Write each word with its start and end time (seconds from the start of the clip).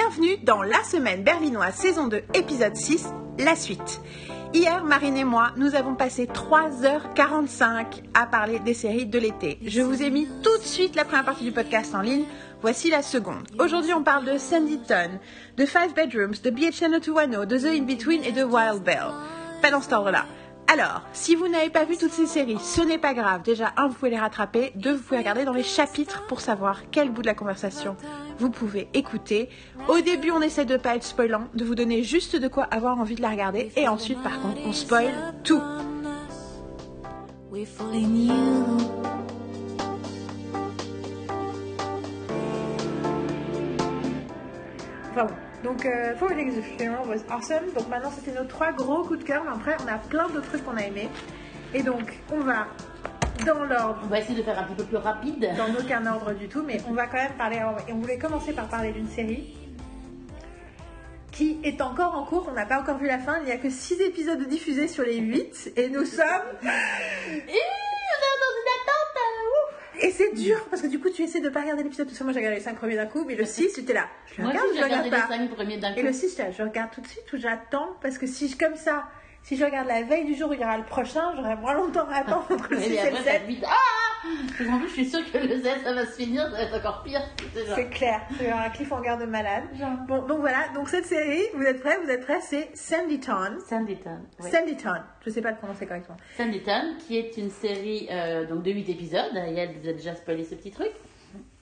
Bienvenue 0.00 0.36
dans 0.44 0.62
La 0.62 0.84
Semaine 0.84 1.24
Berlinoise 1.24 1.74
saison 1.74 2.06
2 2.06 2.22
épisode 2.34 2.76
6, 2.76 3.08
la 3.40 3.56
suite. 3.56 4.00
Hier, 4.54 4.84
Marine 4.84 5.16
et 5.16 5.24
moi, 5.24 5.50
nous 5.56 5.74
avons 5.74 5.96
passé 5.96 6.26
3h45 6.26 8.04
à 8.14 8.26
parler 8.26 8.60
des 8.60 8.74
séries 8.74 9.06
de 9.06 9.18
l'été. 9.18 9.58
Je 9.60 9.82
vous 9.82 10.00
ai 10.00 10.10
mis 10.10 10.28
tout 10.44 10.56
de 10.56 10.62
suite 10.62 10.94
la 10.94 11.04
première 11.04 11.24
partie 11.24 11.42
du 11.42 11.50
podcast 11.50 11.96
en 11.96 12.02
ligne. 12.02 12.26
Voici 12.62 12.90
la 12.90 13.02
seconde. 13.02 13.48
Aujourd'hui, 13.58 13.92
on 13.92 14.04
parle 14.04 14.24
de 14.24 14.38
Sanditon, 14.38 15.18
de 15.56 15.66
Five 15.66 15.94
Bedrooms, 15.96 16.36
de 16.44 16.50
BH 16.50 16.80
90210, 16.80 17.46
de 17.48 17.58
The 17.58 17.80
In-Between 17.80 18.22
et 18.22 18.30
de 18.32 18.44
Wild 18.44 18.84
Bell. 18.84 19.10
Pas 19.60 19.72
dans 19.72 19.80
cet 19.80 19.94
ordre-là. 19.94 20.26
Alors, 20.70 21.00
si 21.14 21.34
vous 21.34 21.48
n'avez 21.48 21.70
pas 21.70 21.86
vu 21.86 21.96
toutes 21.96 22.12
ces 22.12 22.26
séries, 22.26 22.58
ce 22.60 22.82
n'est 22.82 22.98
pas 22.98 23.14
grave. 23.14 23.40
Déjà, 23.42 23.72
un, 23.78 23.88
vous 23.88 23.94
pouvez 23.94 24.10
les 24.10 24.18
rattraper. 24.18 24.72
Deux, 24.74 24.92
vous 24.92 25.02
pouvez 25.02 25.16
regarder 25.16 25.46
dans 25.46 25.54
les 25.54 25.62
chapitres 25.62 26.26
pour 26.26 26.42
savoir 26.42 26.90
quel 26.90 27.10
bout 27.10 27.22
de 27.22 27.26
la 27.26 27.32
conversation 27.32 27.96
vous 28.38 28.50
pouvez 28.50 28.90
écouter. 28.92 29.48
Au 29.88 30.00
début, 30.00 30.30
on 30.30 30.42
essaie 30.42 30.66
de 30.66 30.76
pas 30.76 30.94
être 30.94 31.04
spoilant, 31.04 31.48
de 31.54 31.64
vous 31.64 31.74
donner 31.74 32.02
juste 32.02 32.36
de 32.36 32.48
quoi 32.48 32.64
avoir 32.64 32.98
envie 32.98 33.14
de 33.14 33.22
la 33.22 33.30
regarder. 33.30 33.72
Et 33.76 33.88
ensuite, 33.88 34.22
par 34.22 34.42
contre, 34.42 34.60
on 34.66 34.74
spoil 34.74 35.14
tout. 35.42 35.62
Enfin. 45.12 45.47
Donc, 45.64 45.84
euh, 45.84 46.14
Weddings 46.20 46.62
Funeral 46.62 47.06
was 47.08 47.24
awesome. 47.30 47.72
Donc, 47.76 47.88
maintenant, 47.88 48.10
c'était 48.14 48.38
nos 48.38 48.46
trois 48.46 48.72
gros 48.72 49.02
coups 49.04 49.20
de 49.20 49.24
cœur. 49.24 49.42
Mais 49.44 49.50
après, 49.50 49.76
on 49.84 49.88
a 49.88 49.98
plein 49.98 50.28
d'autres 50.28 50.48
trucs 50.48 50.64
qu'on 50.64 50.76
a 50.76 50.82
aimés. 50.82 51.08
Et 51.74 51.82
donc, 51.82 52.18
on 52.32 52.40
va 52.40 52.66
dans 53.44 53.64
l'ordre. 53.64 54.00
On 54.04 54.06
va 54.08 54.18
essayer 54.20 54.38
de 54.38 54.42
faire 54.42 54.58
un 54.58 54.64
petit 54.64 54.76
peu 54.76 54.84
plus 54.84 54.96
rapide. 54.96 55.48
Dans 55.56 55.72
aucun 55.80 56.06
ordre 56.06 56.32
du 56.32 56.48
tout. 56.48 56.62
Mais 56.62 56.78
on 56.88 56.92
va 56.92 57.06
quand 57.06 57.18
même 57.18 57.36
parler. 57.36 57.60
Et 57.88 57.92
on 57.92 57.98
voulait 57.98 58.18
commencer 58.18 58.52
par 58.52 58.68
parler 58.68 58.92
d'une 58.92 59.08
série 59.08 59.54
qui 61.32 61.60
est 61.62 61.80
encore 61.80 62.16
en 62.16 62.24
cours. 62.24 62.48
On 62.50 62.52
n'a 62.54 62.66
pas 62.66 62.80
encore 62.80 62.98
vu 62.98 63.06
la 63.06 63.18
fin. 63.18 63.38
Il 63.40 63.44
n'y 63.44 63.52
a 63.52 63.58
que 63.58 63.70
6 63.70 64.00
épisodes 64.00 64.42
diffusés 64.48 64.88
sur 64.88 65.04
les 65.04 65.18
8. 65.18 65.72
Et 65.76 65.88
nous 65.88 66.04
sommes. 66.04 66.24
Et 66.62 66.66
on 66.66 66.68
est 66.68 68.38
dans 68.42 68.54
une 68.56 68.70
attente. 68.74 69.16
euh, 69.16 69.50
ouf. 69.54 69.74
Et 70.00 70.10
c'est 70.10 70.32
dur 70.34 70.64
parce 70.70 70.82
que 70.82 70.86
du 70.86 71.00
coup, 71.00 71.10
tu 71.10 71.22
essaies 71.22 71.40
de 71.40 71.48
pas 71.48 71.60
regarder 71.62 71.82
l'épisode. 71.82 72.08
Tout 72.08 72.14
ça, 72.14 72.24
moi, 72.24 72.32
j'ai 72.32 72.38
regardé 72.38 72.58
les 72.58 72.62
5 72.64 72.76
premiers 72.76 72.96
d'un 72.96 73.06
coup. 73.06 73.24
Mais 73.26 73.34
le 73.34 73.44
6, 73.44 73.72
tu 73.74 73.80
étais 73.80 73.92
là. 73.94 74.06
Je 74.34 74.40
Moi 74.42 74.50
regarde, 74.50 74.66
aussi, 74.68 74.74
je 74.76 74.80
j'ai 74.80 74.84
regarde 74.84 75.04
les 75.04 75.10
pas. 75.10 75.22
premiers 75.54 75.76
d'un 75.78 75.92
coup. 75.92 75.98
Et 75.98 76.02
le 76.02 76.12
6, 76.12 76.30
j'étais 76.30 76.42
là, 76.44 76.50
je 76.52 76.62
regarde 76.62 76.90
tout 76.92 77.00
de 77.00 77.06
suite 77.06 77.32
ou 77.32 77.36
j'attends 77.36 77.96
parce 78.00 78.18
que 78.18 78.26
si 78.26 78.48
je, 78.48 78.56
comme 78.56 78.76
ça, 78.76 79.08
si 79.42 79.56
je 79.56 79.64
regarde 79.64 79.88
la 79.88 80.02
veille 80.02 80.24
du 80.26 80.34
jour 80.34 80.50
où 80.50 80.52
il 80.52 80.60
y 80.60 80.64
aura 80.64 80.76
le 80.78 80.84
prochain, 80.84 81.32
j'aurai 81.36 81.56
moins 81.56 81.74
longtemps 81.74 82.06
à 82.10 82.16
attendre 82.18 82.46
entre 82.50 82.68
le 82.70 82.76
Ouais, 82.78 82.82
6 82.84 82.88
mais 82.90 82.96
et 82.96 83.00
le 83.02 83.08
après, 83.16 83.24
ça 83.24 83.32
7. 83.32 83.42
te 83.42 83.46
vide. 83.48 83.64
Ah 83.66 83.74
Parce 84.58 84.68
qu'en 84.68 84.78
plus, 84.78 84.88
je 84.88 84.92
suis 84.92 85.06
sûre 85.08 85.32
que 85.32 85.38
le 85.38 85.56
Z, 85.58 85.68
ça 85.84 85.92
va 85.94 86.04
se 86.06 86.12
finir, 86.16 86.42
ça 86.42 86.50
va 86.50 86.62
être 86.62 86.74
encore 86.76 87.02
pire. 87.02 87.22
C'est 87.74 87.88
clair, 87.88 88.20
c'est 88.38 88.50
un 88.50 88.68
cliffhanger 88.68 89.16
de 89.20 89.24
malade. 89.26 89.64
Genre. 89.78 89.96
Bon, 90.06 90.22
donc 90.26 90.40
voilà, 90.40 90.68
donc 90.74 90.88
cette 90.90 91.06
série, 91.06 91.42
vous 91.54 91.62
êtes 91.62 91.80
prêts 91.80 91.98
Vous 92.04 92.10
êtes 92.10 92.22
prêts 92.22 92.40
C'est 92.42 92.68
Sanditon. 92.76 93.58
Sanditon. 93.66 94.18
ouais. 94.40 94.50
Sanditon, 94.50 94.92
je 95.24 95.30
sais 95.30 95.40
pas 95.40 95.52
le 95.52 95.56
prononcer 95.56 95.86
correctement. 95.86 96.16
Sanditon, 96.36 96.96
qui 97.06 97.16
est 97.16 97.36
une 97.38 97.50
série 97.50 98.08
euh, 98.10 98.44
donc 98.46 98.62
de 98.64 98.70
8 98.72 98.88
épisodes. 98.90 99.32
Yael 99.34 99.76
vous 99.80 99.88
a 99.88 99.92
déjà 99.92 100.14
spoilé 100.14 100.44
ce 100.44 100.56
petit 100.56 100.70
truc. 100.72 100.90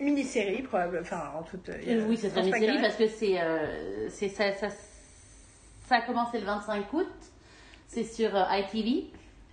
Mini-série, 0.00 0.62
probablement, 0.62 1.02
enfin 1.02 1.32
en 1.38 1.42
toute. 1.42 1.68
a- 1.68 1.72
oui, 2.08 2.16
c'est 2.16 2.28
une 2.36 2.46
y 2.46 2.52
série 2.52 2.78
en 2.78 2.82
parce 2.82 2.96
que 2.96 3.08
c'est, 3.08 3.40
euh, 3.40 4.08
c'est 4.08 4.28
ça, 4.28 4.52
ça, 4.54 4.68
ça 5.88 5.96
a 5.96 6.00
commencé 6.02 6.38
le 6.38 6.46
25 6.46 6.92
août. 6.92 7.06
C'est 7.86 8.04
sur 8.04 8.34
euh, 8.34 8.42
ITV 8.50 9.10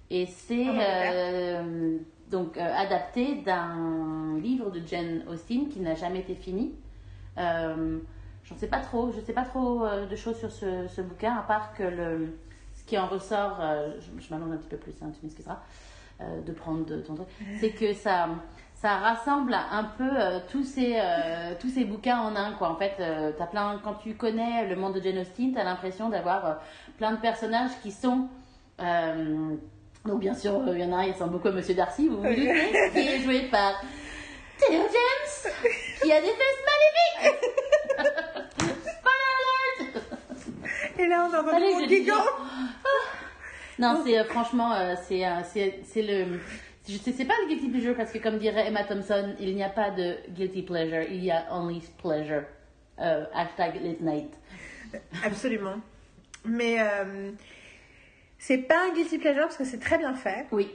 et 0.09 0.26
c'est 0.26 0.67
Angleterre. 0.70 1.12
euh, 1.14 1.98
donc 2.30 2.58
euh, 2.58 2.62
adapté 2.75 3.36
d'un 3.36 4.38
livre 4.42 4.70
de 4.72 4.81
Jane 4.86 5.23
Austen 5.30 5.70
qui 5.70 5.80
n'a 5.80 5.95
jamais 5.95 6.20
été 6.20 6.36
fini. 6.36 6.73
Euh, 7.38 8.00
J'en 8.45 8.58
sais 8.58 8.67
pas 8.67 8.80
trop, 8.81 9.09
je 9.16 9.22
sais 9.22 9.31
pas 9.31 9.45
trop 9.45 9.86
de 10.09 10.16
choses 10.17 10.38
sur 10.38 10.52
ce, 10.52 10.86
ce 10.90 11.00
bouquin 11.02 11.34
à 11.38 11.44
part 11.44 11.74
que 11.75 11.84
le, 11.84 12.35
ce 12.75 12.84
qui 12.84 12.97
en 12.97 13.08
ressort, 13.08 13.58
je, 14.02 14.22
je 14.22 14.34
m'allonge 14.34 14.52
un 14.52 14.58
petit 14.58 14.68
peu 14.68 14.75
plus, 14.75 14.91
hein, 15.02 15.12
tu 15.18 15.19
m'excuseras 15.24 15.59
de 16.19 16.52
prendre 16.52 16.85
de 16.85 17.00
ton 17.00 17.16
truc, 17.16 17.28
c'est 17.62 17.69
que 17.69 17.94
ça, 17.94 18.28
ça 18.84 18.98
rassemble 18.98 19.54
un 19.54 19.86
peu 19.86 20.04
euh, 20.04 20.40
tous, 20.52 20.66
ces, 20.66 20.96
euh, 20.98 21.54
tous 21.58 21.70
ces 21.70 21.86
bouquins 21.86 22.20
en 22.20 22.36
un. 22.36 22.52
Quoi. 22.52 22.70
En 22.70 22.76
fait, 22.76 22.96
euh, 23.00 23.32
t'as 23.38 23.46
plein, 23.46 23.80
quand 23.82 23.94
tu 23.94 24.16
connais 24.16 24.68
le 24.68 24.76
monde 24.76 24.96
de 24.96 25.02
Jane 25.02 25.20
Austen, 25.20 25.54
tu 25.54 25.58
as 25.58 25.64
l'impression 25.64 26.10
d'avoir 26.10 26.46
euh, 26.46 26.54
plein 26.98 27.14
de 27.14 27.18
personnages 27.22 27.72
qui 27.82 27.92
sont. 27.94 28.28
donc, 30.06 30.20
bien 30.20 30.34
sûr, 30.34 30.62
il 30.68 30.82
y 30.82 30.84
en 30.84 30.92
a 30.92 30.98
un, 30.98 31.04
il 31.04 31.14
ressemble 31.14 31.32
beaucoup 31.32 31.48
à 31.48 31.52
Monsieur 31.52 31.76
Darcy, 31.76 32.10
vous 32.10 32.18
vous 32.18 32.28
doutez, 32.28 32.72
qui 32.92 33.00
est 33.00 33.20
joué 33.22 33.44
par 33.44 33.82
Theo 34.58 34.82
James, 34.82 35.54
qui 36.02 36.12
a 36.12 36.20
des 36.20 36.28
fesses 36.28 36.64
maléfiques. 37.22 37.40
Spoiler 38.60 39.94
alert 39.96 41.00
Et 41.00 41.08
là, 41.08 41.30
on 41.32 41.38
entend 41.38 41.88
dis 41.88 41.88
gigant. 41.88 42.16
Non, 43.80 44.04
c'est 44.06 44.26
franchement, 44.26 44.76
c'est 45.08 46.02
le. 46.02 46.38
Je 46.88 46.98
sais, 46.98 47.14
c'est 47.14 47.26
pas 47.26 47.36
le 47.42 47.48
guilty 47.48 47.70
pleasure 47.70 47.96
parce 47.96 48.12
que 48.12 48.18
comme 48.18 48.38
dirait 48.38 48.68
Emma 48.68 48.84
Thompson, 48.84 49.36
il 49.40 49.56
n'y 49.56 49.64
a 49.64 49.70
pas 49.70 49.92
de 49.92 50.18
guilty 50.30 50.64
pleasure, 50.64 51.04
il 51.10 51.24
y 51.24 51.32
a 51.32 51.46
only 51.52 51.82
pleasure. 52.02 52.44
Euh, 53.00 53.26
hashtag 53.34 53.82
late 53.82 54.02
night. 54.02 54.34
Absolument. 55.26 55.78
Mais 56.46 56.78
euh, 56.80 57.32
c'est 58.38 58.58
pas 58.58 58.88
un 58.90 58.94
guilty 58.94 59.18
pleasure 59.18 59.44
parce 59.44 59.58
que 59.58 59.64
c'est 59.64 59.80
très 59.80 59.98
bien 59.98 60.14
fait. 60.14 60.46
Oui. 60.52 60.70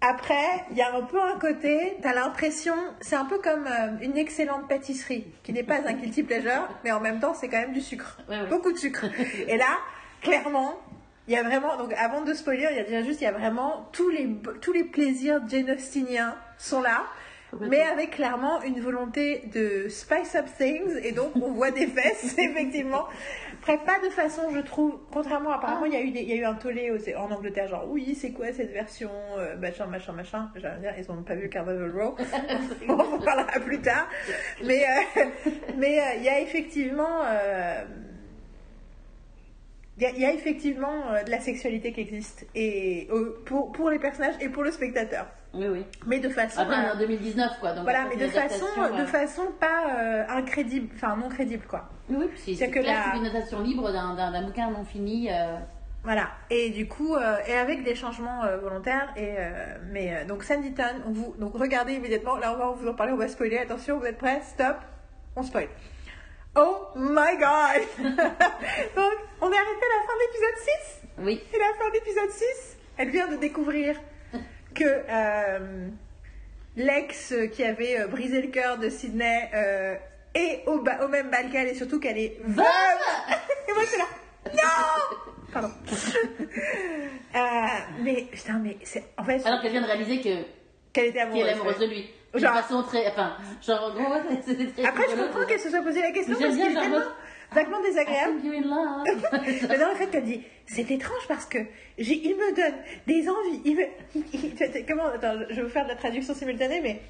Après, 0.00 0.64
il 0.70 0.76
y 0.76 0.82
a 0.82 0.94
un 0.94 1.02
peu 1.02 1.20
un 1.20 1.38
côté, 1.38 1.96
t'as 2.02 2.14
l'impression, 2.14 2.74
c'est 3.00 3.16
un 3.16 3.24
peu 3.24 3.38
comme 3.38 3.66
euh, 3.66 3.96
une 4.00 4.16
excellente 4.16 4.68
pâtisserie, 4.68 5.26
qui 5.42 5.52
n'est 5.52 5.62
pas 5.62 5.80
un 5.86 5.92
guilty 5.94 6.22
pleasure, 6.22 6.68
mais 6.84 6.92
en 6.92 7.00
même 7.00 7.18
temps, 7.18 7.34
c'est 7.34 7.48
quand 7.48 7.58
même 7.58 7.72
du 7.72 7.80
sucre. 7.80 8.18
Ouais, 8.28 8.40
ouais. 8.40 8.46
Beaucoup 8.46 8.72
de 8.72 8.78
sucre. 8.78 9.06
Et 9.48 9.56
là, 9.56 9.78
clairement, 10.22 10.76
il 11.28 11.34
y 11.34 11.36
a 11.36 11.42
vraiment, 11.42 11.76
donc 11.76 11.92
avant 11.94 12.22
de 12.22 12.32
spoiler, 12.34 12.68
il 12.70 12.76
y 12.76 12.80
a 12.80 12.84
déjà 12.84 13.02
juste, 13.02 13.20
il 13.20 13.24
y 13.24 13.28
a 13.28 13.32
vraiment 13.32 13.88
tous 13.92 14.08
les, 14.10 14.28
tous 14.60 14.72
les 14.72 14.84
plaisirs 14.84 15.40
Jane 15.48 15.70
Austeniens 15.70 16.36
sont 16.58 16.80
là. 16.82 17.04
Mais 17.60 17.80
avec 17.80 18.10
clairement 18.10 18.60
une 18.62 18.80
volonté 18.80 19.44
de 19.54 19.88
spice 19.88 20.34
up 20.34 20.44
things, 20.58 20.94
et 21.02 21.12
donc 21.12 21.30
on 21.36 21.52
voit 21.52 21.70
des 21.70 21.86
fesses, 21.86 22.34
effectivement. 22.38 23.06
Après, 23.60 23.78
pas 23.78 23.98
de 24.04 24.10
façon, 24.10 24.50
je 24.52 24.58
trouve, 24.58 24.98
contrairement, 25.10 25.52
apparemment, 25.52 25.86
il 25.86 25.92
y 25.94 25.96
a 25.96 26.00
eu, 26.02 26.10
des- 26.10 26.20
il 26.20 26.28
y 26.28 26.32
a 26.32 26.36
eu 26.36 26.44
un 26.44 26.54
tollé 26.54 26.90
aux- 26.90 27.16
en 27.18 27.30
Angleterre, 27.30 27.68
genre, 27.68 27.86
oui, 27.88 28.14
c'est 28.20 28.32
quoi 28.32 28.52
cette 28.52 28.72
version, 28.72 29.10
euh, 29.38 29.56
machin, 29.56 29.86
machin, 29.86 30.12
machin. 30.12 30.50
J'allais 30.56 30.80
dire, 30.80 30.92
ils 30.98 31.06
n'ont 31.10 31.22
pas 31.22 31.34
vu 31.36 31.48
Carnival 31.48 31.92
Row. 31.96 32.16
on 32.88 32.92
en 32.98 33.18
parlera 33.20 33.58
plus 33.64 33.80
tard. 33.80 34.06
Mais 34.64 34.84
euh, 34.84 35.24
mais 35.78 35.98
euh, 36.00 36.02
il 36.18 36.24
y 36.24 36.28
a 36.28 36.40
effectivement. 36.40 37.22
Euh, 39.96 39.98
il 39.98 40.02
y, 40.02 40.06
a- 40.06 40.10
il 40.10 40.20
y 40.20 40.24
a 40.26 40.32
effectivement 40.32 41.10
euh, 41.10 41.22
de 41.24 41.30
la 41.30 41.40
sexualité 41.40 41.92
qui 41.92 42.00
existe 42.00 42.46
et 42.54 43.08
euh, 43.10 43.42
pour, 43.46 43.72
pour 43.72 43.90
les 43.90 43.98
personnages 43.98 44.34
et 44.40 44.48
pour 44.48 44.62
le 44.62 44.70
spectateur 44.70 45.26
Oui, 45.54 45.66
oui. 45.68 45.84
mais 46.06 46.18
de 46.18 46.28
façon 46.28 46.60
Après, 46.60 46.76
on 46.76 46.82
est 46.82 46.88
euh, 46.88 46.94
en 46.94 46.98
2019, 46.98 47.50
quoi. 47.60 47.72
Donc 47.72 47.82
voilà 47.84 48.04
mais 48.08 48.16
de 48.16 48.26
façon 48.28 48.64
adaptation, 48.66 48.96
de 48.96 49.02
euh, 49.02 49.06
façon 49.06 49.42
pas 49.58 49.84
euh, 49.98 50.24
incrédible 50.28 50.88
enfin 50.96 51.16
non 51.16 51.28
crédible 51.28 51.64
quoi 51.66 51.88
Oui, 52.10 52.28
oui, 52.46 52.56
c'est 52.56 52.70
que 52.70 52.80
clair, 52.80 53.04
la- 53.06 53.12
c'est 53.12 53.18
une 53.18 53.24
notation 53.24 53.60
libre 53.62 53.90
d'un 53.92 54.14
d'un- 54.14 54.30
d'un 54.32 54.42
bouquin 54.42 54.70
non 54.70 54.84
fini. 54.84 55.30
euh, 55.30 55.56
Voilà. 56.04 56.28
Et 56.50 56.70
du 56.70 56.86
coup, 56.86 57.14
euh, 57.16 57.36
et 57.48 57.54
avec 57.54 57.82
des 57.82 57.94
changements 57.96 58.44
euh, 58.44 58.58
volontaires. 58.58 59.12
Et, 59.16 59.34
euh, 59.38 59.76
mais 59.90 60.24
donc, 60.26 60.44
on 61.06 61.10
vous 61.12 61.34
donc 61.38 61.54
regardez 61.54 61.94
immédiatement. 61.94 62.36
Là, 62.36 62.52
on 62.54 62.58
va 62.58 62.66
vous 62.78 62.86
en 62.88 62.94
parler, 62.94 63.12
on 63.12 63.16
va 63.16 63.26
spoiler. 63.26 63.58
Attention, 63.58 63.98
vous 63.98 64.06
êtes 64.06 64.16
prêts? 64.18 64.40
Stop. 64.42 64.76
On 65.34 65.42
spoil. 65.42 65.66
Oh 66.56 66.88
my 66.96 67.36
god 67.38 67.82
Donc, 67.98 69.12
on 69.40 69.52
est 69.52 69.58
arrêté 69.58 69.82
à 69.82 69.92
la 69.92 70.02
fin 70.06 70.14
de 70.14 70.22
l'épisode 70.26 70.58
6. 70.58 71.00
Oui. 71.18 71.42
Et 71.54 71.58
la 71.58 71.66
fin 71.78 71.88
de 71.88 71.94
l'épisode 71.94 72.30
6, 72.30 72.76
elle 72.98 73.10
vient 73.10 73.28
de 73.28 73.36
découvrir 73.36 73.96
que 74.74 74.84
euh, 74.84 75.88
l'ex 76.76 77.34
qui 77.52 77.62
avait 77.64 78.00
euh, 78.00 78.06
brisé 78.06 78.40
le 78.42 78.48
cœur 78.48 78.78
de 78.78 78.88
Sydney 78.88 79.50
euh, 79.54 79.94
est 80.34 80.62
au, 80.66 80.80
ba- 80.80 81.04
au 81.04 81.08
même 81.08 81.30
bal 81.30 81.50
qu'elle 81.50 81.68
et 81.68 81.74
surtout 81.74 82.00
qu'elle 82.00 82.18
est 82.18 82.38
veuve. 82.42 82.64
et 83.68 83.72
moi, 83.72 83.82
je 83.82 83.88
suis 83.88 83.98
là. 83.98 84.06
Non 84.54 85.16
Pardon. 85.52 85.70
Euh, 87.34 87.66
mais 88.00 88.22
putain, 88.32 88.58
mais 88.62 88.78
c'est 88.82 89.04
en 89.18 89.24
fait 89.24 89.44
Alors 89.44 89.60
qu'elle 89.60 89.72
vient 89.72 89.82
de 89.82 89.86
réaliser 89.86 90.22
que 90.22 90.42
qu'elle 90.94 91.06
était 91.06 91.20
amoureuse. 91.20 91.46
est 91.48 91.52
amoureuse 91.52 91.76
de 91.78 91.80
ouais. 91.82 91.86
lui. 91.88 92.10
Genre- 92.38 92.52
De 92.54 92.58
façon 92.60 92.82
très. 92.82 93.06
Enfin, 93.08 93.36
genre, 93.66 93.84
en 93.84 93.90
gros, 93.94 94.14
c'était 94.44 94.66
très. 94.66 94.84
Après, 94.84 95.04
je 95.10 95.16
comprends 95.16 95.44
qu'elle 95.46 95.60
se 95.60 95.70
soit 95.70 95.82
posé 95.82 96.00
la 96.00 96.10
question 96.12 96.34
parce 96.38 96.54
qu'il 96.54 96.64
est 96.66 96.74
tellement 96.80 96.98
vaguement 97.52 97.80
désagréable. 97.82 98.34
Mais 99.68 99.78
dans 99.78 99.88
le 99.88 99.94
fait 99.94 100.06
qu'elle 100.08 100.24
dit, 100.24 100.42
c'est 100.66 100.90
étrange 100.90 101.26
parce 101.28 101.46
que 101.46 101.58
il 101.98 102.34
me 102.36 102.54
donne 102.56 102.74
des 103.06 103.28
envies. 103.28 103.62
Il 103.64 103.76
me, 103.76 104.86
comment 104.88 105.06
Attends, 105.06 105.34
je 105.50 105.54
vais 105.56 105.62
vous 105.62 105.68
faire 105.68 105.84
de 105.84 105.90
la 105.90 105.96
traduction 105.96 106.34
simultanée, 106.34 106.80
mais 106.82 107.00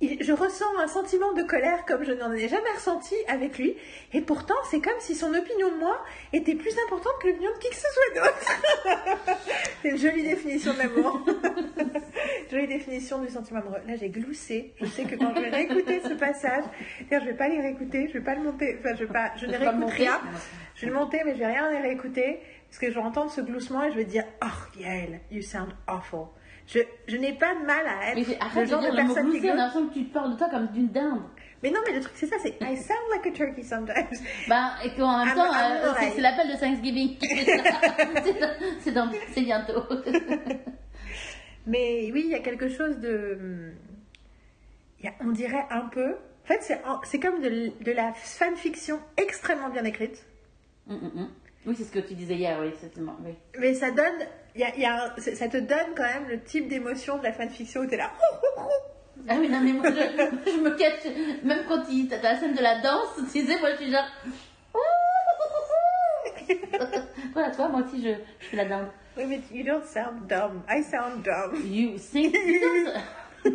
je 0.00 0.32
ressens 0.32 0.64
un 0.78 0.86
sentiment 0.86 1.32
de 1.32 1.42
colère 1.42 1.84
comme 1.84 2.04
je 2.04 2.12
n'en 2.12 2.32
ai 2.32 2.48
jamais 2.48 2.70
ressenti 2.74 3.14
avec 3.26 3.58
lui. 3.58 3.76
Et 4.12 4.20
pourtant, 4.20 4.54
c'est 4.70 4.80
comme 4.80 4.98
si 5.00 5.14
son 5.14 5.34
opinion 5.34 5.70
de 5.72 5.78
moi 5.78 5.98
était 6.32 6.54
plus 6.54 6.72
importante 6.86 7.12
que 7.20 7.28
l'opinion 7.28 7.50
de 7.52 7.58
qui 7.58 7.70
que 7.70 7.76
ce 7.76 7.86
soit 7.92 8.22
d'autre. 8.22 9.38
c'est 9.82 9.88
une 9.88 9.98
jolie 9.98 10.22
définition 10.22 10.72
de 10.74 10.78
l'amour. 10.78 11.20
jolie 12.50 12.68
définition 12.68 13.20
du 13.20 13.28
sentiment 13.28 13.58
amoureux. 13.60 13.80
Là, 13.86 13.96
j'ai 13.96 14.08
gloussé. 14.08 14.72
Je 14.80 14.86
sais 14.86 15.04
que 15.04 15.16
quand 15.16 15.34
je 15.34 15.40
vais 15.40 15.50
réécouter 15.50 16.00
ce 16.00 16.14
passage, 16.14 16.64
je 17.10 17.16
vais 17.16 17.34
pas 17.34 17.48
les 17.48 17.60
réécouter, 17.60 18.08
je 18.08 18.14
vais 18.14 18.24
pas 18.24 18.36
le 18.36 18.42
monter. 18.42 18.76
Enfin, 18.78 18.94
je 18.94 19.04
vais 19.04 19.12
pas, 19.12 19.32
je 19.36 19.46
ne 19.46 19.56
réécoute 19.56 19.80
monter 19.80 19.94
rien. 19.94 20.20
Je 20.76 20.82
vais 20.82 20.92
le 20.92 20.94
monter, 20.94 21.20
mais 21.24 21.34
je 21.34 21.40
vais 21.40 21.46
rien 21.46 21.70
les 21.72 21.78
réécouter. 21.78 22.40
Parce 22.68 22.78
que 22.78 22.88
je 22.88 22.94
vais 22.94 23.04
entendre 23.04 23.30
ce 23.32 23.40
gloussement 23.40 23.82
et 23.82 23.90
je 23.90 23.96
vais 23.96 24.04
dire 24.04 24.24
Oh, 24.44 24.78
Yael, 24.78 25.20
you 25.30 25.42
sound 25.42 25.74
awful. 25.88 26.28
Je, 26.68 26.80
je 27.06 27.16
n'ai 27.16 27.32
pas 27.32 27.54
de 27.54 27.64
mal 27.64 27.86
à 27.86 28.14
Mais 28.14 28.20
être 28.20 28.28
j'ai- 28.28 28.60
le 28.60 28.66
de 28.66 28.70
genre 28.70 28.82
de 28.82 28.88
mot 28.88 28.94
personne 28.96 29.32
qui 29.32 29.40
glousse. 29.40 29.54
l'impression 29.56 29.88
que 29.88 29.94
tu 29.94 30.04
parles 30.04 30.32
de 30.32 30.36
toi 30.36 30.48
comme 30.50 30.66
d'une 30.68 30.88
dinde. 30.88 31.22
Mais 31.62 31.70
non, 31.70 31.80
mais 31.86 31.94
le 31.94 32.00
truc, 32.00 32.12
c'est 32.14 32.26
ça, 32.26 32.36
c'est 32.42 32.56
I 32.60 32.76
sound 32.76 32.98
like 33.10 33.26
a 33.26 33.30
turkey 33.32 33.62
sometimes. 33.62 34.06
Bah, 34.48 34.74
et 34.84 34.90
qu'en 34.94 35.24
même 35.24 35.34
temps, 35.34 35.52
euh, 35.52 35.92
c'est- 35.98 36.20
l'appel 36.20 36.48
de 36.48 36.60
Thanksgiving. 36.60 37.16
C'est 39.32 39.40
bientôt. 39.42 39.82
Mais 41.66 42.10
oui, 42.12 42.22
il 42.26 42.30
y 42.30 42.34
a 42.34 42.40
quelque 42.40 42.68
chose 42.68 42.98
de. 42.98 43.72
y 45.02 45.08
a- 45.08 45.12
on 45.20 45.30
dirait 45.32 45.66
un 45.70 45.82
peu. 45.88 46.12
En 46.44 46.46
fait, 46.46 46.62
c'est 47.04 47.20
comme 47.20 47.42
de, 47.42 47.72
de 47.84 47.92
la 47.92 48.12
fanfiction 48.14 48.98
extrêmement 49.18 49.68
bien 49.68 49.84
écrite. 49.84 50.24
Mm, 50.86 50.94
mm, 50.94 51.20
mm. 51.22 51.28
Oui, 51.66 51.74
c'est 51.76 51.84
ce 51.84 51.92
que 51.92 51.98
tu 51.98 52.14
disais 52.14 52.36
hier, 52.36 52.56
oui, 52.60 52.70
certainement. 52.80 53.16
Oui. 53.22 53.32
Mais 53.58 53.74
ça 53.74 53.90
donne. 53.90 54.26
Y 54.58 54.64
a, 54.64 54.76
y 54.76 54.84
a 54.84 55.14
ça 55.34 55.48
te 55.48 55.56
donne 55.56 55.94
quand 55.96 56.02
même 56.02 56.26
le 56.28 56.40
type 56.42 56.68
d'émotion 56.68 57.16
de 57.18 57.22
la 57.22 57.32
fanfiction 57.32 57.82
où 57.82 57.86
t'es 57.86 57.96
là. 57.96 58.10
Ah 59.28 59.36
oui, 59.38 59.48
non, 59.48 59.60
mais 59.60 59.72
moi, 59.72 59.86
je, 59.90 60.50
je 60.50 60.58
me 60.60 60.70
cache. 60.76 61.04
Même 61.44 61.64
quand 61.68 61.82
il- 61.90 62.08
t'as 62.08 62.20
la 62.20 62.36
scène 62.38 62.54
de 62.54 62.60
la 62.62 62.80
danse, 62.80 63.14
tu 63.32 63.46
sais, 63.46 63.58
moi, 63.60 63.70
je 63.72 63.76
suis 63.82 63.92
genre. 63.92 64.04
voilà, 67.32 67.50
toi, 67.50 67.68
moi 67.68 67.82
aussi, 67.82 68.02
je, 68.02 68.10
je 68.40 68.46
fais 68.46 68.56
la 68.56 68.64
dinde. 68.64 68.88
Oui, 69.16 69.24
mais 69.28 69.40
you 69.52 69.64
don't 69.64 69.84
sound 69.84 70.26
dumb. 70.28 70.62
I 70.68 70.82
sound 70.82 71.22
dumb. 71.22 71.54
You 71.64 71.96
sing. 71.98 72.32
non, 73.44 73.52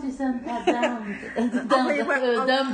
tu 0.00 0.10
pas. 0.44 0.62
Envoyez-moi- 1.76 2.18
euh, 2.18 2.46
dumb, 2.46 2.68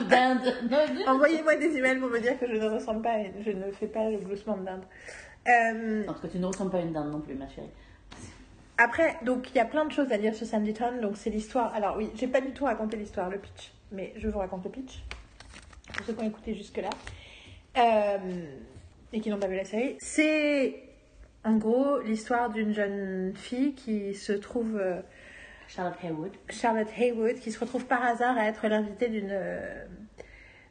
Envoyez-moi 1.07 1.57
des 1.57 1.77
emails 1.77 1.99
pour 1.99 2.09
me 2.11 2.21
dire 2.21 2.39
que 2.39 2.47
je 2.47 2.55
ne 2.57 2.69
ressemble 2.69 3.03
pas, 3.03 3.11
à- 3.13 3.43
je 3.45 3.51
ne 3.51 3.71
fais 3.73 3.87
pas 3.89 4.09
le 4.11 4.19
gloussement 4.19 4.57
de 4.57 4.65
dinde. 4.65 4.85
Euh, 5.49 6.05
tout 6.05 6.15
cas, 6.15 6.29
tu 6.29 6.39
ne 6.39 6.47
ressembles 6.47 6.71
pas 6.71 6.79
à 6.79 6.83
une 6.83 6.93
dinde 6.93 7.11
non 7.11 7.21
plus, 7.21 7.35
ma 7.35 7.49
chérie. 7.49 7.71
Après, 8.79 9.17
donc 9.25 9.51
il 9.51 9.57
y 9.57 9.61
a 9.61 9.65
plein 9.65 9.87
de 9.87 9.93
choses 9.93 10.13
à 10.13 10.19
dire 10.19 10.35
sur 10.35 10.47
Sanditon. 10.47 11.01
Donc 11.01 11.17
c'est 11.17 11.31
l'histoire. 11.31 11.75
Alors 11.75 11.97
oui, 11.97 12.11
j'ai 12.15 12.27
pas 12.27 12.41
du 12.41 12.53
tout 12.53 12.65
raconté 12.65 12.97
l'histoire, 12.97 13.31
le 13.31 13.39
pitch, 13.39 13.73
mais 13.93 14.13
je 14.17 14.29
vous 14.29 14.39
raconte 14.39 14.65
le 14.65 14.71
pitch 14.71 15.03
pour 15.95 16.05
ceux 16.05 16.13
qui 16.13 16.23
ont 16.23 16.29
écouté 16.29 16.55
jusque 16.55 16.79
là 16.79 16.91
et 19.13 19.21
qui 19.21 19.31
n'ont 19.31 19.39
pas 19.39 19.49
vu 19.49 19.57
la 19.57 19.65
série. 19.65 19.97
C'est 19.99 20.83
en 21.45 21.57
gros 21.57 21.99
l'histoire 22.01 22.51
d'une 22.51 22.73
jeune 22.73 23.33
fille 23.35 23.75
qui 23.75 24.15
se 24.15 24.33
trouve 24.33 24.77
euh, 24.77 25.01
Charlotte 25.69 25.97
Haywood. 26.03 26.33
Charlotte 26.51 26.89
Haywood 26.99 27.37
qui 27.37 27.53
se 27.53 27.59
retrouve 27.59 27.87
par 27.87 28.03
hasard 28.03 28.37
à 28.37 28.47
être 28.47 28.67
l'invitée 28.69 29.09
d'une 29.09 29.31
euh, 29.31 29.85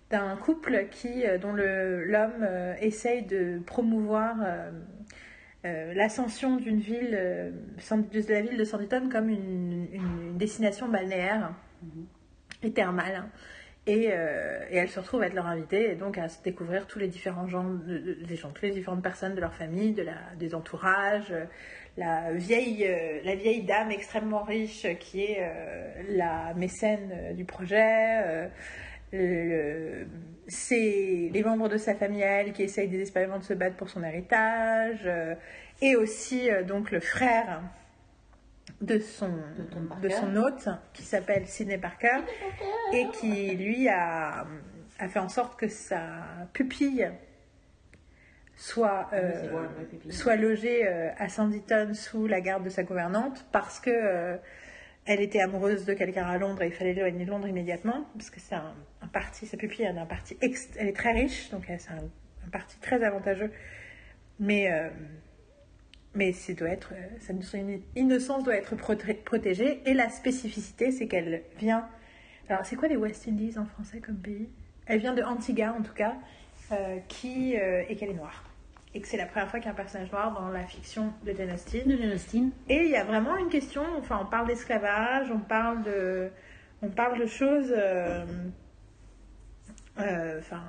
d'un 0.10 0.36
couple 0.36 0.86
qui 0.92 1.26
euh, 1.26 1.38
dont 1.38 1.54
l'homme 1.54 2.44
euh, 2.44 2.76
essaye 2.80 3.24
de 3.24 3.60
promouvoir 3.66 4.36
euh, 5.66 5.94
l'ascension 5.94 6.58
d'une 6.58 6.80
ville 6.80 7.12
de 7.12 8.32
la 8.34 8.42
ville 8.42 8.58
de 8.58 8.64
Sanditon 8.64 9.10
comme 9.12 9.30
une, 9.30 9.88
une- 9.92 10.38
destination 10.38 10.88
balnéaire 10.88 11.54
et 12.62 12.72
thermale 12.72 13.24
et, 13.88 14.10
euh, 14.12 14.60
et 14.70 14.78
elle 14.78 14.90
se 14.90 15.00
retrouve 15.00 15.22
à 15.24 15.28
être 15.28 15.34
leur 15.34 15.48
invitée 15.48 15.92
et 15.92 15.96
donc 15.96 16.18
à 16.18 16.28
se 16.30 16.42
découvrir 16.44 16.86
tous 16.88 17.00
les 17.00 17.08
différents 17.08 17.48
gens, 17.48 17.66
des 17.88 18.36
gens, 18.36 18.50
toutes 18.50 18.64
les 18.64 18.72
différentes 18.72 19.04
personnes 19.04 19.36
de 19.36 19.42
leur 19.42 19.54
famille, 19.54 19.94
de 19.94 20.02
la, 20.04 20.14
des 20.40 20.54
entourages, 20.56 21.34
la 21.98 22.32
vieille, 22.34 22.88
la 23.24 23.36
vieille 23.36 23.64
dame 23.64 23.92
extrêmement 23.92 24.44
riche 24.44 24.88
qui 25.00 25.24
est 25.24 25.38
euh, 25.42 26.04
la 26.10 26.54
mécène 26.56 27.36
du 27.36 27.46
projet. 27.46 28.22
euh, 28.26 28.48
le- 29.16 30.08
c'est 30.48 31.30
les 31.34 31.44
membres 31.44 31.70
de 31.70 31.78
sa 31.78 31.96
famille 31.96 32.24
à 32.24 32.42
elle 32.42 32.54
qui 32.54 32.62
essayent 32.64 32.88
désespérément 32.88 33.40
de 33.40 33.44
se 33.44 33.54
battre 33.54 33.76
pour 33.76 33.90
son 33.90 34.04
héritage 34.04 35.02
euh, 35.06 35.34
et 35.82 35.96
aussi 35.96 36.50
euh, 36.52 36.62
donc 36.64 36.92
le 36.92 37.00
frère 37.00 37.62
de 38.82 39.00
son, 39.00 39.32
De 40.02 40.10
son 40.10 40.36
hôte 40.36 40.70
qui 40.94 41.02
s'appelle 41.04 41.48
Sidney 41.48 41.78
Parker 41.78 42.18
et 42.94 43.08
qui 43.20 43.56
lui 43.56 43.88
a, 43.90 44.46
a 45.00 45.08
fait 45.10 45.20
en 45.20 45.30
sorte 45.30 45.58
que 45.60 45.68
sa 45.68 46.00
pupille 46.54 47.10
soit, 48.56 49.10
euh, 49.14 49.50
bon, 49.52 49.58
ouais, 49.62 49.86
pupille? 49.90 50.14
soit 50.14 50.36
logée 50.36 50.88
euh, 50.88 51.10
à 51.18 51.28
Sanditon 51.30 51.94
sous 51.94 52.28
la 52.28 52.42
garde 52.42 52.64
de 52.64 52.70
sa 52.70 52.84
gouvernante 52.84 53.46
parce 53.52 53.80
que 53.80 53.90
euh, 53.92 54.38
elle 55.06 55.22
était 55.22 55.40
amoureuse 55.40 55.86
de 55.86 55.94
quelqu'un 55.94 56.26
à 56.26 56.38
Londres 56.38 56.64
et 56.64 56.68
il 56.68 56.74
fallait 56.74 56.94
l'éloigner 56.94 57.26
de 57.26 57.30
Londres 57.30 57.48
immédiatement 57.48 58.06
parce 58.14 58.30
que 58.30 58.40
c'est 58.40 58.56
un, 58.56 58.74
parti, 59.14 59.46
sa 59.46 59.56
pupille 59.56 59.86
elle, 59.86 59.98
un 59.98 60.06
parti 60.06 60.36
elle 60.42 60.88
est 60.88 60.96
très 60.96 61.12
riche 61.12 61.50
donc 61.52 61.66
c'est 61.68 61.92
un, 61.92 62.50
parti 62.52 62.78
très 62.80 63.04
avantageux. 63.04 63.52
Mais 64.40 64.72
euh, 64.72 64.90
doit 66.58 66.70
être 66.70 66.94
euh, 66.94 67.78
innocence 67.96 68.44
doit 68.44 68.56
être 68.56 68.76
proté- 68.76 69.22
protégée 69.24 69.82
et 69.86 69.94
la 69.94 70.10
spécificité 70.10 70.92
c'est 70.92 71.08
qu'elle 71.08 71.44
vient 71.58 71.88
alors 72.50 72.66
c'est 72.66 72.76
quoi 72.76 72.88
les 72.88 72.98
West 72.98 73.28
Indies 73.28 73.58
en 73.58 73.66
français 73.66 74.00
comme 74.00 74.18
pays? 74.18 74.50
Elle 74.88 75.00
vient 75.00 75.14
de 75.14 75.24
Antigua 75.24 75.74
en 75.74 75.82
tout 75.82 75.94
cas 75.94 76.16
euh, 76.72 76.98
qui 77.08 77.58
euh, 77.58 77.84
et 77.90 77.96
qu'elle 77.96 78.10
est 78.10 78.14
noire 78.14 78.45
et 78.96 79.02
que 79.02 79.08
c'est 79.08 79.18
la 79.18 79.26
première 79.28 79.50
fois 79.50 79.60
qu'il 79.60 79.68
y 79.68 79.70
a 79.70 79.74
un 79.74 79.76
personnage 79.76 80.12
noir 80.12 80.34
dans 80.34 80.50
la 80.50 80.64
fiction 80.64 81.14
de 81.26 81.34
Jane 81.34 81.52
Austen 81.52 81.84
De 81.86 81.98
Jane 81.98 82.14
Austen. 82.14 82.50
et 82.70 82.78
il 82.86 82.90
y 82.90 82.96
a 82.96 83.04
vraiment 83.04 83.36
une 83.38 83.50
question, 83.50 83.84
enfin 84.00 84.18
on 84.22 84.26
parle 84.26 84.48
d'esclavage, 84.48 85.30
on 85.32 85.40
parle 85.40 85.84
de, 85.84 86.30
on 86.82 86.88
parle 86.90 87.20
de 87.20 87.26
choses, 87.26 87.72
euh, 87.76 88.24
euh, 90.00 90.40
enfin 90.40 90.62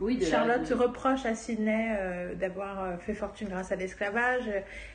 Oui, 0.00 0.18
la- 0.20 0.26
Charlotte 0.26 0.68
de- 0.68 0.74
reproche 0.74 1.24
à 1.24 1.34
Sydney 1.34 1.94
euh, 1.98 2.34
d'avoir 2.34 3.00
fait 3.00 3.14
fortune 3.14 3.48
grâce 3.48 3.72
à 3.72 3.76
l'esclavage. 3.76 4.44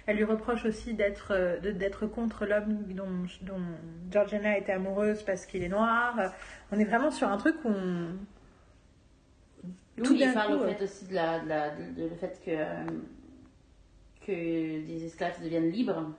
Elle 0.06 0.18
lui 0.18 0.24
reproche 0.25 0.65
aussi 0.65 0.94
d'être 0.94 1.31
euh, 1.31 1.59
de- 1.59 1.71
d'être 1.71 2.06
contre 2.06 2.45
l'homme 2.45 2.83
dont, 2.89 3.07
dont 3.42 3.62
Georgiana 4.12 4.57
était 4.57 4.74
amoureuse 4.74 5.24
parce 5.24 5.45
qu'il 5.45 5.63
est 5.63 5.69
noir. 5.69 6.15
On 6.71 6.80
est 6.80 6.86
vraiment 6.86 7.12
sur 7.12 7.27
un 7.30 7.38
truc 7.38 7.56
où 7.65 7.69
on... 7.69 8.09
tout 9.97 10.11
Oui, 10.13 10.21
il 10.23 10.33
parle 10.33 10.57
coup, 10.57 10.63
au 10.63 10.65
euh, 10.67 10.73
fait 10.73 10.83
aussi 10.83 11.05
de, 11.05 11.13
la, 11.15 11.39
de, 11.39 11.47
la- 11.49 11.75
de- 11.75 11.91
de 11.93 12.03
le 12.07 12.15
fait 12.15 12.41
que, 12.43 12.51
euh, 12.51 12.85
que 14.25 14.85
des 14.85 15.05
esclaves 15.05 15.41
deviennent 15.43 15.69
libres. 15.69 16.13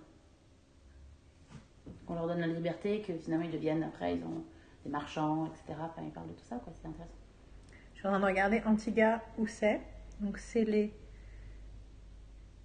On 2.09 2.15
leur 2.15 2.27
donne 2.27 2.41
la 2.41 2.47
liberté, 2.47 3.01
que 3.03 3.13
finalement 3.17 3.45
ils 3.45 3.51
deviennent 3.51 3.83
après, 3.85 4.17
ils 4.17 4.25
ont 4.25 4.45
des 4.85 4.91
marchands, 4.91 5.47
etc. 5.47 5.79
Enfin, 5.81 6.03
il 6.05 6.11
parle 6.11 6.29
de 6.29 6.33
tout 6.35 6.45
ça, 6.49 6.57
quoi, 6.57 6.73
c'est 6.81 6.87
intéressant. 6.89 7.15
Je 7.95 7.99
suis 7.99 8.07
en 8.09 8.11
train 8.11 8.21
de 8.21 8.25
regarder 8.27 8.61
Antigua 8.67 9.21
où 9.39 9.47
c'est. 9.47 9.81
Donc 10.21 10.39
c'est 10.39 10.65
les. 10.65 10.93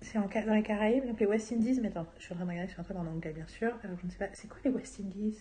C'est 0.02 0.18
en 0.20 0.28
dans 0.28 0.54
les 0.54 0.64
Caraïbes, 0.64 1.06
donc 1.08 1.20
les 1.20 1.26
West 1.26 1.52
Indies. 1.52 1.80
Mais 1.82 1.88
attends, 1.88 2.06
je 2.18 2.24
suis 2.24 2.34
en 2.34 2.38
train 2.38 2.46
de 2.46 2.52
regarder 2.52 2.72
sur 2.72 2.80
un 2.80 2.84
truc 2.84 2.98
en 2.98 3.06
anglais, 3.08 3.34
bien 3.34 3.48
sûr. 3.48 3.74
Alors 3.84 3.98
je 4.00 4.06
ne 4.06 4.12
sais 4.12 4.18
pas. 4.18 4.28
C'est 4.34 4.48
quoi 4.48 4.60
les 4.66 4.72
West 4.72 5.00
Indies? 5.00 5.38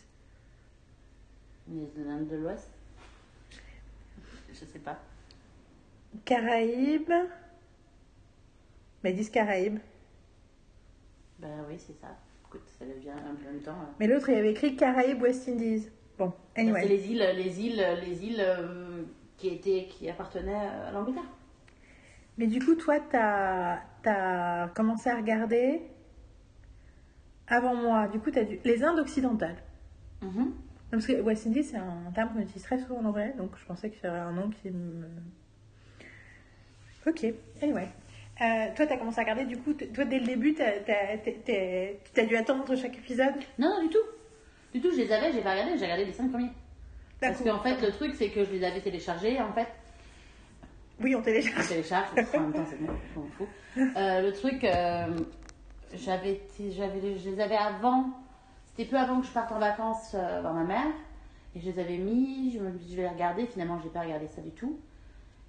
Les 1.68 2.02
Indes 2.08 2.28
de 2.28 2.36
l'Ouest? 2.36 2.70
Je 4.52 4.64
sais 4.64 4.78
pas. 4.78 4.98
Caraïbes. 6.24 7.12
Mais 9.02 9.10
ils 9.12 9.16
disent 9.16 9.30
Caraïbes. 9.30 9.78
Ben 11.38 11.64
oui, 11.68 11.74
c'est 11.78 11.94
ça. 12.00 12.08
Écoute, 12.48 12.62
ça 12.78 12.84
devient 12.86 13.10
en 13.12 13.52
même 13.52 13.60
temps. 13.62 13.72
euh, 13.72 13.92
Mais 14.00 14.06
l'autre, 14.06 14.28
il 14.30 14.36
avait 14.36 14.52
écrit 14.52 14.76
Caraïbes 14.76 15.20
West 15.22 15.48
Indies. 15.48 15.88
Bon, 16.18 16.32
C'est 16.54 16.62
anyway. 16.62 16.86
les 16.88 17.10
îles, 17.10 17.24
les 17.36 17.60
îles, 17.60 17.84
les 18.02 18.24
îles 18.24 18.40
euh, 18.40 19.02
qui, 19.36 19.48
étaient, 19.48 19.86
qui 19.90 20.08
appartenaient 20.08 20.54
à 20.88 20.90
l'Angleterre. 20.92 21.24
Mais 22.38 22.46
du 22.46 22.58
coup, 22.64 22.74
toi, 22.74 22.98
t'as 23.00 23.80
as 24.06 24.68
commencé 24.74 25.10
à 25.10 25.16
regarder 25.16 25.82
avant 27.48 27.74
moi. 27.74 28.08
Du 28.08 28.18
coup, 28.18 28.30
t'as 28.30 28.44
dû. 28.44 28.58
Les 28.64 28.82
Indes 28.84 28.98
occidentales. 29.00 29.56
Mhm. 30.22 30.38
Non, 30.38 30.52
Parce 30.92 31.06
que 31.06 31.20
West 31.20 31.46
Indies, 31.46 31.64
c'est 31.64 31.76
un 31.76 32.10
terme 32.14 32.32
qu'on 32.32 32.40
utilise 32.40 32.62
très 32.62 32.78
souvent 32.78 33.00
en 33.00 33.04
anglais, 33.06 33.34
donc 33.36 33.50
je 33.58 33.64
pensais 33.66 33.90
qu'il 33.90 34.02
y 34.04 34.06
avait 34.06 34.18
un 34.18 34.32
nom 34.32 34.48
qui 34.50 34.70
me. 34.70 35.06
Ok, 37.06 37.24
anyway. 37.62 37.88
Euh, 38.40 38.66
toi, 38.74 38.86
t'as 38.86 38.96
commencé 38.98 39.18
à 39.18 39.22
regarder, 39.22 39.44
du 39.44 39.56
coup, 39.56 39.72
toi, 39.72 40.04
dès 40.04 40.18
le 40.18 40.26
début, 40.26 40.54
t'es- 40.54 42.00
t'as 42.12 42.24
dû 42.24 42.36
attendre 42.36 42.74
chaque 42.76 42.96
épisode? 42.98 43.34
Non, 43.58 43.68
non, 43.76 43.82
du 43.82 43.88
tout. 43.90 43.98
Du 44.74 44.80
tout, 44.80 44.90
je 44.90 44.96
les 44.98 45.12
avais, 45.12 45.32
j'ai 45.32 45.40
pas 45.40 45.52
regardé, 45.52 45.78
j'ai 45.78 45.84
regardé 45.84 46.04
les 46.04 46.12
cinq 46.12 46.30
premiers. 46.30 46.50
Parce 47.20 47.40
qu'en 47.42 47.60
fait, 47.60 47.80
le 47.80 47.90
truc, 47.92 48.14
c'est 48.14 48.28
que 48.28 48.44
je 48.44 48.50
les 48.50 48.62
avais 48.64 48.80
téléchargés, 48.80 49.40
en 49.40 49.52
fait. 49.52 49.68
Oui, 51.00 51.14
on 51.14 51.22
télécharge. 51.22 51.62
Je 51.64 51.68
télécharge, 51.68 52.08
en 52.34 52.40
même 52.40 52.52
temps, 52.52 52.64
c'est 52.68 52.80
bon, 52.80 52.92
m'en 53.16 53.26
fous. 53.28 53.48
Euh, 53.96 54.22
le 54.22 54.32
truc, 54.32 54.64
euh, 54.64 55.06
j'avais, 55.94 56.40
je 56.58 57.30
les 57.30 57.40
avais 57.40 57.56
avant. 57.56 58.10
c'était 58.66 58.90
peu 58.90 58.96
avant 58.98 59.20
que 59.20 59.26
je 59.26 59.32
parte 59.32 59.52
en 59.52 59.58
vacances 59.58 60.14
euh, 60.14 60.40
voir 60.40 60.52
ma 60.54 60.64
mère. 60.64 60.86
Et 61.54 61.60
je 61.60 61.70
les 61.70 61.78
avais 61.78 61.96
mis, 61.96 62.52
je 62.52 62.58
me 62.58 62.70
suis 62.70 62.78
dit, 62.86 62.90
je 62.92 62.96
vais 62.96 63.02
les 63.02 63.08
regarder. 63.08 63.46
Finalement, 63.46 63.78
je 63.78 63.84
n'ai 63.84 63.90
pas 63.90 64.00
regardé 64.00 64.26
ça 64.28 64.42
du 64.42 64.50
tout. 64.50 64.78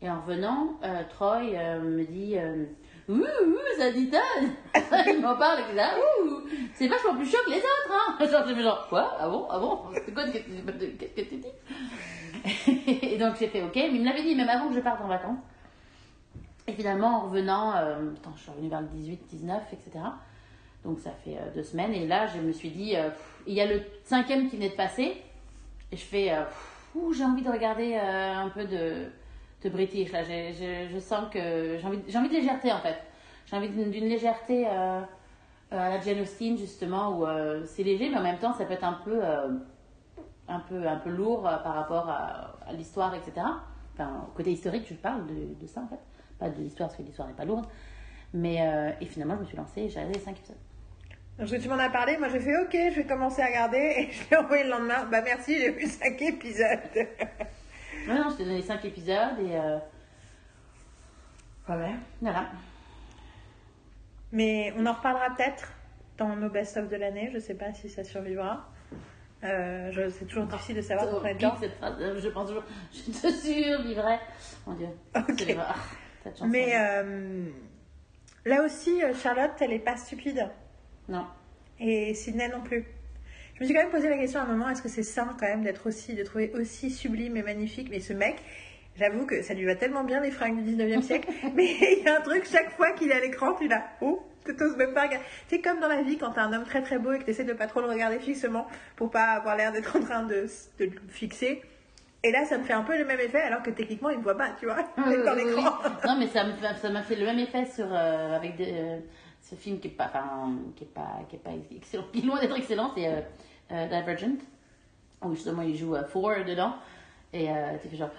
Et 0.01 0.09
en 0.09 0.21
revenant, 0.21 0.73
euh, 0.83 1.01
Troy 1.09 1.41
euh, 1.55 1.79
me 1.79 2.03
dit 2.03 2.37
euh, 2.37 2.65
Ouh, 3.09 3.15
ouh, 3.15 3.79
ça 3.79 3.91
dit 3.91 4.11
Il 5.07 5.21
m'en 5.21 5.35
parle, 5.35 5.61
et 5.71 5.75
là, 5.75 5.95
ouh, 5.97 6.41
c'est 6.75 6.87
vachement 6.87 7.15
plus 7.15 7.25
chaud 7.25 7.37
que 7.45 7.51
les 7.51 7.57
autres, 7.57 7.91
hein 7.91 8.17
Genre, 8.31 8.61
genre, 8.61 8.87
quoi? 8.89 9.17
Ah 9.19 9.27
bon? 9.27 9.47
Ah 9.49 9.59
bon? 9.59 9.79
C'est 10.05 10.13
quoi 10.13 10.25
Qu'est-ce 10.29 10.45
que 10.45 11.21
tu 11.21 11.37
dis? 11.37 13.01
Et 13.01 13.17
donc, 13.17 13.37
j'ai 13.39 13.47
fait 13.47 13.63
OK, 13.63 13.73
mais 13.75 13.89
il 13.91 14.01
me 14.01 14.05
l'avait 14.05 14.21
dit 14.21 14.35
même 14.35 14.49
avant 14.49 14.69
que 14.69 14.75
je 14.75 14.81
parte 14.81 15.01
en 15.01 15.07
vacances. 15.07 15.39
Et 16.67 16.73
finalement, 16.73 17.23
en 17.23 17.29
revenant, 17.29 17.75
euh, 17.75 18.11
attends, 18.17 18.33
je 18.35 18.41
suis 18.41 18.51
revenue 18.51 18.69
vers 18.69 18.81
le 18.81 18.87
18, 18.87 19.19
19, 19.31 19.63
etc. 19.73 20.05
Donc, 20.85 20.99
ça 20.99 21.11
fait 21.25 21.37
deux 21.55 21.63
semaines. 21.63 21.93
Et 21.93 22.05
là, 22.05 22.27
je 22.27 22.39
me 22.39 22.51
suis 22.51 22.69
dit 22.69 22.93
il 23.47 23.53
y 23.53 23.61
a 23.61 23.65
le 23.65 23.81
cinquième 24.03 24.47
qui 24.47 24.57
venait 24.57 24.69
de 24.69 24.75
passer. 24.75 25.17
Et 25.91 25.97
je 25.97 26.03
fais 26.03 26.31
ouh, 26.93 27.13
j'ai 27.13 27.23
envie 27.23 27.41
de 27.41 27.49
regarder 27.49 27.95
un 27.95 28.49
peu 28.49 28.65
de 28.65 29.07
de 29.63 29.69
British. 29.69 30.11
Là, 30.11 30.23
j'ai- 30.23 30.53
j'ai- 30.53 30.87
je 30.89 30.99
sens 30.99 31.29
que 31.31 31.77
j'ai 31.79 31.85
envie, 31.87 32.17
envie 32.17 32.29
de 32.29 32.33
légèreté 32.33 32.71
en 32.71 32.79
fait. 32.79 32.97
J'ai 33.45 33.55
envie 33.55 33.69
d'une 33.69 34.07
légèreté 34.07 34.67
euh, 34.67 34.71
euh, 34.71 35.01
à 35.71 35.89
la 35.89 35.99
Jane 36.01 36.21
Austen 36.21 36.57
justement 36.57 37.17
où 37.17 37.25
euh, 37.25 37.63
c'est 37.65 37.83
léger, 37.83 38.09
mais 38.09 38.17
en 38.17 38.23
même 38.23 38.37
temps 38.37 38.53
ça 38.53 38.65
peut 38.65 38.73
être 38.73 38.83
un 38.83 38.99
peu, 39.03 39.21
un 40.47 40.59
peu, 40.59 40.87
un 40.87 40.97
peu 40.97 41.09
lourd 41.09 41.41
par 41.43 41.73
rapport 41.75 42.09
à, 42.09 42.73
l'histoire, 42.73 43.15
etc. 43.15 43.45
Enfin, 43.93 44.25
au 44.27 44.35
côté 44.35 44.51
historique, 44.51 44.85
je 44.89 44.93
parle 44.95 45.25
de, 45.27 45.59
de 45.59 45.67
ça 45.67 45.81
en 45.81 45.87
fait, 45.87 45.99
pas 46.39 46.49
de 46.49 46.61
l'histoire 46.61 46.89
parce 46.89 46.97
que 46.97 47.03
l'histoire 47.03 47.27
n'est 47.27 47.33
pas 47.33 47.45
lourde. 47.45 47.65
Mais 48.33 48.57
et 48.99 49.05
finalement, 49.05 49.35
je 49.35 49.41
me 49.41 49.45
suis 49.45 49.57
lancée 49.57 49.81
et 49.83 49.89
j'ai 49.89 49.99
regardé 49.99 50.19
les 50.19 50.25
5 50.25 50.37
épisodes. 50.37 50.57
Que 51.39 51.61
tu 51.61 51.69
m'en 51.69 51.77
as 51.79 51.89
parlé, 51.89 52.17
moi 52.17 52.29
j'ai 52.29 52.39
fait 52.39 52.57
ok, 52.57 52.71
je 52.91 52.95
vais 52.95 53.05
commencer 53.05 53.41
à 53.41 53.45
regarder 53.45 53.77
et 53.77 54.11
je 54.11 54.29
l'ai 54.29 54.37
envoyé 54.37 54.63
le 54.63 54.69
lendemain. 54.71 55.05
Bah 55.09 55.21
merci, 55.21 55.57
j'ai 55.57 55.71
vu 55.71 55.85
5 55.85 56.21
épisodes. 56.21 56.79
Non, 58.07 58.15
non, 58.23 58.29
je 58.29 58.37
t'ai 58.37 58.45
donné 58.45 58.61
5 58.61 58.83
épisodes 58.85 59.39
et 59.39 59.55
euh, 59.57 59.77
voilà. 61.65 61.89
voilà. 62.21 62.45
Mais 64.31 64.73
on 64.77 64.85
en 64.85 64.93
reparlera 64.93 65.29
peut-être 65.35 65.71
dans 66.17 66.35
nos 66.35 66.49
best-of 66.49 66.89
de 66.89 66.95
l'année, 66.95 67.29
je 67.33 67.39
sais 67.39 67.53
pas 67.53 67.73
si 67.73 67.89
ça 67.89 68.03
survivra. 68.03 68.69
Euh, 69.43 69.91
je- 69.91 70.09
c'est 70.09 70.25
toujours 70.25 70.45
difficile 70.45 70.77
de 70.77 70.81
savoir 70.81 71.05
cette 71.59 71.73
phrase, 71.77 71.95
euh, 72.01 72.19
je 72.19 72.27
pense 72.29 72.47
toujours, 72.47 72.63
je 72.93 73.11
te 73.11 73.31
survivrai. 73.31 74.17
Mon 74.65 74.73
Dieu. 74.73 74.87
Ok. 75.15 75.33
C'est 75.37 75.53
le- 75.53 75.59
ah, 75.59 75.75
cette 76.23 76.33
chanson. 76.37 76.47
Mais 76.49 76.73
euh, 76.75 77.45
là 78.45 78.63
aussi, 78.63 79.03
euh, 79.03 79.13
Charlotte, 79.13 79.51
elle 79.61 79.73
est 79.73 79.79
pas 79.79 79.95
stupide. 79.95 80.49
Non. 81.07 81.25
Et 81.79 82.13
Sydney 82.15 82.49
non 82.49 82.61
plus. 82.61 82.85
Je 83.57 83.63
me 83.63 83.65
suis 83.65 83.73
quand 83.73 83.81
même 83.81 83.91
posé 83.91 84.07
la 84.07 84.17
question 84.17 84.39
à 84.39 84.43
un 84.43 84.47
moment, 84.47 84.69
est-ce 84.69 84.83
que 84.83 84.89
c'est 84.89 85.01
sain 85.03 85.35
quand 85.39 85.47
même 85.47 85.63
d'être 85.63 85.87
aussi, 85.87 86.13
de 86.13 86.23
trouver 86.23 86.51
aussi 86.53 86.91
sublime 86.91 87.35
et 87.37 87.41
magnifique 87.43 87.87
Mais 87.89 87.99
ce 87.99 88.13
mec, 88.13 88.35
j'avoue 88.95 89.25
que 89.25 89.41
ça 89.41 89.55
lui 89.55 89.65
va 89.65 89.75
tellement 89.75 90.03
bien 90.03 90.19
les 90.21 90.29
fringues 90.29 90.63
du 90.63 90.75
19e 90.75 91.01
siècle, 91.01 91.27
mais 91.55 91.65
il 91.65 92.03
y 92.05 92.07
a 92.07 92.17
un 92.17 92.21
truc, 92.21 92.45
chaque 92.49 92.69
fois 92.71 92.91
qu'il 92.91 93.09
est 93.09 93.15
à 93.15 93.19
l'écran, 93.19 93.53
tu 93.55 93.67
là, 93.67 93.83
oh, 94.01 94.21
tu 94.45 94.55
t'oses 94.55 94.77
même 94.77 94.93
pas 94.93 95.03
regarder. 95.07 95.25
C'est 95.47 95.59
comme 95.59 95.79
dans 95.79 95.87
la 95.87 96.03
vie 96.03 96.17
quand 96.17 96.31
t'as 96.33 96.43
un 96.43 96.53
homme 96.53 96.65
très 96.65 96.81
très 96.83 96.99
beau 96.99 97.13
et 97.13 97.19
que 97.19 97.23
t'essaies 97.23 97.43
de 97.45 97.53
pas 97.53 97.65
trop 97.67 97.81
le 97.81 97.87
regarder 97.87 98.19
fixement 98.19 98.67
pour 98.95 99.09
pas 99.09 99.23
avoir 99.31 99.55
l'air 99.57 99.71
d'être 99.71 99.95
en 99.97 100.01
train 100.01 100.23
de, 100.23 100.45
de 100.79 100.85
le 100.85 100.91
fixer. 101.09 101.61
Et 102.23 102.31
là, 102.31 102.45
ça 102.45 102.57
me 102.57 102.63
fait 102.63 102.73
un 102.73 102.83
peu 102.83 102.97
le 102.97 103.05
même 103.05 103.19
effet, 103.19 103.41
alors 103.41 103.61
que 103.63 103.69
techniquement, 103.71 104.09
il 104.09 104.17
me 104.19 104.23
voit 104.23 104.37
pas, 104.37 104.49
tu 104.59 104.65
vois, 104.65 104.83
dans 104.97 105.33
l'écran. 105.35 105.71
oui. 105.83 105.91
Non, 106.05 106.17
mais 106.19 106.27
ça 106.27 106.45
fait- 106.75 106.89
m'a 106.89 107.01
fait 107.03 107.15
le 107.15 107.25
même 107.25 107.39
effet 107.39 107.65
sur 107.65 107.87
euh, 107.91 108.35
avec 108.35 108.53
euh, 108.59 108.99
ce 109.41 109.55
film 109.55 109.79
qui 109.79 109.87
est 109.87 109.91
pas, 109.91 110.05
enfin, 110.05 110.53
qui 110.75 110.83
est 110.83 110.93
pas, 110.93 111.19
qui 111.29 111.35
est 111.35 111.39
pas 111.39 111.51
excellent, 111.75 112.05
qui 112.11 112.19
est 112.19 112.25
loin 112.25 112.39
d'être 112.39 112.57
excellent, 112.57 112.91
c'est 112.95 113.07
euh, 113.07 113.19
euh, 113.71 113.85
Divergent, 113.87 114.37
où 115.23 115.33
justement 115.35 115.61
il 115.61 115.75
joue 115.75 115.95
euh, 115.95 116.03
Four 116.05 116.31
dedans, 116.47 116.75
et 117.33 117.49
euh, 117.49 117.53
tu 117.81 117.89
fais 117.89 117.97
genre, 117.97 118.09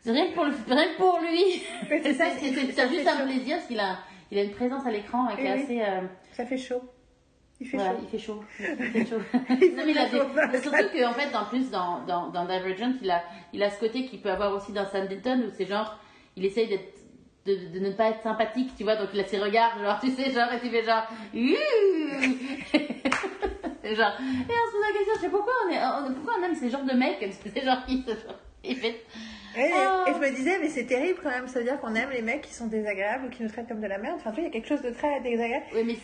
c'est 0.00 0.10
rien 0.10 0.28
que 0.28 0.34
pour 0.34 0.44
rien 0.44 0.88
que 0.92 0.96
pour 0.96 1.18
lui. 1.20 1.62
C'est 2.02 2.14
ça, 2.14 2.26
C'est- 2.38 2.52
juste 2.52 3.08
un 3.08 3.24
plaisir 3.24 3.56
parce 3.56 3.68
qu'il 3.68 3.80
a, 3.80 3.98
il 4.30 4.38
a 4.38 4.42
une 4.42 4.50
présence 4.52 4.84
à 4.86 4.90
l'écran 4.90 5.28
et 5.30 5.36
qui 5.36 5.42
est 5.42 5.48
assez. 5.50 5.82
Ça 6.32 6.44
fait 6.44 6.58
chaud. 6.58 6.82
Il 7.60 7.68
fait 7.68 7.76
voilà, 7.76 7.92
chaud. 7.92 7.98
il 8.02 8.08
fait 8.08 8.18
chaud. 8.18 8.44
Il 8.58 8.90
fait 8.90 9.06
chaud. 9.06 9.20
Il 9.48 9.76
non, 9.76 9.82
mais 9.86 9.92
il 9.92 9.98
a 9.98 10.08
des- 10.08 10.58
surtout 10.60 10.88
qu'en 10.92 11.12
fait, 11.12 11.34
en 11.36 11.44
plus, 11.44 11.70
dans, 11.70 12.00
dans, 12.04 12.28
dans 12.28 12.44
Divergent, 12.44 12.92
il 13.00 13.08
a, 13.10 13.22
il 13.52 13.62
a 13.62 13.70
ce 13.70 13.78
côté 13.78 14.04
qu'il 14.06 14.20
peut 14.20 14.30
avoir 14.32 14.52
aussi 14.52 14.72
dans 14.72 14.84
Sanditon 14.84 15.44
où 15.46 15.50
c'est 15.56 15.64
genre, 15.66 15.96
il 16.36 16.44
essaye 16.44 16.66
d'être. 16.68 16.92
De, 17.46 17.54
de 17.74 17.78
ne 17.78 17.90
pas 17.92 18.08
être 18.08 18.22
sympathique, 18.22 18.70
tu 18.74 18.84
vois, 18.84 18.96
donc 18.96 19.10
il 19.12 19.20
a 19.20 19.24
ses 19.24 19.38
regards, 19.38 19.78
genre, 19.78 20.00
tu 20.00 20.10
sais, 20.12 20.30
genre, 20.30 20.50
et 20.50 20.60
tu 20.60 20.70
fais 20.70 20.82
genre, 20.82 21.06
Et 23.84 23.94
genre, 23.94 24.12
et 24.18 24.52
on 24.52 24.66
se 24.66 24.72
pose 24.72 24.82
la 24.86 24.92
question, 24.98 25.14
je 25.16 25.20
sais 25.20 25.28
pourquoi 25.28 25.52
on 25.66 25.70
est, 25.70 25.78
on- 25.78 26.14
pourquoi 26.14 26.34
on 26.40 26.44
aime 26.44 26.54
ces 26.54 26.70
genres 26.70 26.84
de 26.84 26.94
mecs, 26.94 27.24
c'est 27.54 27.64
genre, 27.64 27.84
qui 27.86 28.02
se, 28.02 28.10
il 28.64 28.76
fait, 28.76 29.02
Et, 29.56 29.70
Oh. 29.72 30.04
et 30.08 30.12
je 30.14 30.18
me 30.18 30.30
disais, 30.34 30.58
mais 30.60 30.68
c'est 30.68 30.84
terrible 30.86 31.18
quand 31.22 31.30
même, 31.30 31.46
ça 31.48 31.58
veut 31.58 31.64
dire 31.64 31.78
qu'on 31.80 31.94
aime 31.94 32.10
les 32.10 32.22
mecs 32.22 32.42
qui 32.42 32.54
sont 32.54 32.66
désagréables 32.66 33.26
ou 33.26 33.30
qui 33.30 33.42
nous 33.42 33.48
traitent 33.48 33.68
comme 33.68 33.80
de 33.80 33.86
la 33.86 33.98
merde. 33.98 34.16
Enfin, 34.16 34.30
tu 34.30 34.36
vois, 34.40 34.42
il 34.42 34.46
y 34.46 34.48
a 34.48 34.52
quelque 34.52 34.68
chose 34.68 34.82
de 34.82 34.90
très 34.90 35.20
désagréable. 35.20 35.66
oui, 35.74 35.82
mais 35.84 35.96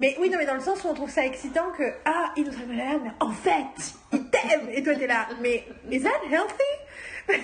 Mais 0.00 0.16
oui, 0.20 0.28
non, 0.30 0.36
mais 0.38 0.46
dans 0.46 0.54
le 0.54 0.60
sens 0.60 0.82
où 0.84 0.88
on 0.88 0.94
trouve 0.94 1.10
ça 1.10 1.24
excitant 1.24 1.70
que, 1.76 1.84
ah, 2.04 2.32
il 2.36 2.44
nous 2.44 2.50
traite 2.50 2.66
comme 2.66 2.74
de 2.74 2.78
la 2.80 2.84
merde, 2.86 3.02
mais 3.04 3.12
en 3.20 3.30
fait, 3.30 3.94
il 4.12 4.28
t'aime. 4.30 4.68
Et 4.72 4.82
toi, 4.82 4.94
t'es 4.96 5.06
là, 5.06 5.28
mais 5.40 5.64
is 5.90 6.00
that 6.02 6.10
healthy? 6.30 7.28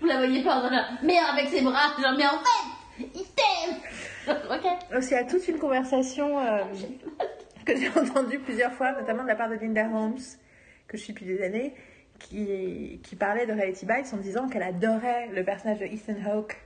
vous 0.00 0.06
la 0.06 0.16
voyez 0.18 0.42
pas, 0.44 0.60
genre, 0.62 0.70
mais 1.02 1.18
avec 1.18 1.48
ses 1.48 1.62
bras, 1.62 1.88
genre, 2.00 2.14
mais 2.16 2.26
en 2.26 2.38
fait, 2.38 3.04
il 3.14 3.24
t'aime! 3.34 3.76
ok. 4.50 4.64
Y 5.10 5.14
a 5.14 5.24
toute 5.24 5.46
une 5.48 5.58
conversation 5.58 6.38
euh, 6.38 6.62
que 7.66 7.76
j'ai 7.76 7.88
entendue 8.00 8.38
plusieurs 8.38 8.72
fois, 8.72 8.92
notamment 8.92 9.22
de 9.24 9.28
la 9.28 9.34
part 9.36 9.50
de 9.50 9.56
Linda 9.56 9.86
Holmes, 9.86 10.16
que 10.88 10.96
je 10.96 11.02
suis 11.02 11.12
depuis 11.12 11.26
des 11.26 11.42
années, 11.42 11.74
qui, 12.18 13.00
qui 13.02 13.16
parlait 13.16 13.44
de 13.46 13.52
Reality 13.52 13.84
Bites 13.84 14.14
en 14.14 14.16
disant 14.16 14.48
qu'elle 14.48 14.62
adorait 14.62 15.28
le 15.34 15.44
personnage 15.44 15.80
de 15.80 15.84
Ethan 15.84 16.14
Hawke 16.30 16.56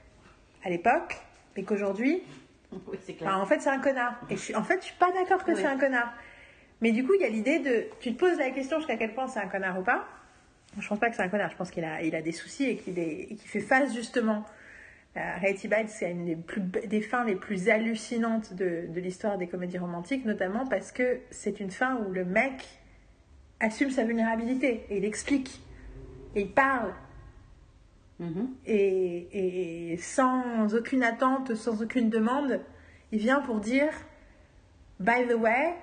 à 0.64 0.70
l'époque, 0.70 1.16
mais 1.56 1.64
qu'aujourd'hui, 1.64 2.22
Oui. 2.86 2.98
Enfin, 3.20 3.40
en 3.40 3.46
fait, 3.46 3.60
c'est 3.60 3.70
un 3.70 3.80
connard. 3.80 4.20
Et 4.30 4.36
je 4.36 4.40
suis, 4.42 4.54
en 4.54 4.62
fait, 4.62 4.78
je 4.80 4.84
suis 4.86 4.94
pas 4.96 5.10
d'accord 5.10 5.42
que 5.44 5.50
Oui. 5.50 5.56
c'est 5.60 5.66
un 5.66 5.76
connard. 5.78 6.12
Mais 6.80 6.92
du 6.92 7.04
coup, 7.04 7.14
il 7.14 7.20
y 7.20 7.24
a 7.24 7.28
l'idée 7.28 7.58
de. 7.58 7.86
Tu 8.00 8.14
te 8.14 8.18
poses 8.18 8.38
la 8.38 8.50
question 8.50 8.78
jusqu'à 8.78 8.96
quel 8.96 9.12
point 9.12 9.26
c'est 9.26 9.40
un 9.40 9.48
connard 9.48 9.78
ou 9.78 9.82
pas. 9.82 10.06
Je 10.78 10.86
pense 10.86 11.00
pas 11.00 11.10
que 11.10 11.16
c'est 11.16 11.22
un 11.22 11.28
connard. 11.28 11.50
Je 11.50 11.56
pense 11.56 11.70
qu'il 11.72 11.84
a, 11.84 12.00
il 12.02 12.14
a 12.14 12.22
des 12.22 12.30
soucis 12.32 12.64
et 12.66 12.76
qu'il 12.76 12.96
est, 13.00 13.22
et 13.22 13.34
qu'il 13.34 13.48
fait 13.48 13.60
face 13.60 13.92
justement. 13.92 14.46
À 15.16 15.38
Reality 15.38 15.68
Bites, 15.68 15.88
c'est 15.88 16.10
une 16.10 16.24
des, 16.24 16.36
plus, 16.36 16.60
be- 16.60 16.86
des 16.86 17.00
fins 17.00 17.24
les 17.24 17.34
plus 17.34 17.68
hallucinantes 17.68 18.54
de, 18.54 18.86
de 18.88 19.00
l'histoire 19.00 19.38
des 19.38 19.48
comédies 19.48 19.78
romantiques, 19.78 20.24
notamment 20.24 20.66
parce 20.66 20.92
que 20.92 21.20
c'est 21.30 21.58
une 21.60 21.70
fin 21.70 21.96
où 21.96 22.10
le 22.12 22.24
mec 22.24 22.64
assume 23.58 23.90
sa 23.90 24.04
vulnérabilité 24.04 24.86
et 24.88 24.98
il 24.98 25.04
explique. 25.04 25.60
Et 26.36 26.42
il 26.42 26.52
parle 26.52 26.92
Mhm. 28.20 28.50
et, 28.66 29.92
et 29.92 29.96
sans 29.96 30.74
aucune 30.74 31.02
attente, 31.02 31.54
sans 31.54 31.82
aucune 31.82 32.10
demande, 32.10 32.60
il 33.12 33.18
vient 33.18 33.40
pour 33.40 33.60
dire 33.60 33.88
By 35.00 35.26
the 35.26 35.32
way, 35.34 35.74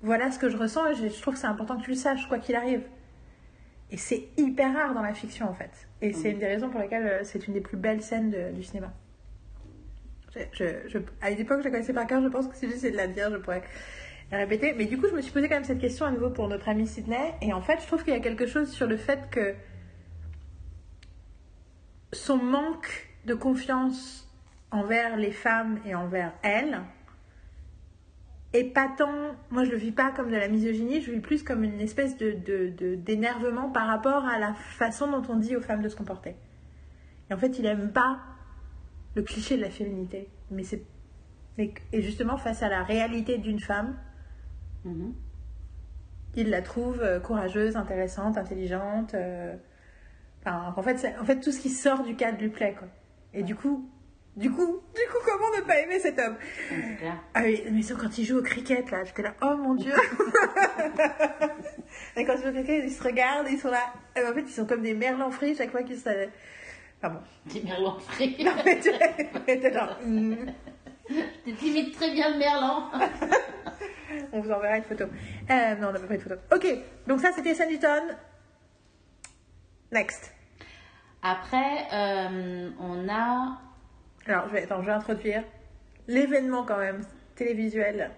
voilà 0.00 0.30
ce 0.30 0.38
que 0.38 0.48
je 0.48 0.56
ressens 0.56 0.86
et 0.86 0.94
je, 0.94 1.08
je 1.08 1.20
trouve 1.20 1.34
que 1.34 1.40
c'est 1.40 1.48
important 1.48 1.76
que 1.76 1.82
tu 1.82 1.90
le 1.90 1.96
saches, 1.96 2.28
quoi 2.28 2.38
qu'il 2.38 2.54
arrive. 2.54 2.82
Et 3.90 3.96
c'est 3.96 4.28
hyper 4.36 4.74
rare 4.74 4.94
dans 4.94 5.02
la 5.02 5.14
fiction 5.14 5.48
en 5.48 5.54
fait. 5.54 5.70
Et 6.02 6.12
c'est 6.12 6.30
une 6.32 6.38
des 6.38 6.46
raisons 6.46 6.68
pour 6.70 6.80
lesquelles 6.80 7.06
euh, 7.06 7.20
c'est 7.24 7.46
une 7.46 7.54
des 7.54 7.60
plus 7.60 7.76
belles 7.76 8.02
scènes 8.02 8.30
de- 8.30 8.50
du 8.52 8.62
cinéma. 8.64 8.92
Je- 10.52 10.88
je- 10.88 10.98
à 11.22 11.30
l'époque, 11.30 11.60
je 11.60 11.64
la 11.64 11.70
connaissais 11.70 11.94
par 11.94 12.06
cœur, 12.06 12.20
je 12.22 12.28
pense 12.28 12.46
que 12.46 12.54
si 12.56 12.68
j'essayais 12.68 12.90
de 12.92 12.96
la 12.96 13.06
dire, 13.06 13.30
je 13.30 13.36
pourrais 13.36 13.62
la 14.30 14.38
répéter. 14.38 14.74
Mais 14.74 14.84
du 14.86 14.98
coup, 14.98 15.06
je 15.08 15.14
me 15.14 15.22
suis 15.22 15.32
posé 15.32 15.48
quand 15.48 15.54
même 15.54 15.64
cette 15.64 15.78
question 15.78 16.04
à 16.04 16.10
nouveau 16.10 16.28
pour 16.30 16.48
notre 16.48 16.68
ami 16.68 16.86
Sydney. 16.86 17.32
Et 17.40 17.52
en 17.54 17.62
fait, 17.62 17.80
je 17.80 17.86
trouve 17.86 18.02
qu'il 18.04 18.12
y 18.12 18.16
a 18.16 18.20
quelque 18.20 18.46
chose 18.46 18.70
sur 18.70 18.86
le 18.86 18.96
fait 18.96 19.30
que 19.30 19.54
son 22.12 22.36
manque 22.36 23.08
de 23.24 23.34
confiance 23.34 24.28
envers 24.70 25.16
les 25.16 25.32
femmes 25.32 25.78
et 25.86 25.94
envers 25.94 26.32
elle 26.42 26.80
est 28.56 28.64
pas 28.72 28.88
tant. 28.96 29.12
Moi, 29.50 29.64
je 29.64 29.70
le 29.70 29.76
vis 29.76 29.92
pas 29.92 30.10
comme 30.12 30.30
de 30.30 30.36
la 30.36 30.48
misogynie, 30.48 31.00
je 31.00 31.08
le 31.10 31.14
vis 31.16 31.20
plus 31.22 31.42
comme 31.42 31.64
une 31.64 31.80
espèce 31.80 32.16
de, 32.16 32.94
d'énervement 32.96 33.70
par 33.70 33.86
rapport 33.86 34.24
à 34.26 34.38
la 34.38 34.54
façon 34.54 35.10
dont 35.10 35.22
on 35.28 35.36
dit 35.36 35.56
aux 35.56 35.60
femmes 35.60 35.82
de 35.82 35.88
se 35.88 35.96
comporter. 35.96 36.34
Et 37.30 37.34
en 37.34 37.38
fait, 37.38 37.58
il 37.58 37.66
aime 37.66 37.92
pas 37.92 38.20
le 39.14 39.22
cliché 39.22 39.56
de 39.56 39.62
la 39.62 39.70
féminité. 39.70 40.28
Mais 40.50 40.62
c'est. 40.62 40.82
Et 41.58 42.02
justement, 42.02 42.36
face 42.36 42.62
à 42.62 42.68
la 42.68 42.82
réalité 42.82 43.38
d'une 43.38 43.60
femme, 43.60 43.96
Mhm. 44.84 45.14
il 46.36 46.50
la 46.50 46.62
trouve 46.62 47.00
euh, 47.02 47.18
courageuse, 47.18 47.76
intéressante, 47.76 48.36
intelligente. 48.38 49.14
euh, 49.14 49.56
Enfin, 50.40 50.72
en 50.76 50.82
fait, 50.82 51.04
en 51.20 51.24
fait, 51.24 51.40
tout 51.40 51.50
ce 51.50 51.58
qui 51.60 51.70
sort 51.70 52.04
du 52.04 52.14
cadre 52.14 52.38
lui 52.38 52.50
plaît, 52.50 52.76
quoi. 52.78 52.86
Et 53.34 53.42
du 53.42 53.56
coup, 53.56 53.90
du 54.36 54.50
coup, 54.50 54.82
du 54.94 55.02
coup, 55.10 55.18
comment 55.24 55.50
ne 55.56 55.62
pas 55.62 55.78
aimer 55.80 55.98
cet 55.98 56.18
homme? 56.18 56.36
Ah 57.34 57.40
oui, 57.42 57.64
mais 57.72 57.82
ça, 57.82 57.94
quand 57.98 58.16
il 58.18 58.24
joue 58.24 58.38
au 58.38 58.42
cricket, 58.42 58.90
là, 58.90 59.04
j'étais 59.04 59.22
là, 59.22 59.34
oh 59.42 59.56
mon 59.56 59.74
dieu 59.74 59.92
Et 62.16 62.24
quand 62.24 62.34
ils 62.34 62.42
jouent 62.42 62.48
au 62.48 62.52
cricket, 62.52 62.84
ils 62.84 62.92
se 62.92 63.02
regardent, 63.02 63.48
ils 63.50 63.58
sont 63.58 63.70
là. 63.70 63.92
Et 64.14 64.26
en 64.26 64.34
fait, 64.34 64.42
ils 64.42 64.52
sont 64.52 64.66
comme 64.66 64.82
des 64.82 64.94
merlans 64.94 65.30
frits 65.30 65.56
chaque 65.56 65.70
fois 65.70 65.82
qu'ils 65.82 65.98
se. 65.98 66.28
Enfin 66.98 67.14
bon. 67.14 67.20
Petit 67.46 67.64
merlan 67.64 67.98
frit. 67.98 68.36
Non, 68.44 68.52
mais 68.64 68.78
tu 68.80 68.90
t'es 69.46 69.72
genre. 69.72 69.96
hmm. 70.04 70.34
Tu 71.08 71.66
imites 71.66 71.94
très 71.94 72.12
bien 72.12 72.32
le 72.32 72.38
merlan. 72.38 72.90
On 74.32 74.40
vous 74.40 74.50
enverra 74.50 74.78
une 74.78 74.84
photo. 74.84 75.04
Euh, 75.04 75.74
non, 75.76 75.88
on 75.88 75.92
n'a 75.92 75.98
pas 75.98 76.06
pris 76.06 76.18
de 76.18 76.22
photo. 76.22 76.36
Ok, 76.52 76.66
donc 77.06 77.20
ça 77.20 77.30
c'était 77.34 77.54
Sanditon. 77.54 78.02
Next. 79.92 80.32
Après, 81.22 81.86
euh, 81.92 82.70
on 82.80 83.08
a. 83.08 83.60
Alors, 84.28 84.48
je 84.48 84.52
vais, 84.54 84.62
attends, 84.62 84.80
je 84.80 84.86
vais 84.86 84.92
introduire 84.92 85.42
l'événement 86.08 86.64
quand 86.64 86.78
même 86.78 87.02
télévisuel 87.34 88.10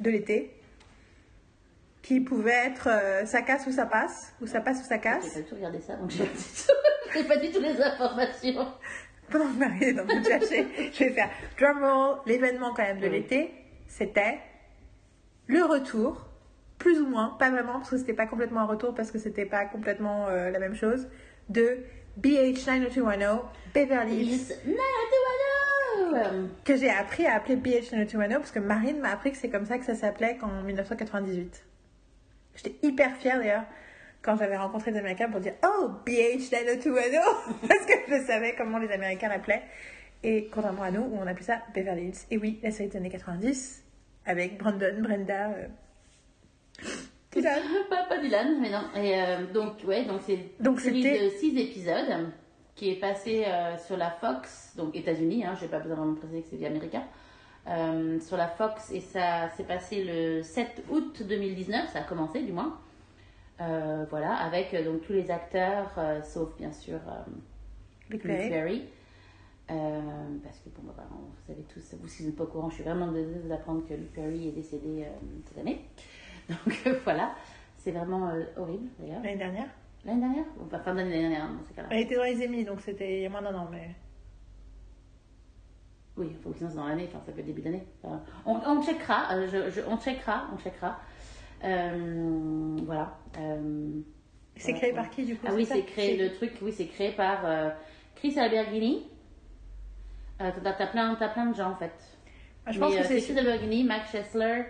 de 0.00 0.10
l'été 0.10 0.54
qui 2.02 2.20
pouvait 2.20 2.66
être 2.66 2.88
euh, 2.90 3.24
ça 3.26 3.42
casse 3.42 3.66
ou 3.66 3.72
ça 3.72 3.86
passe, 3.86 4.34
ou 4.40 4.46
ça 4.46 4.60
passe 4.60 4.80
ou 4.80 4.84
ça 4.84 4.96
J'ai 4.96 5.00
casse. 5.00 5.28
pas 5.34 5.40
du 5.40 5.44
tout 5.46 5.54
regardé 5.54 5.80
ça, 5.80 5.96
donc 5.96 6.10
j'ai 6.10 6.24
pas 6.24 6.30
du 6.32 6.38
tout- 6.38 6.72
j'ai 7.14 7.24
pas 7.24 7.36
du 7.36 7.50
tout 7.50 7.60
les 7.60 7.80
informations. 7.82 8.66
Pendant 9.30 9.44
que 9.46 9.58
Marie 9.58 9.84
est 9.84 10.00
en 10.00 10.06
train 10.06 10.20
de 10.20 10.26
chercher, 10.26 10.66
je 10.92 10.98
vais 11.04 11.10
faire 11.10 11.30
drumroll. 11.58 12.18
L'événement 12.26 12.74
quand 12.74 12.82
même 12.82 12.98
de 12.98 13.06
Oui. 13.06 13.12
l'été, 13.12 13.52
c'était 13.86 14.38
le 15.46 15.62
retour, 15.64 16.26
plus 16.78 17.00
ou 17.00 17.06
moins, 17.06 17.36
pas 17.38 17.50
vraiment, 17.50 17.74
parce 17.74 17.90
que 17.90 17.98
c'était 17.98 18.14
pas 18.14 18.26
complètement 18.26 18.60
un 18.60 18.66
retour, 18.66 18.94
parce 18.94 19.10
que 19.12 19.18
c'était 19.18 19.46
pas 19.46 19.66
complètement 19.66 20.26
euh, 20.28 20.50
la 20.50 20.58
même 20.58 20.74
chose, 20.74 21.06
de 21.48 21.78
BH 22.16 22.66
90210 22.66 23.40
Beverly 23.74 24.22
Hills. 24.22 24.34
Is 24.34 24.48
Naruto 24.66 25.20
que 26.64 26.76
j'ai 26.76 26.90
appris 26.90 27.26
à 27.26 27.36
appeler 27.36 27.56
BH 27.56 27.92
90210 27.92 28.34
parce 28.34 28.50
que 28.50 28.58
Marine 28.58 29.00
m'a 29.00 29.10
appris 29.10 29.32
que 29.32 29.38
c'est 29.38 29.50
comme 29.50 29.66
ça 29.66 29.78
que 29.78 29.84
ça 29.84 29.94
s'appelait 29.94 30.38
en 30.42 30.62
1998. 30.62 31.64
J'étais 32.56 32.74
hyper 32.86 33.16
fière 33.16 33.38
d'ailleurs 33.38 33.64
quand 34.22 34.36
j'avais 34.36 34.56
rencontré 34.56 34.92
des 34.92 34.98
Américains 34.98 35.28
pour 35.30 35.40
dire 35.40 35.54
Oh, 35.64 35.90
BH 36.04 36.50
90210 36.52 37.18
parce 37.68 37.86
que 37.86 37.92
je 38.08 38.26
savais 38.26 38.54
comment 38.56 38.78
les 38.78 38.90
Américains 38.90 39.28
l'appelaient. 39.28 39.62
Et 40.22 40.48
contrairement 40.52 40.82
à 40.82 40.90
nous, 40.90 41.02
où 41.02 41.16
on 41.16 41.26
appelait 41.26 41.44
ça 41.44 41.62
Beverly 41.74 42.08
Hills. 42.08 42.26
Et 42.30 42.38
oui, 42.38 42.60
la 42.62 42.70
série 42.70 42.88
des 42.88 42.96
années 42.96 43.10
90 43.10 43.84
avec 44.26 44.58
Brandon, 44.58 45.00
Brenda, 45.00 45.50
euh... 45.50 45.66
Dylan. 47.32 47.62
Pas, 47.90 48.04
pas 48.04 48.18
Dylan, 48.18 48.60
mais 48.60 48.70
non. 48.70 48.82
Et 48.96 49.20
euh, 49.20 49.46
donc, 49.52 49.84
ouais, 49.86 50.04
donc 50.04 50.20
c'est 50.22 50.38
une 50.60 50.76
série 50.76 51.24
de 51.24 51.28
6 51.30 51.58
épisodes 51.58 52.30
qui 52.80 52.88
est 52.88 52.96
passée 52.96 53.44
euh, 53.46 53.76
sur 53.76 53.98
la 53.98 54.10
Fox, 54.10 54.72
donc 54.74 54.96
États-Unis, 54.96 55.44
hein, 55.44 55.54
je 55.54 55.64
n'ai 55.64 55.70
pas 55.70 55.80
besoin 55.80 56.06
de 56.06 56.14
préciser 56.14 56.40
que 56.40 56.48
c'est 56.50 56.64
américain, 56.64 57.04
euh, 57.68 58.18
sur 58.20 58.38
la 58.38 58.48
Fox 58.48 58.90
et 58.90 59.00
ça 59.00 59.50
s'est 59.50 59.64
passé 59.64 60.02
le 60.02 60.42
7 60.42 60.84
août 60.90 61.22
2019, 61.28 61.92
ça 61.92 61.98
a 61.98 62.02
commencé 62.04 62.42
du 62.42 62.52
moins. 62.52 62.78
Euh, 63.60 64.06
voilà, 64.08 64.34
avec 64.34 64.74
donc 64.82 65.02
tous 65.02 65.12
les 65.12 65.30
acteurs, 65.30 65.90
sauf 66.24 66.56
bien 66.56 66.72
sûr 66.72 66.98
Luke 68.08 68.22
Perry. 68.22 68.84
Parce 69.68 70.58
que 70.60 70.70
bon, 70.70 70.90
bah, 70.96 71.04
vous 71.10 71.46
savez 71.46 71.62
tous, 71.64 71.94
vous 72.00 72.08
si 72.08 72.22
vous 72.22 72.28
n'êtes 72.30 72.36
pas 72.38 72.44
au 72.44 72.46
courant, 72.46 72.70
je 72.70 72.76
suis 72.76 72.84
vraiment 72.84 73.12
désolée 73.12 73.46
d'apprendre 73.46 73.86
que 73.86 73.92
Luke 73.92 74.14
Perry 74.14 74.48
est 74.48 74.52
décédé 74.52 75.04
cette 75.46 75.58
année. 75.58 75.84
Donc 76.48 76.82
euh, 76.86 76.98
voilà, 77.04 77.34
c'est 77.78 77.90
vraiment 77.92 78.28
euh, 78.28 78.44
horrible 78.56 78.88
d'ailleurs. 78.98 79.22
L'année 79.22 79.36
dernière? 79.36 79.68
L'année 80.04 80.20
dernière? 80.20 80.44
Enfin, 80.64 80.78
fin 80.80 80.94
d'année 80.94 81.20
dernière, 81.20 81.48
dans 81.48 81.62
ces 81.64 81.74
cas-là. 81.74 81.88
Elle 81.90 82.00
était 82.00 82.16
dans 82.16 82.24
les 82.24 82.46
Emmy, 82.46 82.64
donc 82.64 82.80
c'était 82.80 83.18
il 83.18 83.22
y 83.22 83.26
a 83.26 83.30
moins 83.30 83.42
d'un 83.42 83.54
an. 83.54 83.68
Mais... 83.70 83.90
Oui, 86.16 86.28
il 86.30 86.36
faut 86.42 86.50
que 86.50 86.58
sinon 86.58 86.70
c'est 86.70 86.76
dans 86.76 86.86
l'année, 86.88 87.06
enfin 87.08 87.20
ça 87.24 87.32
peut 87.32 87.40
être 87.40 87.46
début 87.46 87.62
d'année. 87.62 87.84
Enfin, 88.02 88.22
on, 88.44 88.54
on 88.66 88.82
checkera, 88.82 89.32
euh, 89.34 89.46
je, 89.50 89.70
je- 89.70 89.86
on 89.88 89.98
checkera, 89.98 90.48
on 90.54 90.58
checkera. 90.58 90.98
Euh, 91.64 92.76
voilà. 92.84 93.18
euh, 93.38 94.00
C'est 94.56 94.74
créé 94.74 94.92
par 94.92 95.10
qui 95.10 95.24
du 95.24 95.36
coup 95.36 95.46
Ah 95.48 95.52
oui, 95.54 95.66
c'est 95.66 95.84
créé, 95.84 96.16
le 96.16 96.32
truc, 96.34 96.52
oui, 96.62 96.72
c'est 96.72 96.86
créé 96.86 97.12
par 97.12 97.40
Chris 98.16 98.38
Alberghini. 98.38 99.06
T'as, 100.38 100.86
plein, 100.86 101.14
t'as 101.16 101.28
plein 101.28 101.46
de 101.46 101.54
gens 101.54 101.70
en 101.72 101.76
fait. 101.76 101.92
Ah, 102.64 102.72
je 102.72 102.80
Mais, 102.80 102.86
pense 102.86 102.96
que 102.96 103.04
c'est 103.04 103.20
Chris 103.20 103.38
Alberghini, 103.38 103.84
Max 103.84 104.10
Chesler, 104.10 104.64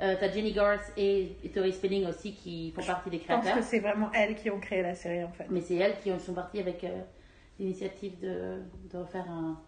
euh, 0.00 0.16
t'as 0.18 0.30
Jenny 0.32 0.52
Garth 0.52 0.92
et, 0.96 1.36
et 1.44 1.48
Tori 1.50 1.72
Spelling 1.72 2.06
aussi 2.06 2.34
qui 2.34 2.72
font 2.72 2.82
partie 2.84 3.10
des 3.10 3.18
Je 3.18 3.24
pense 3.26 3.40
créateurs. 3.42 3.58
que 3.58 3.64
c'est 3.64 3.78
vraiment 3.78 4.10
elles 4.12 4.34
qui 4.34 4.50
ont 4.50 4.58
créé 4.58 4.82
la 4.82 4.94
série 4.94 5.22
en 5.24 5.30
fait. 5.32 5.46
Mais 5.50 5.60
c'est 5.60 5.76
elles 5.76 5.96
qui 6.02 6.10
ont- 6.10 6.18
sont 6.18 6.34
parties 6.34 6.60
avec 6.60 6.82
euh, 6.84 7.00
l'initiative 7.58 8.18
de, 8.20 8.62
de 8.92 8.98
refaire 8.98 9.30
un. 9.30 9.60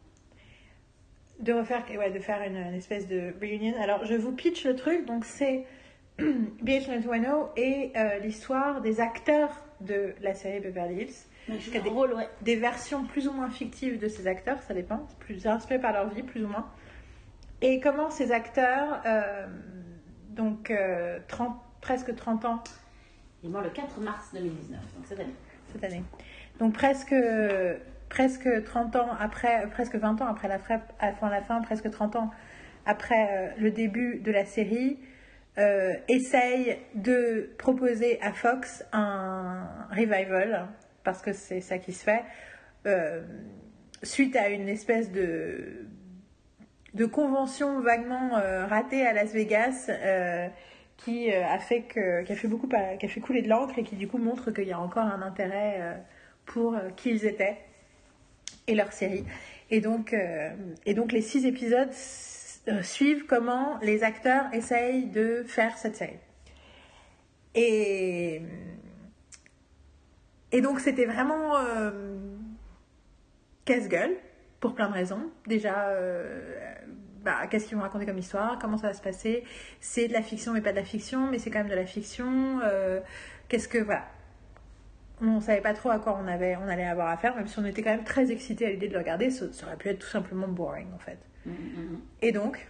De 1.41 1.53
refaire, 1.53 1.85
ouais, 1.99 2.11
de 2.13 2.21
faire 2.21 2.43
une, 2.43 2.57
une 2.57 2.75
espèce 2.75 3.07
de 3.09 3.35
reunion. 3.41 3.75
Alors 3.81 4.05
je 4.05 4.15
vous 4.15 4.33
pitch 4.33 4.65
le 4.65 4.77
truc, 4.77 5.05
donc 5.07 5.25
c'est 5.25 5.65
BH 6.19 6.89
90210 6.89 7.27
et 7.57 7.93
euh, 7.97 8.19
l'histoire 8.21 8.81
des 8.81 9.01
acteurs 9.01 9.51
de 9.81 10.15
la 10.23 10.35
série 10.35 10.61
Beverly 10.61 11.03
Hills. 11.03 11.15
Mais 11.49 11.57
Il 11.67 11.75
y 11.75 11.77
a 11.77 11.81
des, 11.81 11.91
des 12.43 12.57
versions 12.57 13.05
plus 13.05 13.29
ou 13.29 13.33
moins 13.33 13.51
fictives 13.51 13.99
de 13.99 14.09
ces 14.09 14.27
acteurs, 14.27 14.63
ça 14.63 14.73
dépend, 14.75 15.07
plus 15.19 15.47
inspiré 15.47 15.79
par 15.81 15.93
leur 15.93 16.09
vie 16.09 16.23
plus 16.23 16.43
ou 16.45 16.49
moins. 16.49 16.67
Et 17.61 17.81
comment 17.81 18.11
ces 18.11 18.31
acteurs, 18.33 19.03
euh, 19.05 19.47
donc 20.35 20.71
euh, 20.71 21.19
30, 21.29 21.57
presque 21.81 22.15
30 22.15 22.45
ans 22.45 22.63
Il 23.43 23.49
est 23.49 23.53
mort 23.53 23.63
le 23.63 23.71
4 23.71 24.01
mars 24.01 24.31
2019, 24.33 24.81
donc 24.81 25.07
cette 25.07 25.21
année. 25.21 25.35
cette 25.73 25.85
année. 25.85 26.03
Donc 26.59 26.75
presque, 26.75 27.15
presque 28.09 28.65
30 28.65 28.97
ans 28.97 29.09
après, 29.19 29.67
presque 29.71 29.97
20 29.97 30.21
ans 30.23 30.27
après 30.27 30.49
la, 30.49 30.59
frappe, 30.59 30.93
la 31.01 31.43
fin, 31.43 31.61
presque 31.63 31.91
30 31.91 32.17
ans 32.17 32.31
après 32.87 33.29
euh, 33.31 33.49
le 33.59 33.71
début 33.71 34.21
de 34.21 34.31
la 34.31 34.45
série, 34.45 34.99
euh, 35.59 35.93
essaye 36.09 36.79
de 36.95 37.51
proposer 37.59 38.21
à 38.21 38.33
Fox 38.33 38.85
un 38.93 39.67
revival, 39.91 40.69
parce 41.05 41.23
que 41.23 41.33
c'est 41.33 41.61
ça 41.61 41.79
qui 41.79 41.93
se 41.93 42.05
fait, 42.05 42.23
euh, 42.87 43.23
suite 44.03 44.37
à 44.37 44.49
une 44.49 44.69
espèce 44.69 45.13
de, 45.13 45.87
de 46.95 47.05
convention 47.07 47.81
vaguement 47.81 48.39
euh, 48.39 48.67
ratée 48.67 49.07
à 49.07 49.13
Las 49.13 49.33
Vegas. 49.33 49.87
euh, 49.91 50.49
qui 50.97 51.33
euh, 51.33 51.45
a 51.45 51.59
fait 51.59 51.83
que 51.83 52.23
qui 52.23 52.33
a 52.33 52.37
fait 52.37 52.47
beaucoup 52.47 52.69
pa- 52.69 52.97
qui 52.97 53.05
a 53.07 53.09
fait 53.09 53.21
couler 53.21 53.43
de 53.43 53.49
l'encre 53.49 53.77
et 53.81 53.83
qui 53.83 53.97
du 53.97 54.07
coup 54.07 54.17
montre 54.17 54.53
qu'il 54.53 54.69
y 54.69 54.73
a 54.73 54.79
encore 54.79 55.03
un 55.03 55.23
intérêt 55.23 55.79
euh, 55.81 55.95
pour 56.47 56.77
euh, 56.77 56.89
qui 56.95 57.11
ils 57.11 57.25
étaient 57.27 57.59
et 58.69 58.77
leur 58.77 58.93
série 58.93 59.25
et 59.73 59.81
donc 59.81 60.13
euh, 60.13 60.51
et 60.87 60.95
donc 60.95 61.11
les 61.11 61.21
six 61.21 61.47
épisodes 61.47 61.91
euh, 62.69 62.81
suivent 62.83 63.27
comment 63.27 63.77
les 63.83 64.05
acteurs 64.05 64.45
essayent 64.53 65.07
de 65.07 65.43
faire 65.49 65.77
cette 65.79 65.97
série 65.97 66.21
et 67.57 68.41
et 70.53 70.61
donc 70.61 70.79
c'était 70.79 71.07
vraiment 71.07 71.57
euh, 71.57 71.91
casse-gueule 73.65 74.17
pour 74.65 74.75
plein 74.75 74.89
de 74.89 74.95
raisons 74.95 75.31
déjà 75.47 75.89
euh, 75.89 76.41
bah, 77.23 77.47
qu'est-ce 77.51 77.67
qu'ils 77.67 77.77
vont 77.77 77.83
raconter 77.83 78.07
comme 78.07 78.17
histoire, 78.17 78.59
comment 78.59 78.79
ça 78.79 78.87
va 78.87 78.95
se 78.95 79.03
passer. 79.03 79.45
C'est 79.79 80.09
de 80.09 80.15
la 80.15 80.23
fiction, 80.23 80.55
mais 80.55 80.63
pas 80.63 80.71
de 80.71 80.77
la 80.77 80.85
fiction, 80.85 81.31
mais 81.31 81.39
c'est 81.39 81.51
quand 81.51 81.59
même 81.59 81.69
de 81.69 81.75
la 81.75 81.85
fiction. 81.85 82.61
euh, 82.63 83.01
qu'est-ce 83.49 83.69
que. 83.69 83.77
Voilà. 83.77 84.07
On 85.21 85.39
savait 85.41 85.61
pas 85.61 85.75
trop 85.75 85.91
à 85.91 85.99
quoi 85.99 86.19
on, 86.19 86.27
avait, 86.27 86.57
on 86.57 86.67
allait 86.67 86.87
avoir 86.87 87.09
affaire, 87.09 87.37
même 87.37 87.47
si 87.47 87.59
on 87.59 87.65
était 87.67 87.83
quand 87.83 87.91
même 87.91 88.05
très 88.05 88.33
excités 88.33 88.65
à 88.65 88.71
l'idée 88.71 88.89
de 88.89 88.95
le 88.95 89.01
regarder, 89.01 89.29
ça, 89.29 89.53
ça 89.53 89.67
aurait 89.67 89.77
pu 89.77 89.91
être 89.91 89.99
tout 89.99 90.07
simplement 90.09 90.49
boring 90.49 90.89
en 90.95 90.99
fait. 90.99 91.19
Mm, 91.45 91.51
mm, 91.51 91.93
mm. 91.93 92.01
Et 92.23 92.33
donc, 92.33 92.67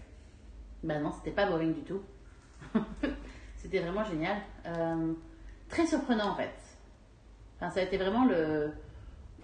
Ben 0.82 1.00
non, 1.00 1.12
c'était 1.12 1.30
pas 1.30 1.46
boring 1.46 1.74
du 1.74 1.82
tout. 1.82 2.02
c'était 3.56 3.78
vraiment 3.78 4.04
génial. 4.04 4.38
Euh, 4.66 5.12
très 5.68 5.86
surprenant 5.86 6.32
en 6.32 6.34
fait. 6.34 6.50
Enfin, 7.56 7.70
ça 7.70 7.78
a 7.78 7.82
été 7.84 7.98
vraiment 7.98 8.24
le. 8.24 8.72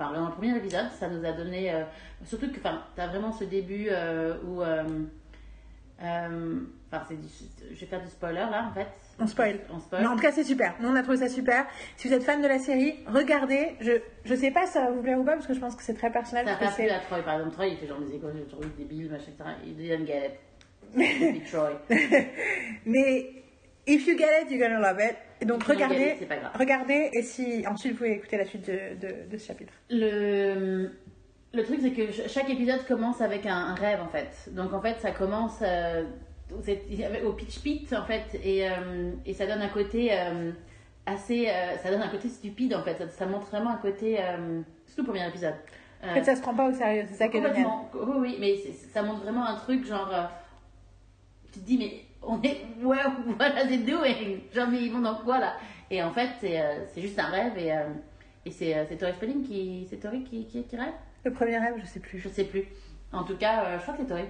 Enfin, 0.01 0.15
dans 0.15 0.27
le 0.27 0.33
premier 0.33 0.57
épisode, 0.57 0.87
ça 0.99 1.09
nous 1.09 1.23
a 1.27 1.33
donné. 1.33 1.71
euh, 1.73 1.83
Surtout 2.25 2.51
que, 2.51 2.57
enfin, 2.59 2.83
t'as 2.97 3.09
vraiment 3.09 3.33
ce 3.33 3.45
début 3.45 3.89
euh, 3.91 4.35
où. 4.47 4.63
euh, 4.63 4.83
Enfin, 6.93 7.05
c'est 7.09 7.17
je 7.75 7.81
vais 7.81 7.87
faire 7.87 8.01
du 8.03 8.09
spoiler 8.09 8.35
là 8.51 8.67
en 8.69 8.73
fait. 8.75 8.87
On 9.21 9.27
spoil. 9.27 9.61
On 9.73 9.79
spoil. 9.79 10.01
mais 10.01 10.07
en 10.09 10.17
tout 10.17 10.23
cas, 10.23 10.33
c'est 10.33 10.43
super. 10.45 10.75
Nous, 10.81 10.89
on 10.89 10.97
a 10.97 11.03
trouvé 11.03 11.19
ça 11.19 11.29
super. 11.29 11.67
Si 11.97 12.09
vous 12.09 12.15
êtes 12.15 12.25
fan 12.25 12.41
de 12.43 12.49
la 12.49 12.59
série, 12.59 12.97
regardez. 13.07 13.77
Je, 13.81 13.93
je 14.25 14.35
sais 14.35 14.51
pas 14.51 14.67
si 14.67 14.73
ça 14.73 14.81
va 14.87 14.91
vous 14.91 15.03
plaire 15.03 15.19
ou 15.21 15.25
pas, 15.25 15.35
parce 15.35 15.47
que 15.47 15.53
je 15.55 15.61
pense 15.61 15.77
que 15.77 15.83
c'est 15.83 15.95
très 15.95 16.11
personnel. 16.11 16.47
Ça 16.47 16.53
a 16.55 16.71
plu 16.73 16.89
à 16.89 16.99
Troy, 17.01 17.23
par 17.23 17.35
exemple. 17.35 17.53
Troy, 17.55 17.67
il 17.69 17.77
fait 17.77 17.87
genre 17.87 18.01
des 18.01 18.15
écoles, 18.15 18.33
genre 18.51 18.61
débile, 18.79 19.11
machin, 19.11 19.31
etc. 19.39 19.51
Il 19.67 19.81
it. 19.93 20.33
C'était 20.97 21.45
Troy. 21.51 21.81
Mais 22.87 23.31
if 23.87 24.07
you 24.07 24.17
get 24.19 24.43
it, 24.43 24.51
you're 24.51 24.59
gonna 24.69 24.81
love 24.81 24.99
it. 25.01 25.17
Et 25.41 25.47
donc 25.47 25.63
regardez, 25.65 26.17
regardez, 26.59 27.11
et 27.13 27.23
si 27.23 27.65
ensuite 27.67 27.93
vous 27.93 27.99
pouvez 27.99 28.13
écouter 28.13 28.37
la 28.37 28.45
suite 28.45 28.67
de, 28.67 29.07
de, 29.07 29.31
de 29.31 29.37
ce 29.39 29.47
chapitre. 29.47 29.73
Le, 29.89 30.91
le 31.55 31.63
truc, 31.65 31.79
c'est 31.81 31.93
que 31.93 32.13
ch- 32.13 32.31
chaque 32.31 32.51
épisode 32.51 32.85
commence 32.87 33.21
avec 33.23 33.47
un, 33.47 33.57
un 33.57 33.75
rêve, 33.75 34.01
en 34.03 34.09
fait. 34.09 34.51
Donc, 34.53 34.73
en 34.73 34.81
fait, 34.83 35.01
ça 35.01 35.13
commence 35.13 35.61
euh, 35.63 36.05
au 37.25 37.33
pitch 37.33 37.61
pit, 37.61 37.93
en 37.93 38.05
fait, 38.05 38.39
et, 38.45 38.69
euh, 38.69 39.13
et 39.25 39.33
ça 39.33 39.47
donne 39.47 39.63
un 39.63 39.69
côté 39.69 40.11
euh, 40.13 40.53
assez... 41.07 41.49
ça 41.83 41.91
donne 41.91 42.03
un 42.03 42.09
côté 42.09 42.29
stupide, 42.29 42.75
en 42.75 42.83
fait. 42.83 42.97
Ça, 42.97 43.09
ça 43.09 43.27
montre 43.27 43.47
vraiment 43.47 43.71
un 43.71 43.79
côté... 43.79 44.19
Surtout 44.87 45.03
le 45.03 45.09
premier 45.09 45.29
épisode. 45.29 45.55
En 46.03 46.15
fait, 46.15 46.25
ça 46.25 46.37
se 46.37 46.43
prend 46.43 46.55
pas 46.55 46.69
au 46.69 46.73
sérieux, 46.73 47.05
c'est 47.09 47.15
ça 47.17 47.29
qui 47.29 47.39
est 47.39 47.43
génial. 47.43 47.65
Complètement. 47.65 47.91
Oui, 47.95 48.17
oui, 48.21 48.37
mais 48.41 48.73
ça 48.93 49.03
montre 49.03 49.23
vraiment 49.23 49.47
un 49.47 49.57
truc 49.57 49.87
genre. 49.87 50.13
tu 51.53 51.61
te 51.61 51.65
dis, 51.65 51.79
mais 51.79 52.01
on 52.23 52.41
est. 52.43 52.61
Ouais, 52.83 52.99
what 53.39 53.45
are 53.57 53.67
they 53.69 53.79
doing 53.79 54.41
Genre, 54.53 54.69
mais 54.69 54.83
ils 54.83 54.93
vont 54.93 55.01
dans 55.01 55.17
quoi 55.17 55.39
là 55.39 55.55
Et 55.91 56.03
en 56.03 56.13
fait, 56.13 56.29
c'est 56.41 56.61
euh, 56.61 56.85
juste 56.97 57.19
un 57.19 57.27
rêve 57.29 57.57
et, 57.59 57.73
euh, 57.73 57.85
et 58.45 58.51
c'est 58.51 58.77
euh, 58.77 58.85
c'est 58.89 58.97
Tori 58.97 59.13
Spelling 59.13 59.43
qui. 59.47 59.87
C'est 59.91 59.99
Tori 59.99 60.25
qui, 60.25 60.47
qui, 60.47 60.63
qui 60.65 60.77
rêve? 60.77 60.93
Le 61.25 61.33
premier 61.33 61.59
rêve, 61.59 61.75
je 61.81 61.87
sais 61.87 62.01
plus. 62.01 62.19
Je 62.19 62.29
sais 62.29 62.45
plus. 62.45 62.65
En 63.13 63.25
tout 63.25 63.37
cas, 63.37 63.77
je 63.77 63.83
crois 63.83 63.95
que 63.95 64.01
c'est 64.03 64.09
Tori. 64.09 64.23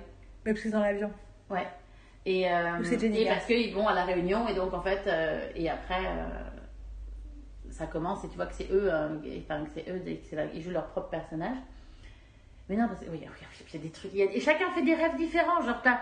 Mais 0.44 0.52
parce 0.52 0.58
que 0.58 0.62
c'est 0.70 0.70
dans 0.74 0.80
l'avion. 0.80 1.10
Ouais. 1.50 1.66
Et, 2.26 2.50
euh, 2.50 2.82
et 2.82 3.24
parce 3.26 3.46
qu'ils 3.46 3.74
vont 3.74 3.88
à 3.88 3.94
la 3.94 4.04
réunion 4.04 4.46
et 4.48 4.54
donc 4.54 4.74
en 4.74 4.82
fait, 4.82 5.00
euh, 5.06 5.48
et 5.54 5.70
après, 5.70 6.04
euh, 6.06 6.28
ça 7.70 7.86
commence 7.86 8.24
et 8.24 8.28
tu 8.28 8.36
vois 8.36 8.46
que 8.46 8.54
c'est 8.54 8.68
eux, 8.70 8.90
et- 9.24 9.42
enfin 9.48 9.64
que 9.64 9.70
c'est 9.74 9.88
eux, 9.90 10.02
ils 10.54 10.62
jouent 10.62 10.70
leur 10.70 10.86
propre 10.88 11.08
personnage. 11.08 11.56
Mais 12.68 12.76
non, 12.76 12.88
parce 12.88 13.00
que, 13.00 13.06
oui, 13.10 13.20
il 13.22 13.74
y 13.74 13.76
a 13.76 13.82
des 13.82 13.90
trucs, 13.90 14.10
il 14.12 14.18
y 14.18 14.22
a- 14.22 14.30
et 14.32 14.40
chacun 14.40 14.70
fait 14.70 14.82
des 14.82 14.94
rêves 14.94 15.16
différents. 15.16 15.62
Genre, 15.62 15.80
t'as 15.82 16.00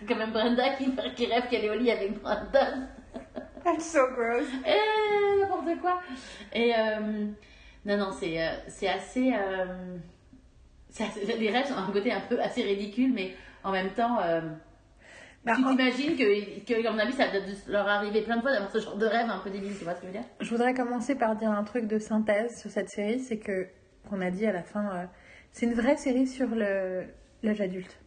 t'as 0.00 0.06
quand 0.14 0.18
même 0.18 0.32
Brenda 0.32 0.74
qui, 0.74 0.94
qui 1.14 1.26
rêve 1.26 1.48
qu'elle 1.48 1.64
est 1.64 1.70
au 1.70 1.74
lit 1.78 1.90
avec 1.90 2.20
Brandon. 2.20 2.86
That's 3.64 3.84
so 3.92 4.00
gross. 4.14 4.46
Eh, 4.66 5.40
n'importe 5.40 5.80
quoi. 5.80 6.00
Et 6.52 6.72
euh, 6.74 7.26
non, 7.84 7.96
non, 7.96 8.10
c'est 8.12 8.40
euh, 8.42 8.50
c'est 8.68 8.88
assez, 8.88 9.32
euh, 9.34 9.96
c'est 10.88 11.04
assez- 11.04 11.24
Les 11.38 11.50
rêves 11.50 11.66
ont 11.72 11.88
un 11.88 11.92
côté 11.92 12.12
un 12.12 12.20
peu 12.20 12.40
assez 12.40 12.62
ridicule, 12.62 13.12
mais 13.12 13.34
en 13.64 13.72
même 13.72 13.90
temps, 13.90 14.18
euh, 14.22 14.40
Bah, 15.44 15.54
tu 15.56 15.64
t'imagines 15.64 16.16
que, 16.16 16.60
que, 16.64 16.86
à 16.86 16.90
mon 16.92 16.98
avis, 16.98 17.12
ça 17.12 17.28
doit 17.28 17.40
leur 17.68 17.88
arriver 17.88 18.22
plein 18.22 18.36
de 18.36 18.42
fois 18.42 18.52
d'avoir 18.52 18.70
ce 18.70 18.78
genre 18.80 18.96
de 18.96 19.06
rêve 19.06 19.28
un 19.30 19.38
peu 19.38 19.50
débile, 19.50 19.76
tu 19.76 19.84
vois 19.84 19.94
ce 19.94 20.00
que 20.00 20.06
je 20.06 20.12
veux 20.12 20.18
dire? 20.18 20.28
Je 20.40 20.50
voudrais 20.50 20.74
commencer 20.74 21.14
par 21.14 21.36
dire 21.36 21.50
un 21.50 21.64
truc 21.64 21.86
de 21.86 21.98
synthèse 21.98 22.60
sur 22.60 22.70
cette 22.70 22.88
série, 22.88 23.18
c'est 23.20 23.38
que 23.38 23.66
qu'on 24.08 24.20
a 24.20 24.30
dit 24.30 24.46
à 24.46 24.52
la 24.52 24.62
fin, 24.62 24.86
euh, 24.96 25.04
c'est 25.52 25.66
une 25.66 25.74
vraie 25.74 25.96
série 25.96 26.26
sur 26.26 26.48
le 26.48 27.04
l'âge 27.42 27.60
adulte. 27.60 27.98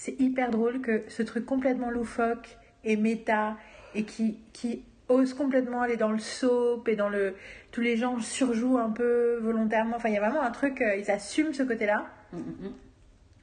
C'est 0.00 0.18
hyper 0.18 0.50
drôle 0.50 0.80
que 0.80 1.02
ce 1.08 1.22
truc 1.22 1.44
complètement 1.44 1.90
loufoque 1.90 2.56
et 2.84 2.96
méta 2.96 3.58
et 3.94 4.04
qui 4.04 4.38
qui 4.54 4.82
ose 5.10 5.34
complètement 5.34 5.82
aller 5.82 5.98
dans 5.98 6.10
le 6.10 6.18
soap 6.18 6.88
et 6.88 6.96
dans 6.96 7.10
le 7.10 7.34
tous 7.70 7.82
les 7.82 7.98
gens 7.98 8.18
surjouent 8.18 8.78
un 8.78 8.88
peu 8.88 9.36
volontairement. 9.42 9.96
Enfin, 9.96 10.08
il 10.08 10.14
y 10.14 10.16
a 10.16 10.26
vraiment 10.26 10.40
un 10.40 10.52
truc, 10.52 10.80
euh, 10.80 10.96
ils 10.96 11.10
assument 11.10 11.52
ce 11.52 11.62
côté-là. 11.62 12.06
Mm, 12.32 12.38
mm, 12.38 12.40
mm. 12.40 12.72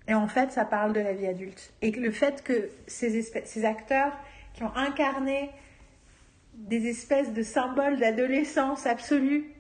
Et 0.08 0.13
en 0.15 0.28
fait, 0.28 0.52
ça 0.52 0.65
parle 0.65 0.93
de 0.93 1.00
la 1.00 1.13
vie 1.13 1.28
adulte. 1.28 1.74
Et 1.84 1.91
le 1.91 2.10
fait 2.10 2.43
que 2.43 2.70
ces, 2.88 3.20
espèces, 3.20 3.52
ces 3.52 3.63
acteurs 3.63 4.17
qui 4.56 4.63
ont 4.63 4.76
incarné 4.76 5.52
des 6.56 6.88
espèces 6.88 7.34
de 7.34 7.43
symboles 7.43 8.00
d'adolescence 8.00 8.88
absolue 8.88 9.54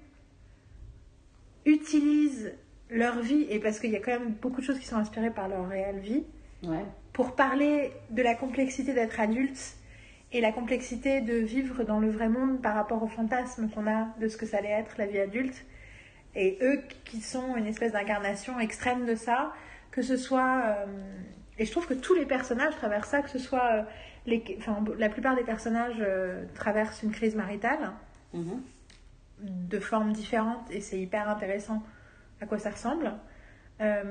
utilisent 1.67 2.53
leur 2.89 3.19
vie, 3.19 3.45
et 3.51 3.59
parce 3.59 3.79
qu'il 3.79 3.91
y 3.91 3.95
a 3.95 3.99
quand 3.99 4.13
même 4.19 4.31
beaucoup 4.41 4.61
de 4.61 4.65
choses 4.65 4.79
qui 4.79 4.87
sont 4.87 4.95
inspirées 4.95 5.29
par 5.29 5.47
leur 5.47 5.67
réelle 5.67 5.99
vie, 5.99 6.23
Ouais. 6.63 6.83
pour 7.13 7.35
parler 7.35 7.91
de 8.09 8.21
la 8.21 8.33
complexité 8.35 8.93
d'être 8.93 9.19
adulte 9.19 9.75
et 10.31 10.41
la 10.41 10.51
complexité 10.51 11.21
de 11.21 11.35
vivre 11.35 11.83
dans 11.83 11.99
le 11.99 12.09
vrai 12.09 12.29
monde 12.29 12.61
par 12.61 12.75
rapport 12.75 13.01
au 13.03 13.07
fantasme 13.07 13.69
qu'on 13.69 13.87
a 13.87 14.07
de 14.19 14.27
ce 14.27 14.37
que 14.37 14.45
ça 14.45 14.57
allait 14.57 14.69
être 14.69 14.95
la 14.97 15.05
vie 15.05 15.19
adulte. 15.19 15.65
Et 16.35 16.57
eux 16.61 16.81
qui 17.05 17.21
sont 17.21 17.55
une 17.55 17.65
espèce 17.65 17.91
d'incarnation 17.93 18.59
extrême 18.59 19.05
de 19.05 19.15
ça, 19.15 19.53
que 19.91 20.01
ce 20.01 20.17
soit... 20.17 20.63
euh, 20.65 20.85
et 21.57 21.65
je 21.65 21.71
trouve 21.71 21.87
que 21.87 21.93
tous 21.95 22.13
les 22.13 22.25
personnages 22.25 22.75
traversent 22.75 23.09
ça, 23.09 23.21
que 23.21 23.29
ce 23.29 23.39
soit... 23.39 23.71
euh, 23.73 23.83
les, 24.25 24.43
enfin, 24.59 24.83
la 24.97 25.09
plupart 25.09 25.35
des 25.35 25.43
personnages 25.43 25.95
euh, 26.01 26.43
traversent 26.55 27.01
une 27.03 27.11
crise 27.11 27.35
maritale 27.35 27.91
Mhm. 28.33 28.61
de 29.39 29.79
formes 29.79 30.11
différentes 30.11 30.69
et 30.69 30.81
c'est 30.81 30.99
hyper 30.99 31.29
intéressant 31.29 31.81
à 32.41 32.45
quoi 32.45 32.59
ça 32.59 32.71
ressemble. 32.71 33.13
Euh, 33.81 34.03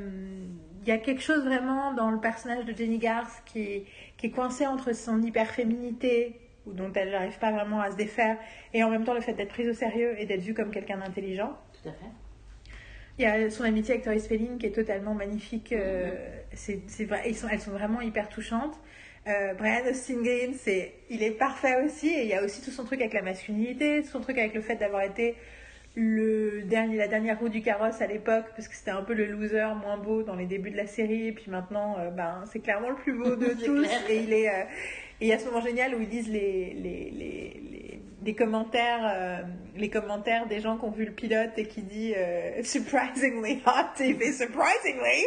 Il 0.83 0.89
y 0.89 0.93
a 0.93 0.99
quelque 0.99 1.23
chose 1.23 1.45
vraiment 1.45 1.93
dans 1.95 2.11
le 2.11 2.21
personnage 2.21 2.65
de 2.65 2.73
Jenny 2.73 2.99
Garth 2.99 3.43
qui 3.45 3.61
est, 3.63 3.85
qui 4.17 4.27
est 4.27 4.31
coincé 4.31 4.67
entre 4.67 4.93
son 4.95 5.21
hyper-féminité, 5.21 6.41
dont 6.67 6.93
elle 6.95 7.11
n'arrive 7.11 7.39
pas 7.39 7.51
vraiment 7.51 7.81
à 7.81 7.91
se 7.91 7.97
défaire, 7.97 8.39
et 8.73 8.85
en 8.85 8.91
même 8.91 9.05
temps 9.05 9.15
le 9.15 9.21
fait 9.21 9.33
d'être 9.33 9.49
prise 9.49 9.69
au 9.69 9.75
sérieux 9.75 10.15
et 10.19 10.27
d'être 10.27 10.43
vue 10.43 10.55
comme 10.55 10.71
quelqu'un 10.71 10.99
d'intelligent. 10.99 11.59
Tout 11.83 11.89
à 11.89 11.93
fait. 11.93 12.11
Il 13.19 13.23
y 13.23 13.27
a 13.27 13.51
son 13.51 13.65
amitié 13.65 13.95
avec 13.95 14.05
Tori 14.05 14.21
Spelling 14.21 14.59
qui 14.59 14.67
est 14.67 14.75
totalement 14.75 15.15
magnifique. 15.15 15.73
euh, 15.73 16.15
c'est, 16.53 16.81
c'est 16.87 17.05
vrai, 17.05 17.23
ils 17.27 17.35
sont, 17.35 17.49
elles 17.49 17.61
sont 17.61 17.71
vraiment 17.71 18.01
hyper 18.03 18.29
touchantes. 18.29 18.79
Euh, 19.27 19.55
Brian 19.55 19.87
Austin 19.91 20.23
Green, 20.23 20.55
c'est, 20.55 20.93
il 21.09 21.23
est 21.23 21.31
parfait 21.33 21.83
aussi. 21.85 22.09
Et 22.09 22.23
il 22.23 22.29
y 22.29 22.35
a 22.35 22.45
aussi 22.45 22.63
tout 22.63 22.71
son 22.71 22.85
truc 22.85 23.01
avec 23.01 23.15
la 23.15 23.23
masculinité, 23.23 24.03
tout 24.03 24.11
son 24.11 24.21
truc 24.21 24.39
avec 24.39 24.55
le 24.55 24.61
fait 24.61 24.77
d'avoir 24.77 25.03
été 25.03 25.35
le 25.99 26.63
dernier, 26.63 26.97
la 26.99 27.09
dernière 27.09 27.39
roue 27.39 27.49
du 27.49 27.63
carrosse 27.63 28.03
à 28.03 28.07
l'époque, 28.07 28.45
parce 28.55 28.69
que 28.69 28.75
c'était 28.75 28.91
un 28.91 29.03
peu 29.03 29.15
le 29.15 29.25
loser 29.27 29.67
moins 29.81 29.97
beau 29.97 30.23
dans 30.23 30.37
les 30.37 30.45
débuts 30.47 30.71
de 30.71 30.77
la 30.77 30.87
série. 30.87 31.29
Et 31.29 31.33
puis 31.33 31.51
maintenant, 31.51 31.97
euh, 31.99 32.11
ben, 32.11 32.45
c'est 32.53 32.61
clairement 32.61 32.91
le 32.91 32.97
plus 32.97 33.15
beau 33.15 33.35
de 33.35 33.47
tous. 33.65 33.83
clair. 33.83 34.01
Et 34.11 34.19
il 34.19 34.33
est, 34.33 34.49
euh, 34.51 34.63
et 35.21 35.25
il 35.25 35.29
y 35.29 35.33
a 35.33 35.39
ce 35.39 35.47
moment 35.47 35.63
génial 35.63 35.95
où 35.95 36.01
ils 36.03 36.09
disent 36.09 36.29
les, 36.29 36.75
les, 36.75 37.11
les, 37.11 37.61
les, 37.71 38.01
les 38.23 38.35
commentaires, 38.35 39.11
euh, 39.11 39.43
les 39.75 39.89
commentaires 39.89 40.47
des 40.47 40.61
gens 40.61 40.77
qui 40.77 40.85
ont 40.85 40.91
vu 40.91 41.07
le 41.07 41.13
pilote 41.13 41.53
et 41.57 41.65
qui 41.67 41.81
dit 41.81 42.13
surprisingly 42.63 43.63
hot, 43.67 44.03
et 44.03 44.09
il 44.11 44.17
fait 44.17 44.33
surprisingly. 44.33 45.25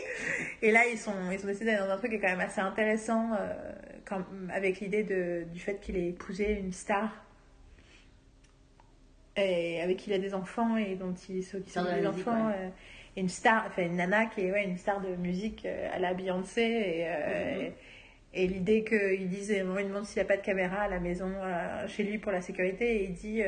Et 0.62 0.72
là, 0.72 0.82
ils 0.92 0.98
sont, 1.00 1.14
ils 1.32 1.44
ont 1.44 1.48
décidé 1.48 1.66
d'aller 1.66 1.78
dans 1.80 1.90
un 1.90 1.98
truc 1.98 2.12
qui 2.12 2.18
est 2.18 2.20
quand 2.20 2.28
même 2.30 2.40
assez 2.42 2.62
intéressant, 2.62 3.30
quand- 4.06 4.24
avec 4.54 4.80
l'idée 4.82 5.04
de, 5.04 5.46
du 5.52 5.60
fait 5.60 5.80
qu'il 5.80 5.98
ait 5.98 6.10
épousé 6.10 6.60
une 6.64 6.74
star. 6.74 7.26
Et 9.40 9.82
avec 9.82 9.98
qui 9.98 10.10
il 10.10 10.14
a 10.14 10.20
des 10.20 10.34
enfants 10.34 10.78
et 10.78 10.96
dont 10.96 11.14
il 11.30 11.44
s'occupe 11.44 11.74
des 11.74 11.82
musique, 12.08 12.08
enfants. 12.28 12.48
ouais. 12.48 12.54
euh, 12.58 12.70
et 13.18 13.22
une 13.22 13.30
star, 13.30 13.66
enfin 13.68 13.84
une 13.84 13.96
nana 13.96 14.26
qui 14.28 14.42
est 14.42 14.52
ouais, 14.52 14.64
une 14.66 14.78
star 14.78 15.02
de 15.02 15.16
musique 15.16 15.66
euh, 15.66 15.90
à 15.94 16.00
la 16.00 16.14
Beyoncé. 16.14 16.62
Et, 16.62 17.04
euh, 17.08 17.56
Mhm. 17.56 17.62
et- 17.62 17.74
et 18.44 18.48
l'idée 18.48 18.84
qu'il 18.84 19.28
dise, 19.30 19.52
euh, 19.52 19.76
il 19.82 19.88
demande 19.88 20.06
s'il 20.06 20.18
n'y 20.22 20.26
a 20.26 20.26
pas 20.28 20.38
de 20.38 20.46
caméra 20.46 20.82
à 20.84 20.88
la 20.88 21.00
maison, 21.00 21.32
chez 21.88 22.04
lui 22.04 22.18
pour 22.20 22.32
la 22.32 22.42
sécurité, 22.42 22.98
et 22.98 23.04
il 23.06 23.14
dit 23.14 23.42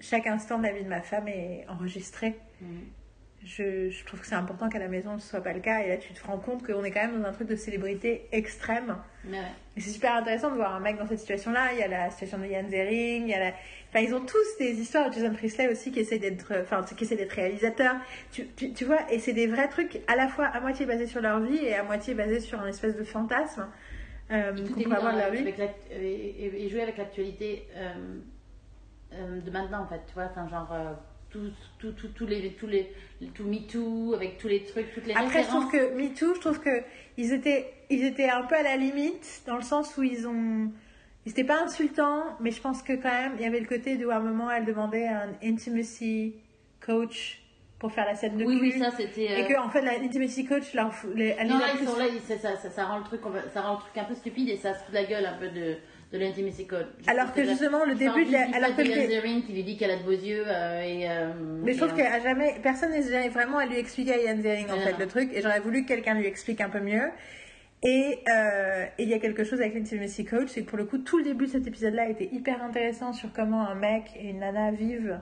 chaque 0.00 0.26
instant 0.26 0.58
de 0.58 0.64
la 0.64 0.72
vie 0.72 0.84
de 0.84 0.88
ma 0.88 1.00
femme 1.00 1.26
est 1.28 1.64
enregistré. 1.68 2.34
Mhm. 2.60 2.68
Je, 3.44 3.88
je 3.88 4.04
trouve 4.04 4.20
que 4.20 4.26
c'est 4.26 4.34
important 4.34 4.68
qu'à 4.68 4.80
la 4.80 4.88
maison 4.88 5.16
ce 5.20 5.28
soit 5.28 5.40
pas 5.42 5.52
le 5.52 5.60
cas. 5.60 5.80
Et 5.84 5.88
là, 5.88 5.96
tu 5.96 6.12
te 6.12 6.26
rends 6.26 6.38
compte 6.38 6.66
qu'on 6.66 6.82
est 6.84 6.90
quand 6.90 7.00
même 7.06 7.22
dans 7.22 7.28
un 7.28 7.32
truc 7.32 7.48
de 7.48 7.54
célébrité 7.56 8.26
extrême. 8.32 8.96
Ouais. 9.26 9.38
Et 9.76 9.80
c'est 9.80 9.90
super 9.90 10.14
intéressant 10.16 10.50
de 10.50 10.56
voir 10.56 10.74
un 10.74 10.80
mec 10.80 10.98
dans 10.98 11.06
cette 11.06 11.20
situation-là. 11.20 11.68
Il 11.72 11.78
y 11.78 11.82
a 11.82 11.88
la 11.88 12.10
situation 12.10 12.38
de 12.38 12.46
Yann 12.46 12.68
Zering, 12.68 13.22
il 13.22 13.28
y 13.28 13.34
a 13.34 13.38
la... 13.38 13.52
Enfin, 13.90 14.00
ils 14.00 14.14
ont 14.14 14.24
tous 14.24 14.58
des 14.58 14.80
histoires. 14.80 15.10
Jason 15.12 15.32
Priestley 15.32 15.68
aussi 15.68 15.90
qui 15.90 16.00
essaie 16.00 16.18
d'être, 16.18 16.52
enfin, 16.60 16.82
qui 16.82 17.04
essaie 17.04 17.16
d'être 17.16 17.32
réalisateur. 17.32 17.96
Tu, 18.32 18.46
tu, 18.56 18.72
tu 18.72 18.84
vois, 18.84 19.10
et 19.10 19.18
c'est 19.18 19.32
des 19.32 19.46
vrais 19.46 19.68
trucs 19.68 20.00
à 20.06 20.16
la 20.16 20.28
fois 20.28 20.46
à 20.46 20.60
moitié 20.60 20.84
basés 20.86 21.06
sur 21.06 21.20
leur 21.20 21.40
vie 21.40 21.64
et 21.64 21.74
à 21.74 21.82
moitié 21.82 22.14
basés 22.14 22.40
sur 22.40 22.60
un 22.60 22.66
espèce 22.66 22.96
de 22.96 23.04
fantasme 23.04 23.66
euh, 24.30 24.52
qu'on 24.52 24.82
peut 24.82 24.92
avoir 24.92 25.14
de 25.14 25.18
leur 25.18 25.30
vie. 25.30 25.38
avec 25.38 25.58
et, 25.90 26.68
jouer 26.68 26.82
avec 26.82 26.98
l'actualité 26.98 27.66
euh, 27.76 28.18
euh, 29.14 29.40
de 29.40 29.50
maintenant, 29.50 29.82
en 29.82 29.86
fait, 29.86 30.00
tu 30.06 30.14
vois, 30.14 30.28
enfin, 30.30 30.48
genre, 30.48 30.70
euh, 30.72 30.92
tout, 31.30 31.50
tout, 31.78 31.92
tout, 31.92 32.26
les, 32.26 32.52
tous 32.52 32.66
les, 32.66 32.92
tout 33.34 33.44
MeToo, 33.44 34.14
avec 34.14 34.38
tous 34.38 34.48
les 34.48 34.64
trucs, 34.64 34.92
toutes 34.92 35.06
les 35.06 35.14
Après, 35.14 35.42
je 35.42 35.48
trouve 35.48 35.70
que 35.70 35.94
MeToo, 35.94 36.34
je 36.34 36.40
trouve 36.40 36.60
que 36.60 36.82
ils 37.16 37.32
étaient, 37.32 37.72
ils 37.90 38.04
étaient 38.04 38.28
un 38.28 38.42
peu 38.42 38.54
à 38.54 38.62
la 38.62 38.76
limite, 38.76 39.42
dans 39.46 39.56
le 39.56 39.62
sens 39.62 39.96
où 39.96 40.02
ils 40.02 40.26
ont. 40.26 40.70
N'étaient 41.26 41.44
pas 41.44 41.62
insultants, 41.62 42.24
mais 42.40 42.50
je 42.50 42.60
pense 42.60 42.82
que 42.82 42.94
quand 42.94 43.10
même, 43.12 43.32
il 43.38 43.42
y 43.42 43.46
avait 43.46 43.60
le 43.60 43.66
côté 43.66 44.02
où 44.04 44.10
à 44.10 44.16
un 44.16 44.20
moment, 44.20 44.50
elle 44.50 44.64
demandait 44.64 45.06
un 45.06 45.28
intimacy 45.42 46.36
coach 46.84 47.42
pour 47.78 47.92
faire 47.92 48.06
la 48.06 48.14
scène 48.14 48.36
de 48.38 48.44
Oui, 48.44 48.56
cul. 48.58 48.62
oui, 48.62 48.78
ça 48.80 48.90
c'était. 48.96 49.30
euh, 49.30 49.36
Et 49.36 49.46
que, 49.46 49.58
en 49.58 49.68
fait, 49.68 49.82
la 49.82 49.92
intimacy 50.00 50.44
coach, 50.46 50.72
leur, 50.74 50.90
les, 51.14 51.36
elle 51.38 51.48
Non, 51.48 51.58
là, 51.58 51.66
ils 51.78 51.86
sont 51.86 51.96
là, 51.96 52.06
ils- 52.08 52.20
ça, 52.38 52.56
ça, 52.56 52.84
rend 52.86 52.98
le 52.98 53.04
truc, 53.04 53.20
ça 53.52 53.60
rend 53.60 53.74
le 53.74 53.78
truc 53.80 53.96
un 53.98 54.04
peu 54.04 54.14
stupide 54.14 54.48
et 54.48 54.56
ça 54.56 54.74
se 54.74 54.78
fout 54.80 54.88
de 54.90 54.94
la 54.94 55.04
gueule 55.04 55.26
un 55.26 55.34
peu 55.38 55.48
de, 55.48 55.76
de 56.12 56.18
l'intimacy. 56.18 56.66
Je 56.70 57.10
Alors 57.10 57.32
que 57.34 57.44
justement, 57.44 57.84
le 57.84 57.94
début 57.94 58.24
de 58.24 58.32
la- 58.32 58.46
alors 58.56 58.74
que 58.74 58.82
de 58.82 58.88
Yann 58.88 59.06
Zering 59.08 59.42
qui 59.44 59.52
lui 59.52 59.62
dit 59.64 59.76
qu'elle 59.76 59.90
a 59.92 59.96
de 59.98 60.02
beaux 60.02 60.10
yeux 60.10 60.44
euh, 60.46 60.80
et. 60.82 61.08
euh, 61.10 61.32
Mais 61.62 61.74
je 61.74 61.78
trouve 61.84 61.92
euh, 61.92 61.96
qu'à 62.02 62.20
jamais, 62.20 62.56
personne 62.62 62.90
n'est 62.90 63.02
jamais 63.02 63.28
vraiment 63.28 63.58
à 63.58 63.66
lui 63.66 63.76
expliquer 63.76 64.14
à 64.14 64.18
Yann 64.22 64.40
Zering 64.40 64.70
en 64.70 64.76
Non, 64.76 64.82
fait 64.82 64.98
le 64.98 65.06
truc, 65.06 65.30
et 65.34 65.42
j'aurais 65.42 65.60
voulu 65.60 65.82
que 65.82 65.88
quelqu'un 65.88 66.14
lui 66.14 66.26
explique 66.26 66.60
un 66.62 66.70
peu 66.70 66.80
mieux. 66.80 67.10
Et 67.82 68.18
euh, 68.28 68.86
et 68.98 69.02
il 69.04 69.08
y 69.08 69.14
a 69.14 69.18
quelque 69.20 69.44
chose 69.44 69.60
avec 69.60 69.74
l'intimacy 69.74 70.24
coach, 70.24 70.48
c'est 70.48 70.62
que 70.62 70.68
pour 70.68 70.78
le 70.78 70.84
coup, 70.84 70.98
tout 70.98 71.18
le 71.18 71.24
début 71.24 71.46
de 71.46 71.50
cet 71.52 71.66
épisode-là 71.66 72.08
était 72.08 72.28
hyper 72.32 72.62
intéressant 72.62 73.12
sur 73.12 73.32
comment 73.32 73.66
un 73.68 73.76
mec 73.76 74.04
et 74.16 74.30
une 74.30 74.40
nana 74.40 74.72
vivent 74.72 75.20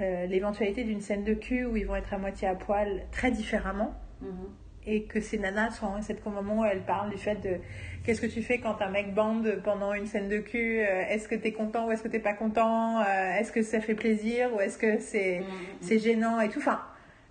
euh, 0.00 0.26
l'éventualité 0.26 0.84
d'une 0.84 1.00
scène 1.00 1.24
de 1.24 1.34
cul 1.34 1.64
où 1.66 1.76
ils 1.76 1.86
vont 1.86 1.96
être 1.96 2.14
à 2.14 2.18
moitié 2.18 2.48
à 2.48 2.54
poil 2.54 3.02
très 3.12 3.30
différemment. 3.30 3.94
mhm. 4.22 4.48
Et 4.88 5.02
que 5.02 5.20
ces 5.20 5.36
nanas 5.36 5.72
sont 5.72 5.94
à 5.96 6.00
cet 6.02 6.24
moment 6.24 6.60
où 6.60 6.64
elles 6.64 6.84
parlent 6.84 7.10
du 7.10 7.18
fait 7.18 7.34
de 7.42 7.56
qu'est-ce 8.04 8.20
que 8.20 8.26
tu 8.28 8.40
fais 8.40 8.58
quand 8.58 8.80
un 8.80 8.88
mec 8.88 9.14
bande 9.14 9.60
pendant 9.64 9.92
une 9.92 10.06
scène 10.06 10.28
de 10.28 10.38
cul 10.38 10.78
euh, 10.78 11.02
Est-ce 11.10 11.26
que 11.26 11.34
t'es 11.34 11.50
content 11.52 11.88
ou 11.88 11.90
est-ce 11.90 12.04
que 12.04 12.08
t'es 12.08 12.20
pas 12.20 12.34
content 12.34 13.02
Est-ce 13.02 13.50
que 13.50 13.62
ça 13.62 13.80
fait 13.80 13.96
plaisir 13.96 14.54
ou 14.54 14.60
est-ce 14.60 14.78
que 14.78 15.00
c'est 15.00 15.40
Mhm. 15.40 15.46
c'est 15.80 15.98
gênant 15.98 16.40
et 16.40 16.48
tout? 16.50 16.60
Enfin, 16.60 16.80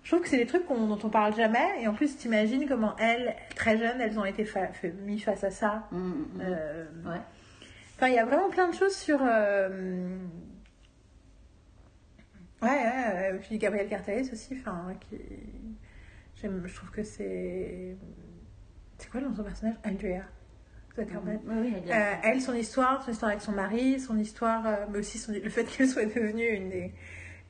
je 0.06 0.12
trouve 0.12 0.22
que 0.22 0.28
c'est 0.28 0.36
des 0.36 0.46
trucs 0.46 0.68
dont 0.68 0.98
on 1.02 1.08
parle 1.08 1.34
jamais. 1.34 1.82
Et 1.82 1.88
en 1.88 1.92
plus, 1.92 2.16
t'imagines 2.16 2.68
comment 2.68 2.94
elles, 2.96 3.34
très 3.56 3.76
jeunes, 3.76 4.00
elles 4.00 4.16
ont 4.20 4.24
été 4.24 4.44
fa- 4.44 4.68
fait- 4.68 4.92
mis 4.92 5.18
face 5.18 5.42
à 5.42 5.50
ça. 5.50 5.88
Mhm, 5.90 5.98
mhm. 6.34 6.40
Euh, 6.42 6.84
Ouais. 7.06 7.20
Enfin, 7.96 8.06
il 8.06 8.14
y 8.14 8.18
a 8.20 8.24
vraiment 8.24 8.48
plein 8.48 8.68
de 8.68 8.74
choses 8.76 8.94
sur. 8.94 9.18
euh, 9.20 10.16
Ouais, 12.62 12.68
ouais, 12.68 13.32
ouais. 13.32 13.38
Puis 13.40 13.58
Gabriel 13.58 13.88
Carteris 13.88 14.30
aussi, 14.32 14.56
enfin, 14.60 14.92
qui. 15.08 15.18
Je 16.40 16.74
trouve 16.74 16.90
que 16.90 17.02
c'est. 17.02 17.96
C'est 18.98 19.10
quoi 19.10 19.20
le 19.20 19.26
nom 19.26 19.32
de 19.32 19.36
son 19.38 19.42
personnage? 19.44 19.74
Andrea. 19.84 20.22
Zuckerman. 20.94 21.40
Oui, 21.46 21.74
elle 21.84 21.92
Euh, 21.92 22.14
elle, 22.22 22.40
son 22.40 22.54
histoire, 22.54 23.02
son 23.04 23.10
histoire 23.10 23.30
avec 23.32 23.42
son 23.42 23.52
mari, 23.52 23.98
son 24.00 24.16
histoire, 24.18 24.88
mais 24.90 24.98
aussi 25.00 25.18
son- 25.18 25.32
le 25.32 25.50
fait 25.50 25.64
qu'elle 25.64 25.88
soit 25.88 26.06
devenue 26.06 26.46
une 26.48 26.70
des, 26.70 26.94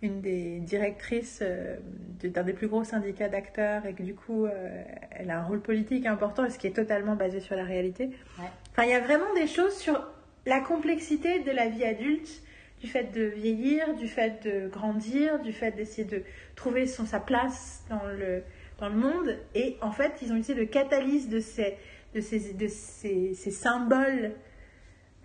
une 0.02 0.20
des 0.20 0.61
directrices 0.61 1.40
euh, 1.42 1.76
d'un 2.22 2.42
des 2.42 2.52
plus 2.52 2.68
gros 2.68 2.85
syndicats 2.85 3.28
d'acteurs 3.28 3.87
et 3.87 3.94
que 3.94 4.02
du 4.02 4.14
coup 4.14 4.44
euh, 4.44 4.82
elle 5.11 5.30
a 5.30 5.40
un 5.40 5.44
rôle 5.44 5.61
politique 5.61 6.06
important 6.06 6.44
et 6.44 6.50
ce 6.50 6.59
qui 6.59 6.66
est 6.66 6.76
totalement 6.76 7.16
basé 7.16 7.40
sur 7.40 7.56
la 7.56 7.64
réalité. 7.64 8.06
Ouais. 8.38 8.50
Enfin, 8.72 8.85
il 8.85 8.90
y 8.90 8.94
a 8.94 9.00
vraiment 9.00 9.32
des 9.35 9.46
choses 9.46 9.74
sur 9.74 10.06
la 10.44 10.61
complexité 10.61 11.40
de 11.40 11.50
la 11.50 11.68
vie 11.68 11.85
adulte, 11.85 12.42
du 12.80 12.88
fait 12.88 13.11
de 13.14 13.22
vieillir, 13.22 13.94
du 13.94 14.06
fait 14.06 14.44
de 14.44 14.68
grandir, 14.68 15.40
du 15.40 15.52
fait 15.52 15.72
d'essayer 15.72 16.06
de 16.06 16.22
trouver 16.56 16.87
son, 16.87 17.06
sa 17.06 17.20
place 17.20 17.82
dans 17.88 18.06
le, 18.06 18.42
dans 18.78 18.88
le 18.88 18.96
monde. 18.96 19.38
Et 19.54 19.76
en 19.80 19.92
fait, 19.92 20.12
ils 20.22 20.30
ont 20.30 20.37
utilisé 20.37 20.54
le 20.54 20.66
catalyse 20.66 21.28
de 21.28 21.40
ces, 21.40 21.78
de 22.14 22.20
ces, 22.20 22.52
de 22.52 22.68
ces, 22.68 23.35
ces 23.35 23.50
symboles 23.50 24.32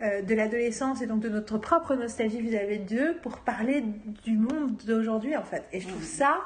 de 0.01 0.35
l'adolescence 0.35 1.01
et 1.01 1.05
donc 1.07 1.19
de 1.19 1.29
notre 1.29 1.57
propre 1.57 1.95
nostalgie 1.95 2.41
vis-à-vis 2.41 2.79
d'eux 2.79 3.17
pour 3.21 3.37
parler 3.39 3.83
du 4.23 4.37
monde 4.37 4.75
d'aujourd'hui 4.85 5.35
en 5.37 5.43
fait. 5.43 5.63
Et 5.71 5.79
je 5.79 5.87
trouve 5.87 6.01
Mhm. 6.01 6.07
ça 6.07 6.41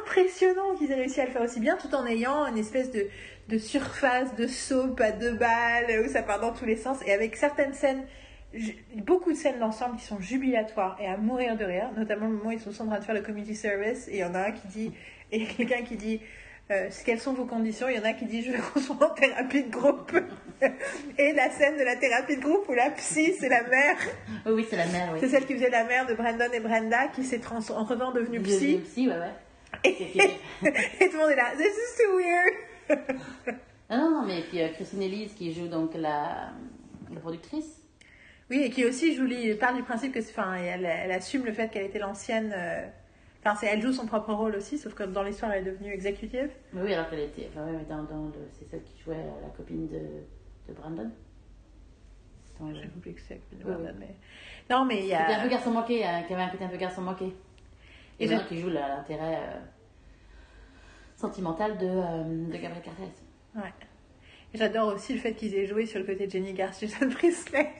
impressionnant 0.00 0.74
qu'ils 0.76 0.90
aient 0.90 0.96
réussi 0.96 1.20
à 1.20 1.26
le 1.26 1.30
faire 1.30 1.42
aussi 1.42 1.60
bien 1.60 1.76
tout 1.76 1.94
en 1.94 2.06
ayant 2.06 2.46
une 2.46 2.56
espèce 2.58 2.90
de, 2.90 3.06
de 3.48 3.58
surface 3.58 4.34
de 4.34 4.46
soap 4.46 5.00
à 5.00 5.12
deux 5.12 5.32
balles 5.32 6.04
où 6.04 6.08
ça 6.08 6.22
part 6.22 6.40
dans 6.40 6.52
tous 6.52 6.64
les 6.64 6.76
sens 6.76 6.98
et 7.06 7.12
avec 7.12 7.36
certaines 7.36 7.74
scènes 7.74 8.04
beaucoup 9.06 9.30
de 9.30 9.36
scènes 9.36 9.58
d'ensemble 9.58 9.98
qui 9.98 10.06
sont 10.06 10.20
jubilatoires 10.20 10.96
et 11.00 11.06
à 11.06 11.18
mourir 11.18 11.56
de 11.56 11.64
rire 11.66 11.90
notamment 11.96 12.26
le 12.26 12.32
moment 12.32 12.48
où 12.48 12.52
ils 12.52 12.60
sont 12.60 12.70
en 12.82 12.86
train 12.86 12.98
de 12.98 13.04
faire 13.04 13.14
le 13.14 13.20
community 13.20 13.54
service 13.54 14.08
et 14.08 14.12
il 14.14 14.18
y 14.20 14.24
en 14.24 14.34
a 14.34 14.46
un 14.46 14.52
qui 14.52 14.66
dit 14.68 14.92
et 15.32 15.44
quelqu'un 15.56 15.82
qui 15.82 15.96
dit 15.96 16.20
euh, 16.70 16.88
quelles 17.04 17.20
sont 17.20 17.32
vos 17.32 17.44
conditions 17.46 17.88
Il 17.88 17.96
y 17.96 17.98
en 17.98 18.04
a 18.04 18.12
qui 18.12 18.24
dit 18.26 18.42
je 18.42 18.52
veux 18.52 18.58
qu'on 18.58 18.80
soit 18.80 18.96
en 19.10 19.14
thérapie 19.14 19.64
de 19.64 19.70
groupe. 19.70 20.12
Et 21.18 21.32
la 21.32 21.50
scène 21.50 21.76
de 21.78 21.82
la 21.84 21.96
thérapie 21.96 22.36
de 22.36 22.42
groupe 22.42 22.68
où 22.68 22.74
la 22.74 22.90
psy, 22.90 23.32
c'est 23.38 23.48
la 23.48 23.62
mère, 23.62 23.96
Oui, 24.46 24.52
oui, 24.56 24.66
c'est 24.68 24.76
la 24.76 24.86
mère, 24.86 25.10
oui. 25.12 25.18
c'est 25.20 25.28
celle 25.28 25.46
qui 25.46 25.54
faisait 25.54 25.70
la 25.70 25.84
mère 25.84 26.06
de 26.06 26.14
Brandon 26.14 26.50
et 26.52 26.60
Brenda 26.60 27.06
qui 27.08 27.22
s'est 27.24 27.38
trans- 27.38 27.58
en 27.70 27.84
revenant 27.84 28.12
devenue 28.12 28.38
Vieux- 28.38 28.56
vieux 28.58 28.78
psy. 28.80 28.90
psy, 28.90 29.08
ouais, 29.08 29.14
ouais. 29.14 29.34
Et, 29.84 31.08
tout 31.08 31.12
le 31.12 31.18
monde 31.18 31.30
est 31.30 31.36
là, 31.36 31.50
this 31.56 31.66
is 31.66 32.02
too 32.02 32.16
weird. 32.18 33.08
Ah 33.90 33.96
non, 33.98 34.10
non, 34.10 34.26
mais 34.26 34.42
puis 34.48 34.60
euh, 34.60 34.68
Christine 34.70 35.02
Elise 35.02 35.32
qui 35.34 35.52
joue 35.54 35.68
donc 35.68 35.92
la, 35.94 36.50
la 37.12 37.20
productrice. 37.20 37.66
Oui, 38.50 38.62
et 38.64 38.70
qui 38.70 38.84
aussi 38.84 39.14
joue, 39.14 39.24
li- 39.26 39.54
parle 39.54 39.76
du 39.76 39.82
principe 39.82 40.12
que, 40.12 40.18
enfin, 40.20 40.54
elle, 40.54 40.84
elle 40.86 41.12
assume 41.12 41.44
le 41.44 41.52
fait 41.52 41.68
qu'elle 41.68 41.84
était 41.84 41.98
l'ancienne. 41.98 42.52
euh, 42.56 42.86
Enfin, 43.44 43.54
c'est- 43.54 43.66
elle 43.66 43.80
joue 43.80 43.92
son 43.92 44.06
propre 44.06 44.32
rôle 44.32 44.56
aussi, 44.56 44.78
sauf 44.78 44.94
que 44.94 45.04
dans 45.04 45.22
l'histoire, 45.22 45.52
elle 45.52 45.66
est 45.66 45.70
devenue 45.70 45.92
exécutive. 45.92 46.50
Mais 46.72 46.82
oui, 46.82 46.92
alors 46.94 47.08
qu'elle 47.08 47.20
était. 47.20 47.48
Enfin, 47.50 47.64
ouais, 47.66 47.84
dans, 47.88 48.02
dans 48.02 48.24
le, 48.26 48.32
c'est 48.52 48.68
celle 48.68 48.82
qui 48.82 49.00
jouait 49.02 49.14
euh, 49.16 49.42
la 49.42 49.48
copine 49.50 49.86
de, 49.88 49.98
de 50.68 50.72
Brandon. 50.78 51.10
Le- 52.60 52.74
J'ai 52.74 52.90
oublié 52.96 53.14
que 53.14 53.20
c'est 53.22 53.40
Oui, 53.52 53.58
Brandon, 53.62 53.94
mais 54.00 54.16
non, 54.68 54.84
mais 54.84 54.98
il 54.98 55.04
y 55.04 55.12
était 55.12 55.16
un 55.34 55.40
peu 55.40 55.46
a. 55.46 55.48
garçon 55.48 55.70
manqué, 55.70 56.04
hein, 56.04 56.24
qui 56.26 56.34
avait 56.34 56.42
un 56.42 56.48
côté 56.48 56.64
un 56.64 56.68
peu 56.68 56.76
garçon 56.76 57.02
manqué. 57.02 57.32
Et 58.20 58.24
Et, 58.24 58.38
qui 58.48 58.58
joue 58.60 58.68
la- 58.70 58.88
l'intérêt 58.96 59.36
euh, 59.36 59.60
sentimental 61.16 61.78
de, 61.78 61.86
euh, 61.86 62.22
de 62.46 62.52
Gabriel 62.56 62.82
Cartez. 62.82 63.02
Ouais. 63.54 63.72
Et 64.54 64.58
J'adore 64.58 64.94
aussi 64.94 65.12
le 65.14 65.20
fait 65.20 65.34
qu'ils 65.34 65.54
aient 65.54 65.66
joué 65.66 65.86
sur 65.86 66.00
le 66.00 66.06
côté 66.06 66.26
de 66.26 66.30
Jenny 66.32 66.52
Garth, 66.52 66.76
Jason 66.80 67.08
Priestley. 67.10 67.70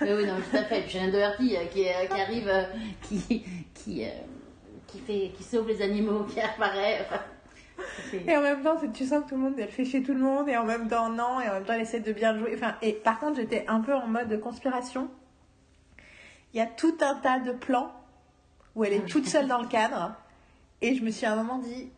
Oui, 0.00 0.08
oui, 0.16 0.26
non, 0.26 0.36
tout 0.50 0.56
à 0.56 0.64
fait. 0.64 0.80
Puis 0.82 0.90
Shannon 0.90 1.12
Doherty 1.12 1.56
qui, 1.72 1.82
qui 1.82 1.88
arrive, 1.88 2.52
qui, 3.02 3.44
qui, 3.74 4.04
qui, 4.88 4.98
fait, 4.98 5.30
qui 5.36 5.42
sauve 5.44 5.68
les 5.68 5.80
animaux, 5.82 6.24
qui 6.24 6.40
apparaît. 6.40 6.98
Enfin, 7.06 7.20
Et 8.26 8.36
en 8.36 8.40
même 8.42 8.62
temps, 8.62 8.76
tu 8.92 9.04
sens 9.06 9.22
que 9.24 9.28
tout 9.28 9.36
le 9.36 9.42
monde, 9.42 9.54
elle 9.58 9.68
fait 9.70 9.84
chier 9.84 10.02
tout 10.02 10.14
le 10.14 10.20
monde, 10.20 10.48
et 10.48 10.56
en 10.56 10.64
même 10.64 10.88
temps, 10.88 11.10
non, 11.10 11.40
et 11.40 11.48
en 11.48 11.54
même 11.54 11.64
temps, 11.64 11.74
elle 11.74 11.82
essaie 11.82 12.00
de 12.00 12.12
bien 12.12 12.36
jouer. 12.36 12.52
Enfin, 12.56 12.74
et 12.82 12.92
par 12.92 13.20
contre, 13.20 13.36
j'étais 13.36 13.64
un 13.68 13.80
peu 13.80 13.94
en 13.94 14.06
mode 14.08 14.28
de 14.28 14.36
conspiration. 14.36 15.08
Il 16.52 16.58
y 16.58 16.60
a 16.60 16.66
tout 16.66 16.96
un 17.00 17.14
tas 17.16 17.38
de 17.38 17.52
plans 17.52 17.92
où 18.74 18.84
elle 18.84 18.94
est 18.94 19.06
toute 19.06 19.26
seule 19.26 19.46
dans 19.46 19.60
le 19.60 19.68
cadre, 19.68 20.14
et 20.80 20.94
je 20.94 21.04
me 21.04 21.10
suis 21.10 21.26
à 21.26 21.32
un 21.32 21.36
moment 21.36 21.58
dit, 21.58 21.90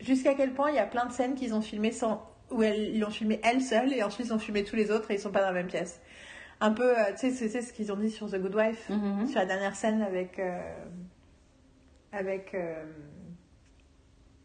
jusqu'à 0.00 0.34
quel 0.34 0.52
point 0.52 0.70
il 0.70 0.76
y 0.76 0.80
a 0.80 0.86
plein 0.86 1.06
de 1.06 1.12
scènes 1.12 1.34
qu'ils 1.34 1.54
ont 1.54 1.60
filmées 1.62 1.92
sans, 1.92 2.28
où 2.50 2.62
elles, 2.62 2.94
ils 2.94 3.00
l'ont 3.00 3.10
filmé 3.10 3.40
elle 3.42 3.62
seule, 3.62 3.92
et 3.92 4.02
ensuite 4.02 4.26
ils 4.26 4.32
ont 4.32 4.38
filmé 4.38 4.64
tous 4.64 4.76
les 4.76 4.90
autres, 4.90 5.10
et 5.10 5.14
ils 5.14 5.20
sont 5.20 5.30
pas 5.30 5.40
dans 5.40 5.46
la 5.46 5.52
même 5.52 5.68
pièce. 5.68 6.00
Un 6.60 6.72
peu, 6.72 6.98
euh, 6.98 7.12
tu 7.18 7.30
sais, 7.30 7.48
c'est 7.48 7.62
ce 7.62 7.72
qu'ils 7.72 7.90
ont 7.92 7.96
dit 7.96 8.10
sur 8.10 8.28
The 8.30 8.36
Good 8.36 8.54
Wife, 8.54 8.88
Mhm. 8.90 9.26
sur 9.28 9.38
la 9.38 9.46
dernière 9.46 9.74
scène 9.76 10.02
avec, 10.02 10.38
euh, 10.38 10.60
avec 12.12 12.54
euh, 12.54 12.84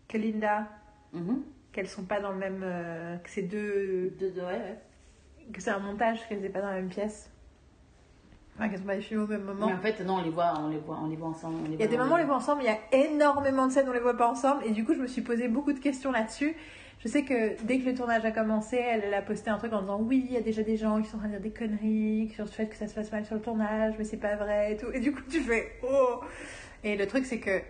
Kalinda 0.07 0.67
Mhm. 1.13 1.43
qu'elles 1.71 1.87
sont 1.87 2.03
pas 2.03 2.19
dans 2.19 2.31
le 2.31 2.37
même 2.37 2.61
euh, 2.63 3.15
que 3.17 3.29
c'est 3.29 3.41
deux 3.43 4.13
ouais, 4.21 4.41
ouais. 4.43 4.77
que 5.53 5.61
c'est 5.61 5.69
un 5.69 5.79
montage 5.79 6.27
qu'elles 6.27 6.39
n'étaient 6.41 6.51
pas 6.51 6.61
dans 6.61 6.67
la 6.69 6.75
même 6.75 6.89
pièce 6.89 7.29
enfin 8.57 8.67
qu'elles 8.69 8.79
sont 8.79 8.85
pas 8.85 8.99
filmées 8.99 9.23
au 9.23 9.27
même 9.27 9.43
moment 9.43 9.67
Mais 9.67 9.73
en 9.73 9.79
fait, 9.79 10.03
non, 10.03 10.15
on 10.15 10.23
les 10.23 10.29
voit, 10.29 10.53
on 10.59 10.67
les 10.69 10.77
voit, 10.77 10.99
on 11.01 11.07
les 11.07 11.15
voit 11.15 11.29
ensemble. 11.29 11.67
les 11.69 11.75
il 11.75 11.79
y 11.79 11.83
a 11.83 11.87
des 11.87 11.97
moments 11.97 12.11
où 12.11 12.13
on 12.13 12.17
les- 12.17 12.23
les 12.23 12.27
voit 12.27 12.35
ensemble 12.35 12.63
il 12.63 12.65
y 12.65 12.69
a 12.69 13.05
énormément 13.05 13.67
de 13.67 13.71
scènes 13.71 13.87
où 13.87 13.91
on 13.91 13.93
les 13.93 13.99
voit 14.01 14.17
pas 14.17 14.29
ensemble 14.29 14.63
et 14.65 14.71
du 14.71 14.83
coup 14.83 14.93
je 14.93 14.99
me 14.99 15.07
suis 15.07 15.21
posé 15.21 15.47
beaucoup 15.47 15.71
de 15.73 15.79
questions 15.79 16.11
là-dessus 16.11 16.53
je 16.99 17.07
sais 17.07 17.23
que 17.23 17.61
dès 17.63 17.79
que 17.79 17.85
le 17.85 17.93
tournage 17.95 18.25
a 18.25 18.31
commencé 18.31 18.75
elle, 18.77 19.03
elle 19.05 19.13
a 19.13 19.21
posté 19.21 19.49
un 19.49 19.57
truc 19.57 19.71
en 19.73 19.81
disant 19.81 19.99
oui 20.01 20.25
il 20.27 20.33
y 20.33 20.37
a 20.37 20.41
déjà 20.41 20.63
des 20.63 20.75
gens 20.77 21.01
qui 21.01 21.07
sont 21.07 21.17
en 21.17 21.19
train 21.19 21.27
de 21.29 21.33
dire 21.33 21.41
des 21.41 21.51
conneries 21.51 22.29
sur 22.35 22.43
le 22.45 22.49
fait 22.51 22.67
que 22.67 22.75
ça 22.75 22.87
se 22.87 22.93
passe 22.95 23.11
mal 23.11 23.25
sur 23.25 23.35
le 23.35 23.41
tournage 23.41 23.95
mais 23.97 24.03
c'est 24.05 24.17
pas 24.17 24.35
vrai 24.35 24.73
et 24.73 24.77
tout 24.77 24.91
et 24.93 24.99
du 24.99 25.11
coup 25.13 25.21
tu 25.29 25.39
fais 25.41 25.73
oh 25.83 26.21
et 26.85 26.95
le 26.95 27.05
truc 27.07 27.25
c'est 27.25 27.39
que 27.39 27.61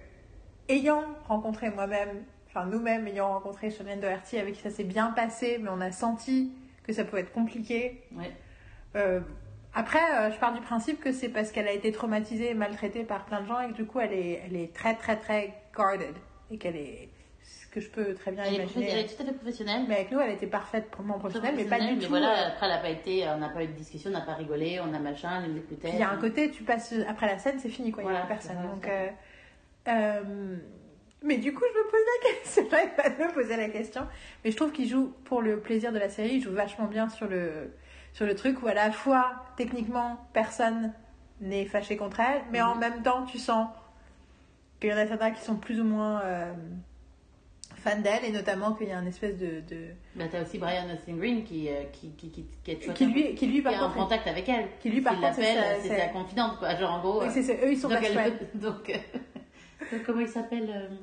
ayant 0.70 1.04
rencontré 1.28 1.72
moi-même 1.72 2.24
enfin 2.48 2.68
nous-mêmes 2.68 3.08
ayant 3.08 3.30
rencontré 3.30 3.72
Shannon 3.72 3.98
Doherty 3.98 4.38
avec 4.38 4.54
qui 4.54 4.62
ça 4.62 4.70
s'est 4.70 4.84
bien 4.84 5.08
passé 5.08 5.58
mais 5.60 5.70
on 5.72 5.82
a 5.82 5.92
senti 5.92 6.52
que 6.84 6.94
ça 6.94 7.04
pouvait 7.04 7.22
être 7.22 7.32
compliqué 7.34 8.04
Ouais. 8.16 8.32
euh, 8.96 9.22
après, 9.78 10.00
euh, 10.00 10.32
je 10.32 10.38
pars 10.40 10.54
du 10.54 10.62
principe 10.62 11.02
que 11.02 11.12
c'est 11.12 11.28
parce 11.28 11.52
qu'elle 11.52 11.68
a 11.68 11.74
été 11.74 11.92
traumatisée 11.92 12.52
et 12.52 12.54
maltraitée 12.54 13.04
par 13.04 13.26
plein 13.26 13.42
de 13.42 13.46
gens 13.48 13.60
et 13.60 13.68
que 13.68 13.74
du 13.74 13.86
coup, 13.86 14.00
elle 14.00 14.14
est, 14.14 14.42
elle 14.46 14.56
est 14.56 14.74
très, 14.74 14.96
très, 14.96 15.18
très 15.18 15.54
guarded. 15.76 16.16
Et 16.50 16.58
qu'elle 16.58 16.78
est. 16.78 17.10
Que 17.76 17.82
je 17.82 17.90
peux 17.90 18.14
très 18.14 18.32
bien 18.32 18.42
Elle 18.46 18.54
est, 18.54 18.56
imaginer. 18.56 18.86
profe- 18.86 18.90
elle 18.90 19.00
est 19.00 19.16
tout 19.18 19.22
à 19.22 19.26
fait 19.26 19.34
professionnelle. 19.34 19.82
Mais 19.90 19.96
avec 19.96 20.10
nous, 20.12 20.20
elle 20.22 20.32
était 20.32 20.48
parfaite 20.48 20.90
pour 20.92 21.04
moi 21.04 21.20
professionnelle, 21.20 21.56
mais 21.58 21.66
pas 21.66 21.78
du 21.78 21.96
mais 21.96 22.00
tout. 22.02 22.08
voilà, 22.10 22.30
euh, 22.32 22.48
après, 22.48 22.68
elle 22.68 22.72
n'a 22.72 22.78
pas 22.78 22.90
été, 22.90 23.28
on 23.28 23.38
n'a 23.38 23.50
pas 23.50 23.64
eu 23.66 23.68
de 23.68 23.74
discussion, 23.74 24.12
on 24.12 24.14
n'a 24.14 24.22
pas 24.22 24.36
rigolé, 24.36 24.80
on 24.80 24.94
a 24.94 25.00
machin, 25.00 25.42
elle 25.44 25.52
nous 25.52 25.58
écoutait. 25.58 25.90
Il 25.92 26.00
y 26.00 26.02
a 26.02 26.10
un 26.10 26.16
côté, 26.16 26.52
tu 26.52 26.64
passes 26.64 26.94
après 27.06 27.28
la 27.28 27.38
scène, 27.38 27.60
c'est 27.60 27.68
fini, 27.68 27.92
quoi. 27.92 28.04
Il 28.04 28.06
n'y 28.06 28.12
a 28.16 28.20
Voilà, 28.22 28.28
personne. 28.34 28.56
c'est 28.56 28.64
ça, 28.64 28.70
Donc, 28.74 28.84
c'est 28.86 29.92
euh, 29.92 30.22
euh, 30.22 30.56
mais 31.22 31.36
du 31.38 31.54
coup, 31.54 31.64
je 31.74 31.78
me 31.80 31.92
pose 31.92 32.00
la 32.24 32.30
question. 32.32 32.64
J'arrive 32.72 32.96
pas 32.96 33.10
de 33.10 33.16
me 33.28 33.34
poser 33.34 33.58
la 33.58 33.68
question. 33.68 34.08
Mais 34.46 34.52
je 34.52 34.56
trouve 34.56 34.72
qu'il 34.72 34.88
joue, 34.88 35.12
pour 35.26 35.42
le 35.42 35.60
plaisir 35.60 35.92
de 35.92 36.00
la 36.00 36.08
série, 36.08 36.36
il 36.36 36.42
joue 36.42 36.54
vachement 36.54 36.86
bien 36.86 37.10
sur 37.10 37.28
le, 37.28 37.74
sur 38.14 38.26
le 38.26 38.36
truc 38.36 38.64
où 38.64 38.68
à 38.68 38.74
la 38.74 38.90
fois, 38.94 39.44
techniquement, 39.58 40.18
personne 40.32 40.94
n'est 41.42 41.66
fâché 41.66 41.98
contre 41.98 42.22
elle, 42.22 42.42
mais 42.52 42.62
en 42.62 42.76
Mhm. 42.76 42.80
même 42.80 43.02
temps, 43.04 43.26
tu 43.26 43.38
sens 43.38 43.68
qu'il 44.80 44.92
y 44.92 44.94
en 44.94 44.98
a 44.98 45.08
certains 45.08 45.32
qui 45.32 45.42
sont 45.44 45.56
plus 45.58 45.82
ou 45.82 45.84
moins 45.84 46.22
euh, 46.24 46.54
fans 47.78 48.00
d'elle, 48.00 48.26
et 48.26 48.32
notamment 48.32 48.74
qu'il 48.74 48.88
y 48.88 48.92
a 48.92 48.98
une 49.00 49.08
espèce 49.08 49.38
de. 49.38 49.62
de... 49.70 49.88
Bah, 50.16 50.26
t'as 50.32 50.42
aussi 50.42 50.58
Brian 50.58 50.86
Austin 50.94 51.18
Green 51.18 51.44
qui, 51.44 51.70
euh, 51.70 51.84
qui, 51.92 52.10
qui, 52.16 52.30
qui, 52.30 52.46
qui 52.64 52.72
est 52.72 52.94
Qui 52.94 53.06
lui, 53.06 53.36
qui 53.36 53.48
lui, 53.48 53.56
qui 53.58 53.62
par 53.62 53.74
est 53.74 53.80
en 53.80 53.92
contact 53.92 54.28
avec 54.28 54.48
elle. 54.50 54.68
Qui 54.80 54.90
lui, 54.90 55.02
par 55.02 55.20
contre, 55.20 55.36
c'est 55.36 55.88
sa- 55.88 56.08
confidente, 56.08 56.58
quoi. 56.60 56.76
Genre, 56.76 56.92
en 56.92 57.00
gros. 57.02 57.22
Oui, 57.22 57.28
euh, 57.28 57.42
c'est- 57.42 57.66
eux, 57.66 57.72
ils 57.72 57.78
sont 57.78 57.90
donc, 57.90 58.00
elle 58.04 58.34
peut- 58.38 58.46
donc, 58.60 58.90
euh, 58.90 59.98
comment 60.06 60.22
il 60.22 60.28
s'appelle 60.28 60.70
euh, 60.70 60.96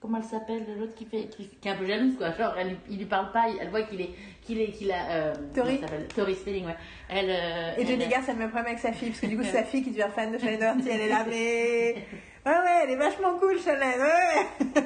Comment 0.00 0.16
elle 0.16 0.24
s'appelle 0.24 0.64
l'autre 0.78 0.94
qui 0.94 1.04
fait 1.04 1.28
qui, 1.28 1.50
est 1.62 1.70
un 1.70 1.76
peu 1.76 1.84
jalouse 1.84 2.16
quoi 2.16 2.32
genre 2.32 2.54
elle, 2.58 2.74
il 2.88 2.96
lui 2.96 3.04
parle 3.04 3.32
pas 3.32 3.48
elle 3.60 3.68
voit 3.68 3.82
qu'il 3.82 4.00
est 4.00 4.08
qu'il 4.42 4.58
est 4.58 4.68
qu'il 4.70 4.90
a 4.90 5.10
euh, 5.10 5.34
Tori. 5.54 5.78
elle 5.82 6.08
Tori 6.08 6.34
Spelling 6.34 6.64
ouais 6.64 6.76
elle 7.10 7.28
euh, 7.28 7.72
Et 7.76 7.84
Jenny 7.84 8.04
elle- 8.04 8.08
Garth, 8.08 8.22
c'est 8.24 8.32
le 8.32 8.38
même 8.38 8.48
problème 8.48 8.68
avec 8.68 8.78
sa 8.78 8.92
fille, 8.92 9.10
parce 9.10 9.20
que 9.20 9.26
du 9.26 9.36
coup, 9.36 9.42
c'est 9.44 9.52
sa 9.58 9.64
fille 9.64 9.82
qui 9.82 9.90
devient 9.90 10.08
fan 10.14 10.32
de 10.32 10.38
Shannon 10.38 10.56
Doherty, 10.58 10.88
elle 10.90 11.00
est 11.02 11.08
là, 11.10 11.26
mais. 11.28 11.96
Ouais, 12.46 12.52
ouais, 12.52 12.80
elle 12.84 12.90
est 12.90 12.96
vachement 12.96 13.38
cool, 13.38 13.58
Shannon, 13.58 13.80
ouais. 13.80 14.46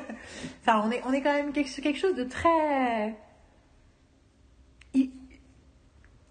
enfin, 0.63 0.83
on 0.85 0.91
est, 0.91 1.01
on 1.07 1.13
est 1.13 1.21
quand 1.23 1.33
même 1.33 1.53
quelque, 1.53 1.81
quelque 1.81 1.99
chose 1.99 2.17
de 2.17 2.25
très. 2.25 3.15
Ils, 4.93 5.11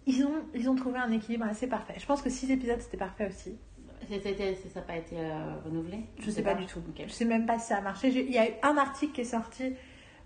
ils, 0.05 0.25
ont, 0.25 0.43
ils 0.53 0.69
ont 0.69 0.75
trouvé 0.75 0.99
un 0.99 1.11
équilibre 1.11 1.45
assez 1.45 1.67
parfait. 1.67 1.95
Je 1.97 2.05
pense 2.05 2.21
que 2.21 2.29
six 2.29 2.51
épisodes, 2.51 2.79
c'était 2.81 2.97
parfait 2.97 3.27
aussi. 3.27 3.57
c'est- 4.09 4.19
c'était- 4.19 4.55
c'est- 4.61 4.67
ça 4.69 4.81
n'a 4.81 4.85
pas 4.85 4.97
été 4.97 5.15
euh, 5.17 5.55
renouvelé? 5.63 5.99
Je 6.19 6.29
sais 6.29 6.41
pas 6.43 6.55
du 6.55 6.65
tout. 6.65 6.79
Ok. 6.79 7.03
Je 7.07 7.11
sais 7.11 7.23
même 7.25 7.45
pas 7.45 7.57
si 7.57 7.67
ça 7.67 7.77
a 7.77 7.81
marché. 7.81 8.09
Il 8.09 8.31
y 8.31 8.37
a 8.37 8.49
eu 8.49 8.53
un 8.61 8.75
article 8.77 9.13
qui 9.13 9.21
est 9.21 9.25
sorti 9.25 9.75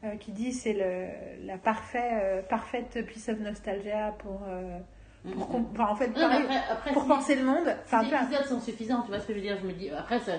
euh, 0.03 0.15
qui 0.15 0.31
dit 0.31 0.51
c'est 0.51 0.73
le 0.73 1.45
la 1.45 1.57
parfait, 1.59 2.09
euh, 2.13 2.41
parfaite 2.41 3.05
piece 3.05 3.29
of 3.29 3.39
nostalgia 3.39 4.15
pour. 4.19 4.41
euh, 4.47 4.79
com- 5.51 5.67
enfin, 5.73 5.87
en 5.89 5.95
fait, 5.95 6.07
Non, 6.07 6.13
mais 6.15 6.21
pareil, 6.21 6.43
après, 6.45 6.71
après, 6.71 6.93
pour 6.93 7.07
penser 7.07 7.35
le 7.35 7.43
monde. 7.43 7.75
Enfin, 7.85 8.01
les 8.03 8.09
épisodes 8.09 8.45
sont 8.45 8.61
suffisants 8.61 9.01
tu 9.03 9.09
vois 9.09 9.19
ce 9.19 9.27
que 9.27 9.33
je 9.33 9.37
veux 9.39 9.43
dire? 9.43 9.57
Je 9.61 9.67
me 9.67 9.73
dis 9.73 9.89
après 9.91 10.19
ça 10.19 10.33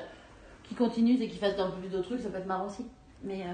qu'ils 0.68 0.76
continuent 0.76 1.20
et 1.20 1.28
qu'ils 1.28 1.40
fassent 1.40 1.58
un 1.58 1.70
peu 1.70 1.80
plus 1.80 1.88
d'autres 1.88 2.08
trucs 2.08 2.20
ça 2.20 2.28
peut 2.30 2.38
être 2.38 2.46
marrant 2.46 2.66
aussi 2.66 2.86
mais 3.24 3.42
euh, 3.42 3.52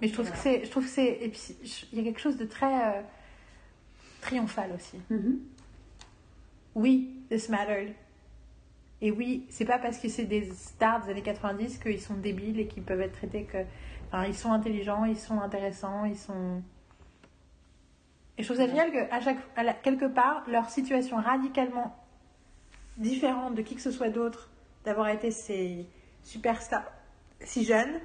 Mais 0.00 0.08
je 0.08 0.12
trouve 0.14 0.30
que 0.30 0.36
c'est, 0.36 0.64
je 0.64 0.70
trouve 0.70 0.84
que 0.84 0.90
c'est, 0.90 1.18
et 1.22 1.28
puis 1.28 1.40
il 1.92 1.98
y 1.98 2.00
a 2.00 2.04
quelque 2.04 2.20
chose 2.20 2.36
de 2.36 2.44
très 2.44 2.96
euh, 2.96 3.02
triomphal 4.20 4.72
aussi. 4.74 4.98
mhm. 5.10 5.38
Oui, 6.74 7.14
this 7.30 7.48
mattered. 7.48 7.94
Et 9.00 9.10
oui, 9.10 9.46
c'est 9.50 9.64
pas 9.64 9.78
parce 9.78 9.98
que 9.98 10.08
c'est 10.08 10.24
des 10.24 10.50
stars 10.52 11.04
des 11.04 11.10
années 11.12 11.22
90 11.22 11.78
qu'ils 11.78 12.00
sont 12.00 12.14
débiles 12.14 12.58
et 12.60 12.66
qu'ils 12.66 12.82
peuvent 12.82 13.00
être 13.00 13.12
traités 13.12 13.44
que, 13.44 13.58
enfin, 14.08 14.24
ils 14.26 14.34
sont 14.34 14.52
intelligents, 14.52 15.04
ils 15.04 15.18
sont 15.18 15.40
intéressants, 15.40 16.04
ils 16.04 16.16
sont. 16.18 16.62
Et 18.38 18.42
je 18.42 18.48
trouve 18.48 18.58
ça 18.58 18.66
génial 18.66 18.90
que 18.92 19.10
à 19.14 19.20
chaque, 19.20 19.38
à 19.56 19.62
la- 19.62 19.72
quelque 19.74 20.04
part, 20.06 20.44
leur 20.48 20.68
situation 20.70 21.16
radicalement 21.18 21.96
différentes 22.98 23.54
de 23.54 23.62
qui 23.62 23.74
que 23.74 23.80
ce 23.82 23.90
soit 23.90 24.08
d'autre, 24.10 24.50
d'avoir 24.84 25.08
été 25.08 25.30
ces 25.30 25.86
superstars 26.26 26.92
si 27.40 27.64
jeunes, 27.64 28.00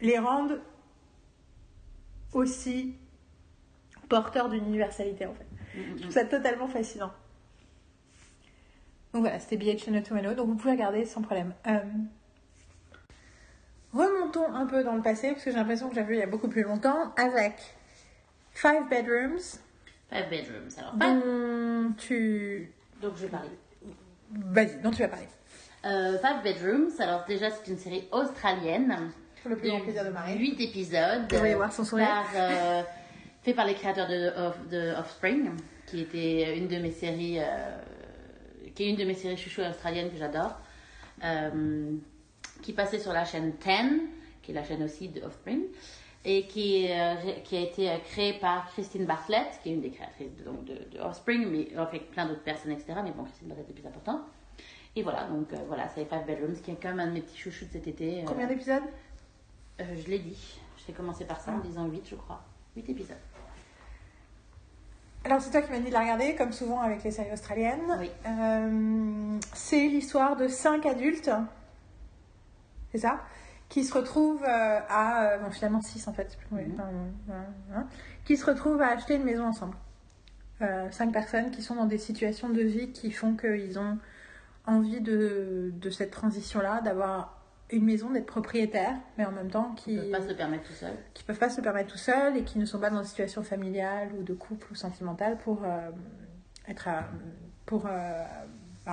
les 0.00 0.18
rendent 0.18 0.60
aussi 2.32 2.96
porteurs 4.08 4.48
d'une 4.48 4.66
universalité 4.66 5.26
en 5.26 5.34
fait. 5.34 5.46
Je 5.74 6.00
trouve 6.02 6.12
ça 6.12 6.24
totalement 6.24 6.68
fascinant. 6.68 7.12
Donc 9.12 9.22
voilà, 9.22 9.38
c'était 9.40 9.56
BH 9.56 9.90
Notomano, 9.90 10.34
donc 10.34 10.48
vous 10.48 10.56
pouvez 10.56 10.72
regarder 10.72 11.04
sans 11.04 11.22
problème. 11.22 11.54
Euh, 11.66 11.80
Remontons 13.92 14.52
un 14.52 14.66
peu 14.66 14.84
dans 14.84 14.94
le 14.94 15.00
passé, 15.00 15.30
parce 15.30 15.44
que 15.44 15.50
j'ai 15.50 15.56
l'impression 15.56 15.88
que 15.88 15.94
j'ai 15.94 16.02
vu 16.02 16.14
il 16.14 16.18
y 16.18 16.22
a 16.22 16.26
beaucoup 16.26 16.48
plus 16.48 16.62
longtemps, 16.62 17.14
avec 17.16 17.54
Five 18.50 18.88
Bedrooms. 18.90 19.58
Five 20.10 20.28
Bedrooms, 20.28 20.68
alors. 20.76 20.94
Dont 20.94 21.92
tu. 21.96 22.70
Donc 23.00 23.16
je 23.16 23.22
vais 23.22 23.28
parler. 23.28 23.50
Vas-y, 24.30 24.82
dont 24.82 24.90
tu 24.90 25.00
vas 25.00 25.08
parler. 25.08 25.28
Euh, 25.86 26.18
Five 26.18 26.42
Bedrooms, 26.42 26.90
alors 26.98 27.24
déjà 27.28 27.48
c'est 27.50 27.70
une 27.70 27.78
série 27.78 28.08
australienne. 28.10 29.12
Pour 29.42 29.50
le 29.50 29.56
plus 29.56 29.68
grand 29.68 29.80
plaisir 29.80 30.04
de 30.04 30.10
Marie. 30.10 30.36
8 30.36 30.60
épisodes. 30.60 31.30
Vous 31.30 31.38
voyez 31.38 31.54
voir 31.54 31.72
son 31.72 31.84
sourire. 31.84 32.08
Par, 32.08 32.26
euh, 32.34 32.82
fait 33.42 33.54
par 33.54 33.66
les 33.66 33.74
créateurs 33.74 34.08
de, 34.08 34.32
of, 34.36 34.68
de 34.68 34.94
Offspring, 34.98 35.50
qui 35.86 36.00
était 36.00 36.58
une 36.58 36.66
de 36.66 36.78
mes 36.78 36.90
séries, 36.90 37.38
euh, 37.38 37.44
qui 38.74 38.82
est 38.82 38.90
une 38.90 38.96
de 38.96 39.04
mes 39.04 39.14
séries 39.14 39.36
chouchou 39.36 39.60
australiennes 39.60 40.10
que 40.10 40.16
j'adore. 40.16 40.58
Qui 42.62 42.72
passait 42.72 42.98
sur 42.98 43.12
la 43.12 43.24
chaîne 43.24 43.52
10, 43.52 43.68
qui 44.42 44.50
est 44.50 44.54
la 44.54 44.64
chaîne 44.64 44.82
aussi 44.82 45.08
de 45.08 45.22
Offspring, 45.22 45.66
et 46.24 46.46
qui, 46.46 46.88
qui 47.44 47.56
a 47.56 47.60
été 47.60 47.90
créée 48.10 48.32
par 48.40 48.66
Christine 48.72 49.04
Bartlett, 49.04 49.60
qui 49.62 49.68
est 49.68 49.74
une 49.74 49.82
des 49.82 49.90
créatrices 49.90 50.34
de, 50.36 50.42
donc, 50.42 50.64
de, 50.64 50.74
de 50.90 50.98
Offspring, 50.98 51.46
mais 51.46 51.68
avec 51.76 52.10
plein 52.10 52.26
d'autres 52.26 52.42
personnes, 52.42 52.72
etc. 52.72 52.94
Mais 53.04 53.12
bon, 53.12 53.22
Christine 53.22 53.48
Bartlett 53.48 53.70
est 53.70 53.72
plus 53.72 53.86
important. 53.86 54.24
Et 54.96 55.02
voilà, 55.02 55.24
donc 55.24 55.52
euh, 55.52 55.56
voilà, 55.68 55.88
c'est 55.94 56.04
Five 56.06 56.24
Bedrooms, 56.26 56.56
qui 56.62 56.70
est 56.70 56.78
quand 56.80 56.88
même 56.88 57.00
un 57.00 57.06
de 57.08 57.12
mes 57.12 57.20
petits 57.20 57.36
chouchous 57.38 57.66
de 57.66 57.72
cet 57.72 57.86
été. 57.86 58.22
euh, 58.22 58.24
Combien 58.26 58.46
d'épisodes? 58.46 58.82
Euh, 59.80 59.84
Je 60.02 60.08
l'ai 60.10 60.18
dit. 60.18 60.58
J'ai 60.86 60.92
commencé 60.94 61.24
par 61.26 61.40
ça 61.40 61.52
en 61.52 61.58
disant 61.58 61.84
8, 61.86 62.02
je 62.10 62.14
crois. 62.14 62.40
8 62.76 62.88
épisodes. 62.90 63.16
Alors, 65.24 65.40
c'est 65.40 65.50
toi 65.50 65.60
qui 65.60 65.70
m'as 65.72 65.80
dit 65.80 65.88
de 65.88 65.92
la 65.92 66.00
regarder, 66.00 66.34
comme 66.36 66.52
souvent 66.52 66.80
avec 66.80 67.02
les 67.02 67.10
séries 67.10 67.32
australiennes. 67.32 67.96
Oui. 67.98 68.10
Euh, 68.26 69.38
c'est 69.52 69.86
l'histoire 69.88 70.36
de 70.36 70.46
cinq 70.48 70.86
adultes, 70.86 71.30
c'est 72.92 72.98
ça? 72.98 73.20
Qui 73.68 73.82
se 73.84 73.92
retrouvent 73.92 74.44
à. 74.44 75.32
euh, 75.32 75.38
bon, 75.38 75.50
finalement, 75.50 75.82
six 75.82 76.06
en 76.06 76.12
fait, 76.12 76.38
Mhm. 76.52 76.80
hein, 77.74 77.86
Qui 78.24 78.36
se 78.36 78.46
retrouvent 78.46 78.80
à 78.80 78.90
acheter 78.92 79.16
une 79.16 79.24
maison 79.24 79.46
ensemble. 79.48 79.76
Euh, 80.62 80.88
cinq 80.92 81.12
personnes 81.12 81.50
qui 81.50 81.60
sont 81.62 81.74
dans 81.74 81.84
des 81.86 81.98
situations 81.98 82.48
de 82.48 82.62
vie 82.62 82.92
qui 82.92 83.10
font 83.10 83.34
qu'ils 83.36 83.78
ont 83.80 83.98
envie 84.66 85.00
de, 85.00 85.72
de 85.74 85.90
cette 85.90 86.10
transition-là, 86.10 86.80
d'avoir 86.80 87.32
une 87.70 87.84
maison, 87.84 88.10
d'être 88.10 88.26
propriétaire, 88.26 88.94
mais 89.18 89.24
en 89.24 89.32
même 89.32 89.50
temps 89.50 89.72
qui 89.76 89.94
ne 89.96 90.02
peuvent 90.02 90.10
pas 90.22 90.28
se 90.28 90.32
permettre 90.34 90.64
tout 90.64 90.72
seul. 90.72 90.92
qui 91.14 91.24
peuvent 91.24 91.38
pas 91.38 91.50
se 91.50 91.60
permettre 91.60 91.90
tout 91.90 91.98
seuls 91.98 92.36
et 92.36 92.44
qui 92.44 92.58
ne 92.60 92.64
sont 92.64 92.78
pas 92.78 92.90
dans 92.90 92.98
une 93.00 93.04
situation 93.04 93.42
familiale 93.42 94.10
ou 94.18 94.22
de 94.22 94.34
couple 94.34 94.68
ou 94.70 94.74
sentimentale 94.76 95.36
pour 95.38 95.64
euh, 95.64 95.90
être 96.68 96.86
à- 96.88 97.04
pour 97.64 97.86
euh, 97.86 98.22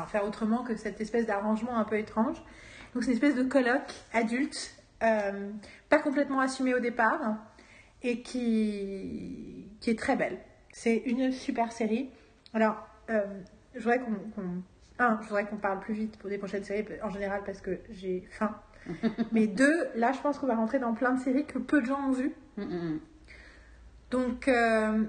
faire 0.08 0.26
autrement 0.26 0.64
que 0.64 0.76
cette 0.76 1.00
espèce 1.02 1.28
d'arrangement 1.28 1.78
un 1.78 1.84
peu 1.84 2.00
étrange. 2.00 2.38
Donc 2.94 3.04
c'est 3.04 3.12
une 3.12 3.18
espèce 3.18 3.36
de 3.36 3.44
colloque 3.44 3.94
adulte, 4.12 4.76
euh, 5.04 5.52
pas 5.90 6.00
complètement 6.00 6.40
assumé 6.40 6.74
au 6.74 6.80
départ 6.80 7.20
et 8.02 8.22
qui 8.22 9.68
qui 9.82 9.90
est 9.92 10.00
très 10.00 10.16
belle. 10.16 10.38
C'est 10.72 10.98
une 10.98 11.32
super 11.32 11.72
série. 11.72 12.10
Alors 12.56 12.76
euh, 13.12 13.22
je 13.76 13.80
voudrais 13.82 14.00
qu'on 14.00 14.14
qu'on- 14.36 14.64
un, 15.00 15.20
je 15.22 15.28
voudrais 15.28 15.46
qu'on 15.46 15.58
parle 15.58 15.80
plus 15.80 15.94
vite 15.94 16.18
pour 16.18 16.30
des 16.30 16.38
prochaines 16.38 16.64
séries 16.64 16.86
en 17.02 17.10
général 17.10 17.42
parce 17.46 17.62
que 17.62 17.80
j'ai 17.90 18.28
faim. 18.30 18.56
Mais 19.32 19.48
deux, 19.48 19.88
là 19.96 20.12
je 20.12 20.20
pense 20.20 20.38
qu'on 20.38 20.48
va 20.48 20.56
rentrer 20.56 20.80
dans 20.80 20.94
plein 20.94 21.14
de 21.14 21.20
séries 21.20 21.46
que 21.46 21.58
peu 21.58 21.82
de 21.82 21.86
gens 21.86 22.10
ont 22.10 22.12
vues. 22.12 22.34
Mm, 22.58 22.64
mm, 22.64 22.94
mm. 22.94 23.00
Donc, 24.12 24.48
euh, 24.48 25.04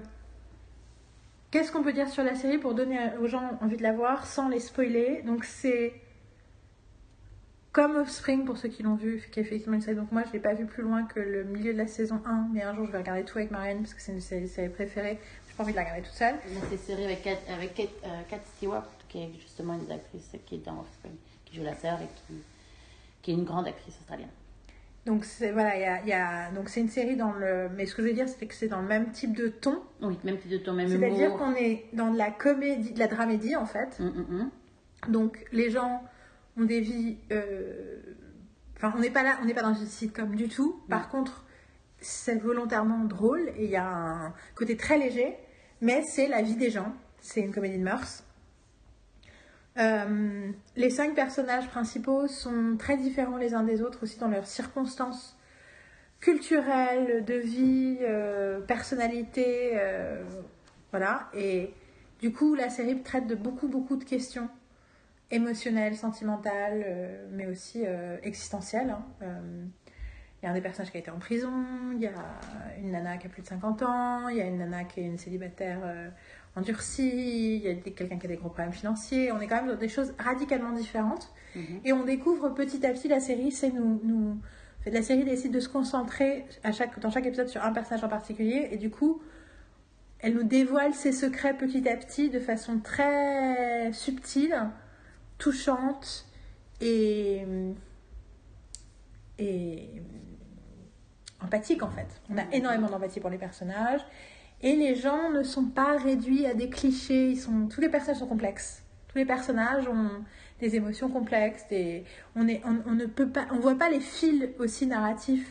qu'est-ce 1.51 1.71
qu'on 1.71 1.83
peut 1.83 1.93
dire 1.93 2.09
sur 2.09 2.23
la 2.23 2.33
série 2.33 2.57
pour 2.57 2.73
donner 2.73 2.97
aux 3.21 3.27
gens 3.27 3.57
envie 3.61 3.77
de 3.77 3.83
la 3.83 3.93
voir 3.93 4.25
sans 4.25 4.49
les 4.49 4.59
spoiler? 4.59 5.21
Donc, 5.23 5.45
c'est 5.45 5.93
comme 7.71 7.97
Offspring 7.97 8.45
pour 8.45 8.57
ceux 8.57 8.69
qui 8.69 8.83
l'ont 8.83 8.95
vu, 8.95 9.21
qui 9.31 9.39
est 9.39 9.43
effectivement 9.43 9.75
une 9.75 9.81
série. 9.81 9.97
Donc, 9.97 10.11
moi, 10.11 10.23
je 10.25 10.31
l'ai 10.31 10.39
pas 10.39 10.53
vu 10.53 10.65
plus 10.65 10.81
loin 10.81 11.03
que 11.03 11.19
le 11.19 11.43
milieu 11.43 11.73
de 11.73 11.77
la 11.77 11.87
saison 11.87 12.21
1, 12.25 12.47
mais 12.53 12.63
un 12.63 12.73
jour, 12.73 12.87
je 12.87 12.91
vais 12.93 12.97
regarder 12.97 13.25
tout 13.25 13.37
avec 13.37 13.51
Marianne 13.51 13.79
parce 13.79 13.93
que 13.93 14.01
c'est 14.01 14.13
une 14.13 14.21
série, 14.21 14.47
série 14.47 14.69
préférée. 14.69 15.19
J'ai 15.47 15.53
pas 15.55 15.63
envie 15.63 15.73
de 15.73 15.77
la 15.77 15.83
regarder 15.83 16.01
toute 16.01 16.13
seule. 16.13 16.35
C'est 16.69 16.77
série 16.77 17.03
avec 17.03 17.21
Kat, 17.21 17.37
avec 17.53 17.75
Kate, 17.75 17.89
euh, 18.05 18.37
Stewart, 18.55 18.87
qui 19.15 19.21
est 19.23 19.39
justement 19.39 19.73
une 19.75 19.85
des 19.85 19.93
actrices 19.93 20.31
qui 20.45 20.55
est 20.55 20.65
dans 20.65 20.79
Offspring, 20.81 21.13
qui 21.45 21.55
joue 21.55 21.63
la 21.63 21.73
sœur 21.75 21.99
et 22.01 22.07
qui, 22.27 22.33
qui 23.21 23.31
est 23.31 23.33
une 23.33 23.45
grande 23.45 23.67
actrice 23.67 23.95
australienne. 24.01 24.29
Donc, 25.05 25.23
c'est 25.23 25.51
voilà, 25.51 25.75
il 25.77 25.81
y 25.81 25.85
a, 25.85 26.05
y 26.05 26.11
a- 26.13 26.51
donc 26.51 26.67
c'est 26.67 26.81
une 26.81 26.89
série 26.89 27.15
dans 27.15 27.31
le. 27.31 27.69
Mais 27.75 27.85
ce 27.85 27.93
que 27.95 28.01
je 28.01 28.07
veux 28.07 28.13
dire, 28.13 28.27
c'est 28.27 28.47
que 28.47 28.55
c'est 28.55 28.67
dans 28.67 28.81
le 28.81 28.87
même 28.87 29.11
type 29.11 29.35
de 29.35 29.47
ton. 29.47 29.79
Oui, 30.01 30.17
même 30.23 30.37
type 30.39 30.49
de 30.49 30.57
ton, 30.57 30.73
même 30.73 30.89
C'est-à-dire 30.89 31.33
qu'on 31.37 31.53
est 31.55 31.85
dans 31.93 32.11
de 32.11 32.17
la 32.17 32.31
comédie, 32.31 32.91
de 32.91 32.99
la 32.99 33.07
dramédie 33.07 33.55
en 33.55 33.65
fait. 33.67 33.99
Mm, 33.99 34.03
mm, 34.05 34.25
mm. 34.29 35.11
Donc 35.11 35.45
les 35.51 35.69
gens 35.69 36.03
ont 36.57 36.63
des 36.65 36.81
vies. 36.81 37.17
euh, 37.31 38.01
Enfin, 38.77 38.93
on 38.97 38.99
n'est 38.99 39.11
pas 39.11 39.23
là, 39.23 39.37
on 39.41 39.45
n'est 39.45 39.53
pas 39.53 39.61
dans 39.61 39.73
une 39.73 39.85
sitcom 39.85 40.35
du 40.35 40.49
tout. 40.49 40.81
Par 40.89 41.07
contre, 41.07 41.45
c'est 42.01 42.35
volontairement 42.35 43.05
drôle 43.05 43.47
et 43.57 43.63
il 43.65 43.69
y 43.69 43.77
a 43.77 43.87
un 43.87 44.33
côté 44.55 44.75
très 44.75 44.97
léger, 44.97 45.37
mais 45.79 46.03
c'est 46.03 46.27
la 46.27 46.41
vie 46.41 46.57
des 46.57 46.69
gens. 46.71 46.91
C'est 47.21 47.39
une 47.39 47.53
comédie 47.53 47.77
de 47.77 47.83
mœurs. 47.83 48.23
Euh, 49.77 50.51
les 50.77 50.89
cinq 50.89 51.15
personnages 51.15 51.67
principaux 51.67 52.27
sont 52.27 52.77
très 52.77 52.97
différents 52.97 53.37
les 53.37 53.53
uns 53.53 53.63
des 53.63 53.81
autres 53.81 54.03
aussi 54.03 54.17
dans 54.19 54.29
leurs 54.29 54.47
circonstances 54.47 55.37
culturelles, 56.21 57.25
de 57.25 57.33
vie, 57.33 57.97
euh, 58.01 58.61
personnalité, 58.61 59.73
euh, 59.75 60.23
voilà. 60.91 61.29
Et 61.33 61.73
du 62.19 62.31
coup, 62.31 62.55
la 62.55 62.69
série 62.69 63.01
traite 63.03 63.27
de 63.27 63.35
beaucoup, 63.35 63.67
beaucoup 63.67 63.97
de 63.97 64.05
questions 64.05 64.49
émotionnelles, 65.29 65.95
sentimentales, 65.95 66.85
mais 67.31 67.47
aussi 67.47 67.83
existentielles. 68.23 68.91
hein. 68.91 69.25
Il 70.41 70.45
y 70.45 70.47
a 70.47 70.51
un 70.51 70.53
des 70.53 70.61
personnages 70.61 70.91
qui 70.91 70.97
a 70.97 70.99
été 70.99 71.09
en 71.09 71.17
prison, 71.17 71.51
il 71.93 72.01
y 72.01 72.07
a 72.07 72.13
une 72.77 72.91
nana 72.91 73.17
qui 73.17 73.25
a 73.25 73.29
plus 73.29 73.41
de 73.41 73.47
50 73.47 73.81
ans, 73.81 74.27
il 74.29 74.37
y 74.37 74.41
a 74.41 74.45
une 74.45 74.59
nana 74.59 74.83
qui 74.83 74.99
est 74.99 75.05
une 75.05 75.17
célibataire 75.17 75.79
endurcie, 76.55 77.57
il 77.57 77.61
y 77.63 77.69
a 77.69 77.75
quelqu'un 77.75 78.17
qui 78.17 78.25
a 78.25 78.29
des 78.29 78.37
gros 78.37 78.49
problèmes 78.49 78.73
financiers. 78.73 79.31
On 79.31 79.39
est 79.39 79.47
quand 79.47 79.57
même 79.57 79.67
dans 79.67 79.79
des 79.79 79.89
choses 79.89 80.13
radicalement 80.17 80.71
différentes. 80.71 81.31
Mhm. 81.55 81.81
Et 81.83 81.93
on 81.93 82.03
découvre 82.03 82.49
petit 82.49 82.85
à 82.85 82.91
petit 82.91 83.07
la 83.07 83.19
série, 83.19 83.51
c'est 83.51 83.71
nous, 83.71 84.39
la 84.85 85.01
série 85.01 85.23
décide 85.23 85.51
de 85.51 85.59
se 85.59 85.69
concentrer 85.69 86.45
à 86.63 86.71
chaque, 86.71 86.99
dans 86.99 87.09
chaque 87.09 87.25
épisode 87.25 87.47
sur 87.47 87.63
un 87.63 87.71
personnage 87.71 88.03
en 88.03 88.09
particulier, 88.09 88.69
et 88.71 88.77
du 88.77 88.89
coup, 88.89 89.21
elle 90.19 90.33
nous 90.33 90.43
dévoile 90.43 90.93
ses 90.93 91.11
secrets 91.11 91.55
petit 91.55 91.87
à 91.89 91.95
petit 91.95 92.29
de 92.29 92.39
façon 92.39 92.79
très 92.79 93.91
subtile, 93.93 94.69
touchante 95.37 96.25
et, 96.81 97.45
et 99.39 99.89
empathique 101.41 101.83
en 101.83 101.89
fait. 101.89 102.07
On 102.29 102.37
a 102.37 102.43
énormément 102.51 102.89
d'empathie 102.89 103.19
pour 103.19 103.29
les 103.29 103.37
personnages 103.37 104.01
et 104.61 104.75
les 104.75 104.95
gens 104.95 105.29
ne 105.31 105.43
sont 105.43 105.65
pas 105.65 105.97
réduits 105.97 106.45
à 106.45 106.53
des 106.53 106.69
clichés. 106.69 107.29
Ils 107.31 107.39
sont, 107.39 107.67
tous 107.67 107.81
les 107.81 107.89
personnages 107.89 108.19
sont 108.19 108.27
complexes. 108.27 108.81
Tous 109.09 109.17
les 109.17 109.25
personnages 109.25 109.87
ont 109.87 110.09
des 110.59 110.75
émotions 110.75 111.09
complexes. 111.09 111.65
Des, 111.69 112.03
on, 112.35 112.47
est, 112.47 112.61
on, 112.65 112.77
on 112.89 112.93
ne 112.95 113.05
peut 113.05 113.27
pas, 113.29 113.45
on 113.51 113.59
voit 113.59 113.75
pas 113.75 113.89
les 113.89 113.99
fils 113.99 114.43
aussi 114.59 114.87
narratifs. 114.87 115.49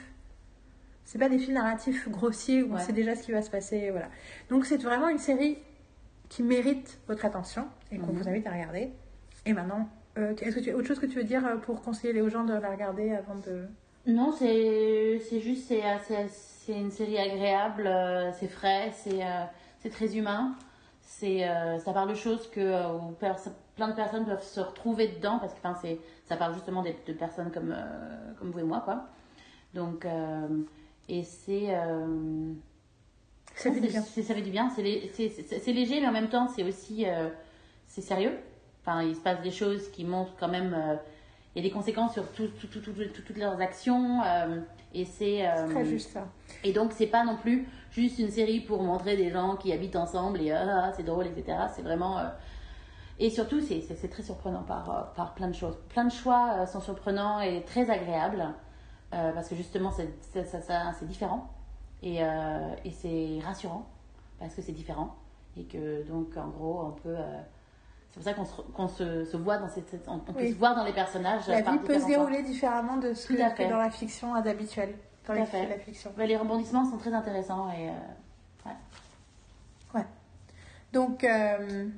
C'est 1.04 1.18
pas 1.18 1.28
des 1.28 1.38
fils 1.38 1.50
narratifs 1.54 2.08
grossiers 2.08 2.62
où 2.62 2.74
on 2.74 2.78
sait 2.78 2.92
déjà 2.94 3.14
ce 3.14 3.22
qui 3.22 3.32
va 3.32 3.42
se 3.42 3.50
passer. 3.50 3.90
Voilà. 3.90 4.08
Donc 4.48 4.64
c'est 4.66 4.78
vraiment 4.82 5.08
une 5.08 5.18
série 5.18 5.58
qui 6.30 6.42
mérite 6.42 6.98
votre 7.06 7.24
attention 7.26 7.66
et 7.92 7.98
qu'on 7.98 8.06
Mhm. 8.12 8.18
vous 8.22 8.28
invite 8.28 8.46
à 8.46 8.50
regarder. 8.52 8.88
Et 9.46 9.52
maintenant, 9.52 9.88
euh, 10.16 10.34
est-ce 10.40 10.56
que 10.56 10.60
tu 10.60 10.70
as 10.70 10.76
autre 10.76 10.88
chose 10.88 10.98
que 10.98 11.06
tu 11.06 11.16
veux 11.16 11.24
dire 11.24 11.46
euh, 11.46 11.56
pour 11.56 11.82
conseiller 11.82 12.20
aux 12.22 12.30
gens 12.30 12.44
de 12.44 12.54
la 12.54 12.70
regarder 12.70 13.10
avant 13.12 13.34
de? 13.34 13.66
Non, 14.06 14.32
c'est 14.32 15.20
juste, 15.40 15.68
c'est 15.68 15.82
euh, 15.84 15.98
c'est- 16.66 16.72
c'est 16.72 16.79
une 16.79 16.90
série 16.90 17.18
agréable, 17.18 17.87
euh, 17.87 18.33
c'est 18.33 18.48
frais, 18.48 18.90
c'est 18.94 19.22
euh, 19.24 19.44
c'est 19.81 19.90
très 19.90 20.16
humain. 20.16 20.55
C'est 21.03 21.46
euh, 21.48 21.79
ça 21.79 21.92
parle 21.92 22.09
de 22.11 22.14
choses 22.14 22.48
que 22.50 22.61
euh, 22.61 22.88
plein 23.77 23.88
de 23.88 23.94
personnes 23.94 24.24
doivent 24.24 24.42
se 24.42 24.61
retrouver 24.61 25.09
dedans 25.09 25.38
parce 25.38 25.53
que 25.53 25.59
enfin, 25.59 25.79
c'est 25.83 25.98
ça 26.24 26.37
parle 26.37 26.55
justement 26.55 26.83
des- 26.83 26.96
de, 27.07 27.12
personnes 27.12 27.50
comme 27.50 27.75
comme 28.38 28.50
vous 28.50 28.60
et 28.60 28.62
moi 28.65 28.81
quoi. 28.85 29.04
Donc 29.75 30.06
et 31.08 31.23
c'est 31.25 31.67
euh, 31.75 32.52
Ça 33.56 33.71
fait 33.71 33.81
du 33.81 33.88
bien. 33.88 34.00
c'est- 34.02 34.23
Ça 34.23 34.35
fait 34.35 34.42
du 34.42 34.50
bien. 34.50 34.71
C'est 34.71 34.83
lé- 34.83 35.10
c'est- 35.15 35.29
c'est- 35.29 35.58
c'est 35.58 35.73
léger, 35.73 36.00
mais 36.00 36.06
en 36.08 36.12
même 36.12 36.29
temps, 36.29 36.48
c'est 36.48 36.65
aussi 36.65 37.04
c'est 37.87 38.00
sérieux. 38.02 38.38
Enfin, 38.81 39.02
il 39.02 39.15
se 39.15 39.21
passe 39.21 39.40
des 39.42 39.50
choses 39.50 39.90
qui 39.90 40.04
montrent 40.04 40.35
quand 40.40 40.48
même. 40.48 40.75
Il 41.55 41.63
y 41.63 41.67
a 41.67 41.69
des 41.69 41.73
conséquences 41.75 42.13
sur 42.15 42.31
tout- 42.33 42.48
tout- 42.61 42.67
tout- 42.67 42.81
tout- 42.81 42.92
tout- 42.92 43.23
toutes 43.23 43.37
leurs 43.38 43.61
actions. 43.61 44.23
euh, 44.23 44.61
et 44.92 45.05
c'est. 45.05 45.46
euh, 45.46 45.69
Très 45.69 45.85
juste 45.85 46.11
ça. 46.13 46.27
Et 46.65 46.73
donc, 46.73 46.92
c'est 46.92 47.07
pas 47.07 47.25
non 47.25 47.37
plus 47.37 47.67
juste 47.90 48.19
une 48.19 48.31
série 48.31 48.61
pour 48.61 48.83
montrer 48.83 49.17
des 49.17 49.31
gens 49.31 49.57
qui 49.57 49.73
habitent 49.73 49.96
ensemble 49.96 50.40
et 50.40 50.50
ah, 50.52 50.92
c'est 50.96 51.02
drôle, 51.05 51.27
etc. 51.27 51.59
C'est 51.75 51.83
vraiment. 51.83 52.19
euh, 52.19 52.25
Et 53.21 53.31
surtout, 53.31 53.61
c'est 53.61 54.09
très 54.11 54.23
surprenant 54.25 54.63
par, 54.65 54.90
euh, 54.90 55.02
par 55.15 55.35
plein 55.35 55.46
de 55.48 55.55
choses. 55.55 55.77
Plein 55.88 56.05
de 56.05 56.11
choix 56.13 56.67
sont 56.67 56.81
surprenants 56.81 57.40
et 57.40 57.63
très 57.63 57.88
agréables. 57.90 58.44
parce 59.11 59.48
que 59.48 59.55
justement, 59.55 59.92
c'est 59.92 61.07
différent. 61.07 61.48
Et, 62.02 62.17
et 62.19 62.90
c'est 62.90 63.38
rassurant. 63.44 63.87
Parce 64.40 64.55
que 64.57 64.63
c'est 64.63 64.73
différent. 64.73 65.15
Et 65.57 65.63
que 65.63 66.02
donc, 66.09 66.37
en 66.37 66.48
gros, 66.48 66.81
on 66.88 66.90
peut. 66.90 67.15
C'est 68.15 68.21
pour 68.21 68.25
ça 68.25 68.35
qu'on 68.35 68.44
se, 68.44 68.62
qu'on 68.73 68.88
se, 68.88 69.25
se 69.25 69.37
voit 69.37 69.58
dans 69.58 69.69
cette. 69.69 69.92
on, 70.06 70.21
peut 70.21 70.46
se 70.46 70.54
voir 70.54 70.77
dans 70.77 70.85
les 70.85 70.92
personnages. 70.92 71.48
La 71.48 71.62
vie 71.62 71.79
peut 71.79 71.98
se 71.98 72.06
dérouler 72.06 72.42
différemment 72.42 72.96
de 72.96 73.12
ce 73.12 73.27
que, 73.27 73.69
dans 73.69 73.79
la 73.79 73.90
fiction 73.90 74.40
d'habituel. 74.40 74.94
Dans 75.27 75.35
Tout 75.35 75.40
à 75.40 75.40
les, 75.40 75.46
fait. 75.46 75.67
la 75.67 75.79
fiction. 75.79 76.12
Ouais, 76.17 76.29
les 76.29 76.37
rebondissements 76.37 76.88
sont 76.88 76.96
très 76.96 77.12
intéressants. 77.12 77.73
Et, 77.73 77.88
euh, 77.88 78.71
Donc, 80.92 81.25
euh, 81.25 81.88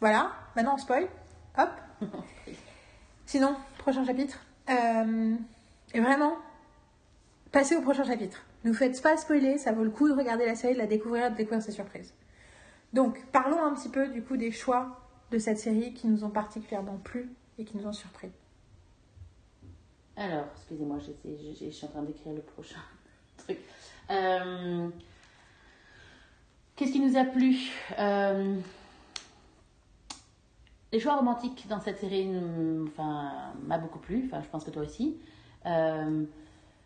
voilà. 0.00 0.30
Maintenant, 0.54 0.74
on 0.74 0.78
spoil. 0.78 1.08
Hop. 1.56 1.70
Sinon, 3.26 3.56
prochain 3.78 4.04
chapitre. 4.04 4.38
Euh, 4.70 5.34
et 5.92 6.00
vraiment, 6.00 6.34
passez 7.50 7.74
au 7.74 7.80
prochain 7.80 8.04
chapitre. 8.04 8.44
Ne 8.62 8.70
vous 8.70 8.76
faites 8.76 9.02
pas 9.02 9.16
spoiler, 9.16 9.58
ça 9.58 9.72
vaut 9.72 9.82
le 9.82 9.90
coup 9.90 10.08
de 10.08 10.14
regarder 10.14 10.46
la 10.46 10.54
série, 10.54 10.74
de 10.74 10.78
la 10.78 10.86
découvrir, 10.86 11.32
de 11.32 11.36
découvrir 11.36 11.62
ses 11.62 11.72
surprises. 11.72 12.14
Donc, 12.92 13.24
parlons 13.32 13.64
un 13.64 13.74
petit 13.74 13.88
peu 13.88 14.06
du 14.08 14.22
coup 14.22 14.36
des 14.36 14.52
choix 14.52 15.07
de 15.30 15.38
cette 15.38 15.58
série 15.58 15.92
qui 15.94 16.06
nous 16.06 16.24
ont 16.24 16.30
particulièrement 16.30 16.96
plu 16.98 17.30
et 17.58 17.64
qui 17.64 17.76
nous 17.76 17.86
ont 17.86 17.92
surpris. 17.92 18.30
Alors, 20.16 20.46
excusez-moi, 20.56 20.98
je, 20.98 21.70
suis 21.70 21.86
en 21.86 21.88
train 21.88 22.02
d'écrire 22.02 22.32
le 22.32 22.40
prochain 22.42 22.80
truc. 23.38 23.58
Euh, 24.10 24.88
Qu'est-ce 26.76 26.92
qui 26.92 27.00
nous 27.00 27.16
a 27.16 27.24
plu? 27.24 27.56
Euh, 27.98 28.56
Les 30.92 31.00
choix 31.00 31.16
romantiques 31.16 31.66
dans 31.68 31.80
cette 31.80 31.98
série 31.98 32.30
enfin, 32.86 33.52
m'a 33.66 33.78
beaucoup 33.78 33.98
plu, 33.98 34.24
enfin, 34.26 34.40
je 34.42 34.48
pense 34.48 34.64
que 34.64 34.70
toi 34.70 34.82
aussi. 34.82 35.18
Euh, 35.66 36.24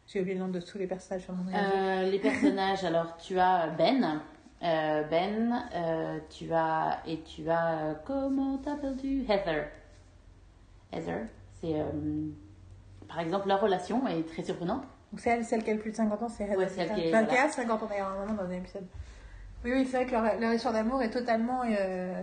J'ai 0.07 0.20
oublié 0.20 0.34
le 0.34 0.40
nom 0.40 0.49
de 0.49 0.61
tous 0.61 0.78
les 0.78 0.86
personnages 0.86 1.24
sur 1.24 1.34
mon 1.34 1.45
réseau. 1.45 1.59
euh, 1.59 2.11
les 2.11 2.18
personnages, 2.18 2.84
alors 2.84 3.16
tu 3.18 3.38
as 3.38 3.68
Ben. 3.68 4.20
Euh, 4.63 5.03
ben, 5.05 5.65
euh, 5.75 6.19
tu 6.31 6.53
as. 6.53 7.01
Et 7.07 7.21
tu 7.23 7.49
as. 7.51 7.79
euh, 7.79 7.95
comment 8.05 8.59
t'appelles-tu 8.59 9.23
Heather. 9.29 9.65
Heather, 10.93 11.27
c'est. 11.61 11.75
par 13.09 13.21
exemple, 13.21 13.49
leur 13.49 13.61
relation 13.61 14.07
est 14.07 14.27
très 14.29 14.43
surprenante. 14.45 14.83
Donc 15.13 15.21
c'est 15.21 15.31
elle, 15.31 15.45
celle 15.45 15.63
qui 15.65 15.71
a 15.71 15.75
le 15.75 15.81
plus 15.81 15.91
de 15.91 15.97
50 15.97 16.23
ans, 16.23 16.29
c'est 16.29 16.45
Heather. 16.45 16.57
Ouais, 16.59 16.69
celle 16.69 16.93
qui 16.95 17.01
est- 17.01 17.09
Enfin, 17.15 17.25
voilà. 17.25 17.27
qui 17.27 17.37
a 17.37 17.49
50 17.49 17.83
ans 17.83 17.87
d'ailleurs, 17.87 18.11
moment 18.11 18.35
dans 18.35 18.49
un 18.49 18.51
épisode. 18.53 18.87
Oui, 19.65 19.73
oui, 19.73 19.85
c'est 19.87 19.97
vrai 19.99 20.07
que 20.07 20.13
leur, 20.13 20.41
leur 20.41 20.53
histoire 20.53 20.75
d'amour 20.75 21.03
est 21.03 21.11
totalement 21.11 21.63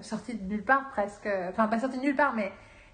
sortie 0.02 0.36
de 0.36 0.44
nulle 0.44 0.64
part 0.64 0.90
presque. 0.92 1.28
Enfin, 1.50 1.68
pas 1.68 1.80
sortie 1.80 1.98
de 1.98 2.04
nulle 2.04 2.16
part, 2.16 2.34
mais 2.36 2.52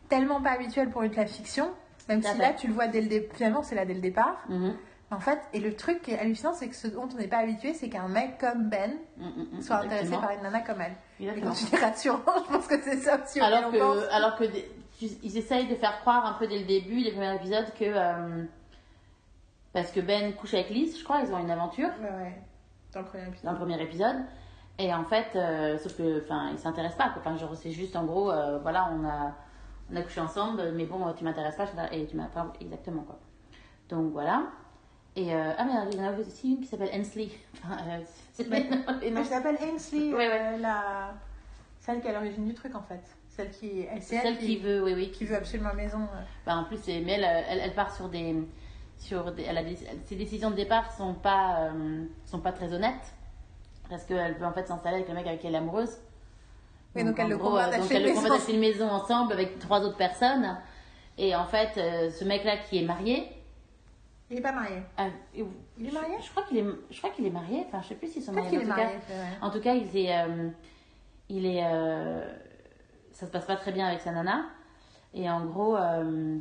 tellement 0.10 0.42
pas 0.42 0.52
habituelle 0.52 0.90
pour 0.90 1.02
une 1.04 1.12
de 1.12 1.16
la 1.16 1.26
fiction. 1.26 1.70
Même 2.10 2.22
si 2.22 2.32
fait. 2.36 2.38
là, 2.42 2.54
tu 2.54 2.68
le 2.68 2.74
vois 2.74 2.88
dès 2.88 3.02
le 3.02 3.08
départ. 3.08 3.36
Finalement, 3.36 3.64
c'est 3.64 3.74
là 3.76 3.86
dès 3.86 3.96
le 3.96 4.02
départ. 4.02 4.38
Mhm. 4.50 4.76
En 5.16 5.20
fait, 5.20 5.40
et 5.54 5.60
le 5.60 5.76
truc 5.76 6.02
qui 6.02 6.12
est 6.12 6.20
hallucinant, 6.20 6.54
c'est 6.54 6.68
que 6.70 6.76
ce 6.76 6.88
dont 6.88 7.08
on 7.14 7.18
n'est 7.18 7.28
pas 7.28 7.38
habitué, 7.40 7.74
c'est 7.74 7.90
qu'un 7.90 8.08
mec 8.08 8.38
comme 8.40 8.70
Ben 8.70 8.94
Mm, 9.18 9.24
mm, 9.26 9.58
mm, 9.58 9.62
soit 9.62 9.78
intéressé 9.78 10.00
exactement. 10.06 10.22
par 10.28 10.32
une 10.38 10.44
nana 10.44 10.60
comme 10.62 10.82
elle. 10.82 10.96
Et 11.20 11.24
Exactement. 11.28 11.52
quand 11.52 11.58
tu 11.58 11.66
dis 11.66 11.76
rassurant, 11.78 12.20
je 12.48 12.54
pense 12.54 12.68
que 12.68 12.82
c'est 12.82 12.98
ça 12.98 13.18
aussi. 13.24 13.40
Alors 13.40 13.64
pense. 13.72 13.74
que, 13.74 14.12
alors 14.14 14.36
que 14.36 14.44
des- 14.46 14.72
tu- 15.00 15.06
ils 15.24 15.38
essayent 15.38 15.68
de 15.68 15.76
faire 15.76 16.00
croire 16.02 16.26
un 16.26 16.34
peu 16.34 16.48
dès 16.48 16.60
le 16.60 16.66
début, 16.66 16.98
les 16.98 17.12
premiers 17.12 17.36
épisodes, 17.36 17.66
que. 17.78 17.86
euh, 17.86 18.44
parce 19.74 19.92
que 19.92 20.00
Ben 20.00 20.34
couche 20.36 20.54
avec 20.54 20.70
Liz, 20.70 20.98
je 20.98 21.04
crois, 21.04 21.20
ils 21.22 21.34
ont 21.34 21.38
une 21.40 21.52
aventure. 21.52 21.90
Ouais. 22.02 22.42
Dans 22.94 23.02
le 23.02 23.06
premier 23.08 23.24
épisode. 23.28 23.44
dans 23.46 23.52
le 23.52 23.58
premier 23.58 23.82
épisode. 23.82 24.16
Et 24.78 24.94
en 24.94 25.04
fait, 25.06 25.28
euh, 25.36 25.78
sauf 25.78 25.96
que, 25.98 26.22
enfin, 26.24 26.50
ils 26.52 26.60
s'intéressent 26.60 26.98
pas. 26.98 27.14
Enfin, 27.18 27.36
genre, 27.38 27.56
c'est 27.56 27.72
juste 27.72 27.96
en 27.96 28.06
gros, 28.06 28.32
euh, 28.32 28.60
voilà, 28.60 28.90
on 28.92 29.06
a, 29.06 29.34
on 29.92 29.96
a 29.96 30.02
couché 30.02 30.20
ensemble, 30.22 30.72
mais 30.74 30.86
bon, 30.86 31.12
tu 31.14 31.24
m'intéresses 31.24 31.56
pas, 31.56 31.66
et 31.92 32.06
tu 32.08 32.16
m'as 32.16 32.28
pas 32.28 32.52
exactement 32.62 33.04
quoi. 33.04 33.20
Donc 33.90 34.12
voilà. 34.12 34.44
Et 35.18 35.34
euh, 35.34 35.52
ah 35.58 35.64
mais 35.66 35.72
il 35.94 35.98
y 35.98 36.02
en 36.02 36.08
a 36.08 36.12
aussi 36.12 36.52
une 36.52 36.60
qui 36.60 36.68
s'appelle 36.68 36.90
Hensley. 36.94 37.30
Enfin, 37.64 37.78
euh, 37.88 38.00
c'est 38.34 38.44
et 38.48 39.10
je 39.10 39.30
l'appelle 39.30 39.58
Ainsley, 39.62 40.12
Ouais, 40.14 40.28
ouais. 40.28 40.40
euh, 40.56 40.58
la... 40.58 41.14
celle 41.80 42.02
qui 42.02 42.08
est 42.08 42.10
à 42.10 42.14
l'origine 42.20 42.46
du 42.46 42.54
truc 42.54 42.76
en 42.76 42.82
fait. 42.82 43.02
Celle 43.30 43.50
qui, 43.52 43.86
elle, 43.90 44.02
c'est 44.02 44.18
celle 44.18 44.34
elle 44.34 44.38
qui 44.40 44.58
veut, 44.58 44.84
oui, 44.84 44.94
oui, 44.94 45.12
qui 45.12 45.26
veut 45.26 45.36
absolument 45.36 45.70
la 45.70 45.76
maison. 45.76 46.00
euh. 46.00 46.22
Bah, 46.46 46.56
en 46.58 46.64
plus, 46.66 46.80
mais 46.88 47.14
elle, 47.14 47.24
elle, 47.50 47.60
elle 47.60 47.74
part 47.74 47.94
sur 47.96 48.10
des, 48.10 48.36
sur 48.98 49.32
des, 49.34 49.44
elle 49.44 49.58
a 49.58 49.64
des, 49.64 49.78
ses 50.06 50.16
décisions 50.16 50.52
de 50.52 50.56
départ 50.56 50.92
sont 50.92 51.14
pas, 51.14 51.70
euh, 51.74 52.06
sont 52.26 52.40
pas 52.40 52.52
très 52.52 52.74
honnêtes 52.74 53.14
parce 53.90 54.04
qu'elle 54.04 54.34
veut 54.36 54.46
en 54.46 54.52
fait 54.54 54.68
s'installer 54.68 54.98
avec 54.98 55.08
le 55.10 55.14
mec 55.16 55.28
avec 55.28 55.40
qui 55.42 55.48
elle 55.48 55.56
est 55.56 55.60
amoureuse. 55.60 55.98
Oui, 56.96 57.04
donc 57.04 57.16
elle 57.20 57.26
en 57.26 57.30
le 57.30 57.38
gros, 57.38 57.50
convainc 57.52 57.72
donc 57.72 57.80
d'acheter 57.82 57.96
elle 57.96 58.02
une 58.02 58.08
le 58.08 58.14
maison. 58.16 58.34
d'acheter 58.34 58.54
une 58.54 58.60
maison 58.60 58.90
ensemble 58.90 59.34
avec 59.34 59.60
trois 59.60 59.82
autres 59.82 59.98
personnes. 59.98 60.58
Et 61.18 61.36
en 61.36 61.46
fait, 61.46 61.72
ce 62.12 62.24
mec-là 62.26 62.58
qui 62.58 62.80
est 62.80 62.86
marié, 62.86 63.30
Il 64.32 64.38
est 64.38 64.42
pas 64.42 64.52
marié. 64.52 64.78
et- 65.36 65.46
Il 65.78 65.86
est 65.86 65.90
je- 65.90 65.94
marié 65.94 66.16
Je, 66.22 66.30
crois 66.32 66.44
qu'il 66.44 66.58
est, 66.58 66.66
je 66.90 66.98
crois 66.98 67.12
qu'il 67.12 67.26
est 67.26 67.30
marié. 67.32 67.64
Enfin, 67.68 67.82
je 67.84 67.90
sais 67.90 67.96
plus 67.96 68.08
s'ils 68.08 68.24
sont 68.24 68.32
mariés. 68.34 68.58
en 68.58 68.62
tout 68.62 68.68
cas. 68.68 68.76
marié. 68.76 68.98
vrai. 69.08 69.28
En 69.42 69.50
tout 69.52 69.60
cas, 69.62 69.74
il 69.76 69.96
est, 69.98 70.18
euh, 70.18 70.50
il 71.30 71.46
est, 71.46 71.64
euh, 71.64 72.28
ça 73.12 73.28
se 73.28 73.32
passe 73.32 73.46
pas 73.46 73.56
très 73.56 73.72
bien 73.72 73.88
avec 73.88 74.02
sa 74.02 74.12
nana. 74.12 74.46
Et 75.14 75.30
en 75.30 75.46
gros, 75.46 75.78
euh, 75.78 76.38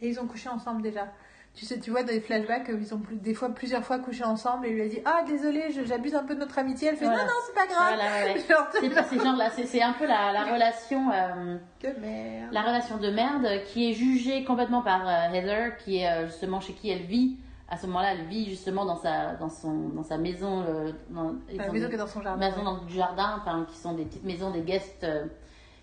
Et 0.00 0.08
ils 0.08 0.18
ont 0.20 0.26
couché 0.26 0.48
ensemble 0.48 0.80
déjà. 0.82 1.12
Tu 1.54 1.64
sais, 1.66 1.78
tu 1.78 1.90
vois 1.92 2.02
dans 2.02 2.12
les 2.12 2.20
flashbacks, 2.20 2.68
euh, 2.68 2.78
ils 2.80 2.92
ont 2.94 2.98
plus, 2.98 3.14
des 3.14 3.32
fois 3.32 3.48
plusieurs 3.50 3.84
fois 3.84 4.00
couché 4.00 4.24
ensemble 4.24 4.66
et 4.66 4.70
il 4.70 4.74
lui 4.74 4.82
a 4.82 4.88
dit 4.88 4.98
Ah, 5.04 5.22
désolé, 5.26 5.66
j'abuse 5.84 6.14
un 6.16 6.24
peu 6.24 6.34
de 6.34 6.40
notre 6.40 6.58
amitié. 6.58 6.88
Elle 6.88 6.96
fait 6.96 7.04
Voilà. 7.04 7.20
Non, 7.22 7.28
non, 7.28 7.36
c'est 7.46 7.54
pas 7.54 7.66
grave. 7.66 7.94
voilà, 7.94 8.34
ouais. 8.34 8.40
Genre, 8.48 8.66
c'est 8.72 8.90
pas 8.90 9.04
ces 9.04 9.18
gens-là. 9.18 9.50
C'est, 9.50 9.82
un 9.82 9.92
peu 9.92 10.04
la, 10.06 10.32
la 10.32 10.44
relation, 10.52 11.10
euh, 11.12 11.56
de 11.80 12.00
merde. 12.00 12.52
la 12.52 12.62
relation 12.62 12.96
de 12.96 13.08
merde 13.10 13.46
qui 13.66 13.88
est 13.90 13.94
jugée 13.94 14.42
complètement 14.44 14.82
par 14.82 15.06
euh, 15.06 15.32
Heather, 15.32 15.76
qui 15.76 15.98
est 15.98 16.26
justement 16.26 16.58
chez 16.60 16.72
qui 16.72 16.90
elle 16.90 17.02
vit. 17.02 17.36
À 17.68 17.76
ce 17.78 17.86
moment-là, 17.86 18.12
elle 18.12 18.26
vit 18.26 18.44
justement 18.50 18.84
dans 18.84 18.96
sa, 18.96 19.34
dans 19.36 19.48
son, 19.48 19.88
dans 19.88 20.02
sa 20.02 20.18
maison, 20.18 20.62
euh, 20.68 20.92
dans, 21.10 21.34
La 21.52 21.70
maison 21.72 21.88
qui 21.88 21.94
est 21.94 21.98
dans 21.98 22.06
son 22.06 22.20
jardin. 22.20 22.48
maison 22.50 22.62
dans 22.62 22.78
du 22.84 22.94
jardin, 22.94 23.36
enfin, 23.40 23.66
qui 23.70 23.76
sont 23.78 23.94
des 23.94 24.04
petites 24.04 24.24
maisons, 24.24 24.50
des 24.50 24.60
guest. 24.60 25.02
euh, 25.02 25.24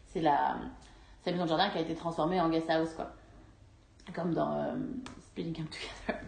c'est 0.07 0.22
la, 0.22 0.57
la 1.26 1.32
maison 1.32 1.45
de 1.45 1.49
jardin 1.49 1.69
qui 1.69 1.78
a 1.80 1.82
été 1.82 1.95
transformée 1.95 2.39
en 2.39 2.49
guest 2.49 2.69
house, 2.69 2.93
quoi. 2.93 3.11
Comme 4.13 4.34
dans 4.34 4.51
euh, 4.53 4.74
Splitting 5.32 5.63
Up 5.63 5.69
Together. 5.69 6.21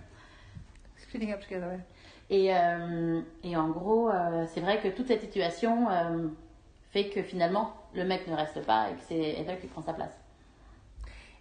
Splitting 0.98 1.34
up 1.34 1.42
together, 1.42 1.68
ouais. 1.68 1.80
Et, 2.30 2.56
euh, 2.56 3.22
et 3.44 3.56
en 3.56 3.70
gros, 3.70 4.10
euh, 4.10 4.46
c'est 4.54 4.62
vrai 4.62 4.80
que 4.80 4.88
toute 4.88 5.08
cette 5.08 5.22
situation 5.22 5.90
euh, 5.92 6.28
fait 6.92 7.10
que 7.10 7.22
finalement, 7.22 7.74
le 7.94 8.06
mec 8.06 8.28
ne 8.28 8.36
reste 8.36 8.66
pas 8.66 8.90
et 8.90 8.94
que 8.94 9.02
c'est 9.08 9.40
Heather 9.40 9.60
qui 9.60 9.68
prend 9.68 9.82
sa 9.82 9.94
place. 9.94 10.20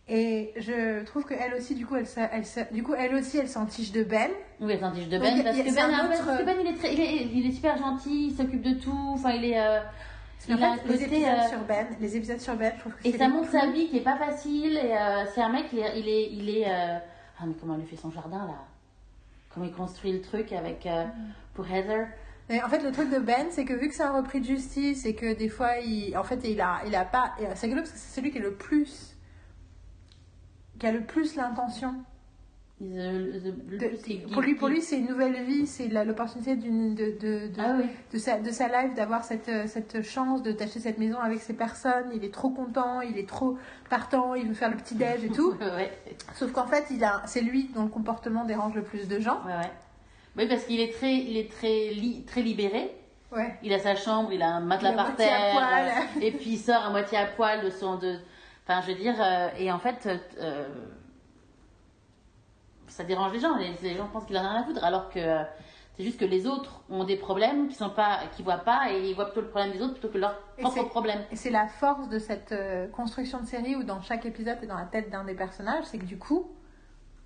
Et 0.09 0.53
je 0.57 1.05
trouve 1.05 1.25
qu'elle 1.25 1.55
aussi, 1.55 1.75
du 1.75 1.87
coup, 1.87 1.95
elle, 1.97 2.07
elle, 2.17 2.45
du 2.73 2.83
coup, 2.83 2.93
elle 2.95 3.15
aussi, 3.15 3.39
elle 3.39 3.49
s'en 3.49 3.67
tiche 3.67 3.93
de 3.93 4.03
Ben. 4.03 4.31
Oui, 4.61 4.73
elle 4.73 4.81
s'en 4.81 4.91
tige 4.91 5.09
de 5.09 5.19
Ben, 5.19 5.43
parce 5.43 5.57
que 5.57 5.75
Ben, 5.75 6.09
parce 6.09 6.21
que 6.21 6.45
Ben, 6.45 6.57
il 6.61 6.67
est, 6.67 6.77
très, 6.77 6.93
il 6.93 7.01
est, 7.01 7.25
il 7.33 7.47
est 7.47 7.53
super 7.53 7.79
gentil, 7.79 8.27
il 8.27 8.37
s'occupe 8.37 8.63
de 8.63 8.75
tout, 8.75 9.13
enfin, 9.15 9.31
il 9.31 9.45
est... 9.45 9.61
En 10.51 10.57
fait, 10.57 10.89
les 10.89 11.05
épisodes 11.05 11.29
euh, 11.29 11.49
sur 11.49 11.59
Ben, 11.61 11.87
les 12.01 12.17
épisodes 12.17 12.41
sur 12.41 12.57
Ben, 12.57 12.73
je 12.75 12.81
trouve 12.81 12.93
que 12.95 13.09
Et 13.09 13.13
ça 13.13 13.29
montre 13.29 13.51
sa 13.51 13.67
vie 13.71 13.89
qui 13.89 13.99
est 13.99 14.03
pas 14.03 14.17
facile. 14.17 14.77
Et 14.77 14.93
euh, 14.93 15.25
c'est 15.33 15.41
un 15.41 15.51
mec, 15.51 15.67
il 15.73 15.79
est, 15.79 15.99
il 15.99 16.09
est, 16.09 16.29
il 16.33 16.59
est 16.59 16.67
euh, 16.67 16.99
ah 17.43 17.47
mais 17.47 17.55
comment 17.55 17.77
il 17.79 17.87
fait 17.87 17.97
son 17.97 18.11
jardin 18.11 18.47
là? 18.47 18.65
Comment 19.53 19.67
il 19.67 19.73
construit 19.73 20.13
le 20.13 20.21
truc 20.21 20.53
avec 20.53 20.87
euh, 20.87 21.05
pour 21.55 21.67
Heather? 21.67 22.07
En 22.51 22.69
fait, 22.69 22.83
le 22.83 22.93
truc 22.93 23.11
de 23.11 23.19
Ben, 23.19 23.47
c'est 23.51 23.65
que 23.65 23.73
vu 23.73 23.89
que 23.89 23.95
c'est 23.95 24.03
un 24.03 24.17
repris 24.17 24.41
de 24.41 24.47
justice 24.47 25.07
et 25.07 25.15
que 25.15 25.35
des 25.35 25.49
fois, 25.49 25.79
il, 25.79 26.17
en 26.17 26.25
fait, 26.25 26.41
il 26.45 26.61
a, 26.61 26.83
il 26.87 26.95
a 26.95 27.05
pas. 27.05 27.33
et 27.41 27.47
C'est 27.55 27.67
rigolo 27.67 27.83
parce 27.83 27.93
que 27.93 27.99
c'est 27.99 28.15
celui 28.17 28.31
qui 28.31 28.39
est 28.39 28.43
le 28.43 28.55
plus. 28.55 29.17
qui 30.79 30.87
a 30.87 30.93
le 30.93 31.05
plus 31.05 31.35
l'intention. 31.37 31.95
The- 32.83 33.41
the- 33.79 34.33
Pour 34.33 34.43
lui, 34.43 34.55
pour 34.57 34.67
lui 34.69 34.83
c'est 34.83 34.99
une 34.99 35.07
nouvelle 35.07 35.41
vie, 35.45 35.67
c'est 35.69 35.87
l'opportunité 35.87 36.57
d'une- 36.57 36.95
de, 36.97 37.13
de, 37.21 37.47
de, 37.47 37.61
Ah 37.61 37.77
oui. 37.79 37.85
de, 38.13 38.19
sa, 38.19 38.41
de 38.41 38.51
sa 38.51 38.67
life 38.67 38.95
d'avoir 38.95 39.23
cette, 39.23 39.49
euh, 39.49 39.67
cette 39.69 40.03
chance 40.03 40.43
de 40.43 40.51
d'acheter 40.51 40.81
cette 40.81 40.99
maison 40.99 41.19
avec 41.21 41.41
ces 41.41 41.55
personnes. 41.55 42.11
Il 42.13 42.25
est 42.25 42.35
trop 42.35 42.51
content, 42.51 43.01
il 43.01 43.17
est 43.19 43.29
trop 43.29 43.57
partant, 43.89 44.35
il 44.35 44.49
veut 44.49 44.55
faire 44.55 44.71
le 44.71 44.77
petit 44.77 44.97
déj 44.97 45.25
et 45.25 45.29
tout. 45.29 45.53
ouais, 45.61 45.93
Sauf 46.35 46.51
qu'en 46.53 46.67
fait, 46.67 46.87
il 46.91 47.05
a, 47.05 47.23
c'est 47.27 47.41
lui 47.43 47.71
dont 47.75 47.85
le 47.85 47.89
comportement 47.89 48.45
dérange 48.45 48.75
le 48.75 48.83
plus 48.83 49.07
de 49.07 49.21
gens. 49.21 49.41
ouais, 49.47 49.53
ouais. 49.53 49.71
Oui, 50.37 50.49
parce 50.49 50.65
qu'il 50.65 50.81
est 50.81 50.93
très, 50.93 51.15
il 51.15 51.37
est 51.37 51.51
très, 51.53 51.91
li- 51.91 52.25
très 52.27 52.41
libéré. 52.43 52.91
Ouais. 53.31 53.55
Il 53.63 53.73
a 53.75 53.79
sa 53.79 53.95
chambre, 53.95 54.33
il 54.33 54.43
a 54.43 54.49
un 54.49 54.61
matelas 54.61 54.93
par 54.93 55.15
terre, 55.15 55.57
euh, 55.57 56.21
et 56.21 56.33
puis 56.33 56.51
il 56.55 56.59
sort 56.59 56.85
à 56.87 56.91
moitié 56.91 57.17
à 57.19 57.27
poil 57.27 57.63
de 57.65 57.71
son, 57.71 57.97
de, 57.97 58.17
enfin, 58.67 58.81
je 58.83 58.93
veux 58.93 58.99
dire, 58.99 59.15
euh, 59.21 59.49
et 59.59 59.71
en 59.71 59.79
fait, 59.79 60.09
euh, 60.41 60.67
ça 62.93 63.05
dérange 63.05 63.33
les 63.33 63.41
gens. 63.41 63.57
Les, 63.57 63.73
les 63.83 63.97
gens 63.97 64.07
pensent 64.13 64.27
qu'il 64.27 64.37
en 64.39 64.45
a 64.45 64.51
rien 64.51 64.61
à 64.63 64.65
foutre, 64.65 64.83
alors 64.85 65.09
que 65.11 65.19
euh, 65.19 65.43
c'est 65.97 66.05
juste 66.05 66.19
que 66.19 66.25
les 66.25 66.47
autres 66.47 66.83
ont 66.89 67.05
des 67.05 67.17
problèmes 67.17 67.69
qui 67.69 67.75
sont 67.75 67.91
pas, 67.91 68.21
qui 68.35 68.43
voient 68.43 68.59
pas, 68.65 68.91
et 68.93 69.09
ils 69.11 69.15
voient 69.15 69.27
plutôt 69.27 69.43
le 69.43 69.49
problème 69.49 69.73
des 69.73 69.83
autres 69.83 69.93
plutôt 69.95 70.09
que 70.09 70.19
leur 70.19 70.35
Et 70.59 70.63
propre 70.63 70.85
problème. 70.89 71.21
Et 71.31 71.37
c'est 71.37 71.51
la 71.51 71.67
force 71.69 72.09
de 72.09 72.19
cette 72.19 72.53
euh, 72.53 72.87
construction 72.89 73.41
de 73.41 73.47
série 73.47 73.77
où 73.77 73.83
dans 73.83 74.01
chaque 74.01 74.25
épisode 74.25 74.59
et 74.63 74.67
dans 74.67 74.77
la 74.79 74.87
tête 74.87 75.11
d'un 75.11 75.25
des 75.25 75.35
personnages, 75.35 75.85
c'est 75.85 75.99
que 75.99 76.05
du 76.07 76.19
coup, 76.19 76.51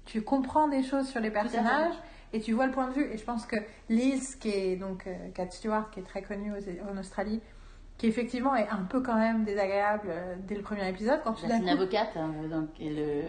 tu 0.05 0.23
comprends 0.23 0.69
des 0.69 0.83
choses 0.83 1.09
sur 1.09 1.21
les 1.21 1.31
personnages 1.31 1.95
et 2.33 2.41
tu 2.41 2.53
vois 2.53 2.67
le 2.67 2.73
point 2.73 2.89
de 2.89 2.93
vue. 2.95 3.09
Et 3.13 3.19
je 3.19 3.25
pense 3.25 3.47
que 3.47 3.57
Liz, 3.89 4.37
qui 4.37 4.51
est 4.51 4.77
donc 4.77 5.07
euh, 5.07 5.15
Cat 5.35 5.51
Stewart, 5.51 5.91
qui 5.91 6.01
est 6.01 6.05
très 6.05 6.23
connue 6.23 6.53
aux- 6.53 6.91
en 6.93 6.97
Australie, 6.99 7.41
qui 7.99 8.07
effectivement 8.09 8.55
est 8.55 8.69
un 8.69 8.85
peu 8.85 9.01
quand 9.01 9.15
même 9.17 9.45
désagréable 9.45 10.09
euh, 10.11 10.35
dès 10.47 10.55
le 10.55 10.63
premier 10.63 10.89
épisode 10.89 11.21
quand 11.25 11.33
tu 11.33 11.43
Bah, 11.43 11.49
d'un 11.51 11.57
c'est 11.57 11.63
une 11.63 11.69
avocate, 11.71 12.17
hein, 12.17 12.31
donc 12.51 12.69
et 12.81 12.91
le. 12.91 13.23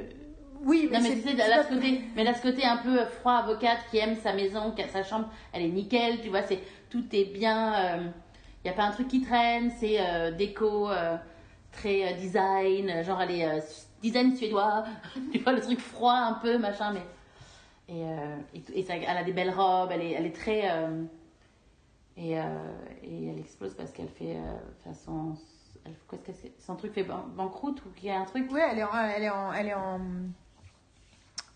Oui, 0.67 0.89
Non 0.91 0.99
mais 1.01 1.09
c'est- 1.09 1.15
tu 1.15 1.21
sais, 1.21 1.33
là, 1.33 1.63
ce 1.63 1.69
côté, 1.73 2.01
mais 2.15 2.23
là 2.25 2.33
ce 2.33 2.41
côté 2.41 2.65
un 2.65 2.77
peu 2.77 3.05
froid 3.05 3.33
avocate 3.35 3.79
qui 3.89 3.97
aime 3.99 4.15
sa 4.17 4.33
maison, 4.33 4.71
qui 4.71 4.81
a 4.81 4.87
sa 4.89 5.01
chambre, 5.01 5.29
elle 5.53 5.63
est 5.63 5.69
nickel, 5.69 6.19
tu 6.21 6.27
vois, 6.29 6.41
c'est 6.43 6.59
tout 6.89 7.03
est 7.13 7.23
bien, 7.25 8.11
il 8.63 8.67
y 8.67 8.69
a 8.69 8.73
pas 8.73 8.83
un 8.83 8.91
truc 8.91 9.07
qui 9.07 9.21
traîne, 9.21 9.71
c'est 9.79 9.97
euh, 9.99 10.31
déco 10.31 10.89
euh, 10.89 11.15
très 11.71 12.11
euh, 12.11 12.17
design, 12.17 12.89
euh, 12.89 13.03
genre 13.03 13.21
elle 13.21 13.31
est 13.31 13.45
euh, 13.47 13.59
design 14.01 14.35
suédois, 14.35 14.83
tu 15.31 15.39
vois 15.39 15.53
le 15.53 15.61
truc 15.61 15.79
froid 15.79 16.13
un 16.15 16.33
peu 16.33 16.57
machin, 16.57 16.91
mais 16.91 17.03
et 17.87 18.03
euh, 18.03 18.35
et, 18.53 18.59
tout- 18.59 18.73
et 18.75 18.83
ça, 18.83 18.97
elle 18.97 19.17
a 19.17 19.23
des 19.23 19.31
belles 19.31 19.51
robes, 19.53 19.89
elle 19.93 20.01
est 20.01 20.11
elle 20.11 20.25
est 20.25 20.35
très 20.35 20.69
euh, 20.69 21.03
et 22.17 22.37
euh, 22.39 22.43
et 23.03 23.27
elle 23.29 23.39
explose 23.39 23.73
parce 23.73 23.91
qu'elle 23.91 24.09
fait 24.09 24.35
euh, 24.35 24.53
enfin, 24.81 24.93
son 24.93 25.35
elle- 25.85 25.95
son 26.59 26.75
truc 26.75 26.91
fait 26.93 27.03
ban- 27.03 27.25
banqueroute 27.35 27.81
ou 27.85 27.89
qu'il 27.95 28.09
y 28.09 28.11
a 28.11 28.19
un 28.19 28.25
truc? 28.25 28.51
Ouais, 28.51 28.61
elle 28.71 28.79
est 28.79 28.83
en, 28.83 28.89
elle 29.15 29.23
est 29.23 29.29
en, 29.29 29.53
elle 29.53 29.67
est 29.67 29.73
en, 29.73 30.01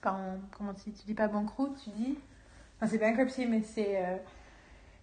pas 0.02 0.12
en- 0.14 0.40
comment 0.58 0.74
tu 0.74 0.90
dis, 0.90 1.00
tu 1.00 1.06
dis 1.06 1.14
pas 1.14 1.28
banqueroute, 1.28 1.78
tu 1.84 1.90
dis, 1.92 2.18
enfin 2.78 2.90
c'est 2.92 2.98
bankruptcy, 2.98 3.46
mais 3.46 3.62
c'est, 3.62 3.98
euh, 3.98 4.18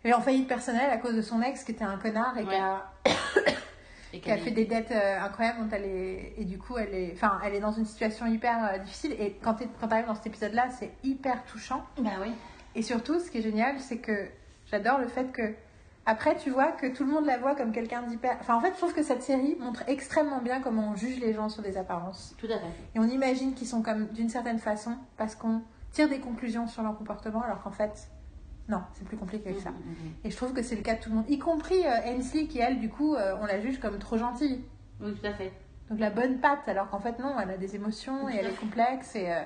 elle 0.05 0.11
est 0.11 0.15
en 0.15 0.21
faillite 0.21 0.49
personnelle 0.49 0.91
à 0.91 0.97
cause 0.99 1.15
de 1.17 1.23
son 1.23 1.41
ex 1.43 1.65
qui 1.65 1.73
était 1.73 1.85
un 1.85 1.97
connard 1.99 2.37
et 2.39 2.45
qui 2.45 2.55
a, 2.55 2.91
et 4.13 4.21
qui 4.21 4.31
a 4.31 4.37
fait 4.39 4.51
des 4.51 4.65
dettes 4.65 4.91
euh, 4.93 5.21
incroyables 5.21 5.61
dont 5.69 5.77
elle 5.77 5.85
est, 5.85 6.35
et 6.39 6.45
du 6.45 6.59
coup 6.59 6.77
elle 6.79 6.95
est, 6.95 7.13
enfin 7.15 7.41
elle 7.45 7.55
est 7.55 7.61
dans 7.61 7.73
une 7.73 7.85
situation 7.87 8.27
hyper 8.27 8.65
euh, 8.75 8.79
difficile. 8.79 9.13
Et 9.19 9.39
quand 9.43 9.55
tu 9.55 9.65
quand 9.81 9.91
arrives 9.93 10.07
dans 10.07 10.15
cet 10.15 10.27
épisode-là, 10.27 10.69
c'est 10.71 10.91
hyper 11.05 11.45
touchant. 11.45 11.85
bah 11.99 12.11
oui. 12.23 12.33
Et 12.75 12.83
surtout, 12.83 13.19
ce 13.19 13.31
qui 13.31 13.39
est 13.39 13.43
génial, 13.43 13.81
c'est 13.81 13.99
que 13.99 14.29
j'adore 14.71 14.99
le 14.99 15.09
fait 15.09 15.33
que 15.33 15.55
après, 16.09 16.37
tu 16.37 16.49
vois 16.49 16.73
que 16.73 16.87
tout 16.87 17.05
le 17.05 17.11
monde 17.11 17.27
la 17.27 17.37
voit 17.37 17.55
comme 17.55 17.71
quelqu'un 17.71 18.01
d'hyper. 18.01 18.39
Enfin, 18.41 18.57
en 18.57 18.63
fait, 18.63 18.71
je 18.73 18.79
trouve 18.79 18.95
que 18.95 19.03
cette 19.03 19.23
série 19.23 19.57
montre 19.61 19.83
extrêmement 19.89 20.41
bien 20.41 20.63
comment 20.63 20.93
on 20.93 20.97
juge 20.97 21.21
les 21.21 21.35
gens 21.35 21.51
sur 21.51 21.63
des 21.63 21.77
apparences. 21.77 22.35
tout 22.39 22.47
à 22.47 22.59
fait 22.59 22.73
Et 22.95 22.99
on 22.99 23.05
imagine 23.05 23.53
qu'ils 23.53 23.67
sont 23.67 23.83
comme 23.83 24.07
d'une 24.07 24.31
certaine 24.31 24.59
façon 24.59 24.97
parce 25.19 25.35
qu'on 25.35 25.61
tire 25.93 26.09
des 26.09 26.19
conclusions 26.19 26.67
sur 26.67 26.83
leur 26.83 26.97
comportement 26.97 27.43
alors 27.43 27.63
qu'en 27.63 27.73
fait, 27.73 28.09
non, 28.71 28.81
c'est 28.95 29.05
plus 29.05 29.19
compliqué 29.19 29.53
que 29.53 29.61
ça. 29.61 29.69
Mm, 29.69 29.75
mm, 29.75 29.77
mm. 29.77 30.13
Et 30.25 30.31
je 30.31 30.37
trouve 30.37 30.55
que 30.55 30.63
c'est 30.63 30.77
le 30.77 30.83
cas 30.83 30.95
de 30.95 31.01
tout 31.03 31.11
le 31.11 31.17
monde, 31.17 31.27
y 31.29 31.39
compris 31.39 31.85
euh, 31.85 32.01
Ainsley 32.07 32.47
qui, 32.47 32.59
elle, 32.59 32.79
du 32.79 32.89
coup, 32.89 33.15
euh, 33.15 33.37
on 33.43 33.45
la 33.45 33.61
juge 33.61 33.79
comme 33.79 33.99
trop 33.99 34.17
gentille. 34.17 34.65
Oui, 35.03 35.15
tout 35.15 35.27
à 35.27 35.35
fait. 35.35 35.53
Donc 35.91 36.01
la 36.01 36.09
bonne 36.09 36.39
patte, 36.39 36.67
alors 36.69 36.89
qu'en 36.89 37.01
fait, 37.01 37.19
non, 37.19 37.39
elle 37.39 37.51
a 37.51 37.59
des 37.59 37.77
émotions 37.77 38.31
et 38.31 38.37
elle 38.37 38.47
est 38.47 38.59
complexe. 38.59 39.15
Et, 39.15 39.31
euh, 39.31 39.43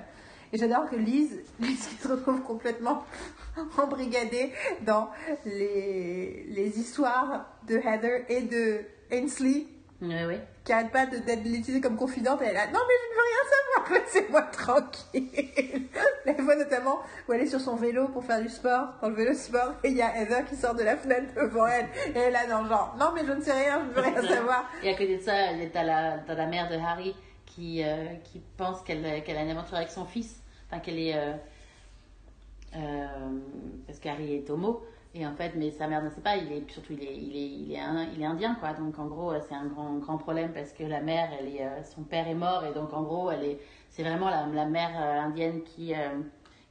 et 0.53 0.57
j'adore 0.57 0.89
que 0.89 0.95
Lise, 0.95 1.41
Lise 1.59 1.87
qui 1.87 1.95
se 1.95 2.07
retrouve 2.07 2.41
complètement 2.43 3.03
embrigadée 3.77 4.51
dans 4.81 5.09
les, 5.45 6.45
les 6.49 6.79
histoires 6.79 7.45
de 7.67 7.75
Heather 7.77 8.23
et 8.29 8.41
de 8.41 8.81
Ainsley 9.11 9.65
Oui, 10.01 10.15
oui. 10.27 10.35
qui 10.63 10.71
arrête 10.73 10.91
pas 10.91 11.05
d'être 11.05 11.43
l'utiliser 11.43 11.81
comme 11.81 11.97
confidente. 11.97 12.39
Elle 12.43 12.53
là, 12.53 12.67
non 12.67 12.79
mais 12.87 12.95
je 13.01 13.09
ne 13.09 13.15
veux 13.15 13.27
rien 13.29 13.43
savoir, 13.51 14.03
laissez-moi 14.03 14.41
tranquille. 14.43 15.89
La 16.25 16.33
fois 16.35 16.55
notamment 16.55 16.99
où 17.27 17.33
elle 17.33 17.41
est 17.41 17.47
sur 17.47 17.59
son 17.59 17.75
vélo 17.75 18.07
pour 18.07 18.23
faire 18.23 18.41
du 18.41 18.47
sport, 18.49 18.93
dans 19.01 19.09
le 19.09 19.15
vélo 19.15 19.33
sport, 19.33 19.73
et 19.83 19.89
il 19.89 19.97
y 19.97 20.01
a 20.01 20.15
Heather 20.21 20.45
qui 20.45 20.55
sort 20.55 20.73
de 20.75 20.83
la 20.83 20.95
fenêtre 20.97 21.33
devant 21.35 21.65
elle, 21.67 21.85
et 22.07 22.17
elle 22.17 22.21
est 22.29 22.31
là 22.31 22.45
dans 22.47 22.61
le 22.63 22.69
genre, 22.69 22.95
non 22.99 23.11
mais 23.13 23.25
je 23.25 23.31
ne 23.33 23.41
sais 23.41 23.51
rien, 23.51 23.81
je 23.83 23.89
ne 23.89 23.93
veux 23.93 24.01
rien 24.01 24.35
savoir. 24.35 24.69
Et 24.83 24.89
à 24.89 24.93
côté 24.93 25.17
de 25.17 25.21
ça, 25.21 25.33
a- 25.33 25.65
t'as 25.71 25.83
la, 25.83 26.17
t'as 26.25 26.33
la 26.35 26.45
mère 26.47 26.69
de 26.69 26.75
Harry 26.75 27.15
qui, 27.45 27.83
euh, 27.83 28.05
qui 28.23 28.41
pense 28.57 28.81
qu'elle 28.83 29.21
qu'elle 29.23 29.37
a 29.37 29.41
une 29.43 29.49
aventure 29.51 29.75
avec 29.77 29.89
son 29.91 30.05
fils. 30.05 30.41
Qu'elle 30.79 30.99
est. 30.99 31.15
euh, 31.15 31.33
euh, 32.75 33.39
parce 33.85 33.99
qu'Harry 33.99 34.35
est 34.35 34.49
homo. 34.49 34.83
Et 35.15 35.27
en 35.27 35.35
fait, 35.35 35.53
mais 35.55 35.69
sa 35.69 35.87
mère 35.87 36.01
ne 36.03 36.09
sait 36.09 36.21
pas, 36.21 36.37
il 36.37 36.51
est, 36.51 36.71
surtout 36.71 36.93
il 36.93 37.03
est, 37.03 37.15
il 37.15 37.35
est, 37.35 37.75
il 38.15 38.21
est, 38.21 38.25
indien, 38.25 38.55
quoi. 38.55 38.73
Donc 38.73 38.97
en 38.97 39.05
gros, 39.05 39.31
c'est 39.47 39.53
un 39.53 39.67
grand, 39.67 39.97
grand 39.97 40.17
problème 40.17 40.51
parce 40.53 40.73
que 40.73 40.83
la 40.83 41.01
mère, 41.01 41.29
elle 41.39 41.55
est, 41.55 41.63
euh, 41.63 41.83
son 41.83 42.01
père 42.01 42.27
est 42.27 42.33
mort 42.33 42.65
et 42.65 42.73
donc 42.73 42.93
en 42.93 43.03
gros, 43.03 43.29
elle 43.29 43.43
est, 43.43 43.59
c'est 43.91 44.01
vraiment 44.01 44.29
la, 44.29 44.65
mère 44.65 44.97
indienne 44.97 45.61
qui, 45.63 45.93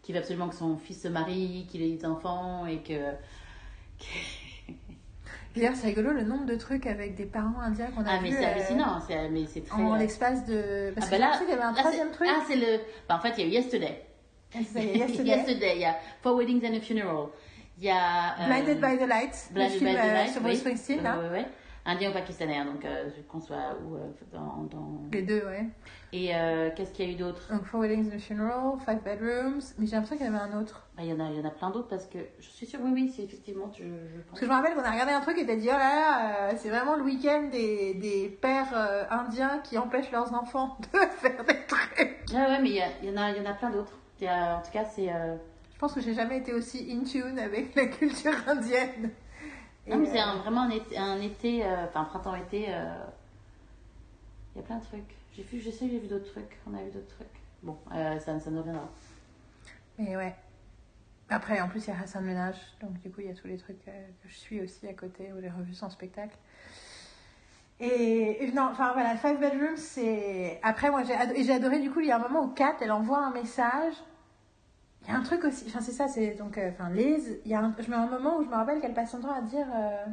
qui 0.03 0.13
veut 0.13 0.19
absolument 0.19 0.49
que 0.49 0.57
son 0.57 0.77
fils 0.77 1.03
se 1.03 1.09
marie, 1.09 1.67
qu'il 1.71 1.83
ait 1.83 1.97
des 1.97 2.05
enfants 2.05 2.67
et 2.67 2.79
que. 2.79 3.13
D'ailleurs, 5.55 5.75
c'est 5.77 5.87
rigolo 5.89 6.13
le 6.13 6.23
nombre 6.23 6.47
de 6.47 6.55
trucs 6.57 6.87
avec 6.87 7.15
des 7.15 7.25
parents 7.27 7.61
indiens 7.61 7.89
qu'on 7.95 8.03
a 8.03 8.09
Ah, 8.13 8.21
mais 8.23 8.31
c'est 8.33 8.45
euh, 8.45 8.53
hallucinant, 8.55 9.01
c'est, 9.07 9.29
mais 9.29 9.45
c'est 9.47 9.65
très. 9.67 9.83
en 9.83 9.95
euh, 9.95 9.99
l'espace 9.99 10.45
de. 10.47 10.93
Parce 10.95 11.09
Ah 11.09 11.11
bah 11.11 11.19
là, 11.19 11.39
qu'il 11.39 11.49
y 11.49 11.53
avait 11.53 11.63
un 11.63 11.73
troisième 11.75 12.11
truc. 12.11 12.29
Ah, 12.31 12.43
c'est 12.49 12.57
le. 12.57 12.79
bah, 13.09 13.17
en 13.17 13.21
fait, 13.21 13.35
il 13.37 13.41
y 13.41 13.43
a 13.43 13.47
eu 13.47 13.51
Yesterday. 13.63 14.03
Ah, 14.55 14.59
c'est 14.67 14.79
ça, 14.79 14.81
il 14.81 14.97
y 14.97 15.03
a 15.03 15.07
Yesterday. 15.07 15.73
il 15.77 15.81
y 15.83 15.85
a 15.85 15.97
Four 16.23 16.37
Weddings 16.37 16.65
and 16.67 16.75
a 16.77 16.81
Funeral. 16.81 17.29
Il 17.79 17.85
y 17.85 17.91
a. 17.91 18.35
euh, 18.41 18.47
Blinded 18.47 18.81
by 18.81 18.99
the 18.99 19.09
Light, 19.09 19.49
le 19.51 19.55
Blinded 19.55 19.79
film 19.79 19.91
by 19.91 19.97
the 19.97 20.05
euh, 20.05 20.15
Light, 20.15 20.31
sur. 20.33 20.41
Bruce 20.43 20.59
Springsteen, 20.59 21.03
là. 21.03 21.17
Indien 21.85 22.11
ou 22.11 22.13
pakistanais, 22.13 22.57
hein, 22.59 22.65
donc 22.67 22.85
euh, 22.85 23.11
qu'on 23.29 23.41
soit 23.41 23.77
où, 23.85 23.97
euh, 23.97 24.07
dans, 24.33 24.63
dans... 24.71 25.01
Les 25.13 25.23
deux, 25.23 25.45
ouais. 25.45 25.67
Et 26.13 26.33
euh, 26.33 26.71
qu'est-ce 26.77 26.93
qu'il 26.93 27.07
y 27.07 27.09
a 27.09 27.13
eu 27.13 27.17
d'autre? 27.17 27.53
Donc, 27.53 27.65
Four 27.65 27.81
Weddings 27.81 28.09
and 28.09 28.15
a 28.15 28.19
Funeral, 28.21 28.79
Five 28.87 29.03
Bedrooms, 29.03 29.61
mais 29.79 29.87
j'ai 29.87 29.97
l'impression 29.97 30.17
qu'il 30.17 30.27
y 30.27 30.29
en 30.29 30.35
avait 30.35 30.53
un 30.53 30.61
autre. 30.61 30.87
Bah, 30.97 31.03
Il 31.03 31.11
y 31.11 31.13
en 31.13 31.19
a, 31.19 31.29
y 31.33 31.41
en 31.41 31.45
a 31.45 31.51
plein 31.51 31.71
d'autres 31.71 31.89
parce 31.89 32.07
que 32.07 32.19
je 32.39 32.47
suis 32.49 32.67
sûre, 32.67 32.79
oui, 32.85 32.91
oui, 32.95 33.13
c'est 33.15 33.25
effectivement, 33.25 33.69
je, 33.77 33.83
je 33.83 33.89
pense. 34.21 34.27
Parce 34.29 34.41
que 34.41 34.47
je 34.47 34.51
me 34.51 34.57
rappelle 34.57 34.75
qu'on 34.75 34.85
a 34.85 34.91
regardé 34.93 35.13
un 35.13 35.21
truc 35.21 35.39
et 35.39 35.45
t'as 35.47 35.57
dit, 35.57 35.69
oh 35.71 35.73
là 35.73 35.79
là, 35.79 36.51
euh, 36.51 36.53
c'est 36.57 36.69
vraiment 36.69 36.95
le 36.95 37.03
week-end 37.03 37.49
des, 37.51 37.95
des 37.95 38.29
pères 38.29 38.73
euh, 38.77 39.05
indiens 39.11 39.59
qui 39.65 39.77
empêchent 39.77 40.13
leurs 40.13 40.33
enfants 40.35 40.79
de 40.93 40.99
faire 40.99 41.45
des 41.45 41.67
trucs. 41.67 42.25
Ouais, 42.33 42.37
ouais, 42.47 42.63
mais 42.63 42.71
il 42.71 42.85
y, 43.03 43.07
y 43.07 43.11
en 43.11 43.17
a, 43.21 43.31
y 43.33 43.41
en 43.41 43.51
a 43.51 43.55
plein 43.55 43.71
d'autres. 43.71 43.99
En 44.23 44.63
tout 44.65 44.71
cas, 44.73 44.85
c'est. 44.85 45.09
Je 45.09 45.79
pense 45.81 45.95
que 45.95 46.01
j'ai 46.01 46.15
jamais 46.15 46.39
été 46.39 46.55
aussi 46.55 46.97
in 46.97 47.03
tune 47.03 47.41
avec 47.41 47.75
la 47.75 47.87
culture 47.87 48.37
indienne. 48.47 49.11
Non, 49.87 49.97
mais 49.99 50.07
c'est 50.07 50.21
vraiment 50.21 50.63
un 50.63 50.71
été, 50.71 50.97
un 50.97 51.21
été, 51.21 51.65
euh, 51.65 51.87
enfin 51.89 52.05
printemps-été. 52.05 52.67
euh, 52.69 52.95
Il 54.55 54.59
y 54.61 54.65
a 54.65 54.67
plein 54.67 54.79
de 54.79 54.85
trucs. 54.85 55.17
J'ai 55.35 55.43
vu, 55.43 55.61
j'ai 55.61 55.71
vu 55.89 56.07
d'autres 56.07 56.31
trucs. 56.31 56.59
On 56.71 56.75
a 56.75 56.83
vu 56.83 56.91
d'autres 56.91 57.15
trucs. 57.17 57.27
Bon, 57.63 57.77
euh, 57.93 58.19
ça, 58.21 58.39
ça 58.39 58.51
nous 58.51 58.59
reviendra. 58.59 58.89
Mais 59.99 60.17
ouais. 60.17 60.35
Après, 61.31 61.61
en 61.61 61.69
plus, 61.69 61.87
il 61.87 61.91
y 61.91 61.93
a 61.97 62.01
Hassan 62.01 62.25
Ménage, 62.25 62.57
donc 62.81 62.93
du 63.01 63.11
coup, 63.11 63.21
il 63.23 63.27
y 63.29 63.31
a 63.31 63.35
tous 63.35 63.47
les 63.47 63.57
trucs 63.57 63.83
que 63.85 63.91
je 64.29 64.35
suis 64.35 64.61
aussi 64.61 64.87
à 64.87 64.93
côté, 64.93 65.33
ou 65.33 65.41
les 65.41 65.49
revues 65.49 65.75
sans 65.75 65.89
spectacle. 65.89 66.37
Et, 67.81 68.45
et 68.45 68.53
non, 68.53 68.69
enfin 68.71 68.93
voilà, 68.93 69.17
Five 69.17 69.41
Bedrooms, 69.41 69.77
c'est. 69.77 70.61
Après, 70.63 70.91
moi, 70.91 71.03
j'ai 71.05 71.15
ado- 71.15 71.35
et 71.35 71.43
j'ai 71.43 71.55
adoré, 71.55 71.81
du 71.81 71.91
coup, 71.91 72.01
il 72.01 72.07
y 72.07 72.13
a 72.13 72.17
un 72.17 72.29
moment 72.29 72.43
où 72.45 72.49
Kat, 72.49 72.77
elle 72.81 72.93
envoie 72.93 73.19
un 73.19 73.33
message. 73.33 73.95
Il 75.05 75.09
y 75.09 75.15
a 75.15 75.19
un 75.19 75.23
truc 75.23 75.43
aussi, 75.45 75.65
enfin, 75.67 75.81
c'est 75.81 75.93
ça, 75.93 76.07
c'est 76.09 76.35
donc, 76.35 76.57
euh, 76.59 76.71
enfin, 76.71 76.91
il 76.95 77.41
y 77.45 77.55
a 77.55 77.61
un, 77.61 77.75
je 77.79 77.91
mets 77.91 77.97
un 77.97 78.07
moment 78.07 78.39
où 78.39 78.45
je 78.45 78.49
me 78.49 78.55
rappelle 78.55 78.81
qu'elle 78.81 78.95
passe 78.95 79.11
son 79.11 79.21
temps 79.21 79.33
à 79.35 79.41
dire 79.43 79.67
euh, 79.75 80.05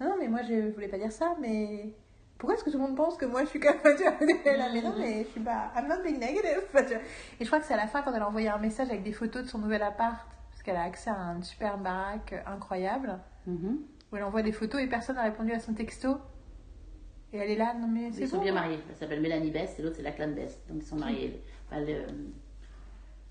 Non, 0.00 0.08
non, 0.10 0.14
mais 0.18 0.26
moi, 0.28 0.40
je 0.42 0.72
voulais 0.72 0.88
pas 0.88 0.98
dire 0.98 1.12
ça, 1.12 1.36
mais. 1.40 1.94
Pourquoi 2.38 2.54
est-ce 2.56 2.64
que 2.64 2.70
tout 2.70 2.78
le 2.78 2.84
monde 2.84 2.96
pense 2.96 3.18
que 3.18 3.26
moi 3.26 3.42
je 3.42 3.48
suis 3.50 3.60
comme 3.60 3.76
là, 3.84 4.68
mais 4.72 4.80
non, 4.80 4.94
mais 4.98 5.24
je 5.24 5.28
suis 5.28 5.40
pas. 5.40 5.70
I'm 5.76 5.86
not 5.88 6.02
being 6.02 6.18
negative. 6.18 6.62
Enfin, 6.72 6.82
tu 6.84 6.94
vois. 6.94 7.02
Et 7.38 7.44
je 7.44 7.46
crois 7.46 7.60
que 7.60 7.66
c'est 7.66 7.74
à 7.74 7.76
la 7.76 7.86
fin 7.86 8.00
quand 8.00 8.14
elle 8.14 8.22
a 8.22 8.26
envoyé 8.28 8.48
un 8.48 8.56
message 8.56 8.88
avec 8.88 9.02
des 9.02 9.12
photos 9.12 9.42
de 9.42 9.46
son 9.48 9.58
nouvel 9.58 9.82
appart, 9.82 10.26
parce 10.50 10.62
qu'elle 10.62 10.76
a 10.76 10.84
accès 10.84 11.10
à 11.10 11.16
une 11.36 11.42
super 11.42 11.76
baraque 11.76 12.32
euh, 12.32 12.40
incroyable, 12.50 13.18
Mhm. 13.46 13.80
où 14.10 14.16
elle 14.16 14.24
envoie 14.24 14.40
des 14.42 14.52
photos 14.52 14.80
et 14.80 14.86
personne 14.86 15.16
n'a 15.16 15.22
répondu 15.24 15.52
à 15.52 15.60
son 15.60 15.74
texto. 15.74 16.16
Et 17.34 17.36
elle 17.38 17.50
est 17.50 17.56
là, 17.56 17.74
non 17.74 17.86
mais 17.88 18.10
c'est 18.10 18.22
Ils 18.22 18.28
sont 18.28 18.40
bien 18.40 18.54
mariés. 18.54 18.80
Elle 18.88 18.96
s'appelle 18.96 19.20
Mélanie 19.20 19.50
Best 19.50 19.78
et 19.78 19.82
l'autre 19.82 19.96
c'est 19.96 20.02
la 20.02 20.12
clan 20.12 20.28
Best. 20.28 20.66
Donc 20.68 20.78
ils 20.82 20.86
sont 20.86 20.96
mariés. 20.96 21.42
Enfin, 21.68 21.80
le, 21.82 22.06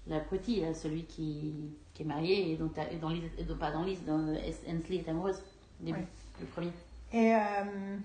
la 0.09 0.19
petite, 0.19 0.63
hein, 0.63 0.73
celui 0.73 1.03
qui, 1.03 1.53
qui 1.93 2.03
est 2.03 2.05
marié 2.05 2.51
et 2.53 2.57
dont, 2.57 2.71
et 2.91 2.95
dans 2.97 3.09
et 3.11 3.43
dont- 3.43 3.57
pas 3.57 3.71
dans 3.71 3.83
Lise, 3.83 4.03
dans 4.05 4.33
Hensley 4.67 4.97
est 4.97 5.09
amoureuse. 5.09 5.41
au 5.81 5.85
Début, 5.85 5.99
Ouais. 5.99 6.07
le 6.41 6.45
premier. 6.47 6.71
Et 7.13 7.33
euh, 7.35 7.97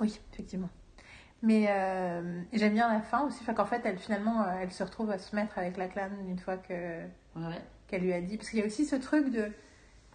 oui, 0.00 0.18
effectivement. 0.32 0.68
Mais 1.42 1.66
euh, 1.68 2.40
j'aime 2.52 2.72
bien 2.74 2.92
la 2.92 3.00
fin 3.00 3.26
aussi, 3.26 3.44
qu'en 3.44 3.64
fait, 3.66 3.82
elle 3.84 3.98
finalement, 3.98 4.42
euh, 4.42 4.46
elle 4.62 4.72
se 4.72 4.82
retrouve 4.82 5.10
à 5.10 5.18
se 5.18 5.34
mettre 5.36 5.58
avec 5.58 5.76
la 5.76 5.86
clan 5.88 6.08
une 6.28 6.38
fois 6.38 6.56
que 6.56 6.72
Ouais, 7.36 7.60
qu'elle 7.88 8.02
lui 8.02 8.12
a 8.12 8.20
dit. 8.20 8.36
Parce 8.36 8.48
qu'il 8.50 8.58
y 8.58 8.62
a 8.62 8.66
aussi 8.66 8.84
ce 8.86 8.96
truc 8.96 9.30
de 9.30 9.48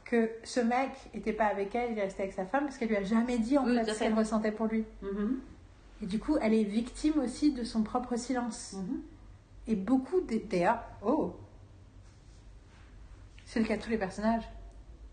que 0.03 0.29
ce 0.43 0.59
mec 0.59 0.89
était 1.13 1.31
pas 1.31 1.45
avec 1.45 1.73
elle, 1.75 1.91
il 1.93 1.99
est 1.99 2.03
resté 2.03 2.23
avec 2.23 2.33
sa 2.33 2.45
femme 2.45 2.65
parce 2.65 2.77
qu'elle 2.77 2.89
lui 2.89 2.97
a 2.97 3.03
jamais 3.03 3.37
dit 3.37 3.57
en 3.57 3.65
Oui, 3.65 3.75
fait 3.77 3.93
ce 3.93 3.99
qu'elle 3.99 4.13
ressentait 4.13 4.51
pour 4.51 4.65
lui. 4.67 4.83
Mhm. 5.03 5.39
Et 6.01 6.05
du 6.07 6.19
coup, 6.19 6.35
elle 6.41 6.53
est 6.55 6.63
victime 6.63 7.19
aussi 7.19 7.53
de 7.53 7.63
son 7.63 7.83
propre 7.83 8.17
silence. 8.17 8.73
Mhm. 8.73 9.01
Et 9.67 9.75
beaucoup 9.75 10.21
d'- 10.21 10.47
d'ailleurs, 10.49 10.83
oh, 11.03 11.35
c'est 13.45 13.59
le 13.59 13.65
cas 13.65 13.77
de 13.77 13.81
tous 13.81 13.89
les 13.89 13.97
personnages. 13.97 14.47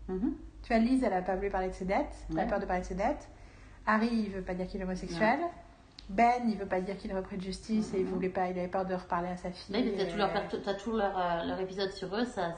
Mhm. 0.07 0.33
Tu 0.63 0.73
vois, 0.73 0.79
Lise, 0.81 1.03
elle 1.03 1.13
a 1.13 1.21
pas 1.21 1.35
voulu 1.35 1.49
parler 1.49 1.69
de 1.69 1.73
ses 1.73 1.85
dettes, 1.85 2.15
elle 2.29 2.39
a 2.39 2.43
Ouais. 2.43 2.47
peur 2.49 2.59
de 2.59 2.65
parler 2.65 2.81
de 2.81 2.87
ses 2.87 2.95
dettes. 2.95 3.29
Harry, 3.85 4.09
il 4.11 4.29
veut 4.31 4.41
pas 4.41 4.53
dire 4.53 4.67
qu'il 4.67 4.79
est 4.81 4.83
homosexuel. 4.83 5.39
Ben, 6.09 6.41
il 6.47 6.57
veut 6.57 6.65
pas 6.65 6.81
dire 6.81 6.97
qu'il 6.97 7.15
repris 7.15 7.37
de 7.37 7.43
justice 7.43 7.93
et 7.93 7.99
il 7.99 8.05
voulait 8.05 8.29
pas, 8.29 8.47
il 8.49 8.57
avait 8.57 8.67
peur 8.67 8.85
de 8.85 8.95
reparler 8.95 9.29
à 9.29 9.37
sa 9.37 9.51
fille. 9.51 9.75
Là, 9.75 9.91
t'as 9.97 10.05
tout, 10.11 10.17
leur, 10.17 10.31
t'as 10.63 10.73
tout 10.73 10.91
leur, 10.91 11.45
leur 11.45 11.59
épisode 11.59 11.91
sur 11.91 12.13
eux, 12.15 12.25
ça, 12.25 12.55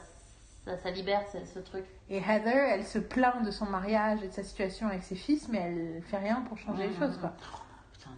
ça, 0.64 0.78
ça 0.78 0.90
libère 0.90 1.22
ce, 1.30 1.44
ce 1.44 1.58
truc. 1.58 1.84
Et 2.08 2.16
Heather, 2.18 2.68
elle 2.70 2.84
se 2.84 2.98
plaint 2.98 3.44
de 3.44 3.50
son 3.50 3.66
mariage 3.66 4.22
et 4.22 4.28
de 4.28 4.32
sa 4.32 4.42
situation 4.42 4.86
avec 4.88 5.02
ses 5.02 5.16
fils, 5.16 5.48
mais 5.48 5.58
elle 5.58 6.02
fait 6.02 6.16
rien 6.18 6.40
pour 6.48 6.56
changer 6.56 6.84
les 6.84 6.94
Mhm. 6.94 6.98
choses, 6.98 7.18
quoi. 7.18 7.32
Oh, 7.38 7.58
putain, 7.92 8.10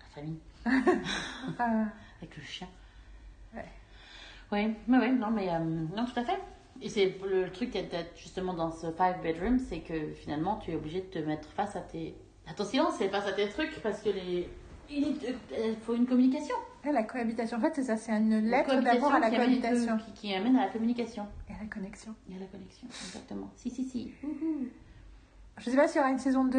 la 0.00 0.06
famille. 0.14 0.38
Ah, 1.58 1.86
Avec 2.22 2.36
le 2.36 2.42
chien. 2.44 2.68
Oui, 4.52 4.74
mais 4.88 4.98
oui, 4.98 5.10
non, 5.12 5.30
mais 5.30 5.48
euh, 5.48 5.58
non, 5.60 6.04
tout 6.06 6.18
à 6.18 6.24
fait. 6.24 6.38
Et 6.82 6.88
c'est 6.88 7.14
le 7.24 7.50
truc 7.50 7.76
justement 8.16 8.52
dans 8.54 8.72
ce 8.72 8.88
five 8.92 9.20
bedroom, 9.22 9.58
c'est 9.58 9.80
que 9.80 10.12
finalement 10.14 10.56
tu 10.56 10.72
es 10.72 10.74
obligé 10.74 11.00
de 11.02 11.06
te 11.06 11.18
mettre 11.20 11.48
face 11.50 11.76
à 11.76 11.80
tes. 11.80 12.16
À 12.48 12.54
ton 12.54 12.64
silence, 12.64 12.94
c'est 12.98 13.08
face 13.08 13.26
à 13.28 13.32
tes 13.32 13.48
trucs 13.48 13.80
parce 13.82 14.00
que 14.02 14.08
les. 14.10 14.48
Il 14.88 15.16
il 15.52 15.76
faut 15.82 15.94
une 15.94 16.06
communication. 16.06 16.56
Et 16.84 16.90
la 16.90 17.04
cohabitation, 17.04 17.58
en 17.58 17.60
fait, 17.60 17.72
c'est 17.76 17.84
ça, 17.84 17.96
c'est 17.96 18.10
une 18.10 18.40
lettre 18.40 18.74
d'amour 18.80 19.12
à 19.12 19.20
la 19.20 19.28
qui 19.30 19.36
amène- 19.36 19.60
cohabitation. 19.60 19.98
Qui, 19.98 20.12
qui 20.14 20.34
amène 20.34 20.56
à 20.56 20.66
la 20.66 20.72
communication 20.72 21.28
Et 21.48 21.52
à 21.52 21.62
la 21.62 21.66
connexion. 21.68 22.14
et 22.28 22.34
à 22.36 22.40
la 22.40 22.46
connexion, 22.46 22.88
exactement. 22.88 23.50
Si, 23.54 23.70
si, 23.70 23.84
si. 23.84 24.10
Wouhou. 24.24 24.66
Je 25.58 25.70
sais 25.70 25.76
pas 25.76 25.86
s'il 25.86 25.98
y 25.98 26.00
aura 26.00 26.10
une 26.10 26.18
saison 26.18 26.44
2, 26.44 26.58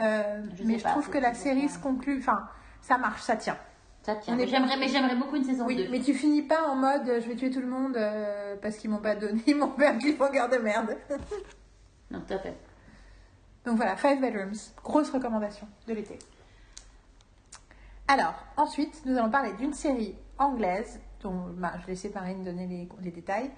euh, 0.00 0.42
Je 0.56 0.62
mais 0.64 0.78
je 0.78 0.84
pas, 0.84 0.92
trouve 0.92 1.10
que 1.10 1.18
la 1.18 1.34
série 1.34 1.68
se 1.68 1.78
conclut. 1.78 2.18
Enfin, 2.20 2.48
ça 2.80 2.96
marche, 2.96 3.20
ça 3.20 3.36
tient. 3.36 3.58
Ça 4.08 4.14
tient. 4.16 4.36
Mais 4.36 4.46
j'aimerais, 4.46 4.78
mais 4.78 4.88
j'aimerais 4.88 5.16
beaucoup 5.16 5.36
une 5.36 5.44
saison 5.44 5.66
Oui, 5.66 5.76
2. 5.76 5.88
mais 5.90 6.00
tu 6.00 6.14
finis 6.14 6.40
pas 6.40 6.66
en 6.66 6.74
mode 6.76 7.06
euh, 7.08 7.20
je 7.20 7.28
vais 7.28 7.36
tuer 7.36 7.50
tout 7.50 7.60
le 7.60 7.66
monde 7.66 7.94
euh, 7.94 8.56
parce 8.62 8.76
qu'ils 8.78 8.88
m'ont 8.88 9.02
pas 9.02 9.14
donné 9.14 9.42
mon 9.54 9.68
cliffhanger 9.68 10.48
de 10.50 10.56
merde. 10.62 10.96
Non, 12.10 12.22
tout 12.26 12.32
à 12.32 12.38
fait. 12.38 12.56
Donc 13.66 13.76
voilà, 13.76 13.96
Five 13.96 14.18
Bedrooms, 14.18 14.54
grosse 14.82 15.10
recommandation 15.10 15.68
de 15.86 15.92
l'été. 15.92 16.18
Alors, 18.06 18.32
ensuite, 18.56 19.02
nous 19.04 19.14
allons 19.18 19.30
parler 19.30 19.52
d'une 19.58 19.74
série 19.74 20.16
anglaise 20.38 21.00
dont 21.22 21.48
bah, 21.54 21.72
je 21.80 21.84
vais 21.84 21.92
laisser 21.92 22.10
Marine 22.14 22.42
donner 22.44 22.66
les, 22.66 22.88
les 23.02 23.10
détails. 23.10 23.50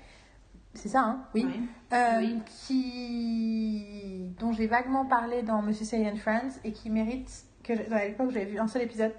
C'est 0.74 0.88
ça, 0.88 1.00
hein? 1.02 1.24
Oui. 1.32 1.46
Oui. 1.46 1.60
Euh, 1.92 2.18
Oui. 2.18 2.40
qui 2.66 4.34
dont 4.40 4.50
j'ai 4.52 4.66
vaguement 4.66 5.06
parlé 5.06 5.42
dans 5.42 5.62
Monsieur 5.62 5.84
Say 5.84 6.04
and 6.10 6.16
Friends 6.16 6.58
et 6.64 6.72
qui 6.72 6.90
mérite 6.90 7.30
que 7.62 7.76
je- 7.76 7.92
à 7.92 8.04
l'époque 8.06 8.30
j'avais 8.30 8.46
vu 8.46 8.58
un 8.58 8.66
seul 8.66 8.82
épisode 8.82 9.12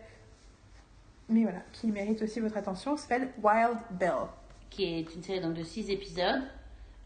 mais 1.31 1.43
voilà 1.43 1.59
qui 1.71 1.87
mérite 1.87 2.21
aussi 2.21 2.39
votre 2.39 2.57
attention 2.57 2.95
s'appelle 2.97 3.29
Wild 3.41 3.77
Bill 3.91 4.11
Qui 4.69 4.83
est 4.83 5.15
une 5.15 5.23
série 5.23 5.41
donc, 5.41 5.53
de 5.53 5.63
6 5.63 5.89
épisodes. 5.89 6.41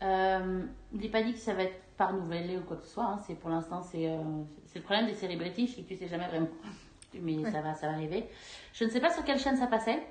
Euh, 0.03 0.63
il 0.93 0.99
n'est 0.99 1.09
pas 1.09 1.23
dit 1.23 1.33
que 1.33 1.39
ça 1.39 1.53
va 1.53 1.63
être 1.63 1.79
par 1.97 2.11
nouvelle 2.13 2.57
ou 2.59 2.61
quoi 2.61 2.77
que 2.77 2.83
ce 2.85 2.89
soit. 2.93 3.05
hein. 3.05 3.19
C'est 3.25 3.35
pour 3.35 3.49
l'instant, 3.49 3.81
c'est 3.81 4.09
euh, 4.09 4.17
le 4.75 4.81
problème 4.81 5.05
des 5.07 5.13
séries 5.13 5.37
british, 5.37 5.75
c'est 5.75 5.81
que 5.83 5.87
tu 5.87 5.95
sais 5.95 6.07
jamais 6.07 6.27
vraiment. 6.27 6.49
Mais 7.21 7.37
Ouais. 7.37 7.49
ça 7.51 7.61
va, 7.61 7.73
ça 7.75 7.87
va 7.87 7.93
arriver. 7.93 8.25
Je 8.73 8.83
ne 8.83 8.89
sais 8.89 8.99
pas 8.99 9.09
sur 9.13 9.23
quelle 9.23 9.39
chaîne 9.39 9.55
ça 9.55 9.67
passait, 9.67 10.03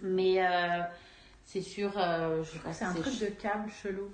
mais 0.00 0.44
euh, 0.44 0.80
c'est 1.44 1.60
sur. 1.60 1.92
euh, 1.96 2.42
je 2.42 2.50
sais 2.50 2.58
pas 2.58 2.72
si 2.72 2.78
c'est 2.80 2.84
un 2.86 2.94
truc 2.94 3.20
de 3.20 3.26
câble 3.26 3.70
chelou 3.70 4.10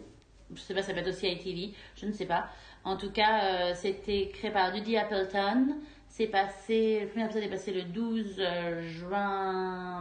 je 0.54 0.60
sais 0.60 0.74
pas, 0.74 0.82
ça 0.82 0.92
peut 0.92 1.00
être 1.00 1.08
aussi 1.08 1.26
ITV, 1.26 1.74
je 1.96 2.06
ne 2.06 2.12
sais 2.12 2.26
pas. 2.26 2.46
En 2.84 2.96
tout 2.96 3.10
cas, 3.10 3.42
euh, 3.70 3.74
c'était 3.74 4.30
créé 4.32 4.52
par 4.52 4.72
Judy 4.72 4.96
Appleton. 4.96 5.74
C'est 6.16 6.28
passé, 6.28 7.00
le 7.02 7.08
premier 7.08 7.26
épisode 7.26 7.42
est 7.42 7.50
passé 7.50 7.72
le 7.74 7.82
12 7.82 8.36
euh, 8.38 8.80
juin 8.88 10.00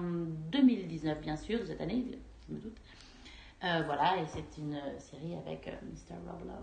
2019, 0.49 1.20
bien 1.20 1.36
sûr, 1.36 1.59
de 1.59 1.66
cette 1.66 1.82
année, 1.82 2.05
je 2.47 2.53
me 2.55 2.59
doute. 2.61 2.78
Euh, 3.66 3.82
voilà, 3.86 4.16
et 4.16 4.26
c'est 4.28 4.57
une 4.61 4.76
euh, 4.76 4.97
série 4.97 5.36
avec 5.45 5.68
euh, 5.68 5.72
Mr. 5.84 6.16
Rob 6.26 6.47
Lowe, 6.47 6.53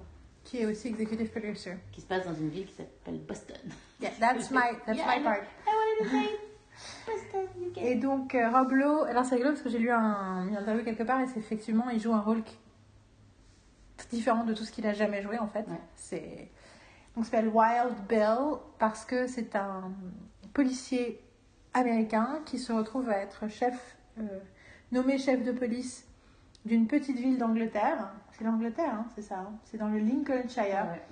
qui 0.44 0.57
est 0.62 0.64
aussi 0.64 0.88
executive 0.88 1.28
producer 1.30 1.74
qui 1.90 2.00
se 2.00 2.07
passe 2.07 2.24
dans 2.24 2.32
une 2.34 2.48
ville 2.48 2.64
qui 2.64 2.72
s'appelle 2.72 3.18
Boston. 3.18 3.59
yeah 4.00 4.11
that's 4.18 4.50
my 4.50 4.70
that's 4.86 4.96
Yeah, 4.98 5.18
my 5.18 5.22
part 5.22 5.42
I 5.66 5.70
wanted 6.00 6.11
to 6.11 6.16
say 6.16 6.38
Boston, 7.07 7.72
et 7.76 7.94
donc 7.96 8.34
euh, 8.34 8.48
Rob 8.50 8.72
Lowe 8.72 9.05
alors 9.05 9.26
c'est 9.26 9.34
rigolo 9.34 9.50
parce 9.53 9.62
que 9.62 9.68
j'ai 9.68 9.78
lu 9.80 9.90
un, 9.90 10.48
une 10.48 10.57
interview 10.57 10.82
quelque 10.82 11.03
part 11.03 11.20
et 11.20 11.26
c'est 11.26 11.40
effectivement 11.40 11.90
il 11.90 12.00
joue 12.00 12.14
un 12.14 12.20
rôle 12.22 12.42
qui- 12.42 12.57
différent 14.11 14.44
de 14.44 14.53
tout 14.55 14.64
ce 14.64 14.72
qu'il 14.72 14.86
a 14.86 14.92
jamais 14.94 15.20
joué 15.22 15.38
en 15.38 15.46
fait 15.48 15.66
Ouais. 15.68 15.80
c'est 15.96 16.48
donc 17.16 17.24
s'appelle 17.24 17.48
Wild 17.48 17.94
Bill 18.08 18.58
parce 18.78 19.04
que 19.04 19.26
c'est 19.26 19.54
un 19.56 19.92
policier 20.54 21.20
américain 21.74 22.40
qui 22.46 22.58
se 22.58 22.72
retrouve 22.72 23.08
à 23.10 23.18
être 23.18 23.48
chef 23.48 23.96
euh, 24.18 24.22
nommé 24.92 25.18
chef 25.18 25.42
de 25.42 25.52
police 25.52 26.06
d'une 26.64 26.86
petite 26.86 27.16
ville 27.16 27.38
d'Angleterre 27.38 28.12
c'est 28.32 28.44
l'Angleterre 28.44 28.94
hein, 28.94 29.06
c'est 29.14 29.22
ça 29.22 29.38
hein 29.40 29.52
c'est 29.64 29.78
dans 29.78 29.88
le 29.88 29.98
Lincolnshire 29.98 30.86
Ouais. 30.92 31.02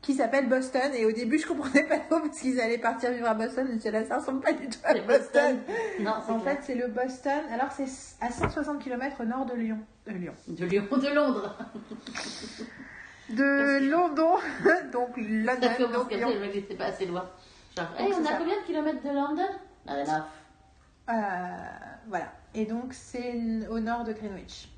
qui 0.00 0.14
s'appelle 0.14 0.48
Boston 0.48 0.92
et 0.94 1.04
au 1.06 1.12
début 1.12 1.38
je 1.38 1.46
comprenais 1.46 1.82
pas 1.84 1.98
trop 1.98 2.20
parce 2.20 2.38
qu'ils 2.40 2.60
allaient 2.60 2.78
partir 2.78 3.10
vivre 3.12 3.26
à 3.28 3.34
Boston 3.34 3.78
et 3.84 3.90
là 3.90 4.04
ça 4.04 4.18
ressemble 4.18 4.40
pas 4.40 4.52
du 4.52 4.68
tout 4.68 4.78
à 4.84 4.92
C'est 4.92 5.06
Boston. 5.06 5.58
Non, 6.00 6.12
En 6.28 6.38
clair. 6.40 6.56
fait 6.56 6.62
c'est 6.62 6.74
le 6.76 6.86
Boston, 6.88 7.40
alors 7.52 7.72
c'est 7.72 7.86
à 8.20 8.30
160 8.30 8.80
km 8.80 9.22
au 9.22 9.24
nord 9.24 9.46
de 9.46 9.54
Lyon. 9.54 9.78
De 10.06 10.12
Lyon. 10.12 10.34
de 10.48 10.64
Lyon, 10.66 10.84
de 10.90 11.14
Londres. 11.14 11.56
De 13.30 13.90
London, 13.90 14.36
donc 14.92 15.16
London, 15.18 15.92
donc 15.92 16.10
le 16.10 16.40
mec 16.40 16.56
était 16.56 16.74
pas 16.74 16.86
assez 16.86 17.06
loin. 17.06 17.28
Genre, 17.76 17.86
Donc, 17.98 18.00
hey, 18.08 18.14
on 18.14 18.24
a 18.24 18.28
ça. 18.28 18.36
combien 18.38 18.60
de 18.60 18.66
kilomètres 18.66 19.02
de 19.02 19.08
London? 19.08 19.48
Not 19.86 19.92
enough. 19.94 20.22
Euh, 21.10 21.12
voilà. 22.08 22.32
Et 22.54 22.64
donc, 22.64 22.94
c'est 22.94 23.34
au 23.70 23.80
nord 23.80 24.04
de 24.04 24.12
Greenwich. 24.12 24.68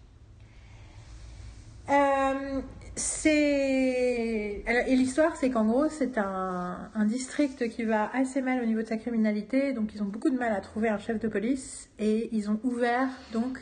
Euh, 1.88 2.60
c'est 2.94 4.62
et 4.66 4.96
l'histoire 4.96 5.34
c'est 5.36 5.50
qu'en 5.50 5.64
gros 5.64 5.88
c'est 5.88 6.18
un, 6.18 6.90
un 6.94 7.04
district 7.04 7.68
qui 7.68 7.84
va 7.84 8.10
assez 8.14 8.42
mal 8.42 8.62
au 8.62 8.66
niveau 8.66 8.82
de 8.82 8.86
sa 8.86 8.96
criminalité 8.96 9.72
donc 9.72 9.92
ils 9.94 10.02
ont 10.02 10.06
beaucoup 10.06 10.30
de 10.30 10.38
mal 10.38 10.52
à 10.52 10.60
trouver 10.60 10.88
un 10.88 10.98
chef 10.98 11.18
de 11.18 11.26
police 11.26 11.88
et 11.98 12.28
ils 12.32 12.48
ont 12.50 12.60
ouvert 12.62 13.08
donc 13.32 13.58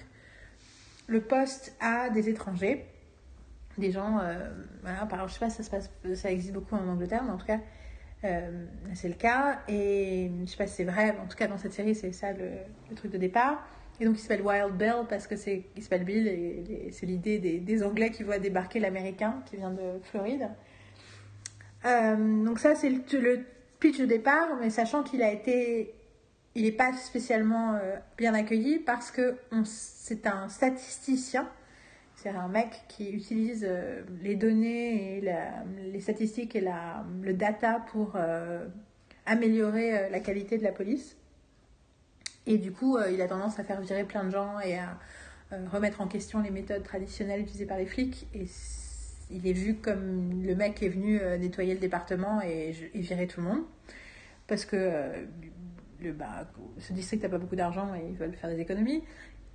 le 1.06 1.20
poste 1.22 1.74
à 1.80 2.10
des 2.10 2.28
étrangers 2.28 2.84
des 3.78 3.92
gens 3.92 4.18
euh, 4.18 4.50
voilà 4.82 5.06
par 5.06 5.26
je 5.28 5.34
sais 5.34 5.40
pas 5.40 5.50
ça 5.50 5.62
se 5.62 5.70
passe 5.70 5.90
ça 6.14 6.30
existe 6.30 6.52
beaucoup 6.52 6.74
en 6.74 6.88
Angleterre 6.88 7.22
mais 7.24 7.32
en 7.32 7.38
tout 7.38 7.46
cas 7.46 7.60
euh, 8.24 8.66
c'est 8.94 9.08
le 9.08 9.14
cas. 9.14 9.60
Et 9.68 10.30
je 10.44 10.50
sais 10.50 10.56
pas 10.56 10.66
si 10.66 10.74
c'est 10.74 10.84
vrai 10.84 11.12
mais 11.12 11.20
en 11.20 11.26
tout 11.26 11.36
cas 11.36 11.46
dans 11.46 11.58
cette 11.58 11.72
série 11.72 11.94
c'est 11.94 12.12
ça 12.12 12.32
le, 12.32 12.94
truc 12.96 13.12
de 13.12 13.18
départ. 13.18 13.66
Et 14.00 14.04
donc 14.04 14.16
il 14.16 14.20
s'appelle 14.20 14.42
Wild 14.42 14.76
Bill 14.76 15.04
parce 15.08 15.26
que 15.26 15.36
c'est 15.36 15.64
s'appelle 15.80 16.04
Bill 16.04 16.26
et, 16.28 16.90
c'est 16.92 17.06
l'idée 17.06 17.38
des, 17.38 17.82
Anglais 17.82 18.10
qui 18.10 18.22
voient 18.22 18.38
débarquer 18.38 18.80
l'Américain 18.80 19.42
qui 19.46 19.56
vient 19.56 19.70
de 19.70 20.00
Floride. 20.02 20.48
Euh, 21.84 22.44
donc 22.44 22.58
ça 22.58 22.74
c'est 22.74 22.90
le, 22.90 23.02
le 23.20 23.44
pitch 23.78 23.98
de 23.98 24.06
départ 24.06 24.56
mais 24.60 24.70
sachant 24.70 25.02
qu'il 25.02 25.22
a 25.22 25.30
été 25.30 25.94
il 26.54 26.64
n'est 26.64 26.72
pas 26.72 26.92
spécialement 26.92 27.78
bien 28.16 28.34
accueilli 28.34 28.80
parce 28.80 29.12
que 29.12 29.36
c'est 29.64 30.26
un 30.26 30.48
statisticien 30.48 31.48
c'est 32.20 32.30
un 32.30 32.48
mec 32.48 32.82
qui 32.88 33.10
utilise 33.10 33.64
euh, 33.68 34.02
les 34.22 34.34
données 34.34 35.18
et 35.18 35.34
les 35.92 36.00
statistiques 36.00 36.56
et 36.56 36.60
la, 36.60 37.04
le 37.22 37.32
data 37.32 37.84
pour 37.92 38.14
euh, 38.16 38.66
améliorer 39.24 39.96
euh, 39.96 40.08
la 40.10 40.18
qualité 40.18 40.58
de 40.58 40.64
la 40.64 40.72
police. 40.72 41.16
Et 42.46 42.58
du 42.58 42.72
coup, 42.72 42.98
il 43.12 43.20
a 43.20 43.28
tendance 43.28 43.58
à 43.58 43.64
faire 43.64 43.80
virer 43.82 44.04
plein 44.04 44.24
de 44.24 44.30
gens 44.30 44.58
et 44.58 44.78
à 44.78 44.98
remettre 45.70 46.00
en 46.00 46.06
question 46.06 46.40
les 46.40 46.50
méthodes 46.50 46.82
traditionnelles 46.82 47.42
utilisées 47.42 47.66
par 47.66 47.76
les 47.76 47.84
flics. 47.84 48.26
Et 48.32 48.46
il 49.30 49.46
est 49.46 49.52
vu 49.52 49.74
comme 49.74 50.42
le 50.42 50.54
mec 50.54 50.76
qui 50.76 50.86
est 50.86 50.88
venu 50.88 51.20
nettoyer 51.38 51.74
le 51.74 51.80
département 51.80 52.40
et, 52.40 52.70
virer 52.94 53.26
tout 53.26 53.42
le 53.42 53.48
monde. 53.48 53.64
Parce 54.46 54.64
que 54.64 55.12
le, 56.00 56.12
bah, 56.12 56.50
ce 56.78 56.94
district 56.94 57.22
n'a 57.22 57.28
pas 57.28 57.36
beaucoup 57.36 57.56
d'argent 57.56 57.94
et 57.94 58.06
ils 58.08 58.16
veulent 58.16 58.32
faire 58.32 58.48
des 58.48 58.60
économies. 58.60 59.04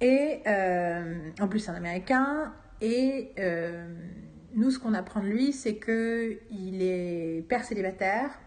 Et 0.03 0.41
euh, 0.47 1.29
en 1.39 1.47
plus, 1.47 1.59
c'est 1.59 1.71
un 1.71 1.75
Américain. 1.75 2.53
Et 2.81 3.31
euh, 3.39 3.87
nous, 4.53 4.69
ce 4.69 4.77
qu'on 4.77 4.93
apprend 4.93 5.21
de 5.21 5.27
lui, 5.27 5.53
c'est 5.53 5.75
que 5.77 6.39
il 6.51 6.83
est 6.83 7.47
père 7.47 7.63
célibataire 7.63 8.37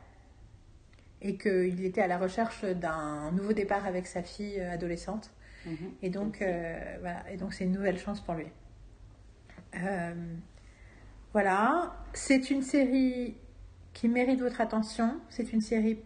et 1.23 1.39
qu'il 1.39 1.83
était 1.83 2.03
à 2.03 2.07
la 2.09 2.19
recherche 2.19 2.63
d'un 2.63 3.33
nouveau 3.33 3.55
départ 3.55 3.87
avec 3.87 4.07
sa 4.07 4.23
fille 4.23 4.61
euh, 4.61 4.75
adolescente. 4.75 5.31
Mhm. 5.65 5.93
Et 6.03 6.11
donc, 6.11 6.43
euh, 6.43 6.97
voilà. 7.01 7.25
Et 7.33 7.39
donc, 7.39 7.55
c'est 7.55 7.65
une 7.65 7.73
nouvelle 7.73 7.99
chance 7.99 8.21
pour 8.21 8.35
lui. 8.35 8.47
Voilà. 11.33 11.97
C'est 12.13 12.51
une 12.51 12.63
série 12.63 13.35
qui 13.95 14.09
mérite 14.09 14.41
votre 14.41 14.61
attention. 14.61 15.19
C'est 15.31 15.55
une 15.55 15.63
série 15.63 16.03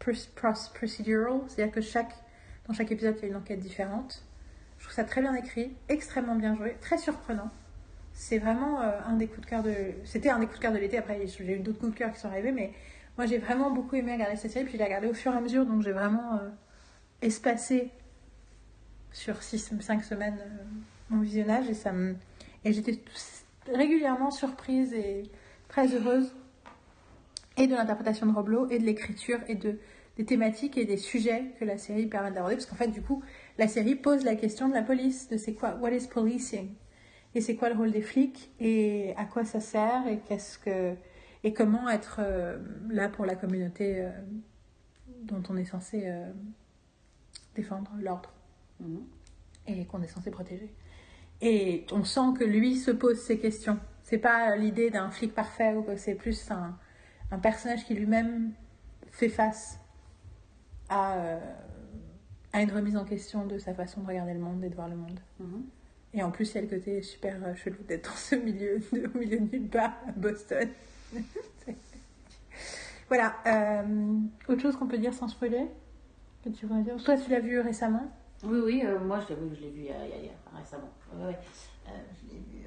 procedural, 0.00 1.42
c'est-à-dire 1.46 1.72
que 1.72 1.80
chaque, 1.80 2.12
dans 2.66 2.74
chaque 2.74 2.90
épisode, 2.90 3.14
il 3.18 3.22
y 3.22 3.24
a 3.26 3.28
une 3.28 3.36
enquête 3.36 3.60
différente. 3.60 4.24
Je 4.84 4.90
trouve 4.90 4.96
ça 4.96 5.04
très 5.04 5.22
bien 5.22 5.34
écrit, 5.34 5.72
extrêmement 5.88 6.34
bien 6.34 6.54
joué, 6.54 6.76
très 6.78 6.98
surprenant. 6.98 7.48
C'est 8.12 8.36
vraiment 8.36 8.82
euh, 8.82 8.90
un 9.06 9.14
des 9.14 9.26
coups 9.28 9.40
de 9.40 9.46
cœur 9.46 9.62
de. 9.62 9.74
C'était 10.04 10.28
un 10.28 10.38
des 10.38 10.44
coups 10.44 10.58
de 10.58 10.62
cœur 10.62 10.72
de 10.72 10.78
l'été. 10.78 10.98
Après, 10.98 11.26
j'ai 11.26 11.54
eu 11.54 11.58
d'autres 11.58 11.78
coups 11.78 11.92
de 11.92 11.96
cœur 11.96 12.12
qui 12.12 12.20
sont 12.20 12.28
arrivés, 12.28 12.52
mais 12.52 12.70
moi, 13.16 13.24
j'ai 13.24 13.38
vraiment 13.38 13.70
beaucoup 13.70 13.96
aimé 13.96 14.12
regarder 14.12 14.36
cette 14.36 14.50
série. 14.50 14.66
Puis, 14.66 14.74
je 14.74 14.78
l'ai 14.78 14.84
regardée 14.84 15.06
au 15.06 15.14
fur 15.14 15.32
et 15.32 15.38
à 15.38 15.40
mesure, 15.40 15.64
donc 15.64 15.80
j'ai 15.80 15.92
vraiment 15.92 16.34
euh, 16.34 16.50
espacé 17.22 17.92
sur 19.10 19.36
6-5 19.36 20.02
semaines 20.02 20.38
euh, 20.38 20.64
mon 21.08 21.22
visionnage 21.22 21.66
et 21.70 21.74
ça. 21.74 21.90
Et 22.66 22.74
j'étais 22.74 23.00
régulièrement 23.72 24.30
surprise 24.30 24.92
et 24.92 25.22
très 25.68 25.94
heureuse 25.94 26.34
et 27.56 27.66
de 27.66 27.74
l'interprétation 27.74 28.26
de 28.26 28.32
Roblo 28.32 28.68
et 28.68 28.78
de 28.78 28.84
l'écriture 28.84 29.40
et 29.48 29.54
de 29.54 29.78
des 30.16 30.24
thématiques 30.24 30.78
et 30.78 30.84
des 30.84 30.96
sujets 30.96 31.44
que 31.58 31.64
la 31.64 31.78
série 31.78 32.06
permet 32.06 32.30
d'aborder 32.30 32.54
parce 32.54 32.66
qu'en 32.66 32.76
fait 32.76 32.88
du 32.88 33.02
coup 33.02 33.22
la 33.58 33.68
série 33.68 33.94
pose 33.94 34.24
la 34.24 34.34
question 34.34 34.68
de 34.68 34.74
la 34.74 34.82
police 34.82 35.28
de 35.28 35.36
c'est 35.36 35.54
quoi 35.54 35.74
what 35.76 35.90
is 35.92 36.08
policing? 36.08 36.74
Et 37.34 37.40
c'est 37.40 37.56
quoi 37.56 37.68
le 37.68 37.76
rôle 37.76 37.90
des 37.90 38.02
flics? 38.02 38.52
Et 38.60 39.14
à 39.16 39.24
quoi 39.24 39.44
ça 39.44 39.60
sert? 39.60 40.06
Et 40.08 40.18
qu'est-ce 40.20 40.58
que 40.58 40.94
et 41.42 41.52
comment 41.52 41.88
être 41.90 42.20
euh, 42.20 42.58
là 42.88 43.08
pour 43.08 43.26
la 43.26 43.34
communauté 43.34 44.00
euh, 44.00 44.10
dont 45.22 45.42
on 45.50 45.56
est 45.56 45.64
censé 45.64 46.04
euh, 46.06 46.32
défendre 47.54 47.90
l'ordre? 48.00 48.32
Mhm. 48.80 49.04
et 49.68 49.84
qu'on 49.86 50.02
est 50.02 50.08
censé 50.08 50.32
protéger. 50.32 50.74
Et 51.40 51.86
on 51.92 52.02
sent 52.02 52.34
que 52.36 52.44
lui 52.44 52.74
se 52.74 52.90
pose 52.90 53.20
ces 53.20 53.38
questions. 53.38 53.78
C'est 54.02 54.18
pas 54.18 54.56
l'idée 54.56 54.90
d'un 54.90 55.10
flic 55.10 55.32
parfait 55.32 55.74
ou 55.74 55.82
que 55.82 55.96
c'est 55.96 56.16
plus 56.16 56.50
un, 56.50 56.76
un 57.30 57.38
personnage 57.38 57.84
qui 57.84 57.94
lui-même 57.94 58.52
fait 59.12 59.28
face 59.28 59.78
à, 60.88 61.38
à 62.54 62.62
une 62.62 62.70
remise 62.72 62.96
en 62.96 63.04
question 63.04 63.44
de 63.46 63.58
sa 63.58 63.74
façon 63.74 64.00
de 64.00 64.06
regarder 64.06 64.32
le 64.32 64.38
monde 64.40 64.64
et 64.64 64.68
de 64.70 64.74
voir 64.74 64.88
le 64.88 64.96
monde. 64.96 65.20
Mhm. 65.40 65.64
Et 66.14 66.22
en 66.22 66.30
plus, 66.30 66.50
il 66.52 66.54
y 66.54 66.58
a 66.58 66.62
le 66.62 66.68
côté 66.68 67.02
super 67.02 67.36
euh, 67.44 67.54
chelou 67.56 67.76
d'être 67.88 68.08
dans 68.08 68.16
ce 68.16 68.36
milieu, 68.36 68.78
de, 68.92 69.10
au 69.14 69.18
milieu 69.18 69.40
de 69.40 69.50
nulle 69.56 69.68
part, 69.68 69.92
à 70.08 70.12
Boston. 70.12 70.68
Voilà. 73.08 73.34
euh, 73.46 74.16
autre 74.48 74.62
chose 74.62 74.76
qu'on 74.76 74.86
peut 74.86 74.96
dire 74.98 75.12
sans 75.12 75.28
spoiler? 75.28 75.66
Que 76.42 76.48
tu 76.48 76.66
voudrais 76.66 76.82
dire? 76.82 76.96
Toi, 77.04 77.16
tu 77.18 77.30
l'as 77.30 77.40
vu 77.40 77.60
récemment? 77.60 78.10
Oui, 78.42 78.58
oui, 78.64 78.82
euh, 78.84 78.98
moi 78.98 79.20
je 79.20 79.34
l'ai 79.34 79.40
oui, 79.40 79.48
vu 79.70 79.80
il 79.82 79.84
y 79.84 79.90
a- 79.90 80.56
récemment. 80.58 80.88
Ouais, 81.14 81.26
ouais. 81.26 81.38
Euh, 81.88 81.90
je 82.22 82.32
l'ai 82.32 82.38
vu. 82.40 82.66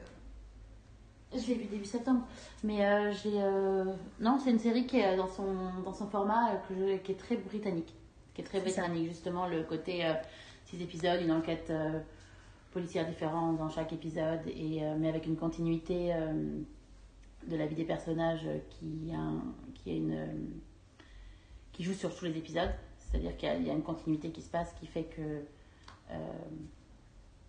Je 1.34 1.48
l'ai 1.48 1.54
vu 1.56 1.66
début 1.66 1.86
septembre. 1.86 2.22
Mais 2.64 2.86
euh, 2.86 3.12
j'ai. 3.12 3.34
euh, 3.42 3.86
Non, 4.20 4.40
c'est 4.44 4.52
une 4.52 4.60
série 4.60 4.86
qui 4.86 5.00
est 5.00 5.18
dans 5.18 5.28
son, 5.28 5.54
dans 5.84 5.94
son 5.94 6.08
format 6.08 6.52
euh, 6.52 6.56
que 6.70 6.76
je- 6.76 6.98
qui 6.98 7.12
est 7.14 7.16
très 7.20 7.36
britannique. 7.38 7.94
Qui 8.38 8.42
est 8.42 8.46
très 8.46 8.60
britannique, 8.62 9.08
justement, 9.10 9.48
le 9.48 9.64
côté 9.64 10.06
euh, 10.06 10.14
six 10.66 10.80
épisodes, 10.80 11.20
une 11.24 11.32
enquête 11.32 11.72
euh, 11.72 12.00
policière 12.72 13.08
différente 13.08 13.58
dans 13.58 13.68
chaque 13.68 13.92
épisode, 13.94 14.42
et, 14.46 14.84
euh, 14.84 14.96
mais 14.96 15.10
avec 15.10 15.26
une 15.26 15.36
continuité 15.36 16.14
de 17.48 17.56
la 17.56 17.66
vie 17.66 17.74
des 17.74 17.84
personnages 17.84 18.46
qui, 18.70 19.12
a 19.12 19.18
un- 19.18 19.42
qui, 19.74 19.90
a 19.90 19.94
une, 19.96 20.52
qui 21.74 21.84
joue 21.84 21.94
sur 21.96 22.16
tous 22.16 22.26
les 22.26 22.38
épisodes. 22.38 22.70
C'est-à-dire 23.00 23.36
qu'il 23.38 23.66
y, 23.66 23.72
a 23.72 23.74
une 23.74 23.82
continuité 23.82 24.30
qui 24.30 24.44
se 24.44 24.50
passe 24.52 24.72
qui 24.80 24.86
fait 24.86 25.06
que. 25.06 25.42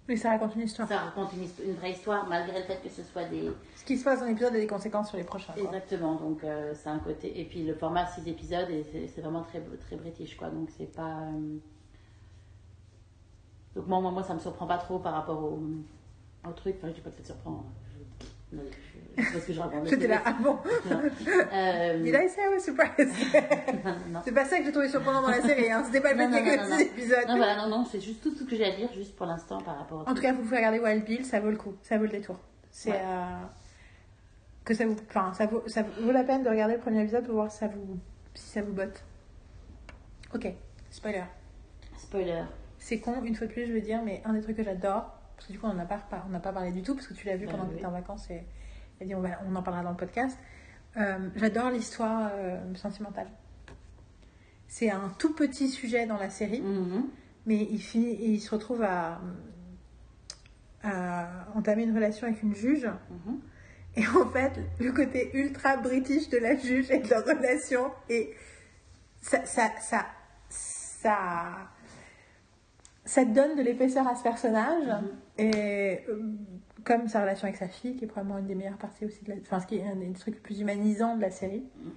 Mais 0.08 0.16
ça 0.16 0.30
raconte 0.30 0.54
une 0.56 0.62
histoire. 0.62 0.88
ça 0.88 0.96
raconte 0.98 1.30
une, 1.34 1.74
vraie 1.74 1.92
histoire 1.92 2.26
malgré 2.26 2.60
le 2.60 2.64
fait 2.64 2.80
que 2.82 2.88
ce 2.88 3.02
soit 3.02 3.24
des 3.24 3.50
Ce 3.76 3.84
qui 3.84 3.98
se 3.98 4.04
passe 4.04 4.20
dans 4.20 4.26
l'épisode 4.26 4.54
a 4.54 4.58
des 4.58 4.66
conséquences 4.66 5.08
sur 5.08 5.18
les 5.18 5.24
prochains. 5.24 5.52
quoi. 5.52 5.62
exactement 5.62 6.14
donc 6.14 6.42
euh, 6.42 6.72
c'est 6.74 6.88
un 6.88 6.98
côté 6.98 7.38
et 7.38 7.44
puis 7.44 7.64
le 7.64 7.74
format 7.74 8.06
6 8.06 8.26
épisodes 8.26 8.70
et 8.70 8.84
c'est 8.90 9.06
c'est 9.06 9.20
vraiment 9.20 9.42
très 9.42 9.60
très 9.60 9.96
british 9.96 10.36
quoi 10.36 10.48
donc 10.48 10.70
c'est 10.76 10.90
pas 10.90 11.18
euh, 11.18 11.58
donc 13.76 13.86
moi, 13.86 14.00
moi 14.00 14.10
moi 14.10 14.22
ça 14.22 14.32
me 14.32 14.40
surprend 14.40 14.66
pas 14.66 14.78
trop 14.78 14.98
par 14.98 15.12
rapport 15.12 15.42
au, 15.44 15.60
au 16.48 16.52
truc 16.52 16.76
enfin 16.78 16.88
je 16.88 16.94
dis 16.94 17.00
pas 17.02 17.10
que 17.10 17.16
ça 17.16 17.22
te 17.22 17.26
surprend 17.26 17.66
je, 18.50 18.58
non, 19.18 19.24
je, 19.24 19.24
je 19.24 19.28
sais 19.28 19.32
pas 19.34 19.40
ce 19.40 19.46
que 19.46 19.52
je 19.52 19.60
raconte 19.60 19.86
J'étais 19.88 20.06
là, 20.08 20.22
ah 20.24 20.32
bon 20.40 20.58
euh, 21.52 22.02
Did 22.02 22.14
I 22.14 22.28
say 22.28 22.42
I 22.42 22.48
was 22.54 22.60
surprised? 22.60 23.12
Non, 23.84 23.94
non. 24.10 24.20
C'est 24.24 24.32
pas 24.32 24.44
ça 24.44 24.58
que 24.58 24.64
j'ai 24.64 24.72
trouvé 24.72 24.88
surprenant 24.88 25.22
dans 25.22 25.28
la 25.30 25.42
série, 25.42 25.70
hein. 25.70 25.82
c'était 25.84 26.00
pas 26.00 26.12
le 26.14 26.24
non, 26.24 26.30
10 26.30 26.70
non. 26.70 26.78
épisodes. 26.78 27.24
non 27.28 27.36
voilà 27.36 27.56
non 27.56 27.68
non 27.68 27.84
c'est 27.84 28.00
juste 28.00 28.22
tout 28.22 28.34
ce 28.34 28.44
que 28.44 28.56
j'ai 28.56 28.64
à 28.64 28.76
dire 28.76 28.92
juste 28.94 29.14
pour 29.16 29.26
l'instant 29.26 29.60
par 29.60 29.78
rapport 29.78 30.04
En 30.06 30.14
tout 30.14 30.22
cas, 30.22 30.32
vous 30.32 30.42
pouvez 30.42 30.56
regarder 30.58 30.78
Wild 30.80 31.04
Bill, 31.04 31.24
ça 31.24 31.40
vaut 31.40 31.50
le 31.50 31.56
coup, 31.56 31.74
ça 31.82 31.96
vaut 31.98 32.04
le 32.04 32.10
détour. 32.10 32.38
C'est 32.70 32.90
Ouais. 32.90 33.00
euh, 33.00 33.44
que 34.64 34.74
ça 34.74 34.86
vous, 34.86 34.96
enfin, 35.08 35.32
ça 35.34 35.46
vaut, 35.46 35.62
ça 35.66 35.82
vaut 36.00 36.12
la 36.12 36.24
peine 36.24 36.42
de 36.42 36.48
regarder 36.50 36.74
le 36.74 36.80
premier 36.80 37.00
épisode 37.02 37.24
pour 37.24 37.34
voir 37.34 37.50
si 37.50 37.58
ça 37.58 37.68
vous, 37.68 37.98
si 38.34 38.50
ça 38.50 38.62
vous 38.62 38.72
botte. 38.72 39.02
Ok, 40.34 40.46
spoiler. 40.90 41.24
spoiler 41.96 42.42
C'est 42.78 43.00
con, 43.00 43.22
une 43.24 43.34
fois 43.34 43.46
de 43.46 43.52
plus, 43.52 43.66
je 43.66 43.72
veux 43.72 43.80
dire, 43.80 44.02
mais 44.04 44.20
un 44.26 44.34
des 44.34 44.42
trucs 44.42 44.56
que 44.56 44.62
j'adore, 44.62 45.10
parce 45.36 45.46
que 45.48 45.52
du 45.52 45.58
coup, 45.58 45.66
on 45.66 45.72
n'en 45.72 45.82
a 45.82 45.86
pas, 45.86 46.00
on 46.26 46.30
n'a 46.30 46.40
pas 46.40 46.52
parlé 46.52 46.70
du 46.70 46.82
tout, 46.82 46.94
parce 46.94 47.06
que 47.06 47.14
tu 47.14 47.26
l'as 47.26 47.36
vu 47.36 47.46
Bah 47.46 47.52
pendant 47.52 47.64
que 47.64 47.70
tu 47.72 47.76
étais 47.78 47.86
en 47.86 47.90
vacances 47.92 48.28
et 48.30 48.42
dit 49.06 49.14
on, 49.14 49.20
va, 49.20 49.30
on 49.48 49.54
en 49.54 49.62
parlera 49.62 49.82
dans 49.82 49.90
le 49.90 49.96
podcast. 49.96 50.38
Euh, 50.96 51.28
j'adore 51.36 51.70
l'histoire 51.70 52.30
euh, 52.34 52.58
sentimentale. 52.74 53.28
C'est 54.66 54.90
un 54.90 55.12
tout 55.18 55.34
petit 55.34 55.68
sujet 55.68 56.06
dans 56.06 56.18
la 56.18 56.30
série. 56.30 56.60
Mhm. 56.60 57.08
Mais 57.46 57.66
il, 57.70 57.80
finit, 57.80 58.10
et 58.10 58.30
il 58.32 58.40
se 58.40 58.50
retrouve 58.50 58.82
à, 58.82 59.20
à 60.82 61.28
entamer 61.54 61.84
une 61.84 61.94
relation 61.94 62.26
avec 62.26 62.42
une 62.42 62.54
juge. 62.54 62.86
Mhm. 62.86 63.40
Et 63.96 64.06
en 64.06 64.28
fait, 64.28 64.52
le 64.78 64.92
côté 64.92 65.30
ultra 65.34 65.76
british 65.76 66.28
de 66.28 66.38
la 66.38 66.56
juge 66.56 66.90
et 66.90 66.98
de 66.98 67.08
leur 67.08 67.24
relation, 67.24 67.90
et 68.08 68.34
ça, 69.22 69.44
ça, 69.46 69.70
ça, 69.80 70.06
ça, 70.48 71.48
ça 73.04 73.24
donne 73.24 73.56
de 73.56 73.62
l'épaisseur 73.62 74.06
à 74.06 74.14
ce 74.14 74.22
personnage. 74.22 74.86
Mhm. 74.86 75.10
Et 75.38 76.04
euh, 76.08 76.34
comme 76.88 77.06
sa 77.06 77.20
relation 77.20 77.44
avec 77.46 77.56
sa 77.58 77.68
fille, 77.68 77.94
qui 77.96 78.04
est 78.04 78.08
probablement 78.08 78.38
une 78.38 78.46
des 78.46 78.54
meilleures 78.54 78.78
parties 78.78 79.04
aussi 79.04 79.22
de 79.24 79.30
la... 79.30 79.36
Enfin, 79.42 79.60
ce 79.60 79.66
qui 79.66 79.76
est 79.76 79.84
un 79.86 79.94
des 79.96 80.10
trucs 80.18 80.34
les 80.34 80.40
plus 80.40 80.60
humanisants 80.60 81.16
de 81.16 81.20
la 81.22 81.30
série. 81.30 81.62
Mhm. 81.84 81.92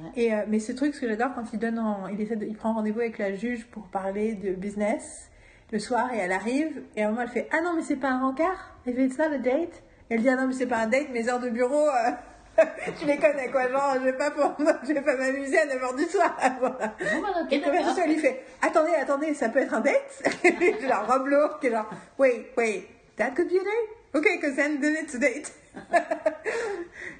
vrai 0.00 0.10
Et, 0.16 0.32
euh, 0.32 0.44
mais 0.48 0.60
ce 0.60 0.70
truc, 0.72 0.94
ce 0.94 1.00
que 1.00 1.08
j'adore, 1.08 1.34
quand 1.34 1.52
il, 1.52 1.58
donne 1.58 1.78
en- 1.78 2.06
il, 2.06 2.20
essaie 2.20 2.36
de- 2.36 2.46
il 2.46 2.56
prend 2.56 2.72
rendez-vous 2.72 3.00
avec 3.00 3.18
la 3.18 3.34
juge 3.34 3.66
pour 3.66 3.88
parler 3.88 4.34
de 4.34 4.52
business 4.52 5.28
le 5.72 5.78
soir 5.80 6.12
et 6.14 6.18
elle 6.18 6.32
arrive 6.32 6.82
et 6.96 7.02
à 7.02 7.08
un 7.08 7.10
moment 7.10 7.22
elle 7.22 7.28
fait 7.28 7.48
Ah 7.52 7.60
non, 7.62 7.74
mais 7.76 7.82
c'est 7.82 7.96
pas 7.96 8.10
un 8.10 8.20
rencard 8.20 8.76
Elle 8.86 8.94
fait 8.94 9.04
It's 9.06 9.18
not 9.18 9.24
a 9.24 9.38
date. 9.38 9.82
Et 10.08 10.14
elle 10.14 10.22
dit 10.22 10.28
Ah 10.28 10.36
non, 10.36 10.46
mais 10.46 10.54
c'est 10.54 10.66
pas 10.66 10.78
un 10.78 10.86
date, 10.86 11.10
mes 11.10 11.28
heures 11.28 11.40
de 11.40 11.50
bureau, 11.50 11.86
euh, 11.88 12.62
tu 12.98 13.06
les 13.06 13.16
connais 13.18 13.50
quoi. 13.50 13.68
Genre, 13.68 13.94
je 13.96 14.04
vais 14.04 14.12
pas, 14.16 14.30
pour... 14.30 14.54
je 14.88 14.92
vais 14.92 15.02
pas 15.02 15.16
m'amuser 15.16 15.58
à 15.58 15.66
9h 15.66 15.96
du 15.96 16.04
soir. 16.04 16.36
voilà. 16.60 16.94
Bon, 16.98 17.22
bah, 17.22 17.28
ok, 17.42 17.52
Et 17.52 17.62
elle 18.04 18.08
lui 18.08 18.18
fait 18.18 18.40
Attendez, 18.62 18.92
attendez, 18.94 19.34
ça 19.34 19.48
peut 19.48 19.58
être 19.58 19.74
un 19.74 19.80
date 19.80 20.22
Je 20.44 20.86
la 20.88 21.00
Rob 21.00 21.26
Lowe 21.26 21.58
qui 21.60 21.66
est 21.66 21.70
genre 21.72 21.90
Wait, 22.18 22.52
wait, 22.56 22.86
that 23.16 23.32
could 23.32 23.48
be 23.48 23.56
a 23.56 23.64
date 23.64 23.97
Ok, 24.14 24.24
because 24.40 24.56
then, 24.56 24.80
then 24.80 24.96
it's 25.02 25.14
a 25.14 25.18
date. 25.18 25.52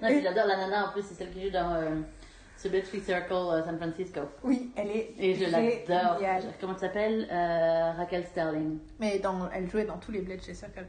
Non, 0.03 0.09
puis 0.09 0.23
j'adore 0.23 0.47
la 0.47 0.57
nana 0.57 0.89
en 0.89 0.93
plus, 0.93 1.03
c'est 1.03 1.15
celle 1.15 1.31
qui 1.31 1.45
joue 1.45 1.51
dans 1.51 1.75
euh, 1.75 2.01
ce 2.57 2.69
Tree 2.69 3.01
Circle 3.01 3.33
euh, 3.33 3.65
San 3.65 3.77
Francisco. 3.79 4.21
Oui, 4.45 4.73
elle 4.77 4.91
est. 4.91 5.15
Et 5.19 5.35
je 5.35 5.45
l'adore. 5.51 6.19
Comment 6.61 6.73
elle 6.75 6.79
s'appelle? 6.79 7.29
Euh, 7.31 7.93
Raquel 7.97 8.25
Sterling. 8.27 8.79
Mais 9.01 9.19
dans, 9.19 9.51
elle 9.51 9.69
jouait 9.71 9.85
dans 9.85 9.99
tous 9.99 10.13
les 10.13 10.21
Bletchley 10.21 10.55
Circle. 10.55 10.87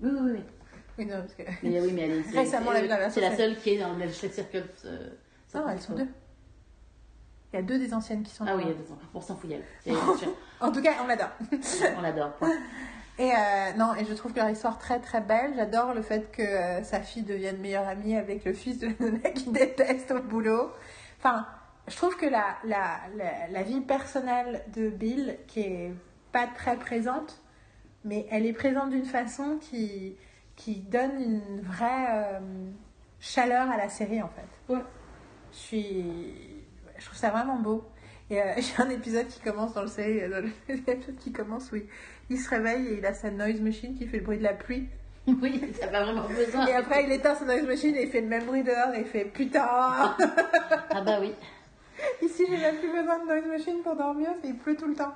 Oui, 0.00 0.10
oui, 0.12 0.30
oui. 0.34 0.40
Oui, 0.98 1.06
non, 1.06 1.20
parce 1.20 1.34
que. 1.34 1.42
Mais 1.62 1.80
oui, 1.80 1.92
mais 1.92 2.02
elle 2.02 2.10
est. 2.18 2.30
Récemment, 2.38 2.70
on 2.70 2.72
l'a 2.72 2.82
vu 2.82 2.88
dans 2.88 2.98
la 2.98 3.10
C'est 3.10 3.20
la 3.20 3.36
seule 3.36 3.56
qui 3.58 3.70
est 3.70 3.78
dans 3.78 3.92
le 3.94 4.08
Tree 4.10 4.30
Circle. 4.30 4.64
euh, 4.84 5.10
San 5.48 5.62
Non, 5.62 5.68
elles 5.70 5.80
sont 5.80 5.94
deux. 5.94 6.08
Il 7.52 7.56
y 7.56 7.58
a 7.58 7.62
deux 7.62 7.78
des 7.78 7.92
anciennes 7.94 8.22
qui 8.22 8.34
sont 8.34 8.44
Ah 8.46 8.50
là. 8.50 8.56
oui, 8.56 8.62
il 8.66 8.68
y 8.68 8.72
a 8.72 8.74
deux. 8.74 8.84
On 9.14 9.20
s'en 9.20 9.36
fout, 9.36 9.50
elle. 9.52 9.62
C'est 9.84 9.92
sûr. 10.18 10.34
En 10.60 10.70
tout 10.72 10.82
cas, 10.82 10.94
on 11.02 11.06
l'adore. 11.06 11.30
On 11.96 12.02
l'adore. 12.02 12.32
Et 13.18 13.30
euh, 13.30 13.72
non, 13.78 13.94
et 13.94 14.04
je 14.04 14.12
trouve 14.12 14.32
que 14.32 14.38
leur 14.38 14.50
histoire 14.50 14.78
très 14.78 15.00
très 15.00 15.20
belle. 15.20 15.54
J'adore 15.56 15.94
le 15.94 16.02
fait 16.02 16.30
que 16.30 16.42
euh, 16.42 16.82
sa 16.82 17.00
fille 17.00 17.22
devienne 17.22 17.58
meilleure 17.58 17.88
amie 17.88 18.16
avec 18.16 18.44
le 18.44 18.52
fils 18.52 18.78
de 18.78 18.88
la 18.88 18.92
nana 19.10 19.30
qui 19.30 19.50
déteste 19.50 20.10
au 20.10 20.20
boulot. 20.20 20.70
Enfin, 21.18 21.46
je 21.88 21.96
trouve 21.96 22.16
que 22.16 22.26
la, 22.26 22.56
la, 22.64 23.00
la, 23.16 23.48
la 23.48 23.62
vie 23.62 23.80
personnelle 23.80 24.62
de 24.74 24.90
Bill, 24.90 25.38
qui 25.46 25.60
est 25.60 25.92
pas 26.32 26.46
très 26.46 26.76
présente, 26.76 27.40
mais 28.04 28.26
elle 28.30 28.44
est 28.44 28.52
présente 28.52 28.90
d'une 28.90 29.06
façon 29.06 29.58
qui, 29.60 30.16
qui 30.56 30.76
donne 30.76 31.20
une 31.20 31.60
vraie 31.62 32.06
euh, 32.10 32.40
chaleur 33.20 33.70
à 33.70 33.76
la 33.76 33.88
série 33.88 34.22
en 34.22 34.28
fait. 34.28 34.72
Ouais. 34.72 34.82
Je 35.52 35.58
suis. 35.58 36.04
Je 36.98 37.04
trouve 37.04 37.18
ça 37.18 37.30
vraiment 37.30 37.58
beau. 37.58 37.84
Et 38.30 38.40
euh, 38.40 38.54
j'ai 38.56 38.82
un 38.82 38.90
épisode 38.90 39.28
qui 39.28 39.40
commence 39.40 39.74
dans 39.74 39.82
le 39.82 39.88
série, 39.88 40.28
dans 40.28 40.44
l'épisode 40.44 41.16
qui 41.20 41.32
commence 41.32 41.70
où 41.72 41.76
il, 42.28 42.36
il 42.36 42.38
se 42.38 42.48
réveille 42.50 42.86
et 42.88 42.98
il 42.98 43.06
a 43.06 43.14
sa 43.14 43.30
noise 43.30 43.60
machine 43.60 43.96
qui 43.96 44.06
fait 44.06 44.18
le 44.18 44.24
bruit 44.24 44.38
de 44.38 44.42
la 44.42 44.54
pluie. 44.54 44.88
Oui, 45.42 45.60
t'as 45.80 45.88
pas 45.88 46.04
vraiment 46.04 46.28
besoin. 46.28 46.66
Et 46.66 46.72
après 46.72 47.04
il 47.04 47.10
éteint 47.10 47.34
sa 47.34 47.44
noise 47.44 47.66
machine 47.66 47.96
et 47.96 48.04
il 48.04 48.08
fait 48.10 48.20
le 48.20 48.28
même 48.28 48.44
bruit 48.44 48.62
dehors 48.62 48.94
et 48.94 49.00
il 49.00 49.06
fait 49.06 49.24
putain 49.24 49.66
Ah 50.90 51.00
bah 51.04 51.18
oui. 51.20 51.34
Ici 52.22 52.44
j'ai 52.48 52.56
même 52.56 52.76
plus 52.76 52.92
besoin 52.92 53.18
de 53.18 53.26
noise 53.26 53.46
machine 53.46 53.82
pour 53.82 53.96
dormir, 53.96 54.30
qu'il 54.40 54.56
pleut 54.56 54.76
tout 54.76 54.86
le 54.86 54.94
temps. 54.94 55.14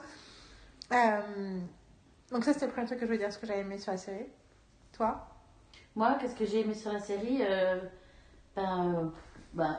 Euh, 0.92 1.60
donc 2.32 2.44
ça 2.44 2.52
c'était 2.52 2.66
le 2.66 2.72
premier 2.72 2.86
truc 2.86 2.98
que 2.98 3.06
je 3.06 3.12
voulais 3.12 3.18
dire, 3.18 3.32
ce 3.32 3.38
que 3.38 3.46
j'avais 3.46 3.60
aimé 3.60 3.78
sur 3.78 3.92
la 3.92 3.98
série. 3.98 4.26
Toi? 4.92 5.28
Moi, 5.96 6.16
qu'est-ce 6.20 6.36
que 6.36 6.44
j'ai 6.44 6.60
aimé 6.60 6.74
sur 6.74 6.92
la 6.92 7.00
série 7.00 7.38
euh, 7.42 7.80
Ben, 8.54 8.94
euh, 8.94 9.08
ben, 9.52 9.78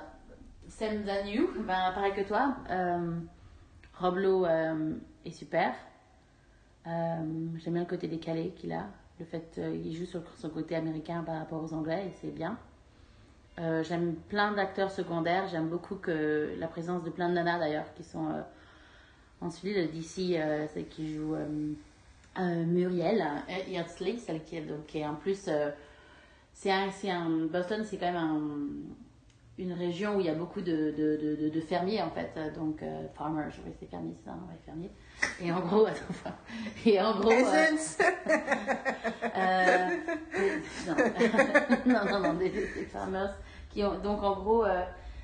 than 0.79 1.25
you, 1.25 1.49
ben, 1.55 1.91
pareil 1.93 2.13
que 2.13 2.27
toi. 2.27 2.55
Euh, 2.69 3.19
Rob 3.97 4.17
Lowe 4.17 4.45
euh, 4.45 4.93
est 5.25 5.31
super. 5.31 5.73
Euh, 6.87 7.23
J'aime 7.57 7.73
bien 7.73 7.83
le 7.83 7.89
côté 7.89 8.07
décalé 8.07 8.49
qu'il 8.55 8.73
a. 8.73 8.85
Le 9.19 9.25
fait 9.25 9.51
qu'il 9.53 9.95
joue 9.95 10.05
sur 10.05 10.21
son 10.37 10.49
côté 10.49 10.75
américain 10.75 11.23
par 11.23 11.37
rapport 11.37 11.63
aux 11.63 11.73
Anglais, 11.73 12.05
et 12.07 12.11
c'est 12.21 12.33
bien. 12.33 12.57
Euh, 13.59 13.83
J'aime 13.83 14.15
plein 14.29 14.53
d'acteurs 14.53 14.91
secondaires. 14.91 15.47
J'aime 15.47 15.67
beaucoup 15.69 15.95
que 15.95 16.55
la 16.57 16.67
présence 16.67 17.03
de 17.03 17.09
plein 17.09 17.29
de 17.29 17.35
nanas 17.35 17.59
d'ailleurs 17.59 17.93
qui 17.95 18.03
sont 18.03 18.27
euh, 18.29 18.41
en. 19.41 19.49
Le 19.63 19.87
DC, 19.87 20.35
euh, 20.37 20.67
celle 20.73 20.87
qui 20.87 21.13
joue 21.13 21.35
euh, 21.35 21.73
euh, 22.39 22.65
Muriel 22.65 23.21
euh, 23.21 23.71
Eardsley, 23.71 24.17
celle 24.17 24.43
qui 24.43 24.57
est, 24.57 24.61
donc, 24.61 24.95
en 24.95 25.15
plus. 25.15 25.45
euh, 25.47 25.69
c'est 26.53 26.71
un, 26.71 26.89
un, 27.09 27.45
Boston, 27.47 27.83
c'est 27.83 27.97
quand 27.97 28.11
même 28.11 28.15
un- 28.15 28.69
une 29.57 29.73
région 29.73 30.15
où 30.15 30.19
il 30.19 30.25
y 30.25 30.29
a 30.29 30.33
beaucoup 30.33 30.61
de, 30.61 30.91
de, 30.97 31.49
de, 31.49 31.61
fermiers 31.61 32.01
en 32.01 32.09
fait. 32.09 32.31
Donc, 32.55 32.81
euh, 32.81 33.07
farmer, 33.15 33.43
je 33.49 33.61
vais 33.61 33.75
c'est 33.79 33.89
fermier, 33.89 34.15
ça, 34.25 34.31
ouais, 34.31 34.57
fermier. 34.65 34.89
Et 35.41 35.51
en 35.51 35.59
gros, 35.59 35.85
attends, 35.87 35.99
enfin, 36.09 36.33
et 36.85 36.99
en 37.01 37.19
gros. 37.19 37.31
euh, 37.31 37.35
euh, 39.37 39.89
non. 40.87 40.95
non, 41.85 42.05
non, 42.11 42.19
non, 42.19 42.33
des, 42.35 42.49
des 42.49 42.85
farmers 42.91 43.35
qui 43.69 43.83
ont. 43.83 43.99
Donc, 43.99 44.23
en 44.23 44.35
gros, 44.39 44.65
euh, 44.65 44.83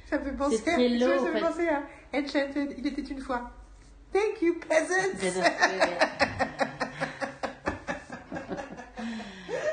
Ça 0.09 0.19
fait 0.19 0.31
penser, 0.33 0.57
C'est 0.57 0.71
très 0.73 0.89
low, 0.89 1.25
ça 1.25 1.31
fait 1.31 1.41
penser 1.41 1.69
à 1.69 1.81
Enchanted, 2.17 2.75
il 2.77 2.87
était 2.87 3.01
une 3.01 3.21
fois. 3.21 3.49
Thank 4.13 4.41
you, 4.41 4.55
peasants. 4.67 5.17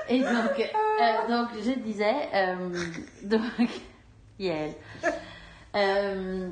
Et 0.09 0.21
donc, 0.21 0.61
euh, 0.61 1.29
donc 1.29 1.49
je 1.61 1.73
disais, 1.81 2.15
donc, 3.25 3.43
Yael, 4.39 4.75
euh, 5.77 6.51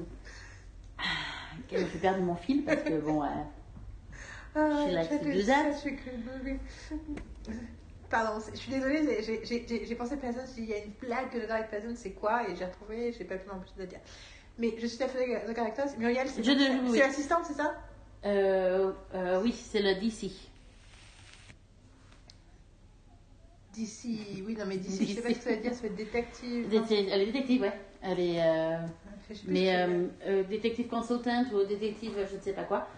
je 1.70 1.76
vais 1.76 1.98
perdre 1.98 2.20
mon 2.20 2.36
fil 2.36 2.64
parce 2.64 2.82
que 2.82 3.00
bon, 3.00 3.22
euh, 3.22 3.26
Ah, 4.54 4.84
ça, 5.08 5.16
je 5.84 5.88
que- 5.90 6.44
oui. 6.44 6.58
Pardon, 8.10 8.44
je 8.52 8.58
suis 8.58 8.70
désolée, 8.70 9.22
j'ai- 9.22 9.44
j'ai- 9.44 9.66
j'ai 9.66 9.86
j'ai 9.86 9.94
pensé 9.94 10.16
Pleasant, 10.16 10.40
j'ai 10.54 10.62
dit, 10.62 10.68
il 10.68 10.68
y 10.68 10.74
a 10.74 10.84
une 10.84 10.92
blague 11.00 11.30
que 11.30 11.40
j'adore 11.40 11.56
avec 11.56 11.70
Pleasant, 11.70 11.94
c'est 11.96 12.10
quoi? 12.12 12.48
Et 12.48 12.54
j'ai 12.54 12.66
retrouvé, 12.66 13.12
j'ai 13.16 13.24
pas 13.24 13.36
pu 13.36 13.48
m'empêcher 13.48 13.72
de 13.78 13.86
dire. 13.86 14.00
Mais 14.58 14.74
je 14.78 14.86
suis 14.86 14.98
tout 14.98 15.04
à 15.04 15.08
fait 15.08 15.46
d'accord 15.46 15.64
avec 15.64 15.74
toi. 15.74 15.84
Muriel, 15.98 16.28
c'est 16.28 16.42
l'assistante, 16.98 17.44
c'est 17.46 17.54
ça? 17.54 17.74
Euh, 18.24 18.92
euh, 19.14 19.40
oui, 19.42 19.52
c'est 19.52 19.80
le 19.80 19.94
DC. 19.98 20.30
D'ici, 23.72 24.42
oui, 24.46 24.54
non, 24.58 24.64
mais 24.66 24.76
d'ici, 24.76 25.06
je 25.06 25.14
sais 25.14 25.22
pas 25.22 25.28
ce 25.30 25.34
que 25.34 25.44
ça 25.44 25.50
veut 25.50 25.56
dire, 25.62 25.72
ça 25.74 25.80
veut 25.82 25.86
être 25.88 25.94
détective. 25.96 26.74
non, 26.74 26.84
C'est- 26.86 27.06
Elle 27.06 27.22
est 27.22 27.26
détective, 27.26 27.62
ouais. 27.62 27.72
Elle 28.02 28.20
est, 28.20 28.40
euh, 28.42 28.76
je 29.28 29.34
sais 29.34 29.42
plus 29.44 29.52
mais 29.52 29.64
que 29.64 29.70
euh, 29.90 30.06
euh, 30.26 30.42
détective 30.44 30.86
consultant 30.88 31.44
ou 31.52 31.64
détective, 31.64 32.12
je 32.30 32.36
ne 32.36 32.40
sais 32.40 32.52
pas 32.52 32.64
quoi. 32.64 32.88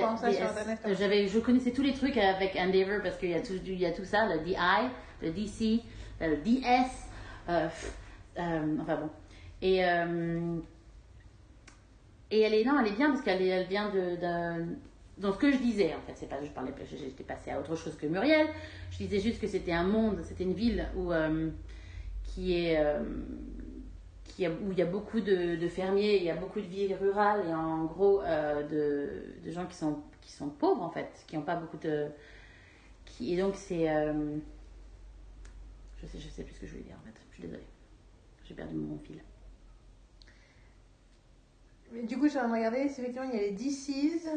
Pendant 0.00 0.16
ça 0.16 0.32
sur 0.32 0.46
internet. 0.46 0.78
euh, 0.86 0.94
J'avais, 0.98 1.28
je 1.28 1.38
connaissais 1.38 1.70
tous 1.72 1.82
les 1.82 1.92
trucs 1.92 2.16
avec 2.16 2.56
Endeavor 2.56 3.02
parce 3.02 3.16
qu'il 3.18 3.30
y 3.30 3.34
a 3.34 3.40
tout, 3.40 3.52
il 3.64 3.78
y 3.78 3.86
a 3.86 3.92
tout 3.92 4.04
ça, 4.04 4.26
le 4.26 4.40
DI, 4.44 4.56
le 5.22 5.30
DC, 5.30 5.82
le 6.20 6.36
DS, 6.38 6.64
euh, 7.48 7.66
pff, 7.68 7.92
euh, 8.38 8.76
enfin 8.80 8.96
bon. 8.96 9.10
Et 9.62 9.84
euh, 9.84 10.56
et 12.30 12.40
elle 12.40 12.54
est 12.54 12.64
non, 12.64 12.78
elle 12.80 12.88
est 12.92 12.96
bien 12.96 13.10
parce 13.10 13.22
qu'elle 13.22 13.42
est- 13.42 13.48
elle 13.48 13.66
vient 13.66 13.90
de, 13.90 14.16
de 14.16 14.76
dans 15.20 15.32
ce 15.32 15.38
que 15.38 15.52
je 15.52 15.58
disais 15.58 15.94
en 15.94 16.00
fait, 16.00 16.14
c'est 16.16 16.28
pas 16.28 16.42
je 16.42 16.50
parlais, 16.50 16.72
j'étais 16.90 17.24
passée 17.24 17.50
à 17.50 17.60
autre 17.60 17.76
chose 17.76 17.94
que 17.96 18.06
Muriel. 18.06 18.48
Je 18.90 18.98
disais 18.98 19.20
juste 19.20 19.40
que 19.40 19.46
c'était 19.46 19.72
un 19.72 19.84
monde, 19.84 20.20
c'était 20.24 20.44
une 20.44 20.54
ville 20.54 20.88
où 20.96 21.12
euh, 21.12 21.50
qui 22.24 22.54
est 22.54 22.78
euh, 22.78 23.02
où 23.02 24.72
il 24.72 24.78
y 24.78 24.82
a 24.82 24.86
beaucoup 24.86 25.20
de, 25.20 25.68
fermiers, 25.68 26.16
il 26.16 26.24
y 26.24 26.30
a 26.30 26.34
beaucoup 26.34 26.60
de 26.60 26.66
villes 26.66 26.94
rurales 26.94 27.46
et 27.46 27.52
en 27.52 27.84
gros 27.84 28.22
euh, 28.22 28.62
de, 28.66 29.46
de 29.46 29.50
gens 29.52 29.66
qui 29.66 29.76
sont, 29.76 29.98
qui 30.22 30.32
sont 30.32 30.48
pauvres 30.48 30.82
en 30.82 30.90
fait, 30.90 31.10
qui 31.26 31.36
n'ont 31.36 31.42
pas 31.42 31.56
beaucoup 31.56 31.76
de. 31.76 32.06
Et 33.20 33.36
donc 33.36 33.54
c'est. 33.54 33.86
je, 36.00 36.06
sais, 36.06 36.18
je 36.18 36.28
sais 36.28 36.42
plus 36.42 36.54
ce 36.54 36.60
que 36.60 36.66
je 36.66 36.72
voulais 36.72 36.84
dire 36.84 36.96
en 36.98 37.04
fait, 37.06 37.20
je 37.28 37.34
suis 37.34 37.42
désolée. 37.42 37.66
J'ai 38.44 38.54
perdu 38.54 38.74
mon 38.74 38.98
fil. 38.98 39.22
Mais 41.92 42.04
du 42.04 42.16
coup, 42.16 42.24
je 42.24 42.30
suis 42.30 42.38
en 42.38 42.42
train 42.42 42.50
de 42.50 42.56
regarder, 42.56 42.78
effectivement, 42.78 43.28
il 43.30 43.36
y 43.36 43.38
a 43.38 43.42
les 43.42 43.52
DCs, 43.52 44.28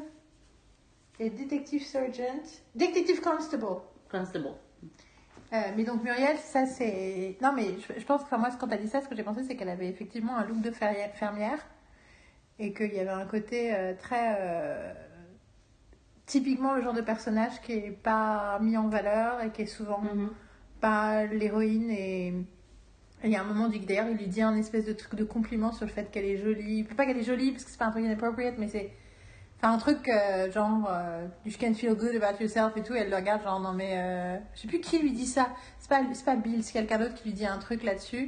et 1.20 1.30
Detective 1.30 1.84
Sergeant, 1.84 2.43
Detective 2.76 3.22
Constable. 3.22 3.82
Constable. 4.11 4.49
Euh, 5.53 5.57
mais 5.78 5.84
donc 5.84 6.03
Muriel, 6.03 6.38
ça 6.38 6.66
c'est. 6.66 7.38
Non, 7.41 7.53
mais 7.53 7.76
je, 7.80 7.99
je 7.99 8.05
pense 8.05 8.22
que 8.22 8.26
enfin, 8.26 8.38
moi, 8.38 8.49
quand 8.59 8.68
elle 8.72 8.82
dit 8.82 8.88
ça, 8.88 9.01
ce 9.01 9.07
que 9.07 9.16
j'ai 9.16 9.24
pensé, 9.24 9.43
c'est 9.43 9.55
qu'elle 9.55 9.70
avait 9.70 9.88
effectivement 9.88 10.36
un 10.38 10.45
look 10.45 10.61
de 10.61 10.72
fermière 10.72 11.59
et 12.59 12.74
qu'il 12.74 12.93
y 12.93 12.99
avait 12.99 13.09
un 13.09 13.26
côté 13.26 13.74
euh, 13.74 13.93
très. 13.95 14.36
euh, 14.39 14.93
typiquement 16.26 16.74
le 16.76 16.82
genre 16.82 16.93
de 16.93 17.01
personnage 17.01 17.61
qui 17.61 17.74
est 17.74 17.91
pas 17.91 18.57
mis 18.61 18.78
en 18.78 18.88
valeur 18.88 19.41
et 19.43 19.51
qui 19.51 19.64
est 19.64 19.66
souvent 19.68 19.99
Mhm. 20.01 20.30
pas 20.82 21.26
l'héroïne. 21.26 21.91
Et 21.91 22.34
il 23.24 23.30
y 23.30 23.36
a 23.36 23.41
un 23.41 23.45
moment, 23.45 23.68
du 23.70 23.80
d'ailleurs, 23.80 24.07
il 24.09 24.18
lui 24.18 24.28
dit 24.28 24.41
un 24.41 24.55
espèce 24.55 24.86
de 24.86 24.93
truc 24.93 25.16
de 25.16 25.24
compliment 25.26 25.72
sur 25.72 25.86
le 25.86 25.91
fait 25.91 26.09
qu'elle 26.11 26.26
est 26.26 26.38
jolie. 26.38 26.84
Pas 26.84 27.05
qu'elle 27.05 27.18
est 27.20 27.24
jolie 27.24 27.51
parce 27.51 27.66
que 27.66 27.72
c'est 27.72 27.78
pas 27.78 27.86
un 27.86 27.91
truc 27.91 28.05
inappropriate, 28.05 28.55
mais 28.57 28.68
c'est. 28.68 28.91
Un 29.66 29.78
truc 29.78 30.09
euh, 30.09 30.51
genre, 30.51 30.88
euh, 30.91 31.26
you 31.45 31.51
can 31.59 31.74
feel 31.74 31.95
good 31.95 32.16
about 32.22 32.38
yourself 32.41 32.76
et 32.76 32.84
tout, 32.84 32.93
et 32.95 32.99
elle 32.99 33.09
le 33.09 33.16
regarde 33.16 33.41
genre, 33.43 33.59
non 33.61 33.72
mais, 33.72 33.93
euh, 33.97 34.38
je 34.55 34.61
sais 34.61 34.68
plus 34.68 34.82
qui 34.82 34.99
lui 34.99 35.11
dit 35.11 35.26
ça, 35.26 35.47
c'est 35.80 35.89
pas, 35.89 36.01
c'est 36.14 36.26
pas 36.26 36.36
Bill, 36.36 36.61
c'est 36.64 36.74
quelqu'un 36.74 36.99
d'autre 36.99 37.14
qui 37.16 37.30
lui 37.30 37.34
dit 37.34 37.45
un 37.45 37.57
truc 37.59 37.84
là-dessus, 37.84 38.24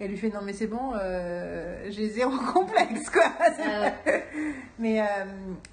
et 0.00 0.04
elle 0.04 0.10
lui 0.10 0.16
fait, 0.16 0.30
non 0.30 0.40
mais 0.42 0.54
c'est 0.54 0.66
bon, 0.66 0.92
euh, 0.94 1.84
j'ai 1.90 2.08
zéro 2.08 2.30
complexe 2.52 3.10
quoi. 3.10 3.24
Ah 3.38 3.92
mais 4.78 5.02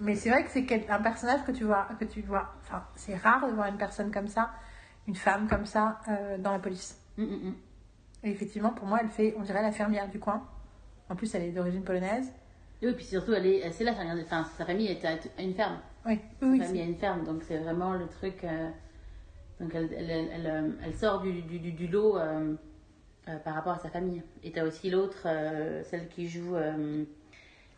mais 0.02 0.16
c'est 0.16 0.30
vrai 0.30 0.44
que 0.44 0.52
c'est 0.52 0.66
quel- 0.66 0.84
un 0.89 1.02
personnage 1.02 1.44
que 1.46 1.52
tu 1.54 1.64
vois, 1.64 1.88
que 1.98 2.04
tu 2.06 2.22
vois, 2.22 2.54
enfin, 2.62 2.84
c'est 2.96 3.16
rare 3.16 3.48
de 3.48 3.54
voir 3.54 3.68
une 3.68 3.78
personne 3.78 4.12
comme 4.12 4.28
ça, 4.28 4.52
une 5.08 5.16
femme 5.16 5.48
comme 5.48 5.66
ça, 5.66 6.00
dans 6.39 6.52
la 6.52 6.60
police. 6.60 6.98
Mm, 7.18 7.24
mm, 7.24 7.48
mm. 7.50 7.56
Et 8.24 8.30
effectivement, 8.32 8.70
pour 8.72 8.88
moi, 8.88 9.00
elle 9.02 9.10
fait, 9.10 9.34
on 9.38 9.42
dirait 9.42 9.62
la 9.64 9.72
fermière 9.72 10.08
du 10.10 10.20
coin. 10.20 10.44
En 11.10 11.16
plus, 11.16 11.34
elle 11.34 11.44
est 11.44 11.52
d'origine 11.52 11.84
polonaise. 11.84 12.32
Et 12.82 12.88
oui, 12.88 12.94
puis 12.94 13.06
surtout, 13.06 13.34
elle 13.34 13.46
est, 13.46 13.72
c'est 13.72 13.84
là, 13.84 13.94
enfin, 14.24 14.44
sa 14.58 14.66
famille 14.66 14.88
est 14.88 15.06
à 15.06 15.18
une 15.42 15.54
ferme. 15.54 15.78
Oui, 16.06 16.20
Sa 16.40 16.48
oui, 16.48 16.60
famille 16.60 16.82
a 16.82 16.86
une 16.86 16.96
ferme, 16.98 17.24
donc 17.26 17.44
c'est 17.44 17.58
vraiment 17.58 17.94
le 17.94 18.08
truc. 18.08 18.44
euh, 18.44 18.70
donc 19.60 19.76
elle, 19.76 19.90
elle, 19.96 20.10
elle, 20.10 20.30
elle, 20.34 20.48
euh, 20.48 20.94
sort 20.94 21.22
du, 21.22 21.32
du, 21.44 21.60
du, 21.60 21.72
du 21.72 21.88
lot 21.88 22.18
euh, 22.18 22.56
euh, 23.30 23.38
par 23.38 23.54
rapport 23.54 23.74
à 23.74 23.78
sa 23.80 23.90
famille. 23.90 24.24
Et 24.44 24.52
t'as 24.52 24.66
aussi 24.66 24.90
l'autre, 24.90 25.28
celle 25.90 26.08
qui 26.10 26.28
joue 26.28 26.56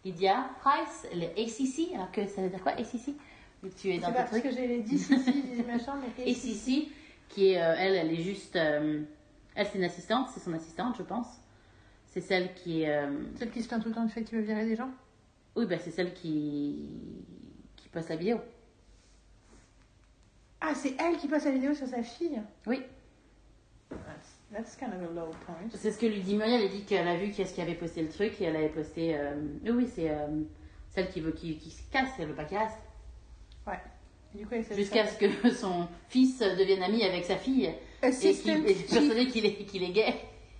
Lydia 0.06 0.50
Price, 0.62 1.08
le 1.14 1.26
ACC. 1.42 1.94
Alors 1.96 2.12
que 2.12 2.26
ça 2.28 2.42
veut 2.42 2.50
dire 2.50 2.62
quoi, 2.64 2.72
ACC 2.74 3.14
que 3.62 3.68
tu 3.70 3.92
es 3.94 3.98
dans 3.98 4.12
pas 4.12 4.24
tes 4.24 4.30
parce 4.30 4.42
que 4.42 4.52
j'ai 4.52 4.68
les 4.68 4.82
10 4.82 5.10
ici, 5.10 5.64
machin, 5.66 5.94
mais 6.18 6.24
ACC, 6.32 6.90
qui 7.30 7.48
est, 7.48 7.54
elle, 7.54 7.96
elle 7.96 8.12
est 8.12 8.22
juste. 8.22 8.56
elle, 8.58 9.06
c'est 9.56 9.78
une 9.78 9.84
assistante, 9.86 10.28
c'est 10.34 10.42
son 10.42 10.54
assistante, 10.54 10.96
je 10.98 11.04
pense. 11.04 11.28
C'est 12.14 12.22
celle 12.22 12.54
qui 12.54 12.84
est. 12.84 12.96
euh, 12.96 13.10
Celle 13.38 13.50
qui 13.50 13.64
se 13.64 13.68
plaint 13.68 13.82
tout 13.82 13.90
le 13.90 13.96
temps 13.96 14.06
du 14.06 14.12
fait 14.12 14.24
qu'il 14.24 14.38
veut 14.38 14.44
virer 14.44 14.66
des 14.66 14.76
gens? 14.76 14.90
oui, 15.56 15.66
bah, 15.66 15.78
c'est 15.80 15.90
celle 15.90 16.14
qui, 16.14 16.78
qui 17.76 17.90
poste 17.90 18.10
la 18.10 18.16
vidéo. 18.18 18.38
Ah, 20.62 20.74
c'est 20.76 20.96
elle 21.00 21.18
qui 21.18 21.28
passe 21.28 21.46
la 21.46 21.52
vidéo 21.52 21.74
sur 21.74 21.88
sa 21.88 22.02
fille? 22.04 22.40
Oui. 22.68 22.82
That's, 23.90 24.40
that's 24.52 24.76
kind 24.76 24.94
of 24.94 25.02
a 25.10 25.14
low 25.14 25.32
point. 25.46 25.56
C'est 25.74 25.92
ce 25.92 25.98
que 26.00 26.06
lui 26.06 26.22
dit 26.22 26.36
Muriel, 26.36 26.62
elle 26.62 26.70
dit 26.70 26.84
qu'elle 26.84 27.08
a 27.08 27.18
vu 27.18 27.32
qui 27.32 27.42
est-ce 27.42 27.54
qui 27.54 27.62
avait 27.62 27.76
posté 27.76 28.02
le 28.02 28.10
truc 28.10 28.40
et 28.42 28.46
elle 28.46 28.56
avait 28.56 28.70
posté. 28.70 29.16
euh, 29.18 29.34
Oui, 29.66 29.88
c'est 29.94 30.10
euh, 30.10 30.28
celle 30.90 31.10
qui 31.10 31.20
veut 31.20 31.32
qui, 31.32 31.58
qui 31.58 31.70
se 31.72 31.82
casse, 31.92 32.10
elle 32.20 32.28
veut 32.30 32.36
pas 32.36 32.46
qu'il 32.46 32.58
reste. 32.58 32.78
Ouais. 33.68 33.80
Et 34.36 34.76
Jusqu'à 34.76 35.06
ce 35.06 35.18
que 35.18 35.52
son 35.52 35.88
fils 36.10 36.40
devienne 36.40 36.82
ami 36.82 37.04
avec 37.04 37.24
sa 37.26 37.38
fille 37.38 37.66
et 37.66 38.06
Assistant 38.06 38.54
qu'il 38.56 38.68
est 38.70 38.90
persuadé 38.90 39.28
qu'il 39.28 39.46
est, 39.46 39.56
qu'il 39.66 39.84
est 39.84 39.92
gay. 39.92 40.14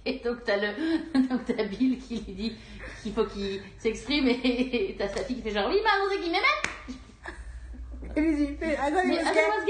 Et 0.06 0.20
donc 0.20 0.44
t'as 0.44 0.58
le 0.58 0.74
donc 1.30 1.46
t'as 1.46 1.64
Bill 1.64 1.98
qui 2.00 2.16
lui 2.20 2.34
dit 2.34 2.58
qu'il 3.02 3.14
faut 3.14 3.26
qu'il 3.26 3.62
s'exprime 3.78 4.28
et 4.28 4.96
t'as 4.98 5.08
sa 5.08 5.24
fille 5.24 5.38
qui 5.38 5.42
fait 5.42 5.52
genre 5.52 5.70
oui 5.70 5.78
maman 5.84 6.06
c'est 6.12 6.20
qui 6.20 6.30
m'aimait 6.30 6.62
Et 8.16 8.22
lui 8.22 8.36
dit, 8.36 8.58
mais 8.60 8.76
attends, 8.76 9.02
il 9.04 9.10
mais 9.10 9.24
me 9.24 9.24
too 9.34 9.64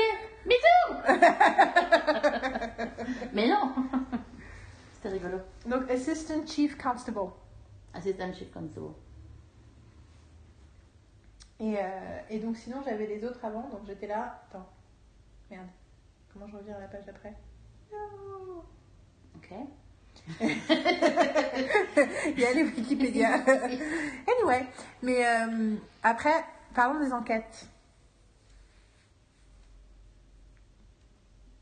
mais 3.34 3.48
non 3.48 3.74
c'était 4.94 5.10
rigolo 5.10 5.38
Donc, 5.66 5.90
Assistant 5.90 6.46
Chief 6.46 6.78
Constable. 6.78 7.32
assistant 7.94 8.34
chief 8.34 8.52
constable 8.52 8.94
Et, 11.60 11.78
euh, 11.78 12.20
et 12.30 12.40
donc, 12.40 12.58
sinon, 12.58 12.82
j'avais 12.84 13.06
les 13.08 13.24
autres 13.24 13.44
avant, 13.46 13.70
donc 13.70 13.86
j'étais 13.86 14.08
là. 14.08 14.42
Attends. 14.50 14.68
Merde. 15.50 15.68
Comment 16.32 16.48
je 16.48 16.58
reviens 16.58 16.76
à 16.76 16.80
la 16.82 16.88
page 16.88 17.06
d'après 17.06 17.34
Non. 17.92 18.64
ok 19.36 19.54
Il 20.40 20.48
y 22.40 22.46
a 22.46 22.54
les 22.54 22.64
Wikipédia. 22.64 23.34
anyway, 23.46 24.66
mais 25.02 25.26
euh, 25.26 25.76
après, 26.02 26.46
parlons 26.74 27.02
des 27.04 27.12
enquêtes. 27.12 27.68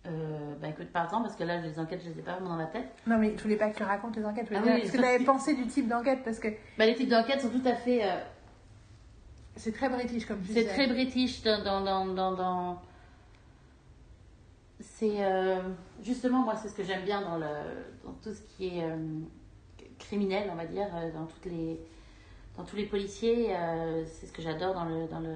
Euh, 0.07 0.55
bah 0.59 0.69
écoute, 0.69 0.87
pardon, 0.91 1.21
parce 1.21 1.35
que 1.35 1.43
là, 1.43 1.57
les 1.61 1.77
enquêtes, 1.79 2.01
je 2.03 2.09
les 2.09 2.19
ai 2.19 2.23
pas 2.23 2.33
vraiment 2.33 2.49
dans 2.51 2.55
la 2.57 2.65
tête. 2.65 2.91
Non, 3.05 3.17
mais 3.17 3.33
je 3.37 3.43
voulais 3.43 3.55
pas 3.55 3.69
que 3.69 3.77
tu 3.77 3.83
racontes 3.83 4.15
les 4.15 4.25
enquêtes. 4.25 4.47
Je 4.49 4.55
voulais 4.55 4.59
Ah 4.61 4.65
dire, 4.65 4.73
oui, 4.75 4.81
parce 4.81 4.91
que 4.93 4.97
tu 4.97 5.05
avais 5.15 5.23
pensé 5.23 5.53
du 5.53 5.67
type 5.67 5.87
d'enquête, 5.87 6.19
parce 6.23 6.39
que 6.39 6.47
Bah, 6.77 6.85
les 6.85 6.95
types 6.95 7.09
d'enquêtes 7.09 7.41
sont 7.41 7.49
tout 7.49 7.61
à 7.65 7.75
fait. 7.75 8.03
euh, 8.03 8.17
c'est 9.57 9.73
très 9.73 9.89
british 9.89 10.25
comme 10.25 10.41
tu 10.41 10.53
c'est 10.53 10.65
très 10.65 10.87
british 10.87 11.43
dans. 11.43 11.63
dans, 11.63 11.81
dans, 11.81 12.05
dans, 12.05 12.31
dans- 12.33 12.81
C'est. 15.01 15.25
euh, 15.25 15.59
justement, 16.03 16.43
moi, 16.43 16.55
c'est 16.55 16.69
ce 16.69 16.75
que 16.75 16.83
j'aime 16.83 17.03
bien 17.03 17.21
dans, 17.21 17.39
le, 17.39 17.47
dans 18.05 18.13
tout 18.21 18.31
ce 18.31 18.41
qui 18.41 18.77
est 18.77 18.83
euh, 18.83 19.19
criminel, 19.97 20.47
on 20.51 20.55
va 20.55 20.65
dire, 20.65 20.87
euh, 20.93 21.11
dans, 21.11 21.25
toutes 21.25 21.45
les, 21.45 21.79
dans 22.55 22.63
tous 22.63 22.75
les 22.75 22.85
policiers. 22.85 23.55
euh, 23.55 24.05
c'est 24.05 24.27
ce 24.27 24.31
que 24.31 24.43
j'adore 24.43 24.75
dans, 24.75 24.85
le, 24.85 25.07
dans, 25.07 25.19
le, 25.19 25.33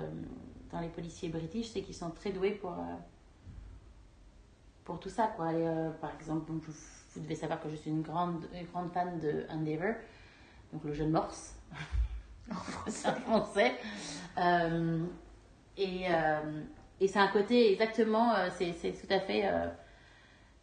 dans 0.72 0.80
les 0.82 0.88
policiers 0.90 1.30
british, 1.30 1.70
c'est 1.70 1.82
qu'ils 1.82 1.96
sont 1.96 2.12
très 2.12 2.32
doués 2.32 2.52
pour. 2.52 2.76
pour 4.84 5.00
tout 5.00 5.10
ça, 5.10 5.34
quoi. 5.36 5.52
Et, 5.52 5.66
par 6.00 6.14
exemple, 6.14 6.46
donc, 6.52 6.62
vous, 6.62 6.74
vous 7.16 7.22
devez 7.22 7.36
savoir 7.36 7.60
que 7.60 7.68
je 7.68 7.76
suis 7.76 7.90
une 7.90 8.04
grande, 8.04 8.48
une 8.54 8.68
grande 8.68 8.92
fan 8.92 9.20
de 9.20 9.48
Endeavour, 9.50 9.96
donc 10.74 10.84
le 10.84 10.94
jeune 10.94 11.10
Morse. 11.10 11.56
En 12.52 12.54
français. 12.54 13.12
français. 13.26 13.76
Et 15.78 16.06
et 17.02 17.08
c'est 17.08 17.20
un 17.20 17.28
côté 17.28 17.72
exactement, 17.72 18.34
euh, 18.36 18.50
c'est 18.58 18.74
c'est 18.74 18.92
tout 18.92 19.12
à 19.14 19.20
fait, 19.20 19.46
euh, 19.46 19.68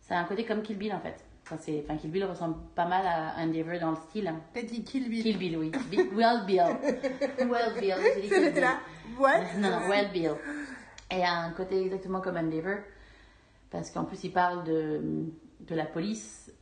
c'est 0.01 0.15
un 0.15 0.25
côté 0.25 0.45
comme 0.45 0.63
Kill 0.63 0.77
Bill 0.79 0.93
en 0.93 1.01
fait. 1.01 1.17
Enfin, 1.45 1.57
c'est- 1.61 1.83
enfin, 1.85 1.97
Kill 1.97 2.11
Bill 2.11 2.25
ressemble 2.25 2.57
pas 2.75 2.87
mal 2.87 3.05
à 3.07 3.35
Endeavour 3.43 3.79
dans 3.81 3.91
le 3.91 3.97
style. 3.97 4.29
hein. 4.29 4.41
T'as 4.55 4.63
dit 4.63 4.85
Kill 4.85 5.09
Bill. 5.09 5.23
Kill 5.23 5.39
Bill, 5.39 5.57
oui. 5.59 5.73
Well 6.15 6.45
Bill. 6.47 6.63
Well 7.51 7.75
Bill. 7.81 7.97
Bill. 8.21 8.61
là. 8.61 8.79
What? 9.19 9.41
Non, 9.59 9.89
Well 9.89 10.11
Bill. 10.13 10.35
Et 11.11 11.23
a 11.25 11.33
un 11.41 11.51
côté 11.51 11.81
exactement 11.83 12.21
comme 12.21 12.37
Endeavour. 12.37 12.77
Parce 13.71 13.91
qu'en 13.91 14.05
plus, 14.05 14.23
il 14.25 14.33
parle 14.33 14.65
de, 14.65 15.01
de 15.61 15.75
la 15.75 15.85
police 15.87 16.53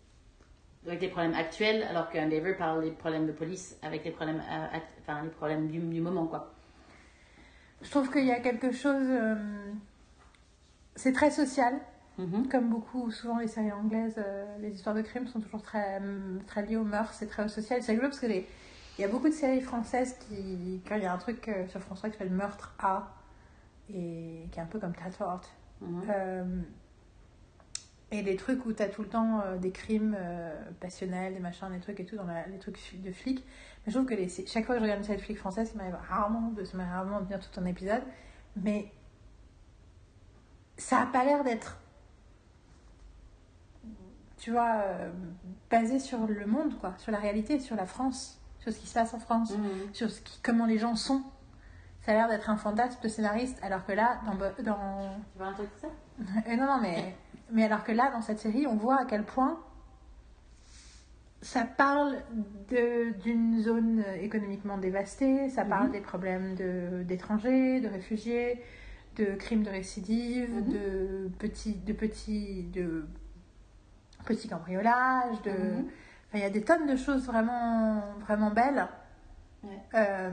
avec 0.86 1.02
les 1.02 1.08
problèmes 1.08 1.34
actuels, 1.34 1.82
alors 1.82 2.08
qu'Undaver 2.08 2.54
parle 2.54 2.82
des 2.82 2.90
problèmes 2.92 3.26
de 3.26 3.32
police 3.32 3.76
avec 3.82 4.02
les 4.04 4.12
problèmes, 4.12 4.40
euh, 4.40 4.76
act- 4.76 4.96
enfin, 5.02 5.22
les 5.22 5.28
problèmes 5.28 5.68
du, 5.68 5.78
du 5.78 6.00
moment, 6.00 6.26
quoi. 6.26 6.52
Je 7.82 7.90
trouve 7.90 8.10
qu'il 8.10 8.26
y 8.26 8.32
a 8.32 8.40
quelque 8.40 8.72
chose. 8.72 9.06
euh, 9.08 9.34
c'est 10.96 11.12
très 11.12 11.30
social. 11.30 11.74
Mhm. 12.18 12.48
Comme 12.48 12.68
beaucoup, 12.68 13.10
souvent 13.10 13.38
les 13.38 13.48
séries 13.48 13.72
anglaises, 13.72 14.16
euh, 14.18 14.44
les 14.60 14.70
histoires 14.74 14.94
de 14.94 15.00
crime 15.02 15.26
sont 15.26 15.40
toujours 15.40 15.62
très, 15.62 15.96
hum, 15.98 16.40
très 16.46 16.66
liées 16.66 16.76
aux 16.76 16.84
mœurs, 16.84 17.14
c'est 17.14 17.26
très 17.28 17.48
social. 17.48 17.82
C'est 17.82 17.92
rigolo 17.92 18.08
parce 18.08 18.20
que 18.20 18.26
les- 18.26 18.46
il 18.98 19.02
y 19.02 19.04
a 19.04 19.08
beaucoup 19.08 19.28
de 19.28 19.32
séries 19.34 19.62
françaises 19.62 20.16
qui, 20.28 20.82
quand 20.86 20.96
il 20.96 21.02
y 21.02 21.06
a 21.06 21.12
un 21.12 21.16
truc 21.18 21.48
euh, 21.48 21.66
sur 21.68 21.80
France 21.80 21.98
3 21.98 22.10
qui 22.10 22.18
s'appelle 22.18 22.32
Meurtre 22.34 22.74
A, 22.80 23.14
et 23.88 24.46
qui 24.52 24.58
est 24.58 24.62
un 24.62 24.66
peu 24.66 24.78
comme 24.78 24.92
Tatort, 24.94 25.40
Mhm. 25.80 26.64
et 28.12 28.22
les 28.22 28.36
trucs 28.36 28.66
où 28.66 28.72
tu 28.74 28.82
as 28.82 28.88
tout 28.88 29.02
le 29.02 29.08
temps 29.08 29.42
des 29.58 29.70
crimes 29.70 30.16
passionnels, 30.80 31.32
des 31.32 31.40
machins, 31.40 31.68
des 31.72 31.80
trucs 31.80 31.98
et 32.00 32.04
tout, 32.04 32.16
dans 32.16 32.24
la- 32.26 32.46
les 32.48 32.58
trucs 32.58 32.78
de 33.02 33.12
flics. 33.12 33.44
Mais 33.86 33.92
je 33.92 33.98
trouve 33.98 34.08
que 34.08 34.14
les, 34.14 34.28
chaque 34.28 34.66
fois 34.66 34.74
que 34.74 34.80
je 34.80 34.84
regarde 34.84 35.00
une 35.00 35.06
série 35.06 35.18
de 35.18 35.22
flics 35.24 35.38
française, 35.38 35.70
il 35.74 35.78
m'arrive 35.78 35.96
rarement 36.08 36.48
de, 36.50 36.64
ça 36.64 36.76
m'arrive 36.76 36.92
rarement 36.94 37.20
de 37.20 37.24
tenir 37.26 37.40
tout 37.40 37.60
un 37.60 37.64
épisode. 37.66 38.02
Mais 38.56 38.92
ça 40.76 41.00
a 41.00 41.06
pas 41.06 41.24
l'air 41.24 41.44
d'être, 41.44 41.78
tu 44.38 44.50
vois, 44.52 44.76
euh, 44.84 45.10
basé 45.70 45.98
sur 45.98 46.26
le 46.26 46.46
monde, 46.46 46.78
quoi, 46.78 46.94
sur 46.98 47.12
la 47.12 47.18
réalité, 47.18 47.60
sur 47.60 47.76
la 47.76 47.86
France, 47.86 48.40
sur 48.58 48.72
ce 48.72 48.78
qui 48.78 48.86
se 48.86 48.94
passe 48.94 49.14
en 49.14 49.18
France, 49.20 49.52
Mhm. 49.52 49.94
sur 49.94 50.10
ce 50.10 50.20
qui, 50.20 50.40
comment 50.42 50.66
les 50.66 50.78
gens 50.78 50.96
sont. 50.96 51.22
Ça 52.02 52.12
a 52.12 52.14
l'air 52.14 52.28
d'être 52.28 52.48
un 52.48 52.56
fantasme 52.56 52.98
de 53.02 53.08
scénariste, 53.08 53.58
alors 53.62 53.84
que 53.84 53.92
là, 53.92 54.20
dans, 54.24 54.32
dans 54.64 55.14
Tu 55.32 55.38
vois 55.38 55.48
un 55.48 55.52
truc 55.52 55.68
ça? 55.80 55.88
Euh, 56.48 56.56
non, 56.56 56.64
non, 56.66 56.78
mais, 56.80 57.14
mais 57.50 57.64
alors 57.64 57.84
que 57.84 57.92
là, 57.92 58.10
dans 58.10 58.22
cette 58.22 58.38
série, 58.38 58.66
on 58.66 58.76
voit 58.76 59.00
à 59.00 59.04
quel 59.04 59.24
point 59.24 59.58
ça 61.42 61.64
parle 61.64 62.16
d'une 63.24 63.60
zone 63.62 64.04
économiquement 64.20 64.78
dévastée, 64.78 65.48
ça 65.48 65.64
parle 65.64 65.86
Mhm. 65.86 65.92
des 65.92 66.00
problèmes 66.00 66.54
d'étrangers, 67.04 67.80
de, 67.80 67.88
réfugiés, 67.88 68.62
de 69.16 69.34
crimes 69.36 69.62
de 69.62 69.70
récidive, 69.70 70.50
Mhm. 70.54 70.68
de 70.68 71.30
petits, 71.38 71.74
de 71.74 71.92
petits, 71.92 72.64
de 72.74 73.04
petits 74.26 74.48
cambriolages, 74.48 75.40
de, 75.42 75.50
enfin, 76.28 76.34
il 76.34 76.40
y 76.40 76.44
a 76.44 76.50
des 76.50 76.62
tonnes 76.62 76.86
de 76.86 76.96
choses 76.96 77.26
vraiment, 77.26 78.02
vraiment 78.20 78.50
belles 78.50 78.86
Ouais. 79.64 79.78
euh, 79.94 80.30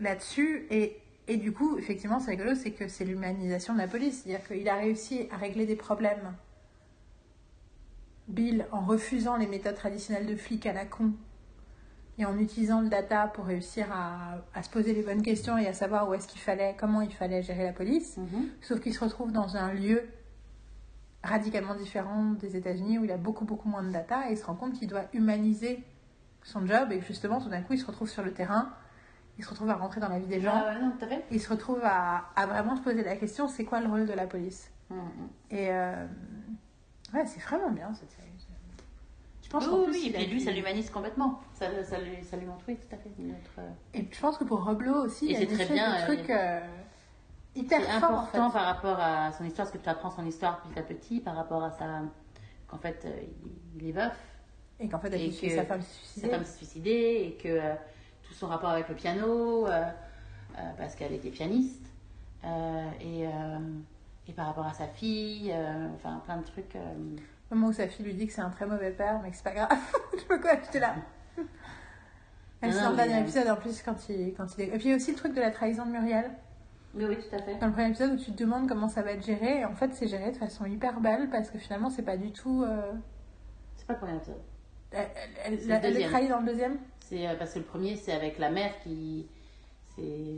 là-dessus. 0.00 0.66
Et, 0.70 0.98
et 1.26 1.36
du 1.36 1.52
coup, 1.52 1.78
effectivement, 1.78 2.20
c'est 2.20 2.32
rigolo, 2.32 2.54
c'est 2.54 2.70
que 2.72 2.86
c'est 2.88 3.04
l'humanisation 3.04 3.74
de 3.74 3.78
la 3.78 3.88
police. 3.88 4.22
C'est-à-dire 4.22 4.46
qu'il 4.46 4.68
a 4.68 4.74
réussi 4.76 5.26
à 5.32 5.36
régler 5.36 5.64
des 5.66 5.76
problèmes, 5.76 6.34
Bill, 8.30 8.66
en 8.72 8.80
refusant 8.80 9.36
les 9.36 9.46
méthodes 9.46 9.74
traditionnelles 9.74 10.26
de 10.26 10.36
flic 10.36 10.66
à 10.66 10.72
la 10.72 10.84
con 10.84 11.12
et 12.18 12.24
en 12.24 12.38
utilisant 12.38 12.80
le 12.80 12.88
data 12.88 13.28
pour 13.28 13.46
réussir 13.46 13.86
à, 13.92 14.38
à 14.54 14.62
se 14.62 14.70
poser 14.70 14.92
les 14.92 15.02
bonnes 15.02 15.22
questions 15.22 15.56
et 15.56 15.66
à 15.66 15.72
savoir 15.72 16.08
où 16.08 16.14
est-ce 16.14 16.28
qu'il 16.28 16.40
fallait, 16.40 16.76
comment 16.78 17.00
il 17.00 17.12
fallait 17.12 17.42
gérer 17.42 17.64
la 17.64 17.72
police. 17.72 18.18
Mhm. 18.18 18.48
Sauf 18.60 18.80
qu'il 18.80 18.92
se 18.94 19.02
retrouve 19.02 19.32
dans 19.32 19.56
un 19.56 19.72
lieu 19.72 20.02
radicalement 21.22 21.74
différent 21.74 22.32
des 22.32 22.56
États-Unis 22.56 22.98
où 22.98 23.04
il 23.04 23.12
a 23.12 23.16
beaucoup 23.16 23.44
beaucoup 23.44 23.68
moins 23.68 23.82
de 23.82 23.90
data 23.90 24.28
et 24.28 24.32
il 24.32 24.38
se 24.38 24.44
rend 24.44 24.54
compte 24.54 24.74
qu'il 24.74 24.88
doit 24.88 25.04
humaniser 25.12 25.82
son 26.42 26.66
job 26.66 26.92
et 26.92 27.00
justement 27.02 27.40
tout 27.40 27.48
d'un 27.48 27.62
coup 27.62 27.74
il 27.74 27.78
se 27.78 27.86
retrouve 27.86 28.08
sur 28.08 28.22
le 28.22 28.32
terrain, 28.32 28.70
il 29.38 29.44
se 29.44 29.50
retrouve 29.50 29.70
à 29.70 29.74
rentrer 29.74 30.00
dans 30.00 30.08
la 30.08 30.18
vie 30.18 30.26
des 30.26 30.40
gens, 30.40 30.52
Ah 30.54 30.78
non, 30.78 30.92
il 31.30 31.40
se 31.40 31.50
retrouve 31.50 31.80
à, 31.84 32.30
à 32.36 32.46
vraiment 32.46 32.76
se 32.76 32.82
poser 32.82 33.02
la 33.02 33.16
question 33.16 33.48
c'est 33.48 33.64
quoi 33.64 33.80
le 33.80 33.88
rôle 33.88 34.06
de 34.06 34.12
la 34.12 34.26
police? 34.26 34.70
Mhm. 34.90 34.98
Et 35.50 35.70
euh, 35.70 36.06
ouais, 37.14 37.26
c'est 37.26 37.40
vraiment 37.40 37.70
bien 37.70 37.92
cette 37.94 38.10
série. 38.12 38.26
Je 39.42 39.48
pense 39.50 39.66
Oui, 39.66 39.72
oui, 39.74 39.84
plus, 39.84 39.92
oui, 40.04 40.10
ben, 40.12 40.22
est- 40.22 40.26
lui, 40.26 40.40
ça 40.40 40.52
l'humanise 40.52 40.90
complètement. 40.90 41.40
Ça, 41.54 41.66
ça, 41.82 41.98
lui, 41.98 42.22
ça 42.24 42.36
lui 42.36 42.46
montre, 42.46 42.62
oui, 42.68 42.76
tout 42.76 42.94
à 42.94 42.98
fait. 42.98 43.10
Notre, 43.18 43.58
euh, 43.58 43.70
Et 43.94 44.06
je 44.10 44.20
pense 44.20 44.38
que 44.38 44.44
pour 44.44 44.64
Roblo 44.64 44.94
aussi, 45.04 45.26
Et 45.26 45.32
il 45.32 45.40
y 45.40 45.42
a 45.42 45.46
très 45.46 45.66
bien, 45.66 45.92
des 45.96 46.02
euh, 46.02 46.04
trucs 46.16 46.30
euh, 46.30 46.60
hyper 47.56 47.80
C'est 47.80 47.88
en 47.88 47.98
fait. 48.00 48.06
important 48.06 48.50
par 48.52 48.64
rapport 48.64 49.00
à 49.00 49.32
son 49.32 49.44
histoire, 49.44 49.66
parce 49.66 49.76
que 49.76 49.82
tu 49.82 49.88
apprends 49.88 50.10
son 50.12 50.24
histoire 50.24 50.62
petit 50.62 50.78
à 50.78 50.82
petit, 50.82 51.20
par 51.20 51.34
rapport 51.34 51.64
à 51.64 51.72
sa. 51.72 52.02
qu'en 52.68 52.78
fait, 52.78 53.04
il, 53.80 53.88
est 53.88 53.92
veuf, 53.92 54.16
Et 54.78 54.88
qu'en 54.88 55.00
fait, 55.00 55.08
elle 55.12 55.22
Et 55.22 55.30
que 55.32 55.48
sa 55.50 55.64
femme 55.64 55.82
sa 55.82 55.88
suicidée. 55.88 56.28
femme 56.30 56.44
s'est 56.44 56.56
suicidée, 56.58 57.24
et 57.36 57.42
que 57.42 57.48
euh, 57.48 57.74
tout 58.22 58.34
son 58.34 58.46
rapport 58.46 58.70
avec 58.70 58.88
le 58.88 58.94
piano, 58.94 59.66
euh, 59.66 59.82
parce 60.78 60.94
qu'elle 60.94 61.12
était 61.12 61.30
pianiste, 61.30 61.86
et, 62.44 63.26
et 64.30 64.32
par 64.32 64.46
rapport 64.46 64.66
à 64.66 64.72
sa 64.72 64.86
fille, 64.86 65.50
euh, 65.52 65.88
enfin 65.96 66.22
plein 66.24 66.36
de 66.38 66.44
trucs. 66.44 66.76
euh, 66.76 66.94
Au 67.50 67.54
moment 67.56 67.68
où 67.68 67.72
sa 67.72 67.88
fille 67.88 68.06
lui 68.06 68.14
dit 68.14 68.26
que 68.28 68.32
c'est 68.32 68.40
un 68.40 68.50
très 68.50 68.64
mauvais 68.66 68.92
père, 68.92 69.20
mais 69.22 69.30
que 69.30 69.36
c'est 69.36 69.42
pas 69.44 69.52
grave. 69.54 69.68
je 70.18 70.24
pas 70.24 70.38
quoi, 70.38 70.52
j'étais 70.62 70.78
là. 70.80 70.94
Elle 72.62 72.72
c'est 72.72 72.80
dans 72.82 72.90
le 72.90 72.96
mais, 72.96 73.02
dernier 73.04 73.20
euh, 73.20 73.22
épisode 73.22 73.48
en 73.48 73.56
plus 73.56 73.82
quand 73.82 74.08
il, 74.08 74.34
quand 74.34 74.46
il 74.56 74.62
est. 74.62 74.66
Et 74.68 74.70
puis 74.78 74.84
il 74.84 74.90
y 74.90 74.92
a 74.92 74.96
aussi 74.96 75.10
le 75.12 75.16
truc 75.16 75.34
de 75.34 75.40
la 75.40 75.50
trahison 75.50 75.84
de 75.86 75.90
Muriel. 75.90 76.30
Oui, 76.94 77.04
oui, 77.08 77.16
tout 77.16 77.34
à 77.34 77.40
fait. 77.42 77.54
Dans 77.56 77.66
le 77.68 77.72
premier 77.72 77.88
épisode 77.88 78.12
où 78.12 78.16
tu 78.16 78.32
te 78.32 78.36
demandes 78.42 78.68
comment 78.68 78.88
ça 78.88 79.02
va 79.02 79.12
être 79.12 79.24
géré, 79.24 79.60
et 79.60 79.64
en 79.64 79.74
fait 79.74 79.92
c'est 79.94 80.08
géré 80.08 80.30
de 80.32 80.36
façon 80.36 80.66
hyper 80.66 81.00
belle 81.00 81.30
parce 81.30 81.50
que 81.50 81.58
finalement 81.58 81.88
c'est 81.90 82.02
pas 82.02 82.16
du 82.16 82.32
tout. 82.32 82.62
euh, 82.64 82.92
C'est 83.76 83.86
pas 83.86 83.94
le 83.94 83.98
premier 84.00 84.16
épisode. 84.16 84.40
Elle, 84.92 85.08
elle, 85.46 85.58
elle 85.68 85.84
est 85.84 85.90
deuxième. 85.92 86.10
trahie 86.10 86.28
dans 86.28 86.40
le 86.40 86.46
deuxième 86.46 86.78
C'est 87.00 87.26
euh, 87.28 87.34
parce 87.36 87.54
que 87.54 87.60
le 87.60 87.64
premier, 87.64 87.96
c'est 87.96 88.12
avec 88.12 88.38
la 88.38 88.50
mère 88.50 88.72
qui. 88.82 89.26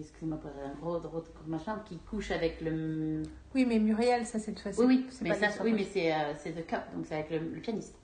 Excusez-moi 0.01 0.39
pour 0.39 0.51
un 0.51 0.75
gros, 0.81 0.99
gros, 1.01 1.21
gros 1.21 1.47
machin, 1.47 1.81
qui 1.85 1.99
couche 1.99 2.31
avec 2.31 2.61
le. 2.61 3.23
Oui, 3.55 3.65
mais 3.67 3.79
Muriel, 3.79 4.27
ça 4.27 4.39
cette 4.39 4.59
fois-ci. 4.61 4.81
Oui, 4.81 4.87
oui, 4.87 5.07
c'est 5.11 5.23
mais, 5.23 5.31
pas 5.31 5.37
ça, 5.37 5.47
l'histoire 5.47 5.65
oui, 5.67 5.73
de- 5.73 5.77
mais 5.77 5.85
c'est 5.85 6.13
euh, 6.13 6.33
The 6.63 6.67
Cup, 6.67 6.81
donc 6.95 7.07
c'est 7.07 7.15
avec 7.15 7.31
le, 7.31 7.39
le 7.39 7.61
pianiste. 7.61 7.95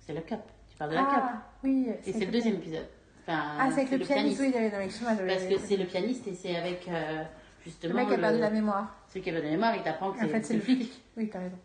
C'est 0.00 0.14
le 0.14 0.20
Cup, 0.20 0.40
tu 0.68 0.76
parles 0.76 0.90
de 0.90 0.94
la 0.96 1.02
Cup. 1.02 1.10
Ah, 1.16 1.42
oui. 1.64 1.88
Et 2.06 2.12
c'est 2.12 2.24
le 2.26 2.32
deuxième 2.32 2.54
épisode. 2.56 2.86
Enfin, 3.28 3.42
Ah, 3.58 3.68
c'est 3.70 3.80
avec 3.82 3.90
le 3.90 3.98
pianiste, 3.98 4.40
oui, 4.40 4.50
j'avais- 4.52 4.70
non, 4.70 4.80
excuse-moi, 4.80 5.14
j'avais- 5.16 5.34
Parce 5.34 5.46
que 5.46 5.58
c'est 5.58 5.76
le 5.76 5.84
pianiste 5.86 6.28
et 6.28 6.34
c'est 6.34 6.56
avec 6.56 6.86
euh, 6.88 7.22
Le 7.22 7.26
justement. 7.64 7.94
mec 7.94 8.12
a 8.12 8.18
perdu 8.18 8.38
la 8.38 8.50
mémoire. 8.50 8.94
Celui 9.08 9.22
qui 9.22 9.30
a 9.30 9.32
perdu 9.32 9.46
la 9.48 9.52
mémoire, 9.54 9.74
il 9.74 9.82
t'apprend 9.82 10.12
que 10.12 10.24
En 10.24 10.28
fait, 10.28 10.42
c'est 10.42 10.54
le 10.54 10.60
flic. 10.60 11.02
Oui, 11.16 11.28
t'as 11.28 11.40
raison. 11.40 11.58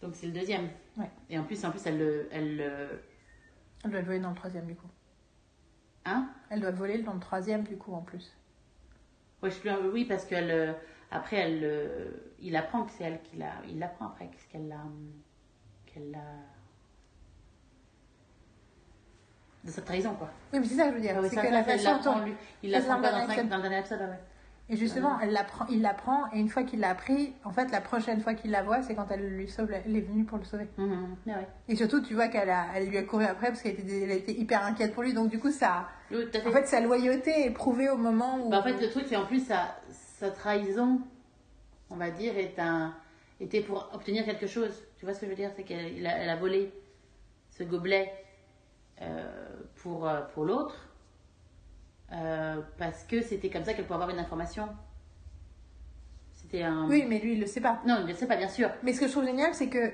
Donc 0.00 0.14
c'est 0.14 0.26
le 0.26 0.32
deuxième. 0.32 0.68
Ouais. 0.96 1.10
Et 1.28 1.38
en 1.38 1.42
plus, 1.44 1.62
en 1.64 1.70
plus 1.70 1.84
elle 1.86 1.98
le. 1.98 2.28
Elle, 2.30 2.56
le- 2.56 3.00
Elle 3.84 3.90
doit 3.90 4.00
voler 4.02 4.20
dans 4.20 4.30
le 4.30 4.36
troisième, 4.36 4.66
du 4.66 4.74
coup. 4.76 4.86
Hein? 6.04 6.28
Elle 6.50 6.60
doit 6.60 6.70
voler 6.70 7.02
dans 7.02 7.14
le 7.14 7.20
troisième, 7.20 7.64
du 7.64 7.76
coup, 7.76 7.92
en 7.94 8.02
plus. 8.02 8.32
Oui, 9.92 10.04
parce 10.04 10.24
qu'elle. 10.24 10.50
euh, 10.50 10.72
Après, 11.10 11.36
elle, 11.36 11.60
euh, 11.64 12.10
il 12.40 12.54
apprend 12.56 12.84
que 12.84 12.90
c'est 12.92 13.04
elle 13.04 13.20
qui 13.22 13.36
l'a. 13.36 13.52
Il 13.68 13.78
l'apprend 13.78 14.06
après 14.08 14.26
qu'est-ce 14.28 14.48
qu'elle 14.48 14.68
l'a. 14.68 14.82
Qu'elle 15.86 16.10
l'a. 16.10 16.18
De 19.64 19.70
sa 19.70 19.82
trahison, 19.82 20.14
quoi. 20.14 20.30
Oui, 20.52 20.60
mais 20.60 20.64
c'est 20.66 20.76
ça 20.76 20.84
que 20.84 20.90
je 20.90 20.94
veux 20.94 21.00
dire. 21.00 21.14
Ah 21.16 21.20
oui, 21.20 21.28
c'est 21.30 21.36
que 21.36 21.52
la 21.52 21.64
façon 21.64 21.98
dont-. 22.02 22.34
Il 22.62 22.70
l'apprend 22.70 22.96
dans 22.96 23.02
pas 23.02 23.42
dans 23.42 23.56
le 23.56 23.62
dernier 23.62 23.78
épisode, 23.80 24.00
ouais. 24.00 24.20
Et 24.72 24.76
justement, 24.76 25.18
elle 25.20 25.32
l'apprend, 25.32 25.66
il 25.68 25.82
l'apprend, 25.82 26.30
et 26.32 26.38
une 26.38 26.48
fois 26.48 26.62
qu'il 26.62 26.78
l'a 26.78 26.90
appris, 26.90 27.34
en 27.44 27.50
fait, 27.50 27.70
la 27.72 27.80
prochaine 27.80 28.20
fois 28.20 28.34
qu'il 28.34 28.52
la 28.52 28.62
voit, 28.62 28.82
c'est 28.82 28.94
quand 28.94 29.08
elle 29.10 29.28
lui 29.28 29.48
sauve, 29.48 29.70
elle 29.72 29.96
est 29.96 30.00
venue 30.00 30.24
pour 30.24 30.38
le 30.38 30.44
sauver. 30.44 30.68
Ah 30.78 30.82
ouais. 31.26 31.48
Et 31.68 31.74
surtout, 31.74 32.00
tu 32.00 32.14
vois 32.14 32.28
qu'elle 32.28 32.50
a, 32.50 32.66
elle 32.76 32.88
lui 32.88 32.96
a 32.96 33.02
couru 33.02 33.24
après 33.24 33.48
parce 33.48 33.62
qu'elle 33.62 33.80
était, 33.80 34.02
elle 34.02 34.12
était 34.12 34.32
hyper 34.32 34.64
inquiète 34.64 34.94
pour 34.94 35.02
lui. 35.02 35.12
Donc, 35.12 35.28
du 35.28 35.40
coup, 35.40 35.50
ça, 35.50 35.88
Oui, 36.12 36.18
fait. 36.32 36.46
en 36.46 36.52
fait, 36.52 36.66
sa 36.68 36.80
loyauté 36.80 37.46
est 37.46 37.50
prouvée 37.50 37.88
au 37.90 37.96
moment 37.96 38.38
où. 38.38 38.48
Bah, 38.48 38.60
en 38.60 38.62
fait, 38.62 38.80
le 38.80 38.88
truc, 38.88 39.06
c'est 39.08 39.16
en 39.16 39.26
plus 39.26 39.44
sa, 39.44 39.74
sa 39.90 40.30
trahison, 40.30 41.00
on 41.90 41.96
va 41.96 42.10
dire, 42.10 42.38
est 42.38 42.56
un, 42.60 42.94
était 43.40 43.62
pour 43.62 43.90
obtenir 43.92 44.24
quelque 44.24 44.46
chose. 44.46 44.84
Tu 44.98 45.04
vois 45.04 45.14
ce 45.14 45.20
que 45.20 45.26
je 45.26 45.30
veux 45.30 45.36
dire? 45.36 45.50
C'est 45.56 45.64
qu'elle 45.64 46.06
a, 46.06 46.16
elle 46.16 46.30
a 46.30 46.36
volé 46.36 46.72
ce 47.50 47.64
gobelet 47.64 48.12
euh, 49.02 49.26
pour, 49.82 50.08
euh, 50.08 50.20
pour 50.32 50.44
l'autre 50.44 50.76
euh, 52.12 52.60
parce 52.78 53.04
que 53.04 53.22
c'était 53.22 53.50
comme 53.50 53.64
ça 53.64 53.72
qu'elle 53.74 53.84
pouvait 53.84 53.94
avoir 54.02 54.10
une 54.10 54.18
information. 54.18 54.68
C'était 56.34 56.62
un. 56.62 56.88
Oui, 56.88 57.04
mais 57.08 57.18
lui, 57.18 57.34
il 57.34 57.40
le 57.40 57.46
sait 57.46 57.60
pas. 57.60 57.80
Non, 57.86 57.98
je 58.06 58.12
ne 58.12 58.16
sais 58.16 58.26
pas, 58.26 58.36
bien 58.36 58.48
sûr. 58.48 58.70
Mais 58.82 58.92
ce 58.92 59.00
que 59.00 59.06
je 59.06 59.12
trouve 59.12 59.24
génial, 59.24 59.54
c'est 59.54 59.68
que, 59.68 59.92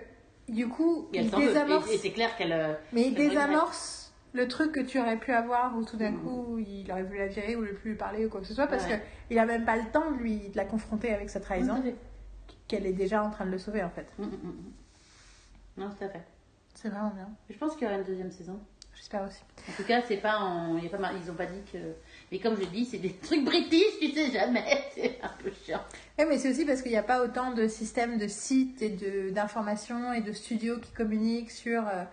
du 0.48 0.68
coup, 0.68 1.08
il 1.12 1.30
désamorce. 1.30 1.90
Et, 1.90 1.94
et 1.94 1.98
c'est 1.98 2.12
clair 2.12 2.36
qu'elle. 2.36 2.52
euh, 2.52 2.74
Mais 2.92 3.02
il 3.08 3.14
désamorce 3.14 4.12
le 4.32 4.48
truc 4.48 4.72
que 4.72 4.80
tu 4.80 5.00
aurais 5.00 5.16
pu 5.18 5.32
avoir 5.32 5.76
où 5.76 5.84
tout 5.84 5.96
d'un 5.96 6.10
Mhm. 6.10 6.22
coup 6.22 6.58
il 6.58 6.90
aurait 6.92 7.02
voulu 7.04 7.18
la 7.18 7.26
virer 7.26 7.56
ou 7.56 7.62
ne 7.62 7.68
plus 7.72 7.92
lui 7.92 7.96
parler 7.96 8.26
ou 8.26 8.28
quoi 8.28 8.40
que 8.42 8.46
ce 8.46 8.52
soit 8.52 8.66
parce 8.66 8.84
Ouais. 8.84 8.98
que 8.98 9.04
il 9.34 9.38
a 9.38 9.46
même 9.46 9.64
pas 9.64 9.76
le 9.76 9.90
temps 9.90 10.10
de 10.10 10.16
lui 10.18 10.50
de 10.50 10.56
la 10.58 10.66
confronter 10.66 11.10
avec 11.14 11.30
sa 11.30 11.40
trahison 11.40 11.82
qu'elle 12.68 12.84
est 12.84 12.92
déjà 12.92 13.22
en 13.22 13.30
train 13.30 13.46
de 13.46 13.50
le 13.50 13.56
sauver 13.58 13.82
en 13.82 13.88
fait. 13.88 14.06
Mm, 14.18 14.24
mm, 14.24 14.28
mm. 14.28 14.72
Non, 15.78 15.88
tout 15.88 16.04
à 16.04 16.08
fait. 16.10 16.20
C'est 16.74 16.90
vraiment 16.90 17.12
bien. 17.14 17.30
Je 17.48 17.56
pense 17.56 17.76
qu'il 17.76 17.84
y 17.84 17.86
aura 17.86 17.96
une 17.98 18.04
deuxième 18.04 18.30
saison. 18.30 18.60
J'espère 18.94 19.22
aussi. 19.22 19.40
En 19.70 19.72
tout 19.74 19.84
cas, 19.84 20.02
c'est 20.06 20.18
pas 20.18 20.36
en... 20.38 20.76
il 20.76 20.84
ils 20.84 21.30
ont 21.30 21.34
pas 21.34 21.46
dit 21.46 21.62
que. 21.72 21.78
Mais 22.32 22.38
comme 22.38 22.56
je 22.58 22.64
dis, 22.66 22.84
c'est 22.84 22.98
des 22.98 23.12
trucs 23.22 23.44
british, 23.44 23.98
tu 24.00 24.10
sais 24.12 24.30
jamais. 24.32 24.64
C'est 24.94 25.18
un 25.22 25.30
peu 25.42 25.52
chiant. 25.64 25.80
Oui, 26.18 26.24
mais 26.28 26.38
c'est 26.38 26.50
aussi 26.50 26.64
parce 26.64 26.80
qu'il 26.82 26.90
n'y 26.90 26.96
a 26.96 27.02
pas 27.02 27.22
autant 27.22 27.52
de 27.52 27.68
systèmes 27.68 28.16
de 28.18 28.26
sites 28.26 28.80
et 28.82 29.30
d'informations 29.30 30.12
et 30.14 30.22
de 30.22 30.32
studios 30.32 30.78
qui 30.78 30.90
communiquent 30.92 31.50
sur 31.50 31.86
euh, 31.86 32.04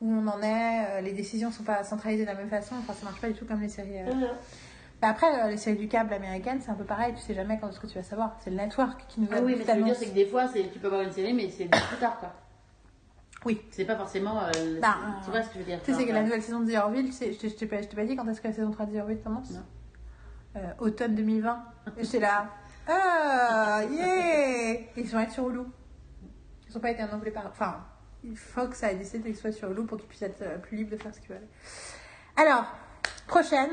où 0.00 0.10
on 0.10 0.26
en 0.26 0.40
est. 0.42 0.86
euh, 0.88 1.00
les 1.02 1.12
décisions 1.12 1.50
sont 1.52 1.62
pas 1.62 1.84
centralisées 1.84 2.22
de 2.24 2.28
la 2.30 2.34
même 2.34 2.48
façon. 2.48 2.74
Enfin, 2.78 2.94
ça 2.94 3.04
marche 3.04 3.20
pas 3.20 3.28
du 3.28 3.34
tout 3.34 3.44
comme 3.44 3.60
les 3.60 3.68
séries. 3.68 3.98
euh. 4.00 4.12
Bah 5.02 5.08
après, 5.08 5.50
les 5.50 5.56
séries 5.56 5.76
du 5.78 5.88
câble 5.88 6.12
américaines, 6.12 6.60
c'est 6.62 6.70
un 6.70 6.74
peu 6.74 6.84
pareil, 6.84 7.14
tu 7.14 7.20
sais 7.22 7.34
jamais 7.34 7.58
quand 7.60 7.70
ce 7.72 7.80
que 7.80 7.86
tu 7.86 7.94
vas 7.94 8.02
savoir. 8.02 8.36
C'est 8.42 8.50
le 8.50 8.56
network 8.56 9.04
qui 9.08 9.20
nous 9.20 9.28
Ah 9.32 9.40
oui, 9.42 9.54
mais 9.56 9.62
ce 9.64 9.66
que 9.68 9.72
je 9.74 9.78
veux 9.78 9.84
dire, 9.84 9.96
c'est 9.96 10.06
que 10.06 10.14
des 10.14 10.26
fois, 10.26 10.48
tu 10.48 10.78
peux 10.78 10.88
voir 10.88 11.02
une 11.02 11.12
série, 11.12 11.32
mais 11.32 11.48
c'est 11.50 11.64
plus 11.66 11.96
tard, 12.00 12.18
quoi. 12.18 12.34
Oui. 13.46 13.62
C'est 13.70 13.84
pas 13.86 13.96
forcément. 13.96 14.40
euh, 14.42 14.80
Bah, 14.80 14.96
tu 15.24 15.30
vois 15.30 15.42
ce 15.42 15.48
que 15.48 15.54
je 15.54 15.58
veux 15.60 15.64
dire 15.64 15.80
Tu 15.82 15.92
sais, 15.92 15.98
c'est 15.98 16.06
que 16.06 16.12
la 16.12 16.20
euh, 16.20 16.24
nouvelle 16.24 16.42
saison 16.42 16.60
de 16.60 16.70
The 16.70 16.76
Orville, 16.76 17.10
je 17.12 17.48
t'ai- 17.48 17.66
pas, 17.66 17.76
pas 17.78 18.04
dit 18.04 18.14
quand 18.16 18.28
est-ce 18.28 18.40
que 18.40 18.48
la 18.48 18.54
saison 18.54 18.70
3 18.70 18.86
de 18.86 18.92
The 18.96 19.00
Orville 19.00 19.22
commence 19.22 19.50
Non. 19.52 19.62
Euh, 20.56 20.72
Automne 20.80 21.14
2020. 21.14 21.62
Et 21.96 22.04
j'étais 22.04 22.20
là. 22.20 22.48
Ah, 22.88 23.82
yeah 23.90 24.80
Ils 24.96 25.06
vont 25.08 25.20
être 25.20 25.30
sur 25.32 25.48
Hulu. 25.48 25.60
Ils 26.68 26.74
n'ont 26.74 26.80
pas 26.80 26.90
été 26.90 27.02
renouvelés 27.02 27.30
par. 27.30 27.46
Enfin, 27.46 27.76
Fox 28.34 28.82
a 28.84 28.92
décidé 28.94 29.30
qu'ils 29.30 29.36
soient 29.36 29.52
sur 29.52 29.70
Hulu 29.70 29.86
pour 29.86 29.96
qu'ils 29.98 30.08
puissent 30.08 30.22
être 30.22 30.42
euh, 30.42 30.58
plus 30.58 30.76
libres 30.76 30.90
de 30.90 30.96
faire 30.96 31.14
ce 31.14 31.20
qu'ils 31.20 31.30
veulent. 31.30 31.48
Alors, 32.36 32.64
prochaine. 33.26 33.70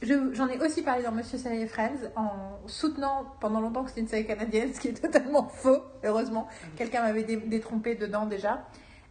Je- 0.00 0.32
J'en 0.32 0.46
ai 0.48 0.58
aussi 0.60 0.82
parlé 0.82 1.02
dans 1.02 1.10
Monsieur 1.12 1.38
Série 1.38 1.62
et 1.62 1.66
Friends 1.66 1.98
en 2.14 2.58
soutenant 2.68 3.26
pendant 3.40 3.60
longtemps 3.60 3.82
que 3.82 3.88
c'était 3.88 4.02
une 4.02 4.08
série 4.08 4.26
canadienne, 4.26 4.72
ce 4.72 4.80
qui 4.80 4.88
est 4.88 4.92
totalement 5.00 5.48
faux, 5.48 5.82
heureusement. 6.04 6.46
Quelqu'un 6.76 7.02
m'avait 7.02 7.24
dé- 7.24 7.36
détrompé 7.36 7.94
dedans 7.96 8.26
déjà. 8.26 8.64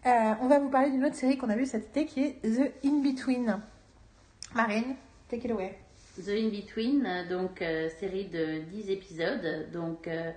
Euh, 0.05 0.33
on 0.41 0.47
va 0.47 0.59
vous 0.59 0.69
parler 0.69 0.91
d'une 0.91 1.03
autre 1.03 1.15
série 1.15 1.37
qu'on 1.37 1.49
a 1.49 1.55
vue 1.55 1.65
cet 1.65 1.87
été 1.89 2.05
qui 2.05 2.23
est 2.23 2.41
The 2.41 2.71
In-Between. 2.85 3.59
Marine, 4.55 4.95
take 5.29 5.45
it 5.45 5.51
away. 5.51 5.77
The 6.17 6.29
In-Between, 6.29 7.05
euh, 7.05 7.27
donc 7.29 7.61
euh, 7.61 7.89
série 7.99 8.25
de 8.25 8.59
10 8.71 8.89
épisodes, 8.89 9.69
donc 9.73 10.07
euh, 10.07 10.31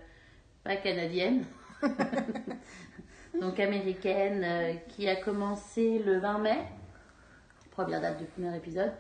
pas 0.65 0.77
canadienne, 0.77 1.45
donc 3.41 3.61
américaine, 3.61 4.43
euh, 4.45 4.75
qui 4.89 5.09
a 5.09 5.17
commencé 5.17 6.01
le 6.05 6.19
20 6.19 6.39
mai, 6.39 6.59
première 7.71 8.01
date 8.01 8.19
du 8.19 8.25
premier 8.25 8.55
épisode, 8.57 8.93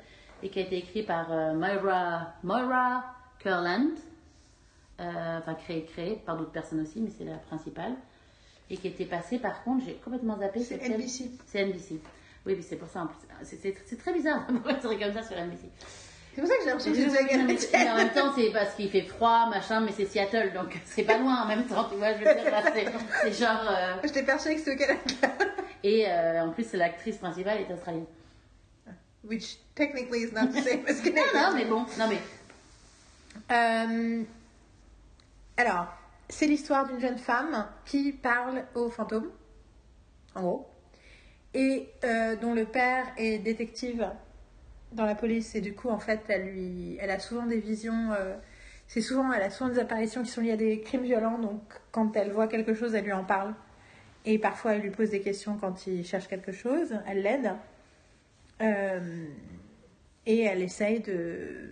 et 0.42 0.48
qui 0.48 0.58
a 0.58 0.62
été 0.62 0.78
écrit 0.78 1.02
par 1.02 1.30
euh, 1.32 1.54
Moira, 1.54 2.34
Moira 2.42 3.04
Kurland, 3.38 3.90
euh, 5.00 5.38
enfin 5.38 5.54
créé, 5.54 5.84
créé 5.84 6.16
par 6.24 6.36
d'autres 6.36 6.52
personnes 6.52 6.80
aussi, 6.80 7.00
mais 7.00 7.10
c'est 7.16 7.24
la 7.24 7.36
principale, 7.36 7.92
et 8.68 8.76
qui 8.76 8.88
était 8.88 9.04
passée 9.06 9.38
par 9.38 9.62
contre, 9.64 9.84
j'ai 9.86 9.94
complètement 9.94 10.38
zappé. 10.38 10.60
C'est 10.60 10.76
NBC. 10.88 11.30
C'est 11.46 11.64
NBC. 11.66 12.00
Oui, 12.46 12.54
mais 12.56 12.62
c'est 12.62 12.76
pour 12.76 12.88
ça, 12.88 13.02
en 13.02 13.06
plus, 13.06 13.16
c'est- 13.44 13.96
très 13.96 14.12
bizarre 14.12 14.46
d'avoir 14.50 14.80
série 14.80 14.98
comme 14.98 15.12
ça 15.12 15.22
sur 15.22 15.36
NBC. 15.36 15.68
C'est 16.34 16.40
pour 16.42 16.48
ça 16.48 16.56
que 16.56 16.62
j'ai 16.62 16.68
l'impression 16.70 16.92
que 16.92 16.96
c'est 16.98 17.72
mais- 17.72 17.90
en 17.90 17.96
même 17.96 18.10
temps, 18.12 18.32
c'est 18.34 18.50
parce 18.52 18.74
qu'il 18.74 18.88
fait 18.88 19.02
froid, 19.02 19.46
machin, 19.50 19.80
mais 19.80 19.92
c'est 19.92 20.06
Seattle, 20.06 20.52
donc 20.54 20.78
c'est 20.84 21.02
pas 21.02 21.18
loin 21.18 21.42
en 21.42 21.46
même 21.46 21.64
temps, 21.66 21.84
tu 21.90 21.96
vois, 21.96 22.12
je 22.14 22.18
veux 22.18 22.24
dire, 22.24 23.02
c'est 23.22 23.32
genre... 23.32 23.66
euh, 23.68 23.94
J'étais 24.04 24.22
persuadée 24.22 24.56
que 24.56 24.62
c'était 24.62 24.84
au 24.84 24.86
Canada. 24.86 25.44
Et 25.82 26.04
euh, 26.08 26.44
en 26.46 26.50
plus, 26.52 26.72
l'actrice 26.74 27.16
principale 27.16 27.58
est 27.68 27.72
australienne. 27.72 28.04
Which 29.24 29.58
technically 29.74 30.20
is 30.22 30.32
not 30.32 30.48
the 30.52 30.62
same 30.62 30.86
as 30.86 30.96
Non, 31.04 31.12
Canadian. 31.12 31.34
non, 31.34 31.54
mais 31.54 31.64
bon, 31.66 31.86
non, 31.98 32.08
mais... 32.08 32.18
Euh, 33.50 34.22
alors, 35.56 35.86
c'est 36.28 36.46
l'histoire 36.46 36.86
d'une 36.88 37.00
jeune 37.00 37.18
femme 37.18 37.66
qui 37.84 38.12
parle 38.12 38.64
aux 38.74 38.88
fantômes, 38.88 39.30
en 40.34 40.40
gros, 40.42 40.68
et 41.54 41.88
euh, 42.04 42.36
dont 42.36 42.54
le 42.54 42.64
père 42.64 43.06
est 43.18 43.38
détective 43.38 44.08
dans 44.92 45.04
la 45.04 45.14
police 45.14 45.54
et 45.54 45.60
du 45.60 45.74
coup, 45.74 45.88
en 45.90 45.98
fait, 45.98 46.20
elle 46.28 46.46
lui, 46.50 46.96
elle 47.00 47.10
a 47.10 47.18
souvent 47.18 47.46
des 47.46 47.58
visions. 47.58 48.12
euh, 48.12 48.36
c'est 48.88 49.02
souvent, 49.02 49.32
elle 49.32 49.42
a 49.42 49.50
souvent 49.50 49.70
des 49.70 49.78
apparitions 49.78 50.22
qui 50.22 50.30
sont 50.30 50.40
liées 50.40 50.52
à 50.52 50.56
des 50.56 50.80
crimes 50.80 51.02
violents, 51.04 51.38
donc 51.38 51.60
quand 51.92 52.16
elle 52.16 52.32
voit 52.32 52.48
quelque 52.48 52.74
chose, 52.74 52.94
elle 52.94 53.04
lui 53.04 53.12
en 53.12 53.24
parle. 53.24 53.54
Et 54.24 54.38
parfois, 54.38 54.74
elle 54.74 54.80
lui 54.82 54.90
pose 54.90 55.10
des 55.10 55.20
questions 55.20 55.56
quand 55.60 55.86
il 55.86 56.04
cherche 56.04 56.26
quelque 56.26 56.52
chose, 56.52 56.94
elle 57.06 57.22
l'aide. 57.22 57.52
Euh, 58.60 59.26
et 60.26 60.40
elle 60.42 60.62
essaye 60.62 61.00
de, 61.00 61.70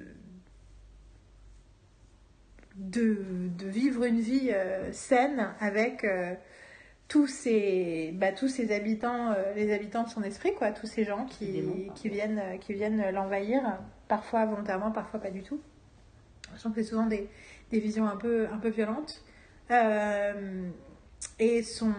de, 2.77 3.49
de 3.59 3.67
vivre 3.67 4.05
une 4.05 4.21
vie 4.21 4.51
euh, 4.53 4.91
saine 4.93 5.51
avec 5.61 6.05
euh, 6.05 6.35
tous 7.09 7.27
ces 7.27 8.13
bah, 8.15 8.33
tous 8.33 8.49
ces 8.49 8.73
habitants 8.75 9.35
les 9.55 9.73
habitants 9.73 10.05
de 10.05 10.09
son 10.09 10.23
esprit 10.23 10.55
quoi. 10.55 10.73
Tous 10.73 10.87
ces 10.87 11.05
gens 11.05 11.25
qui, 11.27 11.63
qui 11.95 12.09
viennent 12.09 12.43
qui 12.61 12.73
viennent 12.75 13.11
l'envahir 13.11 13.63
parfois 14.09 14.47
volontairement 14.47 14.91
parfois 14.91 15.21
pas 15.21 15.31
du 15.31 15.43
tout. 15.43 15.61
Je 16.55 16.59
trouve 16.61 16.73
que 16.73 16.83
c'est 16.83 16.89
souvent 16.91 17.07
des, 17.07 17.29
des 17.71 17.81
visions 17.81 18.07
un 18.07 18.17
peu 18.17 18.47
un 18.53 18.59
peu 18.59 18.69
violentes. 18.69 19.23
Et 21.39 21.63
son 21.63 21.93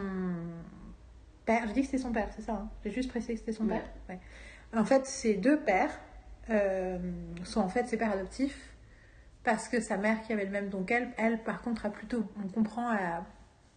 père 1.45 1.67
je 1.67 1.73
dis 1.73 1.81
que 1.81 1.85
c'était 1.87 1.97
son 1.97 2.11
père 2.11 2.29
c'est 2.35 2.41
ça 2.43 2.53
hein. 2.53 2.69
J'ai 2.83 2.91
juste 2.91 3.09
précisé 3.09 3.33
que 3.33 3.39
c'était 3.39 3.51
son 3.51 3.65
Ouais. 3.67 3.77
père 3.79 3.89
Ouais. 4.09 4.19
En 4.75 4.85
fait 4.85 5.05
ces 5.05 5.35
deux 5.35 5.59
pères 5.59 5.99
euh, 6.49 6.97
sont 7.43 7.61
en 7.61 7.69
fait 7.69 7.87
ses 7.87 7.97
pères 7.97 8.11
adoptifs 8.11 8.73
parce 9.43 9.67
que 9.67 9.79
sa 9.79 9.97
mère 9.97 10.21
qui 10.23 10.33
avait 10.33 10.45
le 10.45 10.51
même 10.51 10.69
don 10.69 10.83
qu'elle, 10.83 11.09
elle 11.17 11.41
par 11.43 11.61
contre 11.61 11.85
a 11.85 11.89
plutôt, 11.89 12.25
on 12.43 12.47
comprend, 12.47 12.89
a 12.89 13.25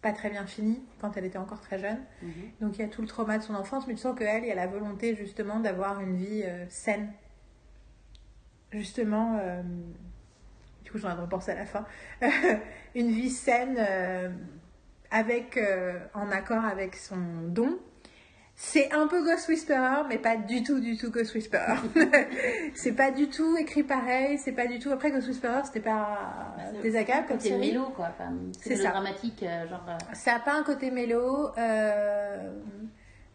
pas 0.01 0.11
très 0.11 0.29
bien 0.29 0.45
fini 0.45 0.83
quand 0.99 1.15
elle 1.15 1.25
était 1.25 1.37
encore 1.37 1.61
très 1.61 1.79
jeune. 1.79 1.99
Mhm. 2.21 2.31
Donc 2.61 2.77
il 2.77 2.81
y 2.81 2.83
a 2.83 2.87
tout 2.87 3.01
le 3.01 3.07
trauma 3.07 3.37
de 3.37 3.43
son 3.43 3.55
enfance, 3.55 3.87
mais 3.87 3.93
tu 3.93 4.01
sens 4.01 4.17
qu'elle, 4.17 4.43
il 4.43 4.47
y 4.47 4.51
a 4.51 4.55
la 4.55 4.67
volonté 4.67 5.15
justement 5.15 5.59
d'avoir 5.59 6.01
une 6.01 6.15
vie 6.15 6.43
euh, 6.43 6.65
saine. 6.69 7.11
Justement, 8.71 9.37
euh, 9.39 9.61
du 10.83 10.91
coup 10.91 10.97
j'en 10.97 11.11
ai 11.11 11.21
repensé 11.21 11.51
à 11.51 11.55
la 11.55 11.65
fin, 11.65 11.85
une 12.95 13.11
vie 13.11 13.29
saine 13.29 13.77
avec, 15.11 15.59
en 16.15 16.31
accord 16.31 16.65
avec 16.65 16.95
son 16.95 17.17
don. 17.47 17.79
C'est 18.55 18.91
un 18.93 19.07
peu 19.07 19.23
Ghost 19.25 19.47
Whisperer, 19.49 20.03
mais 20.07 20.17
pas 20.19 20.37
du 20.37 20.61
tout, 20.63 20.79
du 20.79 20.95
tout 20.95 21.09
Ghost 21.11 21.33
Whisperer. 21.33 21.75
c'est 22.75 22.93
pas 22.93 23.09
du 23.11 23.27
tout 23.27 23.57
écrit 23.57 23.83
pareil, 23.83 24.37
c'est 24.37 24.51
pas 24.51 24.67
du 24.67 24.77
tout. 24.79 24.91
Après, 24.91 25.11
Ghost 25.11 25.27
Whisperer, 25.27 25.61
c'était 25.65 25.79
pas 25.79 26.55
désagréable 26.81 27.27
comme 27.27 27.39
C'est 27.39 27.57
mélo, 27.57 27.85
quoi. 27.95 28.09
Enfin, 28.13 28.31
C'est 28.61 28.75
ça. 28.75 28.91
dramatique, 28.91 29.41
euh, 29.43 29.67
genre... 29.67 29.83
euh, 29.89 29.97
Ça 30.13 30.35
a 30.35 30.39
pas 30.39 30.53
un 30.53 30.63
côté 30.63 30.91
mélo. 30.91 31.49
euh, 31.57 32.51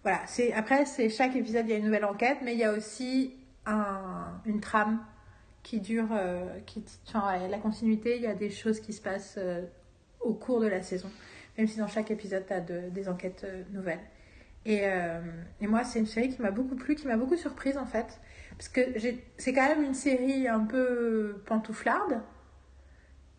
Voilà, 0.04 0.20
c'est 0.26 0.52
après 0.52 0.84
c'est 0.86 1.08
chaque 1.10 1.34
épisode 1.34 1.66
il 1.66 1.70
y 1.70 1.74
a 1.74 1.78
une 1.78 1.84
nouvelle 1.86 2.04
enquête, 2.04 2.38
mais 2.42 2.52
il 2.52 2.58
y 2.58 2.64
a 2.64 2.72
aussi 2.72 3.34
un, 3.66 4.40
une 4.46 4.60
trame 4.60 5.00
qui 5.64 5.80
dure, 5.80 6.08
euh, 6.12 6.58
qui 6.64 6.82
ouais, 7.14 7.48
la 7.48 7.58
continuité. 7.58 8.16
Il 8.16 8.22
y 8.22 8.26
a 8.28 8.34
des 8.34 8.50
choses 8.50 8.78
qui 8.80 8.92
se 8.92 9.02
passent 9.02 9.34
euh, 9.36 9.62
au 10.20 10.32
cours 10.32 10.60
de 10.60 10.68
la 10.68 10.80
saison, 10.80 11.10
même 11.58 11.66
si 11.66 11.76
dans 11.78 11.88
chaque 11.88 12.10
épisode 12.12 12.44
tu 12.46 12.52
as 12.54 12.60
des 12.60 13.08
enquêtes 13.08 13.44
nouvelles. 13.72 13.98
Et, 14.64 14.80
euh, 14.82 15.20
et 15.61 15.66
moi 15.66 15.84
c'est 15.84 15.98
une 15.98 16.06
série 16.06 16.28
qui 16.28 16.42
m'a 16.42 16.50
beaucoup 16.50 16.76
plu, 16.76 16.94
qui 16.94 17.06
m'a 17.06 17.16
beaucoup 17.16 17.36
surprise 17.36 17.78
en 17.78 17.86
fait, 17.86 18.20
parce 18.56 18.68
que 18.68 18.80
c'est 19.38 19.52
quand 19.52 19.68
même 19.68 19.82
une 19.82 19.94
série 19.94 20.48
un 20.48 20.64
peu 20.64 21.42
pantouflarde. 21.46 22.20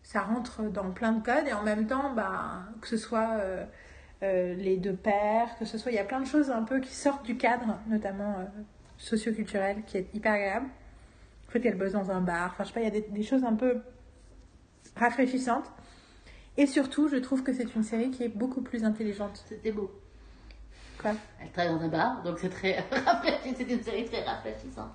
Ça 0.02 0.22
rentre 0.22 0.62
dans 0.64 0.90
plein 0.90 1.12
de 1.12 1.22
codes 1.22 1.46
et 1.46 1.52
en 1.52 1.62
même 1.62 1.86
temps, 1.86 2.12
bah, 2.14 2.64
que 2.80 2.88
ce 2.88 2.96
soit 2.96 3.34
euh, 3.38 3.64
euh, 4.22 4.54
les 4.54 4.76
deux 4.76 4.94
pères, 4.94 5.56
que 5.58 5.64
ce 5.64 5.78
soit, 5.78 5.92
il 5.92 5.94
y 5.94 6.00
a 6.00 6.04
plein 6.04 6.20
de 6.20 6.26
choses 6.26 6.50
un 6.50 6.62
peu 6.62 6.80
qui 6.80 6.94
sortent 6.94 7.24
du 7.24 7.36
cadre, 7.36 7.78
notamment 7.86 8.36
socioculturel, 8.98 9.84
qui 9.86 9.98
est 9.98 10.12
hyper 10.14 10.32
agréable. 10.32 10.66
En 11.48 11.52
fait, 11.52 11.64
elle 11.64 11.76
bosse 11.76 11.92
dans 11.92 12.10
un 12.10 12.20
bar, 12.20 12.50
enfin, 12.52 12.64
je 12.64 12.68
sais 12.68 12.74
pas, 12.74 12.80
il 12.80 12.92
y 12.92 12.96
a 12.96 13.00
des 13.00 13.22
choses 13.22 13.44
un 13.44 13.54
peu 13.54 13.80
rafraîchissantes. 14.96 15.70
Et 16.56 16.66
surtout, 16.66 17.08
je 17.08 17.16
trouve 17.16 17.42
que 17.42 17.52
c'est 17.52 17.74
une 17.74 17.82
série 17.82 18.10
qui 18.10 18.24
est 18.24 18.28
beaucoup 18.28 18.62
plus 18.62 18.84
intelligente. 18.84 19.44
C'était 19.48 19.72
beau. 19.72 19.90
Quoi? 21.00 21.12
Elle 21.40 21.50
travaille 21.50 21.72
dans 21.78 21.82
un 21.84 21.88
bar, 21.88 22.22
donc 22.22 22.38
c'est 22.38 22.50
très 22.50 22.78
rafraîchissant. 22.90 23.54
C'est 23.56 23.70
une 23.70 23.82
série 23.82 24.04
très 24.04 24.22
rafraîchissante. 24.22 24.90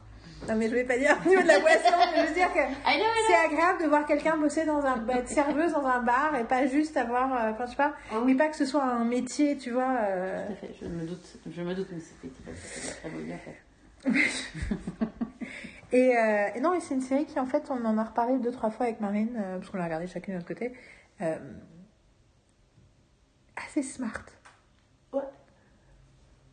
Non, 0.47 0.55
mais 0.55 0.67
je 0.69 0.75
vais 0.75 0.83
pas 0.83 0.97
dire 0.97 1.17
au 1.25 1.29
niveau 1.29 1.41
de 1.41 1.47
la 1.47 1.59
boisson, 1.59 1.95
mais 2.13 2.21
je 2.23 2.27
veux 2.27 2.33
dire 2.33 2.53
que 2.53 2.59
c'est 3.27 3.35
agréable 3.45 3.81
de 3.81 3.87
voir 3.87 4.05
quelqu'un 4.05 4.37
bosser 4.37 4.65
dans 4.65 4.85
un, 4.85 5.07
être 5.09 5.29
serveuse 5.29 5.71
dans 5.71 5.85
un 5.87 6.01
bar 6.03 6.35
et 6.35 6.43
pas 6.43 6.67
juste 6.67 6.97
avoir, 6.97 7.33
euh, 7.33 7.51
enfin, 7.51 7.65
je 7.65 7.71
sais 7.71 7.77
pas, 7.77 7.93
Ah 8.11 8.15
mais 8.25 8.35
pas 8.35 8.49
que 8.49 8.55
ce 8.55 8.65
soit 8.65 8.83
un 8.83 9.05
métier, 9.05 9.57
tu 9.57 9.71
vois. 9.71 9.97
euh, 10.01 10.45
Tout 10.45 10.53
à 10.53 10.55
fait, 10.57 10.75
je 10.81 10.85
me 10.87 11.05
doute, 11.07 11.37
je 11.49 11.61
me 11.61 11.73
doute, 11.73 11.87
mais 11.91 11.99
c'était 11.99 13.09
bien 13.09 13.37
fait. 13.37 13.57
Et, 15.91 16.17
euh, 16.17 16.47
et 16.55 16.59
non, 16.59 16.73
et 16.73 16.81
c'est 16.81 16.95
une 16.95 17.01
série 17.01 17.25
qui, 17.25 17.39
en 17.39 17.45
fait, 17.45 17.67
on 17.69 17.85
en 17.85 17.97
a 17.97 18.03
reparlé 18.03 18.37
deux, 18.39 18.51
trois 18.51 18.69
fois 18.69 18.87
avec 18.87 18.99
Marine, 18.99 19.29
euh, 19.37 19.57
parce 19.59 19.69
qu'on 19.69 19.77
l'a 19.77 19.85
regardé 19.85 20.07
chacune 20.07 20.33
de 20.33 20.39
notre 20.39 20.47
côté. 20.47 20.73
euh, 21.21 21.37
assez 23.55 23.81
smart. 23.83 24.19
Ouais. 25.13 25.21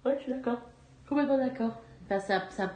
Ouais, 0.05 0.17
je 0.19 0.23
suis 0.25 0.33
d'accord. 0.33 0.61
Complètement 1.09 1.39
d'accord. 1.39 1.81
Enfin, 2.05 2.19
ça, 2.19 2.51
ça, 2.51 2.73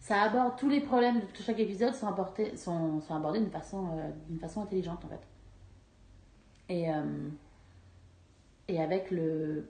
ça 0.00 0.22
aborde 0.22 0.56
tous 0.56 0.68
les 0.68 0.80
problèmes 0.80 1.20
de 1.20 1.42
chaque 1.42 1.60
épisode 1.60 1.94
sont, 1.94 2.08
apportés, 2.08 2.56
sont, 2.56 3.00
sont 3.00 3.14
abordés 3.14 3.40
d'une 3.40 3.50
façon, 3.50 3.98
euh, 3.98 4.38
façon 4.40 4.62
intelligente, 4.62 5.04
en 5.04 5.08
fait. 5.08 5.20
Et, 6.68 6.90
euh, 6.90 7.28
et 8.68 8.80
avec 8.82 9.10
le. 9.10 9.68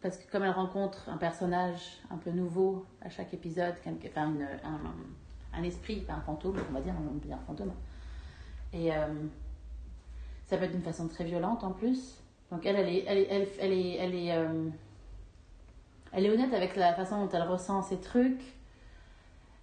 Parce 0.00 0.18
que 0.18 0.30
comme 0.30 0.44
elle 0.44 0.50
rencontre 0.50 1.08
un 1.08 1.16
personnage 1.16 1.98
un 2.10 2.16
peu 2.16 2.30
nouveau 2.30 2.86
à 3.02 3.10
chaque 3.10 3.34
épisode, 3.34 3.74
un, 4.16 4.32
un 5.52 5.62
esprit, 5.62 6.00
pas 6.00 6.14
un 6.14 6.20
fantôme, 6.20 6.56
on 6.70 6.72
va 6.72 6.80
dire, 6.80 6.94
on 7.10 7.14
dire 7.16 7.36
un 7.36 7.46
fantôme. 7.46 7.72
Et 8.72 8.94
euh, 8.94 9.06
ça 10.44 10.56
peut 10.56 10.64
être 10.64 10.72
d'une 10.72 10.82
façon 10.82 11.08
très 11.08 11.24
violente 11.24 11.64
en 11.64 11.72
plus. 11.72 12.22
Donc 12.50 12.64
elle, 12.66 12.76
elle 12.76 12.88
est, 12.88 13.04
elle 13.06 13.48
elle, 13.58 13.72
est, 13.72 13.96
elle 13.96 14.14
est, 14.14 14.48
elle 16.16 16.26
est 16.26 16.30
honnête 16.30 16.52
avec 16.52 16.74
la 16.76 16.92
façon 16.94 17.24
dont 17.24 17.30
elle 17.32 17.42
ressent 17.42 17.82
ces 17.82 18.00
trucs. 18.00 18.42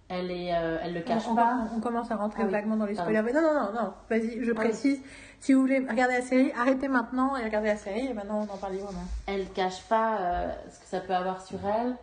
Elle, 0.08 0.30
est, 0.30 0.54
euh, 0.54 0.78
elle 0.82 0.94
le 0.94 1.00
cache 1.00 1.24
on, 1.28 1.34
pas. 1.34 1.66
on- 1.72 1.76
on 1.78 1.80
commence 1.80 2.10
à 2.10 2.16
rentrer 2.16 2.42
Ah 2.42 2.46
oui. 2.46 2.52
vaguement 2.52 2.76
dans 2.76 2.86
les 2.86 2.94
spoilers. 2.94 3.22
Mais 3.22 3.32
non, 3.32 3.40
non, 3.42 3.54
non, 3.54 3.72
non. 3.72 3.92
Vas-y, 4.08 4.44
je 4.44 4.52
précise. 4.52 5.00
Si 5.40 5.52
vous 5.52 5.60
voulez 5.60 5.78
regarder 5.80 6.14
la 6.14 6.22
série, 6.22 6.52
arrêtez 6.52 6.88
maintenant 6.88 7.36
et 7.36 7.42
regardez 7.44 7.68
la 7.68 7.76
série. 7.76 8.06
Et 8.06 8.14
maintenant, 8.14 8.40
on 8.48 8.52
en 8.54 8.56
parle 8.56 8.74
librement. 8.74 9.02
Elle 9.26 9.48
cache 9.50 9.82
pas 9.88 10.18
euh, 10.20 10.52
ce 10.70 10.78
que 10.80 10.86
ça 10.86 11.00
peut 11.00 11.14
avoir 11.14 11.40
sur 11.42 11.58
elle. 11.66 11.96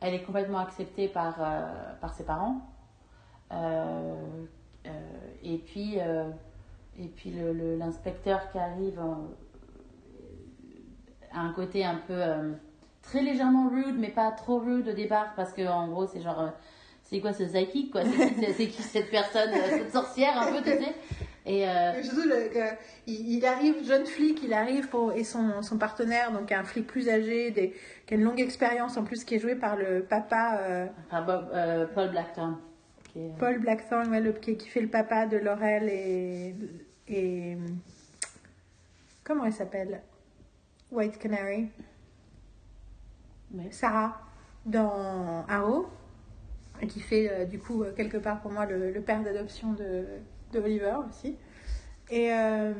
Elle 0.00 0.14
est 0.14 0.22
complètement 0.22 0.58
acceptée 0.58 1.08
par, 1.08 1.36
euh, 1.40 1.62
par 2.00 2.12
ses 2.14 2.24
parents. 2.24 2.60
Et 5.42 5.58
puis, 5.58 5.98
et 6.98 7.08
puis 7.08 7.32
l'inspecteur 7.78 8.50
qui 8.50 8.58
arrive 8.58 8.98
a 11.32 11.40
un 11.40 11.52
côté 11.52 11.84
un 11.84 12.00
peu 12.06 12.20
très 13.06 13.22
légèrement 13.22 13.68
rude, 13.68 13.96
mais 13.98 14.08
pas 14.08 14.30
trop 14.32 14.58
rude 14.58 14.88
au 14.88 14.92
départ, 14.92 15.32
parce 15.36 15.52
que 15.52 15.66
en 15.66 15.88
gros, 15.88 16.06
c'est 16.06 16.20
genre. 16.20 16.40
euh, 16.40 16.48
c'est 17.06 17.20
quoi 17.20 17.32
ce 17.34 17.44
psychic 17.44 17.92
quoi? 17.92 18.02
C'est- 18.56 18.66
qui 18.66 18.82
cette 18.82 19.10
personne, 19.10 19.50
euh, 19.52 19.68
cette 19.78 19.92
sorcière 19.92 20.40
un 20.40 20.50
peu, 20.52 20.62
tu 20.62 20.70
sais? 20.70 20.94
Et 21.46 21.68
euh, 21.68 22.02
Surtout, 22.02 22.26
le- 22.26 22.48
que- 22.48 22.74
il, 23.06 23.36
il 23.36 23.44
arrive, 23.46 23.84
jeune 23.86 24.06
flic, 24.06 24.42
il 24.42 24.54
arrive 24.54 24.88
pour, 24.88 25.12
et 25.12 25.22
son, 25.24 25.60
son 25.60 25.76
partenaire, 25.76 26.32
donc 26.32 26.50
un 26.50 26.64
flic 26.64 26.86
plus 26.86 27.10
âgé, 27.10 27.50
des, 27.50 27.74
qui 28.06 28.14
a 28.14 28.16
une 28.16 28.22
longue 28.24 28.40
expérience 28.40 28.96
en 28.96 29.04
plus, 29.04 29.22
qui 29.24 29.34
est 29.34 29.38
joué 29.38 29.54
par 29.54 29.76
le 29.76 30.02
papa 30.02 30.58
euh, 30.62 30.86
Bob- 31.12 31.50
euh, 31.52 31.86
Paul 31.94 32.08
Blackthorne. 32.10 32.56
qui 33.12 33.18
est, 33.20 33.38
Paul 33.38 33.58
Blackthorne, 33.60 34.08
ouais, 34.10 34.20
le- 34.22 34.32
qui, 34.32 34.56
qui 34.56 34.68
fait 34.70 34.80
le 34.80 34.88
papa 34.88 35.26
de 35.26 35.36
Laurel 35.36 35.90
et. 35.90 36.54
et 37.08 37.58
comment 39.22 39.44
elle 39.44 39.52
s'appelle? 39.52 40.00
White 40.90 41.18
Canary. 41.18 41.68
Sarah 43.70 44.20
dans 44.66 45.44
Arrow, 45.48 45.88
qui 46.86 47.00
fait 47.00 47.30
euh, 47.30 47.44
du 47.44 47.58
coup 47.58 47.82
euh, 47.82 47.92
quelque 47.96 48.16
part 48.16 48.40
pour 48.40 48.50
moi 48.50 48.66
le, 48.66 49.00
père 49.00 49.22
d'adoption 49.22 49.72
de, 49.72 50.04
Oliver 50.58 50.96
aussi. 51.08 51.36
Et, 52.10 52.32
euh, 52.32 52.72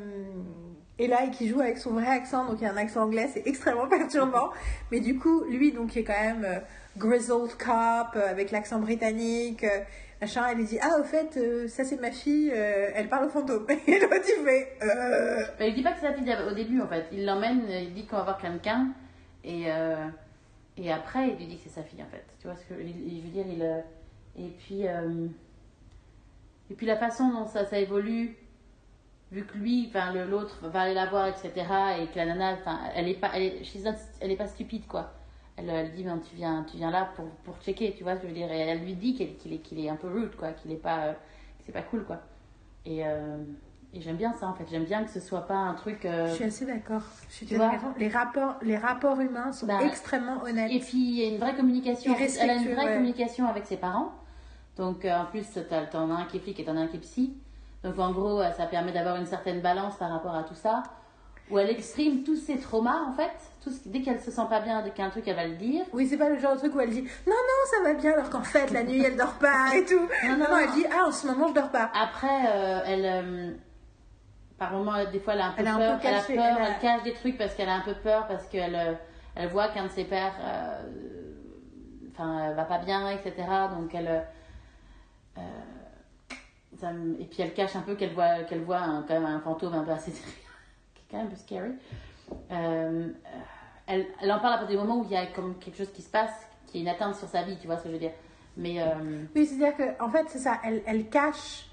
et 0.99 1.09
là, 1.09 1.25
et 1.25 1.31
qui 1.31 1.49
joue 1.49 1.61
avec 1.61 1.79
son 1.79 1.93
vrai 1.93 2.07
accent, 2.07 2.47
donc 2.47 2.61
il 2.61 2.65
y 2.65 2.67
a 2.67 2.73
un 2.73 2.77
accent 2.77 3.03
anglais, 3.03 3.29
c'est 3.33 3.47
extrêmement 3.47 3.89
perturbant. 3.89 4.51
Mais 4.93 5.01
du 5.01 5.19
coup, 5.19 5.45
lui, 5.45 5.73
donc 5.73 5.91
qui 5.91 6.01
est 6.01 6.05
quand 6.05 6.13
même 6.13 6.47
grizzled 6.97 7.57
cop, 7.57 8.15
avec 8.15 8.53
l'accent 8.53 8.79
britannique, 8.79 9.67
machin, 10.21 10.45
elle 10.49 10.59
lui 10.59 10.65
dit 10.65 10.79
Ah, 10.81 11.01
au 11.01 11.05
fait, 11.05 11.37
ça 11.69 11.85
c'est 11.85 12.01
ma 12.01 12.13
fille, 12.13 12.51
elle 12.51 13.09
parle 13.09 13.25
au 13.25 13.29
fantôme. 13.29 13.67
Et 13.89 13.99
l'autre, 13.99 14.15
il 14.39 14.45
fait 14.45 14.79
euh... 14.83 15.67
Il 15.67 15.75
dit 15.75 15.83
pas 15.83 15.93
que 15.93 16.01
c'est 16.01 16.07
sa 16.07 16.13
fille 16.13 16.37
au 16.49 16.55
début 16.55 16.81
en 16.81 16.87
fait. 16.87 17.07
Il 17.11 17.25
l'emmène, 17.25 17.65
il 17.69 17.93
dit 17.93 18.07
qu'on 18.07 18.19
va 18.19 18.23
voir 18.23 18.39
quelqu'un 18.39 18.93
et, 19.43 19.67
et 20.77 20.93
après 20.93 21.29
il 21.29 21.37
lui 21.37 21.47
dit 21.47 21.57
que 21.57 21.63
c'est 21.65 21.69
sa 21.71 21.83
fille 21.83 22.03
en 22.03 22.07
fait. 22.07 22.25
Tu 22.41 22.47
vois 22.47 22.57
ce 22.57 22.65
que 22.65 22.75
je 22.75 22.81
veux 22.81 22.85
dire? 22.85 23.47
Il 23.49 23.63
euh, 23.63 23.81
et 24.37 24.49
puis 24.49 24.87
euh, 24.87 25.27
et 26.71 26.75
puis 26.75 26.87
la 26.87 26.97
façon 26.97 27.29
dont 27.31 27.47
ça, 27.47 27.65
ça 27.65 27.79
évolue 27.79 28.37
vu 29.33 29.45
que 29.45 29.57
lui 29.57 29.87
enfin 29.89 30.13
l'autre 30.27 30.69
va 30.69 30.83
aller 30.83 30.95
la 30.95 31.07
voir 31.07 31.27
etc 31.29 31.53
et 32.01 32.07
que 32.09 32.17
la 32.17 32.27
nana 32.27 32.55
enfin 32.55 32.81
elle 32.95 33.09
est 33.09 33.15
pas 33.15 33.31
elle 33.35 33.43
est, 33.43 33.63
elle 34.21 34.31
est 34.31 34.37
pas 34.37 34.49
stupide 34.49 34.87
quoi. 34.87 35.13
Elle, 35.57 35.71
elle 35.71 35.93
dit 35.93 36.03
ben, 36.03 36.19
tu 36.19 36.35
viens 36.35 36.65
tu 36.65 36.77
viens 36.77 36.91
là 36.91 37.13
pour, 37.15 37.27
pour 37.45 37.57
checker 37.63 37.95
tu 37.97 38.03
vois 38.03 38.17
ce 38.17 38.23
que 38.23 38.29
je 38.29 38.33
veux 38.33 38.39
dire? 38.39 38.51
Et 38.51 38.59
elle 38.59 38.81
lui 38.81 38.95
dit 38.95 39.15
qu'il 39.15 39.53
est 39.53 39.59
qu'il 39.59 39.79
est 39.85 39.89
un 39.89 39.97
peu 39.97 40.09
rude 40.09 40.35
quoi 40.37 40.53
qu'il 40.53 40.73
est 40.73 40.77
pas 40.77 41.07
euh, 41.07 41.13
c'est 41.65 41.73
pas 41.73 41.83
cool 41.83 42.05
quoi. 42.05 42.21
Et 42.85 43.07
euh, 43.07 43.39
et 43.95 44.01
j'aime 44.01 44.17
bien 44.17 44.33
ça 44.39 44.47
en 44.49 44.55
fait, 44.55 44.65
j'aime 44.71 44.85
bien 44.85 45.05
que 45.05 45.11
ce 45.11 45.21
soit 45.21 45.47
pas 45.47 45.55
un 45.55 45.75
truc. 45.75 46.05
euh, 46.05 46.27
Je 46.29 46.35
suis 46.35 46.45
assez 46.45 46.67
d'accord. 46.67 47.03
Je 47.29 47.35
suis 47.35 47.47
Tu 47.47 47.51
tellement 47.55 47.69
vois 47.69 47.77
d'accord. 47.77 47.93
Les 47.99 48.09
rapports, 48.09 48.57
les 48.63 48.77
rapports 48.77 49.21
humains 49.21 49.53
sont 49.53 49.67
Bah, 49.67 49.79
extrêmement 49.85 50.43
honnêtes. 50.43 50.73
Et 50.73 50.81
puis 50.81 50.99
il 50.99 51.15
y 51.21 51.25
a 51.25 51.29
une 51.29 51.39
vraie 51.39 51.55
communication. 51.55 52.15
Elle 52.19 52.51
a 52.51 52.55
une 52.55 52.75
vraie 52.75 52.85
ouais. 52.87 52.95
communication 52.95 53.47
avec 53.49 53.67
ses 53.67 53.77
parents. 53.77 54.13
Donc 54.77 55.05
euh, 55.05 55.17
en 55.17 55.27
plus, 55.27 55.47
t'en 55.93 56.11
as 56.11 56.15
un 56.15 56.25
qui 56.25 56.39
est 56.39 56.41
flic 56.41 56.59
et 56.61 56.65
t'en 56.65 56.77
as 56.77 56.81
un 56.81 56.87
qui 56.89 56.97
est 56.97 57.01
psy. 57.01 57.35
Donc 57.85 57.99
en 57.99 58.11
gros, 58.13 58.41
euh, 58.41 58.51
ça 58.53 58.67
permet 58.67 58.93
d'avoir 58.93 59.17
une 59.17 59.27
certaine 59.27 59.61
balance 59.61 59.97
par 59.97 60.11
rapport 60.11 60.35
à 60.35 60.43
tout 60.43 60.55
ça. 60.55 60.83
Où 61.51 61.59
elle 61.59 61.69
exprime 61.69 62.23
tous 62.23 62.37
ses 62.37 62.57
traumas 62.59 63.03
en 63.07 63.13
fait. 63.13 63.31
Tout 63.63 63.71
ce, 63.71 63.87
dès 63.87 64.01
qu'elle 64.01 64.19
se 64.19 64.31
sent 64.31 64.47
pas 64.49 64.61
bien, 64.61 64.81
dès 64.83 64.91
qu'il 64.91 65.01
y 65.01 65.03
a 65.03 65.07
un 65.07 65.11
truc, 65.11 65.29
elle 65.29 65.37
va 65.37 65.47
le 65.47 65.57
dire. 65.57 65.85
Oui, 65.93 66.07
c'est 66.09 66.17
pas 66.17 66.31
le 66.31 66.39
genre 66.39 66.55
de 66.55 66.59
truc 66.61 66.75
où 66.75 66.81
elle 66.81 66.89
dit 66.89 67.03
non, 67.03 67.35
non, 67.35 67.71
ça 67.71 67.83
va 67.85 67.93
bien, 67.93 68.13
alors 68.15 68.31
qu'en 68.31 68.43
fait, 68.43 68.71
la 68.71 68.83
nuit, 68.83 69.03
elle 69.05 69.17
dort 69.17 69.35
pas 69.35 69.77
et 69.77 69.85
tout. 69.85 70.01
Non, 70.25 70.31
Non, 70.31 70.37
non, 70.39 70.45
non, 70.51 70.57
elle 70.57 70.71
dit 70.73 70.87
ah, 70.91 71.07
en 71.07 71.13
ce 71.13 71.27
moment, 71.27 71.49
je 71.49 71.53
dors 71.53 71.69
pas. 71.71 71.91
Après, 71.95 72.47
euh, 72.49 72.81
elle, 72.87 73.59
par 74.59 74.73
moment, 74.73 74.93
des 75.11 75.19
fois, 75.19 75.35
elle 75.35 75.41
a 75.41 75.47
un 75.49 75.53
peu 75.53 75.61
Elle 75.61 75.67
a 75.69 75.75
un 75.75 75.79
peur. 75.79 75.99
peu 76.01 76.07
elle 76.09 76.15
a 76.15 76.21
peur, 76.21 76.29
elle 76.59 76.63
a- 76.63 76.69
elle 76.71 76.79
cache 76.81 77.03
des 77.03 77.13
trucs 77.15 77.37
parce 77.39 77.55
qu'elle 77.55 77.69
a 77.69 77.75
un 77.75 77.81
peu 77.81 77.95
peur, 77.95 78.27
parce 78.29 78.47
qu'elle 78.47 78.75
euh, 78.75 78.93
elle 79.35 79.49
voit 79.49 79.69
qu'un 79.69 79.85
de 79.85 79.89
ses 79.91 80.05
pères, 80.05 80.35
euh, 80.41 80.83
enfin, 82.13 82.51
euh, 82.51 82.55
va 82.55 82.65
pas 82.65 82.79
bien, 82.79 83.11
etc. 83.11 83.33
Donc 83.77 83.95
elle, 83.95 84.23
euh, 85.39 85.41
ça 86.79 86.91
et 87.21 87.25
puis 87.25 87.43
elle 87.43 87.53
cache 87.55 87.75
un 87.77 87.81
peu 87.83 87.95
qu'elle 87.95 88.13
voit, 88.13 88.45
qu'elle 88.45 88.63
voit 88.63 88.79
un, 88.79 89.03
quand 89.03 89.15
même 89.15 89.27
un 89.27 89.41
fantôme 89.41 89.75
un 89.75 89.85
peu 89.85 89.91
assez, 89.93 90.11
qui 90.13 90.19
est 90.21 91.11
quand 91.11 91.17
même 91.19 91.27
un 91.27 91.31
peu 91.31 91.37
scary. 91.37 91.73
Euh, 92.53 93.09
elle, 93.87 94.07
elle 94.23 94.33
en 94.33 94.39
parle 94.39 94.55
à 94.55 94.59
partir 94.59 94.79
du 94.79 94.85
moment 94.85 95.01
où 95.01 95.05
il 95.05 95.11
y 95.11 95.17
a 95.17 95.27
comme 95.27 95.59
quelque 95.59 95.77
chose 95.77 95.93
qui 95.93 96.03
se 96.03 96.11
passe, 96.11 96.33
qui 96.67 96.79
est 96.79 96.81
une 96.83 96.89
atteinte 96.89 97.17
sur 97.17 97.29
sa 97.29 97.43
vie, 97.43 97.57
tu 97.59 97.67
vois 97.67 97.77
ce 97.77 97.83
que 97.83 97.89
je 97.89 97.95
veux 97.95 98.01
dire. 98.01 98.13
Mais 98.57 98.77
Oui, 99.35 99.47
c'est-à-dire 99.47 99.77
que 99.77 100.03
en 100.03 100.09
fait, 100.11 100.25
c'est 100.29 100.39
ça, 100.39 100.59
elle, 100.65 100.83
elle 100.87 101.09
cache. 101.11 101.67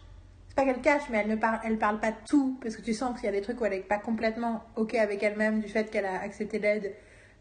C'est 0.51 0.55
pas 0.55 0.65
qu'elle 0.65 0.81
cache, 0.81 1.03
mais 1.09 1.19
elle 1.19 1.29
ne 1.29 1.37
parle, 1.37 1.59
elle 1.63 1.77
parle 1.77 2.01
pas 2.01 2.11
tout, 2.27 2.57
parce 2.61 2.75
que 2.75 2.81
tu 2.81 2.93
sens 2.93 3.15
qu'il 3.17 3.25
y 3.25 3.29
a 3.29 3.31
des 3.31 3.39
trucs 3.39 3.61
où 3.61 3.63
elle 3.65 3.71
est 3.71 3.79
pas 3.87 3.97
complètement 3.99 4.63
ok 4.75 4.95
avec 4.95 5.23
elle-même 5.23 5.61
du 5.61 5.69
fait 5.69 5.89
qu'elle 5.89 6.03
a 6.05 6.19
accepté 6.21 6.59
l'aide 6.59 6.93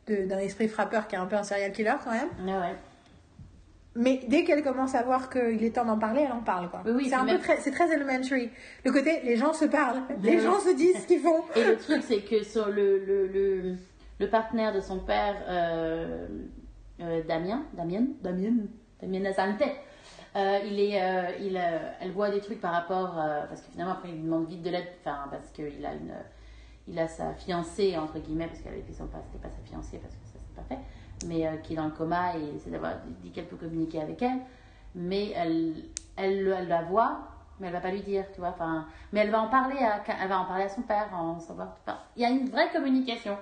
de- 0.06 0.26
d'un 0.26 0.38
esprit 0.38 0.68
frappeur 0.68 1.08
qui 1.08 1.16
est 1.16 1.18
un 1.18 1.26
peu 1.26 1.34
un 1.34 1.42
serial 1.42 1.72
killer 1.72 1.94
quand 2.04 2.12
même. 2.12 2.28
ouais. 2.46 2.74
Mais 3.96 4.20
dès 4.28 4.44
qu'elle 4.44 4.62
commence 4.62 4.94
à 4.94 5.02
voir 5.02 5.28
qu'il 5.28 5.64
est 5.64 5.74
temps 5.74 5.84
d'en 5.84 5.98
parler, 5.98 6.22
elle 6.24 6.30
en 6.32 6.42
parle 6.42 6.70
quoi. 6.70 6.82
Oui, 6.86 7.06
c'est 7.08 7.16
un 7.16 7.24
peu 7.26 7.38
très, 7.38 7.56
c'est 7.56 7.72
très 7.72 7.92
elementary. 7.92 8.48
Le 8.84 8.92
côté, 8.92 9.20
les 9.24 9.34
gens 9.36 9.52
se 9.52 9.64
parlent, 9.64 10.02
les 10.22 10.36
Oui. 10.36 10.40
gens 10.40 10.60
se 10.60 10.72
disent 10.76 11.02
ce 11.02 11.06
qu'ils 11.08 11.18
font. 11.20 11.42
Et 11.56 11.64
le 11.64 11.76
truc, 11.76 12.00
c'est 12.06 12.20
que 12.20 12.44
sur 12.44 12.68
le, 12.68 13.04
le, 13.04 13.26
le, 13.26 13.74
le 14.20 14.28
partenaire 14.30 14.72
de 14.72 14.80
son 14.80 15.00
père, 15.00 15.34
euh, 15.48 16.28
euh, 17.00 17.20
Damien, 17.26 17.64
Damien, 17.72 18.04
Damien, 18.22 18.52
Damien 19.02 19.24
Asante, 19.24 19.64
euh, 20.36 20.58
il 20.64 20.78
est, 20.80 21.02
euh, 21.02 21.30
il, 21.40 21.56
euh, 21.56 21.78
elle 22.00 22.12
voit 22.12 22.30
des 22.30 22.40
trucs 22.40 22.60
par 22.60 22.72
rapport, 22.72 23.14
parce 23.48 23.60
que 23.62 23.70
finalement 23.72 23.94
après 23.94 24.08
il 24.10 24.16
lui 24.16 24.22
demande 24.22 24.46
vite 24.48 24.62
de 24.62 24.70
l'aide, 24.70 24.86
enfin 25.04 25.24
parce 25.30 25.48
qu'il 25.50 25.84
a 25.84 25.92
une, 25.94 26.12
il 26.88 26.98
a 26.98 27.08
sa 27.08 27.34
fiancée 27.34 27.96
entre 27.96 28.18
guillemets, 28.18 28.46
parce 28.46 28.60
qu'elle 28.60 28.78
était 28.78 28.92
son 28.92 29.06
pas, 29.06 29.18
c'était 29.26 29.42
pas 29.46 29.50
sa 29.54 29.62
fiancée 29.68 29.98
parce 29.98 30.14
que 30.14 30.26
ça 30.26 30.38
s'est 30.38 30.54
pas 30.54 30.62
fait, 30.68 30.80
mais 31.26 31.60
qui 31.62 31.72
est 31.72 31.76
dans 31.76 31.86
le 31.86 31.90
coma 31.90 32.36
et 32.36 32.56
essaie 32.56 32.70
d'avoir 32.70 32.92
dit 33.22 33.30
qu'elle 33.30 33.46
peut 33.46 33.56
communiquer 33.56 34.00
avec 34.00 34.22
elle, 34.22 34.38
mais 34.94 35.30
elle, 35.32 35.74
elle, 36.16 36.42
le- 36.44 36.52
elle 36.54 36.68
la 36.68 36.82
voit, 36.82 37.20
mais 37.58 37.66
elle 37.66 37.72
va 37.72 37.80
pas 37.80 37.90
lui 37.90 38.02
dire, 38.02 38.24
tu 38.32 38.40
vois, 38.40 38.50
enfin, 38.50 38.86
mais 39.12 39.20
elle 39.20 39.30
va 39.30 39.40
en 39.42 39.48
parler 39.48 39.78
à, 39.78 40.02
elle 40.22 40.28
va 40.28 40.40
en 40.40 40.44
parler 40.46 40.64
à 40.64 40.68
son 40.68 40.82
père, 40.82 41.08
en 41.12 41.38
savoir, 41.40 41.76
il 42.16 42.22
y 42.22 42.24
a 42.24 42.30
une 42.30 42.48
vraie 42.48 42.70
communication 42.70 43.36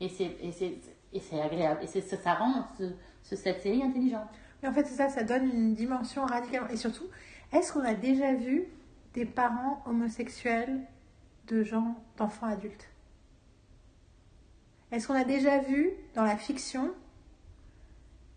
et 0.00 0.08
c'est, 0.08 0.36
et 0.42 0.52
c'est, 0.52 0.74
c'est 1.20 1.40
agréable 1.40 1.80
et 1.82 1.86
c'est, 1.86 2.00
ça 2.02 2.34
rend 2.34 2.64
ce, 2.78 2.84
ce- 3.22 3.36
cette 3.36 3.60
série 3.62 3.82
intelligente. 3.82 4.28
Mais 4.62 4.68
en 4.68 4.72
fait, 4.72 4.84
c'est 4.84 4.94
ça, 4.96 5.08
ça 5.08 5.22
donne 5.22 5.44
une 5.44 5.74
dimension 5.74 6.24
radicale. 6.24 6.66
Et 6.70 6.76
surtout, 6.76 7.04
est-ce 7.52 7.72
qu'on 7.72 7.84
a 7.84 7.94
déjà 7.94 8.34
vu 8.34 8.64
des 9.14 9.24
parents 9.24 9.82
homosexuels 9.86 10.80
de 11.48 11.62
gens, 11.62 11.94
d'enfants 12.16 12.46
adultes? 12.46 12.88
Est-ce 14.90 15.08
qu'on 15.08 15.14
a 15.14 15.24
déjà 15.24 15.58
vu 15.58 15.90
dans 16.14 16.24
la 16.24 16.36
fiction, 16.36 16.90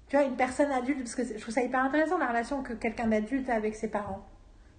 tu 0.07 0.15
vois, 0.15 0.26
une 0.26 0.35
personne 0.35 0.72
adulte, 0.72 0.99
parce 0.99 1.15
que 1.15 1.23
je 1.23 1.39
trouve 1.39 1.53
ça 1.53 1.61
hyper 1.61 1.81
intéressant 1.81 2.18
la 2.18 2.27
relation 2.27 2.64
que 2.64 2.73
quelqu'un 2.73 3.07
d'adulte 3.07 3.49
a 3.49 3.53
avec 3.53 3.76
ses 3.76 3.89
parents. 3.89 4.26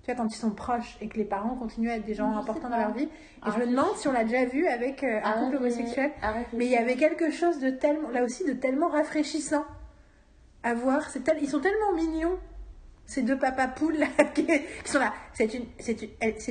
Tu 0.03 0.13
vois, 0.13 0.23
quand 0.23 0.33
ils 0.33 0.39
sont 0.39 0.51
proches 0.51 0.97
et 1.01 1.09
que 1.09 1.19
les 1.19 1.25
parents 1.25 1.55
continuent 1.55 1.91
à 1.91 1.97
être 1.97 2.05
des 2.05 2.15
gens 2.15 2.33
Je 2.33 2.39
importants 2.39 2.71
dans 2.71 2.79
leur 2.79 2.93
vie. 2.93 3.05
Et 3.05 3.09
Ah, 3.43 3.51
je 3.55 3.61
me 3.61 3.67
demande 3.67 3.95
si 3.97 4.09
on 4.09 4.13
l'a 4.13 4.25
déjà 4.25 4.45
vu 4.45 4.67
avec 4.67 5.05
euh, 5.05 5.21
un 5.23 5.45
couple 5.45 5.57
homosexuel. 5.57 6.13
Mais 6.53 6.67
il 6.67 6.71
y 6.71 6.77
avait 6.77 6.97
quelque 6.97 7.31
chose 7.31 7.59
de 7.61 7.71
tellement, 7.71 8.09
là 8.11 8.25
aussi, 8.25 8.45
de 8.45 8.53
tellement 8.53 8.89
rafraîchissant 8.89 9.65
à 10.63 10.75
voir. 10.75 11.09
C'est 11.11 11.21
tel- 11.21 11.39
ils 11.41 11.49
sont 11.49 11.61
tellement 11.61 11.93
mignons, 11.95 12.39
ces 13.07 13.23
deux 13.23 13.39
papas 13.39 13.69
poules 13.69 13.97
là, 13.97 14.07
qui, 14.35 14.47
sont 14.85 14.99
là. 14.99 15.13
C'est 15.33 15.53
une, 15.55 15.65
une, 15.87 16.09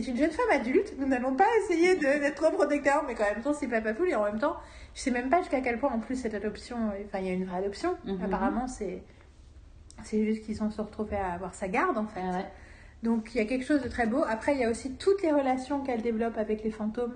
une 0.10 0.18
jeune 0.18 0.32
femme 0.32 0.50
adulte. 0.52 0.94
Nous 0.98 1.08
n'allons 1.08 1.36
pas 1.36 1.46
essayer 1.64 1.96
d'être 1.96 2.36
trop 2.36 2.52
protecteurs, 2.52 3.04
mais 3.08 3.16
quand 3.16 3.26
même 3.26 3.42
temps, 3.42 3.54
c'est 3.54 3.68
papa 3.68 3.94
poule. 3.94 4.10
Et 4.10 4.16
en 4.16 4.24
même 4.24 4.40
temps, 4.40 4.58
je 4.96 5.02
sais 5.02 5.12
même 5.12 5.30
pas 5.30 5.40
jusqu'à 5.40 5.62
quel 5.62 5.78
point, 5.80 5.92
en 5.92 6.00
plus, 6.00 6.16
cette 6.16 6.34
adoption, 6.34 6.78
euh, 6.90 7.04
enfin, 7.06 7.20
il 7.20 7.28
y 7.28 7.30
a 7.30 7.34
une 7.34 7.46
vraie 7.46 7.60
adoption. 7.60 7.96
Mhm. 8.06 8.24
Apparemment, 8.24 8.68
c'est, 8.68 9.04
c'est 10.04 10.26
juste 10.26 10.44
qu'ils 10.46 10.56
sont 10.56 10.72
se 10.72 10.82
retrouvés 10.82 11.18
à 11.18 11.34
avoir 11.34 11.54
sa 11.54 11.68
garde, 11.68 11.98
en 11.98 12.08
fait. 12.08 12.22
Ouais. 12.22 12.46
Donc 13.04 13.36
il 13.36 13.38
y 13.38 13.42
a 13.42 13.46
quelque 13.46 13.64
chose 13.64 13.84
de 13.84 13.90
très 13.90 14.08
beau. 14.08 14.24
Après, 14.28 14.56
il 14.56 14.60
y 14.60 14.64
a 14.64 14.72
aussi 14.72 14.96
toutes 14.96 15.22
les 15.22 15.32
relations 15.32 15.82
qu'elle 15.84 16.02
développe 16.02 16.36
avec 16.38 16.64
les 16.64 16.72
fantômes, 16.72 17.16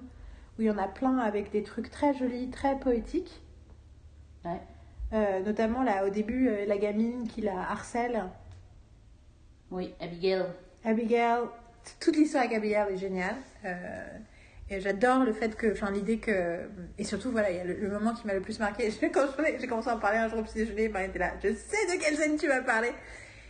où 0.60 0.62
il 0.62 0.66
y 0.66 0.70
en 0.72 0.78
a 0.78 0.88
plein 0.88 1.18
avec 1.18 1.52
des 1.52 1.64
trucs 1.64 1.90
très 1.90 2.14
jolis, 2.14 2.52
très 2.52 2.78
poétiques. 2.78 3.42
Ouais. 4.46 4.62
Euh, 5.14 5.42
notamment 5.42 5.84
là, 5.84 6.06
au 6.06 6.10
début, 6.10 6.48
euh, 6.48 6.66
la 6.66 6.78
gamine 6.78 7.28
qui 7.28 7.42
la 7.42 7.60
harcèle, 7.60 8.24
Oui, 9.70 9.94
Abigail. 10.00 10.46
Abigail. 10.86 11.42
Toute 12.00 12.16
l'histoire 12.16 12.44
avec 12.44 12.56
Abigail 12.58 12.94
est 12.94 12.98
géniale. 12.98 13.36
Euh, 13.66 14.08
et 14.70 14.80
j'adore 14.80 15.26
le 15.26 15.34
fait 15.34 15.56
que, 15.56 15.74
enfin, 15.74 15.92
l'idée 15.92 16.20
que, 16.20 16.60
et 16.98 17.04
surtout, 17.04 17.32
voilà, 17.32 17.52
il 17.52 17.58
y 17.58 17.60
a 17.60 17.66
le, 17.66 17.74
le 17.74 17.90
moment 17.90 18.14
qui 18.14 18.26
m'a 18.26 18.34
le 18.34 18.42
plus 18.42 18.58
marqué. 18.60 18.90
Quand 19.14 19.28
j'ai 19.60 19.68
commencé 19.68 19.90
à 19.90 19.96
en 19.96 20.00
parler 20.00 20.18
un 20.20 20.30
jour 20.30 20.40
au 20.40 20.44
petit 20.44 20.60
déjeuner, 20.60 20.88
ben, 20.88 21.02
était 21.02 21.20
là. 21.20 21.34
Je 21.44 21.54
sais 21.54 21.88
de 21.88 22.02
quelle 22.02 22.16
scène 22.16 22.38
tu 22.38 22.48
vas 22.48 22.62
parler. 22.62 22.92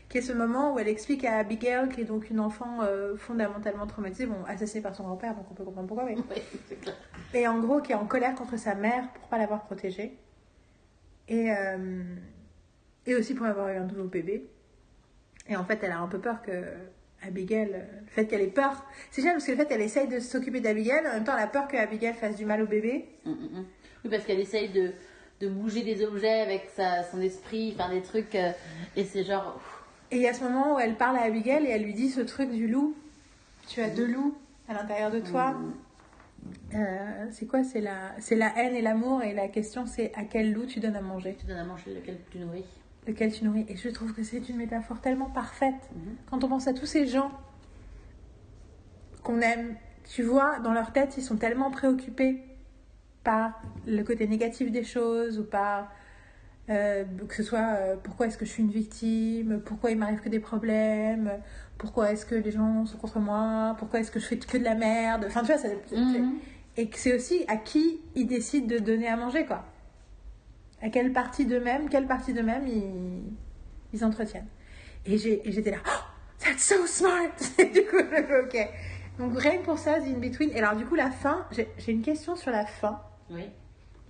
qui 0.10 0.18
est 0.18 0.22
ce 0.22 0.34
moment 0.34 0.74
où 0.74 0.80
elle 0.80 0.88
explique 0.88 1.24
à 1.26 1.38
Abigail, 1.38 1.90
qui 1.90 2.02
est 2.02 2.06
donc 2.06 2.30
une 2.32 2.40
enfant 2.40 2.80
fondamentalement 3.18 3.86
traumatisée, 3.86 4.26
bon, 4.26 4.44
assassinée 4.48 4.82
par 4.82 4.96
son 4.96 5.04
grand-père, 5.04 5.36
donc 5.36 5.46
on 5.52 5.54
peut 5.54 5.64
comprendre 5.64 5.88
pourquoi, 5.88 6.06
mais... 6.06 6.16
Clair. 6.82 6.96
Et 7.34 7.48
en 7.48 7.60
gros, 7.60 7.82
qui 7.82 7.92
est 7.92 7.96
en 7.96 8.06
colère 8.06 8.34
contre 8.36 8.58
sa 8.58 8.74
mère 8.76 9.08
pour 9.14 9.28
pas 9.30 9.38
l'avoir 9.38 9.64
protégée. 9.64 10.18
Et, 11.32 11.50
euh, 11.52 12.04
et 13.08 13.16
aussi 13.16 13.34
pour 13.34 13.46
avoir 13.46 13.70
eu 13.70 13.78
un 13.78 13.86
nouveau 13.86 14.04
bébé. 14.04 14.46
Et 15.48 15.56
en 15.56 15.64
fait, 15.64 15.80
elle 15.82 15.92
a 15.92 16.00
un 16.00 16.08
peu 16.08 16.20
peur 16.20 16.42
que 16.42 16.52
Abigail, 17.24 17.70
le 17.72 17.80
fait 18.08 18.26
qu'elle 18.26 18.42
ait 18.42 18.48
peur. 18.48 18.84
C'est 19.12 19.22
génial 19.22 19.36
parce 19.36 19.46
que 19.46 19.52
le 19.52 19.58
fait 19.58 19.66
qu'elle 19.66 19.82
essaye 19.82 20.08
de 20.08 20.20
s'occuper 20.20 20.60
d'Abigail, 20.60 21.00
en 21.08 21.14
même 21.14 21.24
temps, 21.24 21.36
elle 21.38 21.44
a 21.44 21.48
peur 21.48 21.68
que 21.68 21.78
Abigail 21.78 22.14
fasse 22.14 22.36
du 22.36 22.46
mal 22.46 22.62
au 22.62 22.68
bébé. 22.68 23.06
Mm, 23.26 23.32
mm, 23.32 23.34
mm. 23.34 23.66
Oui, 24.04 24.10
parce 24.10 24.26
qu'elle 24.26 24.40
essaye 24.40 24.70
de, 24.70 24.92
de 25.40 25.48
bouger 25.48 25.84
des 25.84 26.04
objets 26.04 26.42
avec 26.42 26.70
sa, 26.76 27.04
son 27.04 27.22
esprit, 27.22 27.74
faire 27.74 27.90
des 27.90 28.02
trucs. 28.02 28.36
euh, 28.36 28.52
et 28.96 29.04
c'est 29.06 29.24
genre. 29.24 29.54
ouf, 29.56 29.84
Et 30.12 30.18
il 30.18 30.22
y 30.24 30.28
a 30.28 30.34
ce 30.34 30.44
moment 30.44 30.76
où 30.76 30.80
elle 30.80 30.96
parle 30.96 31.18
à 31.18 31.22
Abigail 31.22 31.66
et 31.66 31.70
elle 31.70 31.84
lui 31.84 31.94
dit 31.94 32.10
ce 32.10 32.22
truc 32.22 32.52
du 32.52 32.68
loup. 32.68 32.96
Tu 33.68 33.82
as 33.82 33.90
deux 33.90 34.08
loups 34.08 34.36
à 34.68 34.74
l'intérieur 34.74 35.12
de 35.12 35.20
toi. 35.22 35.56
Euh, 36.74 37.28
c'est 37.32 37.48
quoi 37.48 37.64
C'est 37.64 37.82
la, 37.82 38.14
c'est 38.20 38.36
la 38.36 38.58
haine 38.58 38.76
et 38.76 38.82
l'amour. 38.82 39.24
Et 39.24 39.34
la 39.34 39.48
question, 39.48 39.86
c'est 39.86 40.14
à 40.16 40.24
quel 40.24 40.54
loup 40.54 40.66
tu 40.66 40.80
donnes 40.80 40.96
à 40.96 41.02
manger? 41.02 41.36
Tu 41.40 41.46
donnes 41.46 41.58
à 41.58 41.66
manger 41.66 41.94
lequel 41.94 42.18
tu 42.32 42.40
nourris? 42.40 42.66
lequel 43.08 43.32
tu 43.32 43.44
nourris? 43.46 43.66
Et 43.68 43.76
je 43.76 43.90
trouve 43.90 44.14
que 44.14 44.24
c'est 44.24 44.48
une 44.50 44.58
métaphore 44.58 45.02
tellement 45.02 45.30
parfaite. 45.30 45.90
Mhm. 45.96 46.16
Quand 46.30 46.44
on 46.44 46.50
pense 46.50 46.68
à 46.68 46.74
tous 46.74 46.86
ces 46.86 47.08
gens 47.08 47.32
qu'on 49.24 49.42
aime, 49.42 49.76
tu 50.04 50.24
vois, 50.24 50.60
dans 50.60 50.74
leur 50.74 50.94
tête, 50.94 51.16
ils 51.18 51.24
sont 51.24 51.38
tellement 51.38 51.72
préoccupés 51.72 52.44
par 53.24 53.62
le 53.86 54.04
côté 54.04 54.28
négatif 54.28 54.72
des 54.72 54.84
choses 54.84 55.40
ou 55.40 55.44
par 55.44 55.92
euh, 56.72 57.04
que 57.28 57.36
ce 57.36 57.44
soit 57.44 57.76
euh, 57.78 57.96
pourquoi 58.02 58.28
est-ce 58.28 58.38
que 58.38 58.46
je 58.46 58.52
suis 58.52 58.64
une 58.64 58.72
victime, 58.72 59.62
pourquoi 59.64 59.92
il 59.92 59.98
m'arrive 59.98 60.20
que 60.22 60.30
des 60.30 60.40
problèmes, 60.40 61.32
pourquoi 61.78 62.12
est-ce 62.12 62.26
que 62.26 62.36
les 62.36 62.52
gens 62.52 62.86
sont 62.86 62.98
contre 62.98 63.20
moi, 63.20 63.76
pourquoi 63.78 64.00
est-ce 64.00 64.10
que 64.12 64.20
je 64.20 64.26
fais 64.26 64.38
que 64.38 64.58
de 64.58 64.64
la 64.64 64.76
merde. 64.76 65.26
Enfin, 65.28 65.42
tu 65.42 65.48
vois, 65.48 65.58
ça, 65.58 65.68
Mhm. 65.92 66.40
et 66.78 66.88
que 66.90 66.98
c'est 66.98 67.14
aussi 67.16 67.44
à 67.48 67.58
qui 67.58 68.00
ils 68.16 68.26
décident 68.28 68.68
de 68.68 68.80
donner 68.80 69.08
à 69.08 69.18
manger, 69.18 69.46
quoi. 69.46 69.66
À 70.82 70.90
quelle 70.90 71.12
partie 71.14 71.46
d'eux-mêmes, 71.46 71.90
quelle 71.90 72.08
partie 72.08 72.34
d'eux-mêmes 72.34 72.68
ils, 72.68 73.22
ils 73.94 74.04
entretiennent. 74.06 74.48
Et 75.06 75.18
j'étais 75.18 75.72
là, 75.72 75.78
oh, 75.86 76.02
that's 76.44 76.64
so 76.64 76.86
smart! 76.88 77.32
Et 77.60 77.66
du 77.66 77.82
coup, 77.86 77.98
ok. 78.46 78.70
Donc, 79.20 79.38
rien 79.40 79.58
que 79.58 79.66
pour 79.66 79.78
ça, 79.78 80.00
The 80.00 80.08
In-Between. 80.08 80.52
Et 80.52 80.58
alors, 80.60 80.76
du 80.76 80.86
coup, 80.86 80.96
la 80.96 81.12
fin, 81.12 81.46
j'ai 81.52 81.92
une 81.92 82.02
question 82.02 82.36
sur 82.36 82.50
la 82.52 82.66
fin. 82.66 83.02
Oui. 83.30 83.44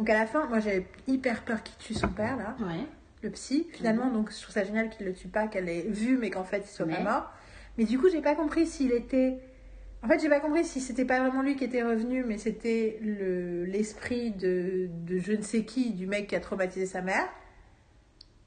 Donc, 0.02 0.10
à 0.10 0.16
la 0.16 0.26
fin, 0.26 0.48
moi, 0.48 0.60
j'avais 0.60 0.88
hyper 1.06 1.44
peur 1.44 1.62
qu'il 1.62 1.78
tue 1.78 1.94
son 1.94 2.08
père, 2.08 2.36
là, 2.36 2.56
Ouais. 2.60 2.88
le 3.22 3.30
psy, 3.30 3.68
finalement. 3.72 4.08
Donc, 4.10 4.32
je 4.32 4.42
trouve 4.42 4.52
ça 4.52 4.64
génial 4.64 4.90
qu'il 4.90 5.06
le 5.06 5.14
tue 5.14 5.28
pas, 5.28 5.46
qu'elle 5.46 5.70
ait 5.70 5.84
vu, 5.84 6.18
mais 6.18 6.32
qu'en 6.32 6.44
fait, 6.44 6.64
il 6.66 6.68
soit 6.68 6.88
pas 6.88 7.02
mort. 7.02 7.32
Mais 7.78 7.84
du 7.84 8.00
coup, 8.00 8.10
j'ai 8.10 8.20
pas 8.24 8.34
compris 8.34 8.66
s'il 8.66 8.92
était. 8.94 9.38
En 10.02 10.08
fait, 10.08 10.18
j'ai 10.20 10.28
pas 10.28 10.40
compris 10.40 10.66
si 10.66 10.82
c'était 10.82 11.06
pas 11.06 11.20
vraiment 11.20 11.44
lui 11.44 11.56
qui 11.56 11.66
était 11.66 11.84
revenu, 11.84 12.24
mais 12.24 12.40
c'était 12.40 12.98
le 13.04 13.64
l'esprit 13.66 14.32
de, 14.32 14.88
de 15.06 15.20
je 15.20 15.34
ne 15.34 15.44
sais 15.44 15.66
qui, 15.66 15.92
du 15.92 16.08
mec 16.08 16.26
qui 16.26 16.36
a 16.36 16.40
traumatisé 16.40 16.88
sa 16.88 17.04
mère. 17.04 17.30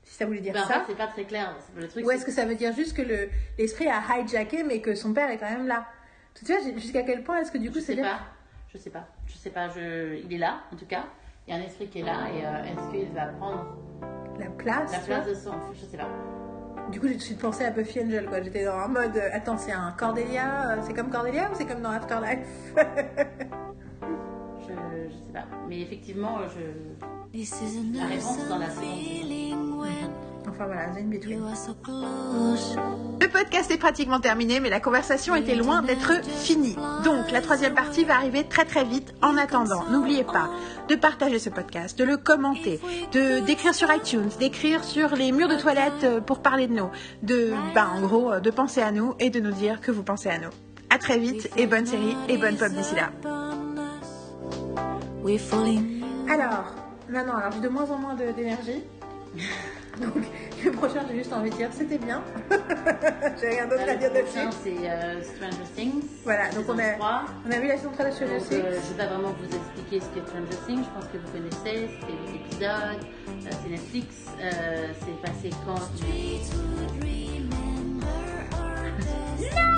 Si 0.02 0.16
ça 0.16 0.26
voulait 0.26 0.40
dire 0.40 0.54
Ben, 0.54 0.62
en 0.62 0.66
ça. 0.66 0.74
fait, 0.80 0.86
c'est 0.88 0.98
pas 0.98 1.06
très 1.06 1.22
clair. 1.24 1.54
Le 1.76 1.86
truc, 1.86 2.04
Ou 2.04 2.10
est-ce 2.10 2.24
que 2.26 2.32
ça 2.32 2.44
veut 2.46 2.56
dire 2.56 2.74
juste 2.74 2.96
que 2.96 3.02
le- 3.02 3.28
l'esprit 3.58 3.86
a 3.86 4.02
hijacké, 4.18 4.64
mais 4.64 4.80
que 4.80 4.96
son 4.96 5.14
père 5.14 5.30
est 5.30 5.38
quand 5.38 5.48
même 5.48 5.68
là 5.68 5.86
Tu 6.34 6.44
vois, 6.46 6.56
jusqu'à 6.76 7.04
quel 7.04 7.22
point 7.22 7.38
est-ce 7.40 7.52
que 7.52 7.58
du 7.58 7.68
coup 7.70 7.76
Je 7.76 7.80
c'est 7.84 7.94
sais 7.94 8.02
pas. 8.02 8.18
Je 8.72 8.78
sais 8.78 8.90
pas. 8.90 9.06
Je 9.28 9.34
sais 9.36 9.50
pas. 9.50 9.68
Je... 9.68 10.16
Il 10.24 10.32
est 10.34 10.38
là, 10.38 10.62
en 10.72 10.76
tout 10.76 10.86
cas. 10.86 11.04
Il 11.46 11.54
y 11.54 11.56
a 11.56 11.60
un 11.60 11.62
esprit 11.64 11.88
qui 11.88 12.00
est 12.00 12.04
là. 12.04 12.28
Et 12.34 12.44
euh, 12.44 12.64
est-ce 12.64 12.90
qu'il 12.90 13.12
va 13.12 13.26
prendre 13.26 13.76
la 14.38 14.46
place, 14.46 14.92
la 14.92 14.98
place 14.98 15.26
de 15.28 15.34
son. 15.34 15.52
Je 15.74 15.84
sais 15.84 15.96
pas. 15.96 16.08
Du 16.90 17.00
coup, 17.00 17.06
j'ai 17.06 17.14
tout 17.14 17.18
de 17.18 17.24
suite 17.24 17.40
pensé 17.40 17.64
à 17.64 17.70
Buffy 17.70 18.00
Angel, 18.00 18.26
quoi. 18.26 18.42
J'étais 18.42 18.64
dans 18.64 18.78
un 18.78 18.88
mode, 18.88 19.16
euh, 19.16 19.28
attends, 19.32 19.56
c'est 19.56 19.72
un 19.72 19.92
Cordelia, 19.92 20.70
euh, 20.70 20.82
c'est 20.82 20.94
comme 20.94 21.10
Cordelia 21.10 21.50
ou 21.50 21.54
c'est 21.54 21.66
comme 21.66 21.80
dans 21.82 21.90
Afterlife? 21.90 22.46
Je, 24.74 25.08
je 25.08 25.14
sais 25.14 25.32
pas. 25.32 25.46
Mais 25.68 25.80
effectivement, 25.80 26.38
je. 26.48 27.14
La 27.98 28.06
réponse 28.06 28.48
dans 28.48 28.58
la 28.58 28.68
Enfin 30.48 30.66
voilà, 30.66 30.86
so 31.56 31.74
close. 31.82 32.78
Le 33.20 33.26
podcast 33.26 33.70
est 33.72 33.78
pratiquement 33.78 34.20
terminé, 34.20 34.60
mais 34.60 34.70
la 34.70 34.78
conversation 34.78 35.34
était 35.34 35.56
loin 35.56 35.82
d'être 35.82 36.22
finie. 36.24 36.76
Donc, 37.02 37.32
la 37.32 37.40
troisième 37.40 37.74
partie 37.74 38.04
va 38.04 38.14
arriver 38.14 38.44
très 38.44 38.64
très 38.64 38.84
vite. 38.84 39.14
En 39.20 39.36
attendant, 39.36 39.84
n'oubliez 39.90 40.22
pas 40.22 40.50
de 40.88 40.94
partager 40.94 41.38
ce 41.40 41.50
podcast, 41.50 41.98
de 41.98 42.04
le 42.04 42.16
commenter, 42.18 42.78
de 43.12 43.40
d'écrire 43.40 43.74
sur 43.74 43.92
iTunes, 43.92 44.30
d'écrire 44.38 44.84
sur 44.84 45.16
les 45.16 45.32
murs 45.32 45.48
de 45.48 45.56
toilette 45.56 46.04
euh, 46.04 46.20
pour 46.20 46.40
parler 46.40 46.66
de 46.66 46.74
nous, 46.74 46.90
de, 47.22 47.52
bah, 47.74 47.88
en 47.92 48.00
gros, 48.02 48.32
euh, 48.32 48.40
de 48.40 48.50
penser 48.50 48.80
à 48.82 48.92
nous 48.92 49.14
et 49.18 49.30
de 49.30 49.40
nous 49.40 49.52
dire 49.52 49.80
que 49.80 49.90
vous 49.90 50.02
pensez 50.02 50.28
à 50.28 50.38
nous. 50.38 50.50
À 50.90 50.98
très 50.98 51.18
vite 51.18 51.50
et 51.56 51.66
bonne 51.66 51.86
série 51.86 52.16
et 52.28 52.36
bonne 52.36 52.56
pop 52.56 52.68
d'ici 52.68 52.94
là. 52.94 53.10
We're 55.22 55.38
falling. 55.38 56.02
Alors, 56.30 56.64
maintenant, 57.08 57.36
alors 57.36 57.52
j'ai 57.52 57.60
de 57.60 57.68
moins 57.68 57.90
en 57.90 57.98
moins 57.98 58.14
d'énergie. 58.14 58.82
Donc, 60.00 60.24
le 60.64 60.70
prochain, 60.72 61.00
j'ai 61.08 61.18
juste 61.18 61.32
envie 61.32 61.50
de 61.50 61.56
dire 61.56 61.68
c'était 61.72 61.98
bien. 61.98 62.20
j'ai 63.40 63.48
rien 63.48 63.66
d'autre 63.68 63.82
à 63.88 63.92
Le 63.92 63.98
dire 63.98 64.10
prochain, 64.12 64.46
dessus. 64.46 64.58
c'est 64.64 64.90
euh, 64.90 65.22
Stranger 65.22 65.64
Things. 65.76 66.02
Voilà, 66.24 66.50
donc 66.50 66.64
on 66.68 66.76
a, 66.80 66.92
3. 66.94 67.22
on 67.46 67.50
a 67.52 67.58
vu 67.60 67.68
la 67.68 67.76
saison 67.76 67.90
3 67.92 68.06
de 68.06 68.10
Stranger 68.10 68.38
Donc, 68.38 68.48
Things. 68.48 68.62
euh, 68.64 68.72
je 68.72 68.92
vais 68.92 69.04
pas 69.04 69.10
vraiment 69.14 69.32
vous 69.38 69.44
expliquer 69.56 70.00
ce 70.00 70.06
qu'est 70.08 70.26
Stranger 70.26 70.58
Things. 70.66 70.82
Je 70.84 70.90
pense 71.00 71.08
que 71.12 71.18
vous 71.18 71.30
connaissez. 71.30 71.88
C'était 72.00 72.18
des 72.26 72.34
épisodes. 72.34 73.02
euh, 73.28 73.50
c'est 73.62 73.68
Netflix. 73.70 74.06
euh, 74.40 74.88
c'est 74.98 75.22
passé 75.22 75.50
quand 75.64 75.74
Non, 75.74 75.80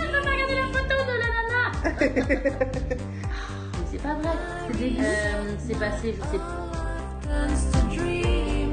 il 0.02 0.10
va 0.12 0.20
pas 0.23 0.31
regarder 0.31 0.56
la 0.56 0.68
photo 0.73 0.97
de 1.05 1.14
la 1.20 1.28
nana 1.36 1.64
c'est 1.98 2.97
pas 4.07 4.15
vrai. 4.15 4.37
Euh, 5.01 5.57
c'est 5.59 5.78
passé, 5.78 6.15
je 6.16 6.23
sais 6.31 6.39
pas. 6.39 6.70
Turns 7.23 7.70
to 7.73 7.97
dream. 7.97 8.65